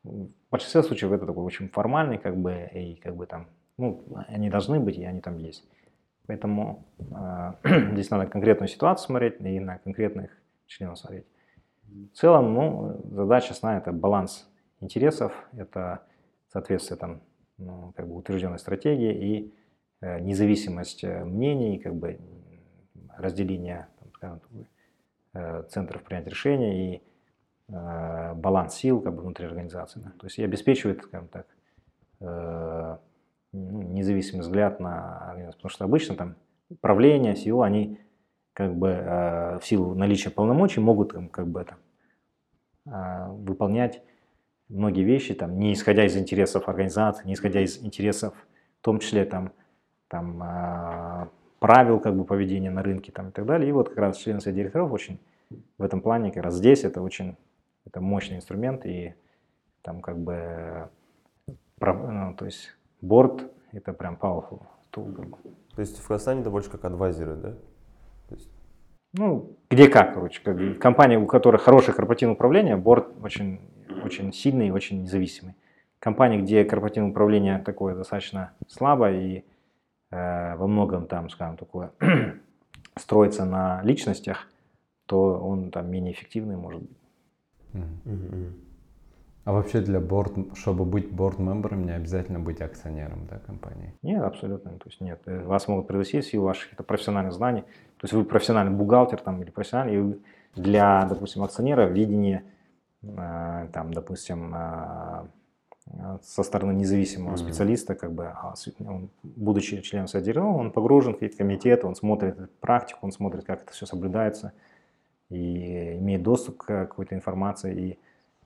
В 0.02 0.28
большинстве 0.50 0.82
случаев 0.82 1.12
это 1.12 1.24
такой 1.24 1.44
очень 1.44 1.68
формальный, 1.68 2.18
как 2.18 2.36
бы, 2.36 2.68
и 2.74 2.96
как 2.96 3.14
бы 3.14 3.26
там, 3.26 3.46
ну, 3.76 4.02
они 4.26 4.50
должны 4.50 4.80
быть, 4.80 4.98
и 4.98 5.04
они 5.04 5.20
там 5.20 5.38
есть. 5.38 5.64
Поэтому 6.26 6.84
э, 6.98 7.52
здесь 7.92 8.10
надо 8.10 8.26
конкретную 8.26 8.68
ситуацию 8.68 9.06
смотреть 9.06 9.40
и 9.40 9.60
на 9.60 9.78
конкретных 9.78 10.36
членов 10.66 10.98
смотреть. 10.98 11.26
В 12.12 12.16
целом, 12.16 12.52
ну, 12.52 13.00
задача 13.04 13.52
основная– 13.52 13.80
это 13.82 13.92
баланс 13.92 14.48
интересов, 14.80 15.32
это 15.52 16.02
соответствие 16.48 16.98
там, 16.98 17.20
как 17.96 18.08
бы 18.08 18.16
утвержденной 18.16 18.58
стратегии 18.58 19.12
и 19.12 19.54
э, 20.00 20.20
независимость 20.20 21.04
э, 21.04 21.24
мнений, 21.24 21.78
как 21.78 21.94
бы 21.94 22.18
разделение 23.16 23.88
там, 23.98 24.08
скажем, 24.14 24.40
э, 25.34 25.62
центров 25.70 26.02
принятия 26.02 26.30
решений 26.30 26.94
и 26.94 27.02
э, 27.68 28.34
баланс 28.34 28.74
сил 28.74 29.00
как 29.00 29.14
бы, 29.14 29.22
внутри 29.22 29.46
организации. 29.46 30.00
То 30.18 30.26
есть 30.26 30.38
и 30.38 30.44
обеспечивает, 30.44 31.02
скажем 31.02 31.28
так, 31.28 31.46
э, 32.20 32.96
ну, 33.52 33.82
независимый 33.82 34.42
взгляд 34.42 34.80
на 34.80 35.30
организацию. 35.30 35.58
Потому 35.58 35.70
что 35.70 35.84
обычно 35.84 36.16
там 36.16 36.36
правление, 36.80 37.34
SEO, 37.34 37.64
они 37.64 37.98
как 38.52 38.74
бы 38.74 38.88
э, 38.88 39.58
в 39.58 39.66
силу 39.66 39.94
наличия 39.94 40.30
полномочий 40.30 40.80
могут 40.80 41.12
там, 41.12 41.28
как 41.28 41.48
бы 41.48 41.66
э, 42.86 43.26
выполнять 43.28 44.02
многие 44.70 45.02
вещи, 45.02 45.34
там, 45.34 45.58
не 45.58 45.72
исходя 45.72 46.06
из 46.06 46.16
интересов 46.16 46.68
организации, 46.68 47.26
не 47.26 47.34
исходя 47.34 47.60
из 47.60 47.82
интересов, 47.82 48.34
в 48.80 48.84
том 48.84 48.98
числе 48.98 49.24
там, 49.24 49.52
там, 50.08 50.42
э, 50.42 51.26
правил 51.58 52.00
как 52.00 52.16
бы, 52.16 52.24
поведения 52.24 52.70
на 52.70 52.82
рынке 52.82 53.12
там, 53.12 53.28
и 53.28 53.32
так 53.32 53.44
далее. 53.44 53.68
И 53.68 53.72
вот 53.72 53.90
как 53.90 53.98
раз 53.98 54.16
члены 54.16 54.40
совета 54.40 54.60
директоров 54.60 54.92
очень 54.92 55.20
в 55.78 55.82
этом 55.82 56.00
плане, 56.00 56.32
как 56.32 56.44
раз 56.44 56.54
здесь 56.54 56.84
это 56.84 57.02
очень 57.02 57.36
это 57.84 58.00
мощный 58.00 58.36
инструмент, 58.36 58.86
и 58.86 59.14
там 59.82 60.00
как 60.00 60.18
бы, 60.18 60.88
ну, 61.80 62.34
то 62.36 62.44
есть 62.44 62.76
борт 63.00 63.50
это 63.72 63.92
прям 63.92 64.16
powerful 64.20 64.62
tool. 64.92 65.14
как 65.14 65.28
бы. 65.28 65.36
То 65.74 65.80
есть 65.80 65.98
в 65.98 66.06
Казахстане 66.06 66.42
это 66.42 66.50
больше 66.50 66.70
как 66.70 66.84
адвайзеры, 66.84 67.36
да? 67.36 67.56
Ну, 69.12 69.56
где 69.70 69.88
как, 69.88 70.14
короче. 70.14 70.40
Как, 70.42 70.56
бы. 70.56 70.74
компании, 70.74 71.16
у 71.16 71.26
которых 71.26 71.62
хорошее 71.62 71.94
корпоративное 71.94 72.34
управление, 72.34 72.76
борт 72.76 73.08
очень, 73.22 73.60
очень 74.04 74.32
сильный 74.32 74.68
и 74.68 74.70
очень 74.70 75.02
независимый. 75.02 75.54
Компании, 75.98 76.40
где 76.40 76.64
корпоративное 76.64 77.10
управление 77.10 77.58
такое 77.58 77.94
достаточно 77.94 78.52
слабое 78.68 79.20
и 79.20 79.44
э, 80.10 80.56
во 80.56 80.66
многом 80.66 81.06
там, 81.06 81.28
скажем, 81.28 81.56
такое 81.56 81.92
строится 82.96 83.44
на 83.44 83.82
личностях, 83.82 84.48
то 85.06 85.38
он 85.38 85.70
там 85.70 85.90
менее 85.90 86.12
эффективный 86.12 86.56
может 86.56 86.82
быть. 86.82 86.98
Мгм. 87.72 88.54
А 89.44 89.52
вообще 89.52 89.80
для 89.80 90.00
борт, 90.00 90.32
чтобы 90.54 90.84
быть 90.84 91.10
борд-мембером, 91.10 91.86
не 91.86 91.92
обязательно 91.92 92.40
быть 92.40 92.60
акционером 92.60 93.26
да, 93.26 93.38
компании. 93.38 93.94
Нет, 94.02 94.22
абсолютно. 94.22 94.72
То 94.72 94.86
есть 94.86 95.00
нет, 95.00 95.20
э, 95.24 95.44
вас 95.44 95.66
могут 95.66 95.86
пригласить 95.86 96.24
в 96.26 96.30
силу 96.30 96.44
ваших 96.44 96.76
профессиональных 96.86 97.32
знаний. 97.32 97.62
То 97.62 98.04
есть 98.04 98.12
вы 98.12 98.24
профессиональный 98.24 98.72
бухгалтер 98.72 99.20
там, 99.20 99.42
или 99.42 99.50
профессиональный, 99.50 100.12
и 100.12 100.20
для, 100.60 101.06
допустим, 101.08 101.42
акционера 101.42 101.86
видение, 101.86 102.44
э, 103.02 103.68
там, 103.72 103.94
допустим, 103.94 104.54
э, 104.54 105.26
со 106.22 106.42
стороны 106.42 106.72
независимого 106.72 107.30
Мгм. 107.30 107.38
специалиста, 107.38 107.94
как 107.94 108.12
бы, 108.12 108.26
а 108.26 108.54
он, 108.86 109.10
будучи 109.22 109.80
членом 109.80 110.06
совета 110.06 110.42
он 110.42 110.70
погружен 110.70 111.14
в 111.14 111.36
комитеты, 111.36 111.86
он 111.86 111.96
смотрит 111.96 112.50
практику, 112.60 113.00
он 113.02 113.12
смотрит, 113.12 113.44
как 113.44 113.62
это 113.62 113.72
все 113.72 113.86
соблюдается, 113.86 114.52
и 115.30 115.96
имеет 115.98 116.22
доступ 116.22 116.58
к 116.58 116.66
какой-то 116.66 117.14
информации, 117.14 117.74
и 117.74 117.98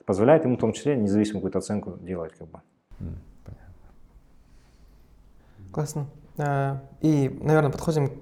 позволяет 0.06 0.44
ему 0.44 0.56
в 0.56 0.60
том 0.60 0.72
числе 0.72 0.96
независимую 0.96 1.40
какую-то 1.40 1.58
оценку 1.58 1.98
делать. 1.98 2.32
Как 2.38 2.48
бы. 2.48 2.60
Классно. 5.72 6.06
А, 6.38 6.82
И, 7.00 7.28
наверное, 7.42 7.70
подходим 7.70 8.08
к 8.08 8.18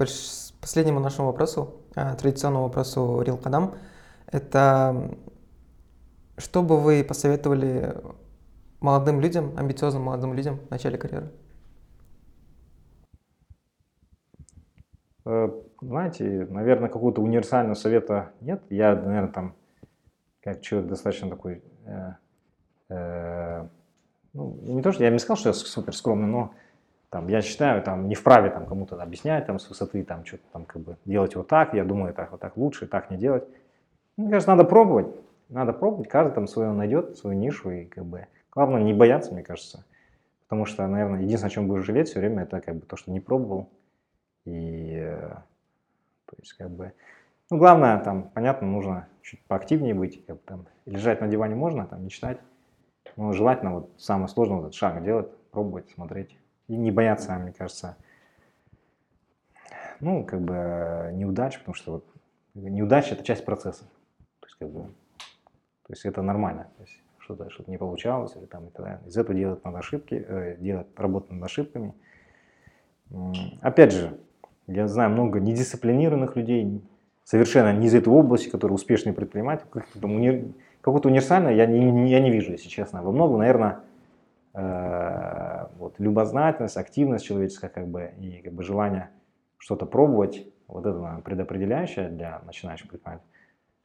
последнему 0.60 1.00
нашему 1.00 1.28
вопросу, 1.28 1.74
а, 1.94 2.14
традиционному 2.14 2.64
вопросу 2.64 3.20
Рил 3.22 3.36
Кадам. 3.36 3.74
Это 4.26 5.16
что 6.38 6.62
бы 6.62 6.80
вы 6.80 7.04
посоветовали 7.04 7.94
молодым 8.80 9.20
людям, 9.20 9.56
амбициозным 9.56 10.02
молодым 10.02 10.34
людям 10.34 10.58
в 10.58 10.70
начале 10.70 10.98
карьеры? 10.98 11.30
Э, 15.24 15.48
Знаете, 15.80 16.46
наверное, 16.50 16.88
какого-то 16.88 17.22
универсального 17.22 17.74
совета 17.74 18.32
нет. 18.40 18.62
Я, 18.70 18.94
наверное, 18.94 19.32
там, 19.32 19.54
как 20.42 20.62
человек 20.62 20.88
достаточно 20.88 21.28
такой, 21.30 21.62
э, 21.84 22.12
э, 22.88 23.66
ну, 24.32 24.58
не 24.62 24.82
то, 24.82 24.92
что 24.92 25.04
я 25.04 25.10
не 25.10 25.18
сказал, 25.18 25.36
что 25.36 25.48
я 25.50 25.52
супер 25.54 25.94
скромный, 25.94 26.26
но 26.26 26.54
там, 27.10 27.28
я 27.28 27.42
считаю, 27.42 27.82
там, 27.82 28.08
не 28.08 28.14
вправе 28.14 28.50
там, 28.50 28.66
кому-то 28.66 29.00
объяснять 29.00 29.46
там, 29.46 29.58
с 29.58 29.68
высоты, 29.68 30.02
там, 30.02 30.24
что-то 30.24 30.44
там, 30.52 30.64
как 30.64 30.82
бы, 30.82 30.96
делать 31.04 31.36
вот 31.36 31.48
так, 31.48 31.74
я 31.74 31.84
думаю, 31.84 32.14
так, 32.14 32.30
вот 32.32 32.40
так 32.40 32.56
лучше, 32.56 32.86
так 32.86 33.10
не 33.10 33.16
делать. 33.16 33.44
Мне 34.16 34.30
кажется, 34.30 34.50
надо 34.50 34.64
пробовать, 34.64 35.08
надо 35.48 35.72
пробовать, 35.72 36.08
каждый 36.08 36.34
там 36.34 36.46
свое 36.46 36.72
найдет, 36.72 37.16
свою 37.18 37.38
нишу, 37.38 37.70
и 37.70 37.84
как 37.84 38.04
бы, 38.04 38.26
главное 38.50 38.82
не 38.82 38.94
бояться, 38.94 39.32
мне 39.32 39.42
кажется, 39.42 39.84
Потому 40.52 40.66
что, 40.66 40.86
наверное, 40.86 41.22
единственное, 41.22 41.50
о 41.50 41.54
чем 41.54 41.66
будешь 41.66 41.86
жалеть 41.86 42.10
все 42.10 42.18
время, 42.18 42.42
это 42.42 42.60
как 42.60 42.76
бы 42.76 42.84
то, 42.84 42.94
что 42.94 43.10
не 43.10 43.20
пробовал. 43.20 43.70
И, 44.44 44.92
э, 45.02 45.30
то 46.26 46.36
есть, 46.38 46.52
как 46.52 46.68
бы, 46.68 46.92
ну, 47.48 47.56
главное, 47.56 47.98
там, 48.00 48.24
понятно, 48.24 48.66
нужно 48.66 49.08
чуть 49.22 49.42
поактивнее 49.46 49.94
быть, 49.94 50.26
как 50.26 50.36
бы, 50.36 50.42
там, 50.44 50.66
лежать 50.86 51.20
на 51.20 51.28
диване 51.28 51.54
можно, 51.54 51.86
там, 51.86 52.02
не 52.02 52.10
читать, 52.10 52.38
но 53.16 53.32
желательно 53.32 53.74
вот 53.74 53.90
самое 53.98 54.28
сложное 54.28 54.56
вот 54.56 54.62
этот 54.64 54.74
шаг 54.74 55.02
делать, 55.04 55.34
пробовать, 55.50 55.90
смотреть. 55.90 56.36
И 56.68 56.76
не 56.76 56.90
бояться, 56.90 57.34
мне 57.34 57.52
кажется, 57.52 57.96
ну, 60.00 60.24
как 60.24 60.40
бы 60.40 60.54
э, 60.54 61.12
неудач, 61.12 61.58
потому 61.58 61.74
что 61.74 61.92
вот 61.92 62.06
неудача– 62.54 63.14
это 63.14 63.24
часть 63.24 63.44
процесса. 63.44 63.84
То 64.40 64.46
есть, 64.46 64.56
как 64.58 64.70
бы, 64.70 64.82
то 64.82 65.92
есть 65.92 66.04
это 66.04 66.22
нормально. 66.22 66.68
То 66.76 66.82
есть 66.82 67.02
что-то 67.18 67.50
что 67.50 67.64
не 67.66 67.78
получалось, 67.78 68.34
или 68.36 68.46
там 68.46 68.66
и 68.66 68.70
так 68.70 68.84
далее. 68.84 69.00
Из 69.06 69.16
этого 69.16 69.34
делать 69.38 69.64
надо 69.64 69.78
ошибки, 69.78 70.14
э, 70.14 70.56
делать 70.58 70.88
работу 70.96 71.32
над 71.34 71.44
ошибками. 71.44 71.94
Опять 73.60 73.92
же, 73.92 74.18
я 74.66 74.88
знаю 74.88 75.10
много 75.10 75.38
недисциплинированных 75.38 76.34
людей, 76.36 76.82
совершенно 77.24 77.72
не 77.72 77.86
из 77.86 77.94
этой 77.94 78.08
области, 78.08 78.48
которые 78.48 78.74
успешные 78.74 79.12
предприниматели. 79.12 79.68
Как-то 79.68 80.00
там 80.00 80.16
уни- 80.16 80.54
Какого-то 80.82 81.08
универсального 81.08 81.52
я 81.54 81.64
не, 81.64 82.10
я 82.10 82.20
не 82.20 82.30
вижу, 82.30 82.50
если 82.50 82.68
честно. 82.68 83.02
Во 83.02 83.12
многом, 83.12 83.38
наверное, 83.38 83.80
э, 84.52 85.66
вот, 85.78 85.94
любознательность, 85.98 86.76
активность 86.76 87.24
человеческая, 87.24 87.68
как 87.68 87.86
бы, 87.86 88.10
и 88.18 88.42
как 88.42 88.52
бы 88.52 88.64
желание 88.64 89.08
что-то 89.58 89.86
пробовать, 89.86 90.44
вот 90.66 90.84
это, 90.84 90.98
наверное, 90.98 91.22
предопределяющее 91.22 92.08
для 92.08 92.40
начинающих 92.44 92.88
предпринимателей. 92.88 93.30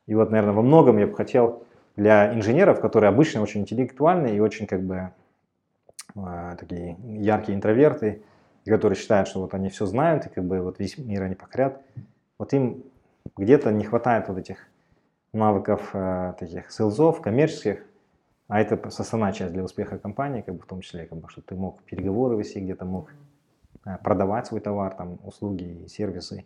И 0.07 0.15
вот, 0.15 0.31
наверное, 0.31 0.55
во 0.55 0.63
многом 0.63 0.97
я 0.97 1.05
бы 1.05 1.13
хотел 1.13 1.63
для 1.95 2.33
инженеров, 2.33 2.79
которые 2.79 3.09
обычно 3.09 3.43
очень 3.43 3.61
интеллектуальные 3.61 4.35
и 4.35 4.39
очень 4.39 4.65
как 4.65 4.81
бы 4.81 5.11
э, 6.15 6.55
такие 6.59 6.97
яркие 7.03 7.55
интроверты, 7.55 8.23
которые 8.65 8.97
считают, 8.97 9.27
что 9.27 9.41
вот 9.41 9.53
они 9.53 9.69
все 9.69 9.85
знают, 9.85 10.25
и 10.25 10.29
как 10.29 10.45
бы 10.45 10.61
вот 10.61 10.79
весь 10.79 10.97
мир 10.97 11.21
они 11.21 11.35
покорят, 11.35 11.79
вот 12.39 12.53
им 12.53 12.83
где-то 13.37 13.71
не 13.71 13.85
хватает 13.85 14.29
вот 14.29 14.39
этих 14.39 14.67
навыков 15.33 15.89
э, 15.93 16.33
таких 16.39 16.71
селзов, 16.71 17.21
коммерческих, 17.21 17.85
а 18.47 18.61
это 18.61 18.75
основная 18.87 19.33
часть 19.33 19.53
для 19.53 19.63
успеха 19.63 19.99
компании, 19.99 20.41
как 20.41 20.55
бы 20.55 20.61
в 20.61 20.65
том 20.65 20.81
числе, 20.81 21.05
как 21.05 21.19
бы, 21.19 21.29
чтобы 21.29 21.47
ты 21.47 21.55
мог 21.55 21.83
переговоры 21.83 22.37
вести, 22.37 22.59
где-то 22.59 22.85
мог 22.85 23.11
э, 23.85 23.97
продавать 24.03 24.47
свой 24.47 24.61
товар, 24.61 24.95
там, 24.95 25.19
услуги 25.23 25.83
и 25.83 25.87
сервисы. 25.87 26.45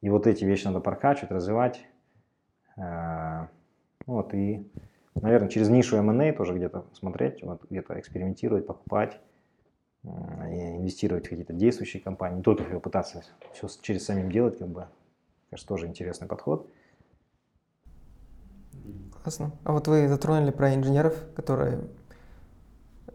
И 0.00 0.10
вот 0.10 0.26
эти 0.26 0.44
вещи 0.44 0.66
надо 0.66 0.80
прокачивать, 0.80 1.30
развивать. 1.30 1.86
Э, 2.76 3.46
Вот, 4.06 4.34
и, 4.34 4.70
наверное, 5.14 5.48
через 5.48 5.68
нишу 5.70 5.96
M&A 5.96 6.32
тоже 6.32 6.54
где-то 6.54 6.84
смотреть, 6.92 7.42
вот, 7.42 7.62
где-то 7.70 7.98
экспериментировать, 7.98 8.66
покупать, 8.66 9.18
инвестировать 10.02 11.26
в 11.26 11.30
какие-то 11.30 11.54
действующие 11.54 12.02
компании, 12.02 12.36
не 12.36 12.42
только 12.42 12.78
пытаться 12.80 13.22
все 13.52 13.68
через 13.80 14.04
самим 14.04 14.30
делать, 14.30 14.58
как 14.58 14.68
бы, 14.68 14.88
кажется, 15.48 15.66
тоже 15.66 15.86
интересный 15.86 16.28
подход. 16.28 16.68
Классно. 19.24 19.52
А 19.64 19.72
вот 19.72 19.88
вы 19.88 20.06
затронули 20.06 20.50
про 20.50 20.74
инженеров, 20.74 21.16
которые 21.34 21.80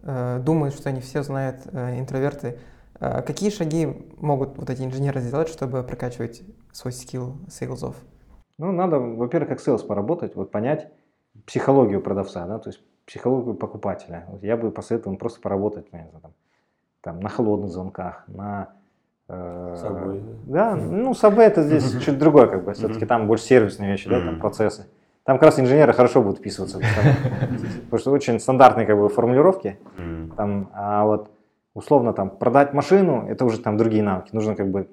э, 0.02 0.40
думают, 0.44 0.74
что 0.74 0.90
они 0.90 1.02
все 1.02 1.22
знают, 1.22 1.62
э, 1.72 2.00
интроверты. 2.00 2.58
Э, 3.00 3.22
какие 3.22 3.52
шаги 3.52 3.96
могут 4.18 4.58
вот 4.58 4.72
эти 4.72 4.82
инженеры 4.82 5.22
сделать, 5.22 5.50
чтобы 5.50 5.84
прокачивать 5.84 6.42
свой 6.72 6.94
скилл 6.94 7.38
сейлзов? 7.48 7.96
Ну, 8.58 8.72
надо, 8.72 8.98
во-первых, 8.98 9.50
как 9.50 9.60
селс 9.62 9.84
поработать, 9.84 10.36
вот 10.36 10.50
понять 10.50 10.92
психологию 11.46 12.02
продавца, 12.02 12.48
да, 12.48 12.58
то 12.58 12.70
есть 12.70 12.82
психологию 13.06 13.54
покупателя. 13.54 14.26
Вот 14.30 14.42
я 14.42 14.58
бы 14.58 14.72
посоветовал 14.72 15.16
просто 15.16 15.40
поработать, 15.42 15.94
не 15.94 16.00
знаю, 16.00 16.22
там, 16.24 16.34
там, 17.02 17.20
на 17.20 17.30
холодных 17.30 17.70
звонках, 17.70 18.24
на... 18.26 18.70
э, 19.28 19.76
Да, 20.48 20.76
ну, 20.76 21.12
Subway 21.12 21.44
это 21.44 21.62
здесь 21.62 21.96
чуть 22.04 22.18
другое, 22.18 22.48
как 22.48 22.64
бы, 22.64 22.74
все-таки 22.74 23.06
там 23.06 23.28
больше 23.28 23.44
сервисные 23.44 23.92
вещи, 23.92 24.10
да, 24.10 24.26
там 24.26 24.40
процессы. 24.40 24.88
Там 25.30 25.38
как 25.38 25.46
раз 25.46 25.60
инженеры 25.60 25.94
хорошо 25.94 26.24
будут 26.24 26.40
вписываться, 26.40 26.80
потому 27.84 28.00
что 28.00 28.12
очень 28.12 28.40
стандартные 28.40 28.88
как 28.88 28.98
бы 28.98 29.10
формулировки, 29.10 29.78
там, 30.36 30.72
а 30.74 31.06
вот 31.06 31.30
условно 31.76 32.14
там 32.14 32.32
продать 32.32 32.74
машину, 32.74 33.28
это 33.30 33.46
уже 33.46 33.60
там 33.60 33.78
другие 33.78 34.02
навыки. 34.02 34.30
Нужно 34.32 34.56
как 34.56 34.72
бы 34.72 34.90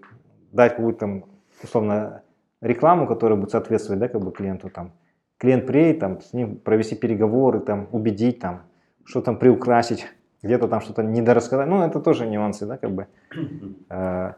дать 0.52 0.76
какую-то 0.76 0.98
там 0.98 1.24
условно 1.62 2.20
рекламу, 2.60 3.06
которая 3.06 3.38
будет 3.38 3.52
соответствовать, 3.52 3.98
да, 3.98 4.08
как 4.08 4.20
бы 4.20 4.30
клиенту 4.30 4.68
там. 4.68 4.92
Клиент 5.38 5.66
приедет, 5.66 6.00
там, 6.00 6.20
с 6.20 6.34
ним 6.34 6.56
провести 6.56 6.96
переговоры, 6.96 7.60
там, 7.60 7.88
убедить, 7.92 8.38
там, 8.38 8.64
что 9.06 9.22
там 9.22 9.38
приукрасить, 9.38 10.06
где-то 10.42 10.68
там 10.68 10.82
что-то 10.82 11.02
недорассказать. 11.02 11.66
Ну, 11.66 11.80
это 11.82 11.98
тоже 11.98 12.26
нюансы, 12.26 12.66
да, 12.66 12.76
как 12.76 12.90
бы. 12.90 13.06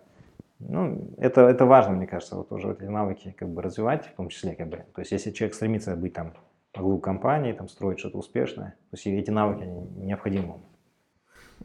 Ну, 0.61 1.15
это, 1.19 1.43
это 1.43 1.67
важно, 1.67 1.95
мне 1.95 2.07
кажется, 2.07 2.37
вот 2.37 2.51
уже 2.53 2.73
эти 2.73 2.85
навыки 2.85 3.35
как 3.39 3.49
бы 3.49 3.63
развивать, 3.63 4.07
в 4.07 4.15
том 4.17 4.29
числе, 4.29 4.55
как 4.57 4.69
бы. 4.69 4.77
То 4.95 5.01
есть, 5.01 5.13
если 5.13 5.31
человек 5.31 5.55
стремится 5.55 5.95
быть 5.97 6.15
там 6.15 6.35
главу 6.75 6.99
компании, 6.99 7.53
там, 7.53 7.69
строить 7.69 7.99
что-то 8.01 8.19
успешное, 8.19 8.71
то 8.91 8.97
есть 8.97 9.07
эти 9.07 9.31
навыки 9.31 9.65
необходимы. 9.97 10.57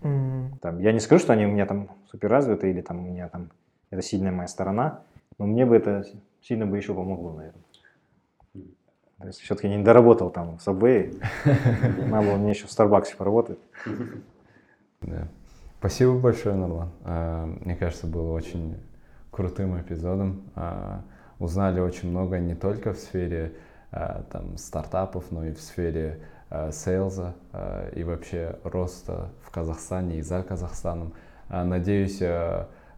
М, 0.01 0.57
Там, 0.61 0.79
я 0.79 0.91
не 0.91 0.99
скажу, 0.99 1.23
что 1.23 1.33
они 1.33 1.45
у 1.45 1.49
меня 1.49 1.65
там 1.65 1.89
супер 2.11 2.29
развиты 2.29 2.69
или 2.69 2.81
там 2.81 2.99
у 2.99 3.11
меня 3.11 3.29
там 3.29 3.49
это 3.89 4.01
сильная 4.01 4.31
моя 4.31 4.47
сторона, 4.47 5.01
но 5.37 5.45
мне 5.45 5.65
бы 5.65 5.75
это 5.75 6.05
сильно 6.41 6.65
бы 6.65 6.77
еще 6.77 6.93
помогло, 6.93 7.33
наверное. 7.33 7.63
То 9.19 9.27
есть 9.27 9.39
все-таки 9.39 9.69
не 9.69 9.83
доработал 9.83 10.29
там 10.29 10.57
в 10.57 10.67
Subway, 10.67 11.15
надо 12.09 12.27
было 12.27 12.35
мне 12.37 12.51
еще 12.51 12.67
в 12.67 12.71
Старбаксе 12.71 13.15
поработать. 13.15 13.59
Да. 15.01 15.27
Спасибо 15.83 16.13
большое, 16.17 16.55
Нурлан. 16.55 16.91
А, 17.03 17.45
Мне 17.45 17.75
кажется, 17.75 18.07
было 18.07 18.31
очень 18.31 18.77
крутым 19.31 19.77
эпизодом. 19.81 20.43
А, 20.55 21.01
Узнали 21.39 21.81
очень 21.81 22.09
много 22.09 22.39
не 22.39 22.55
только 22.55 22.93
в 22.93 22.97
сфере 22.97 23.51
а, 23.91 24.23
там, 24.31 24.55
стартапов, 24.55 25.25
но 25.31 25.45
и 25.45 25.51
в 25.51 25.59
сфере 25.59 26.21
сейлза 26.71 27.33
и 27.95 28.03
вообще 28.03 28.57
роста 28.63 29.31
в 29.41 29.51
Казахстане 29.51 30.19
и 30.19 30.21
за 30.21 30.41
Казахстаном. 30.43 31.13
Надеюсь, 31.49 32.21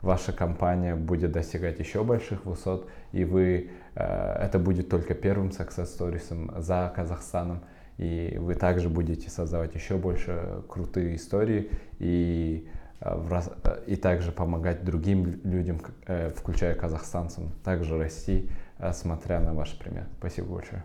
ваша 0.01 0.33
компания 0.33 0.93
будет 0.95 1.31
достигать 1.31 1.79
еще 1.79 2.03
больших 2.03 2.45
высот, 2.45 2.87
и 3.13 3.23
вы, 3.23 3.71
это 3.95 4.59
будет 4.59 4.89
только 4.89 5.13
первым 5.13 5.47
success 5.49 5.87
stories 5.97 6.61
за 6.61 6.91
Казахстаном 6.93 7.61
и 7.97 8.37
вы 8.39 8.55
также 8.55 8.89
будете 8.89 9.29
создавать 9.29 9.73
еще 9.75 9.97
больше 9.97 10.63
крутые 10.67 11.15
истории 11.15 11.71
и, 11.99 12.67
э, 12.99 13.39
э, 13.63 13.83
и 13.87 13.95
также 13.95 14.31
помогать 14.31 14.83
другим 14.83 15.39
людям, 15.43 15.79
э, 16.07 16.29
включая 16.29 16.75
казахстанцам, 16.75 17.51
также 17.63 17.97
расти, 17.97 18.49
смотря 18.91 19.39
на 19.39 19.53
ваш 19.53 19.77
пример. 19.79 20.07
Спасибо 20.17 20.55
большое. 20.55 20.83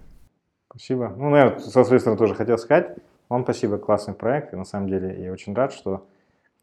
Спасибо. 0.69 1.13
Ну, 1.17 1.31
наверное, 1.31 1.59
со 1.59 1.83
своей 1.83 2.01
стороны 2.01 2.19
тоже 2.19 2.35
хотел 2.35 2.57
сказать. 2.57 2.97
Вам 3.29 3.43
спасибо, 3.43 3.79
классный 3.79 4.15
проект. 4.15 4.53
И 4.53 4.57
на 4.57 4.65
самом 4.65 4.89
деле 4.89 5.21
я 5.25 5.33
очень 5.33 5.53
рад, 5.55 5.73
что 5.73 6.07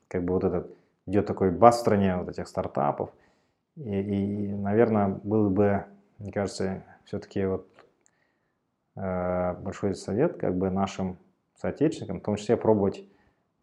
как 0.07 0.23
бы 0.23 0.33
вот 0.33 0.45
этот 0.45 0.71
идет 1.05 1.25
такой 1.25 1.51
бас 1.51 1.77
в 1.77 1.79
стране 1.79 2.15
вот 2.15 2.29
этих 2.29 2.47
стартапов. 2.47 3.09
И, 3.75 3.81
и, 3.81 4.47
наверное, 4.53 5.19
был 5.23 5.49
бы, 5.49 5.83
мне 6.19 6.31
кажется, 6.31 6.83
все-таки 7.05 7.45
вот 7.45 7.67
большой 9.61 9.95
совет 9.95 10.37
как 10.37 10.57
бы 10.57 10.69
нашим 10.69 11.17
соотечественникам, 11.55 12.19
в 12.19 12.23
том 12.23 12.35
числе 12.35 12.57
пробовать 12.57 13.03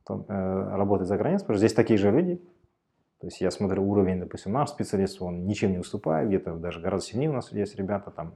том- 0.05 0.24
э, 0.28 0.77
работать 0.77 1.09
за 1.09 1.16
границей, 1.16 1.44
потому 1.44 1.56
что 1.56 1.66
здесь 1.66 1.74
такие 1.74 1.98
же 1.98 2.11
люди. 2.11 2.36
То 3.20 3.27
есть 3.28 3.40
я 3.40 3.51
смотрю 3.51 3.89
уровень, 3.89 4.20
допустим, 4.20 4.52
наш 4.52 4.70
специалист, 4.70 5.20
он 5.23 5.47
ничем 5.47 5.73
не 5.73 5.78
уступает, 5.78 6.28
где-то 6.28 6.56
даже 6.56 6.81
гораздо 6.81 7.06
сильнее 7.06 7.31
у 7.31 7.32
нас 7.32 7.52
есть 7.52 7.77
ребята 7.77 8.11
там. 8.11 8.35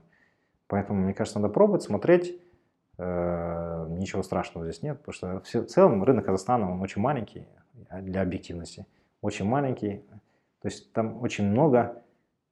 Поэтому, 0.67 1.01
мне 1.01 1.13
кажется, 1.13 1.39
надо 1.39 1.53
пробовать, 1.53 1.83
смотреть. 1.83 2.39
Э, 2.97 3.85
Ничего 3.89 4.23
страшного 4.23 4.65
здесь 4.69 4.83
нет, 4.83 4.99
потому 4.99 5.13
что 5.13 5.39
все- 5.41 5.61
в 5.61 5.67
целом 5.67 6.03
рынок 6.03 6.25
Казахстана, 6.25 6.71
он 6.71 6.81
очень 6.81 7.01
маленький 7.01 7.47
а, 7.89 8.01
для 8.01 8.21
объективности. 8.21 8.85
Очень 9.21 9.45
маленький. 9.45 10.03
То 10.61 10.67
есть 10.67 10.91
там 10.93 11.21
очень 11.21 11.45
много 11.49 12.01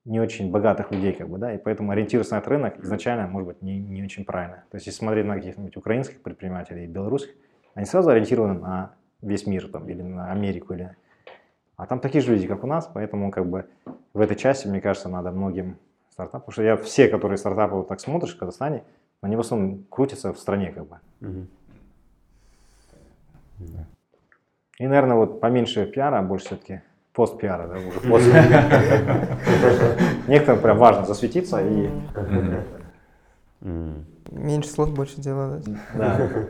не 0.07 0.21
очень 0.21 0.49
богатых 0.51 0.91
людей, 0.91 1.11
как 1.11 1.27
бы, 1.27 1.37
да, 1.37 1.53
и 1.53 1.57
поэтому 1.57 1.91
ориентироваться 1.91 2.35
на 2.35 2.39
этот 2.39 2.49
рынок 2.49 2.79
изначально, 2.79 3.27
может 3.27 3.47
быть, 3.49 3.61
не, 3.61 3.77
не 3.77 4.01
очень 4.01 4.23
правильно. 4.23 4.63
То 4.71 4.75
есть 4.75 4.87
если 4.87 4.99
смотреть 4.99 5.25
на 5.25 5.35
каких-нибудь 5.35 5.75
украинских 5.75 6.21
предпринимателей 6.21 6.85
и 6.85 6.87
белорусских, 6.87 7.35
они 7.73 7.85
сразу 7.85 8.09
ориентированы 8.09 8.57
на 8.57 8.95
весь 9.21 9.45
мир 9.45 9.67
там, 9.67 9.87
или 9.89 10.01
на 10.01 10.31
Америку, 10.31 10.73
или... 10.73 10.95
а 11.75 11.85
там 11.85 11.99
такие 11.99 12.21
же 12.21 12.31
люди, 12.31 12.47
как 12.47 12.63
у 12.63 12.67
нас, 12.67 12.89
поэтому 12.91 13.31
как 13.31 13.47
бы 13.47 13.65
в 14.13 14.21
этой 14.21 14.37
части, 14.37 14.67
мне 14.67 14.79
кажется, 14.79 15.09
надо 15.09 15.31
многим 15.31 15.77
стартапам, 16.09 16.41
потому 16.41 16.53
что 16.53 16.63
я 16.63 16.77
все, 16.77 17.09
которые 17.09 17.37
стартапы 17.37 17.75
вот 17.75 17.89
так 17.89 17.99
смотришь 17.99 18.33
в 18.33 18.39
Казахстане, 18.39 18.83
они 19.19 19.35
в 19.35 19.41
основном 19.41 19.83
крутятся 19.89 20.31
в 20.31 20.39
стране, 20.39 20.71
как 20.71 20.87
бы. 20.87 20.99
Мгм. 21.19 21.47
И, 24.79 24.87
наверное, 24.87 25.17
вот 25.17 25.41
поменьше 25.41 25.85
пиара, 25.85 26.19
а 26.19 26.21
больше 26.21 26.45
все-таки 26.45 26.81
пост-пиара, 27.17 27.67
да, 27.67 27.77
уже 27.79 27.99
после. 28.09 28.31
Некоторым 30.27 30.61
прям 30.61 30.77
важно 30.77 31.05
засветиться 31.05 31.59
и... 31.61 31.89
Меньше 34.29 34.69
слов, 34.69 34.93
больше 34.93 35.19
дела. 35.19 35.59
да? 35.95 36.49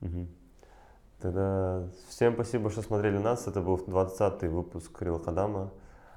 Да. 0.00 0.08
Тогда 1.20 1.82
всем 2.08 2.34
спасибо, 2.34 2.70
что 2.70 2.82
смотрели 2.82 3.18
нас. 3.18 3.48
Это 3.48 3.60
был 3.60 3.76
20-й 3.76 4.48
выпуск 4.48 5.02
Рила 5.02 5.18
Кадама. 5.18 5.70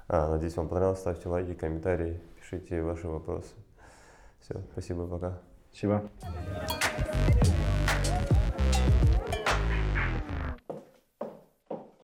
А, 0.08 0.30
надеюсь, 0.30 0.56
вам 0.56 0.68
понравилось. 0.68 1.00
Ставьте 1.00 1.28
лайки, 1.28 1.54
комментарии, 1.54 2.20
пишите 2.40 2.82
ваши 2.82 3.08
вопросы. 3.08 3.54
Все, 4.40 4.60
спасибо, 4.72 5.06
пока. 5.06 5.40
Спасибо. 5.72 6.02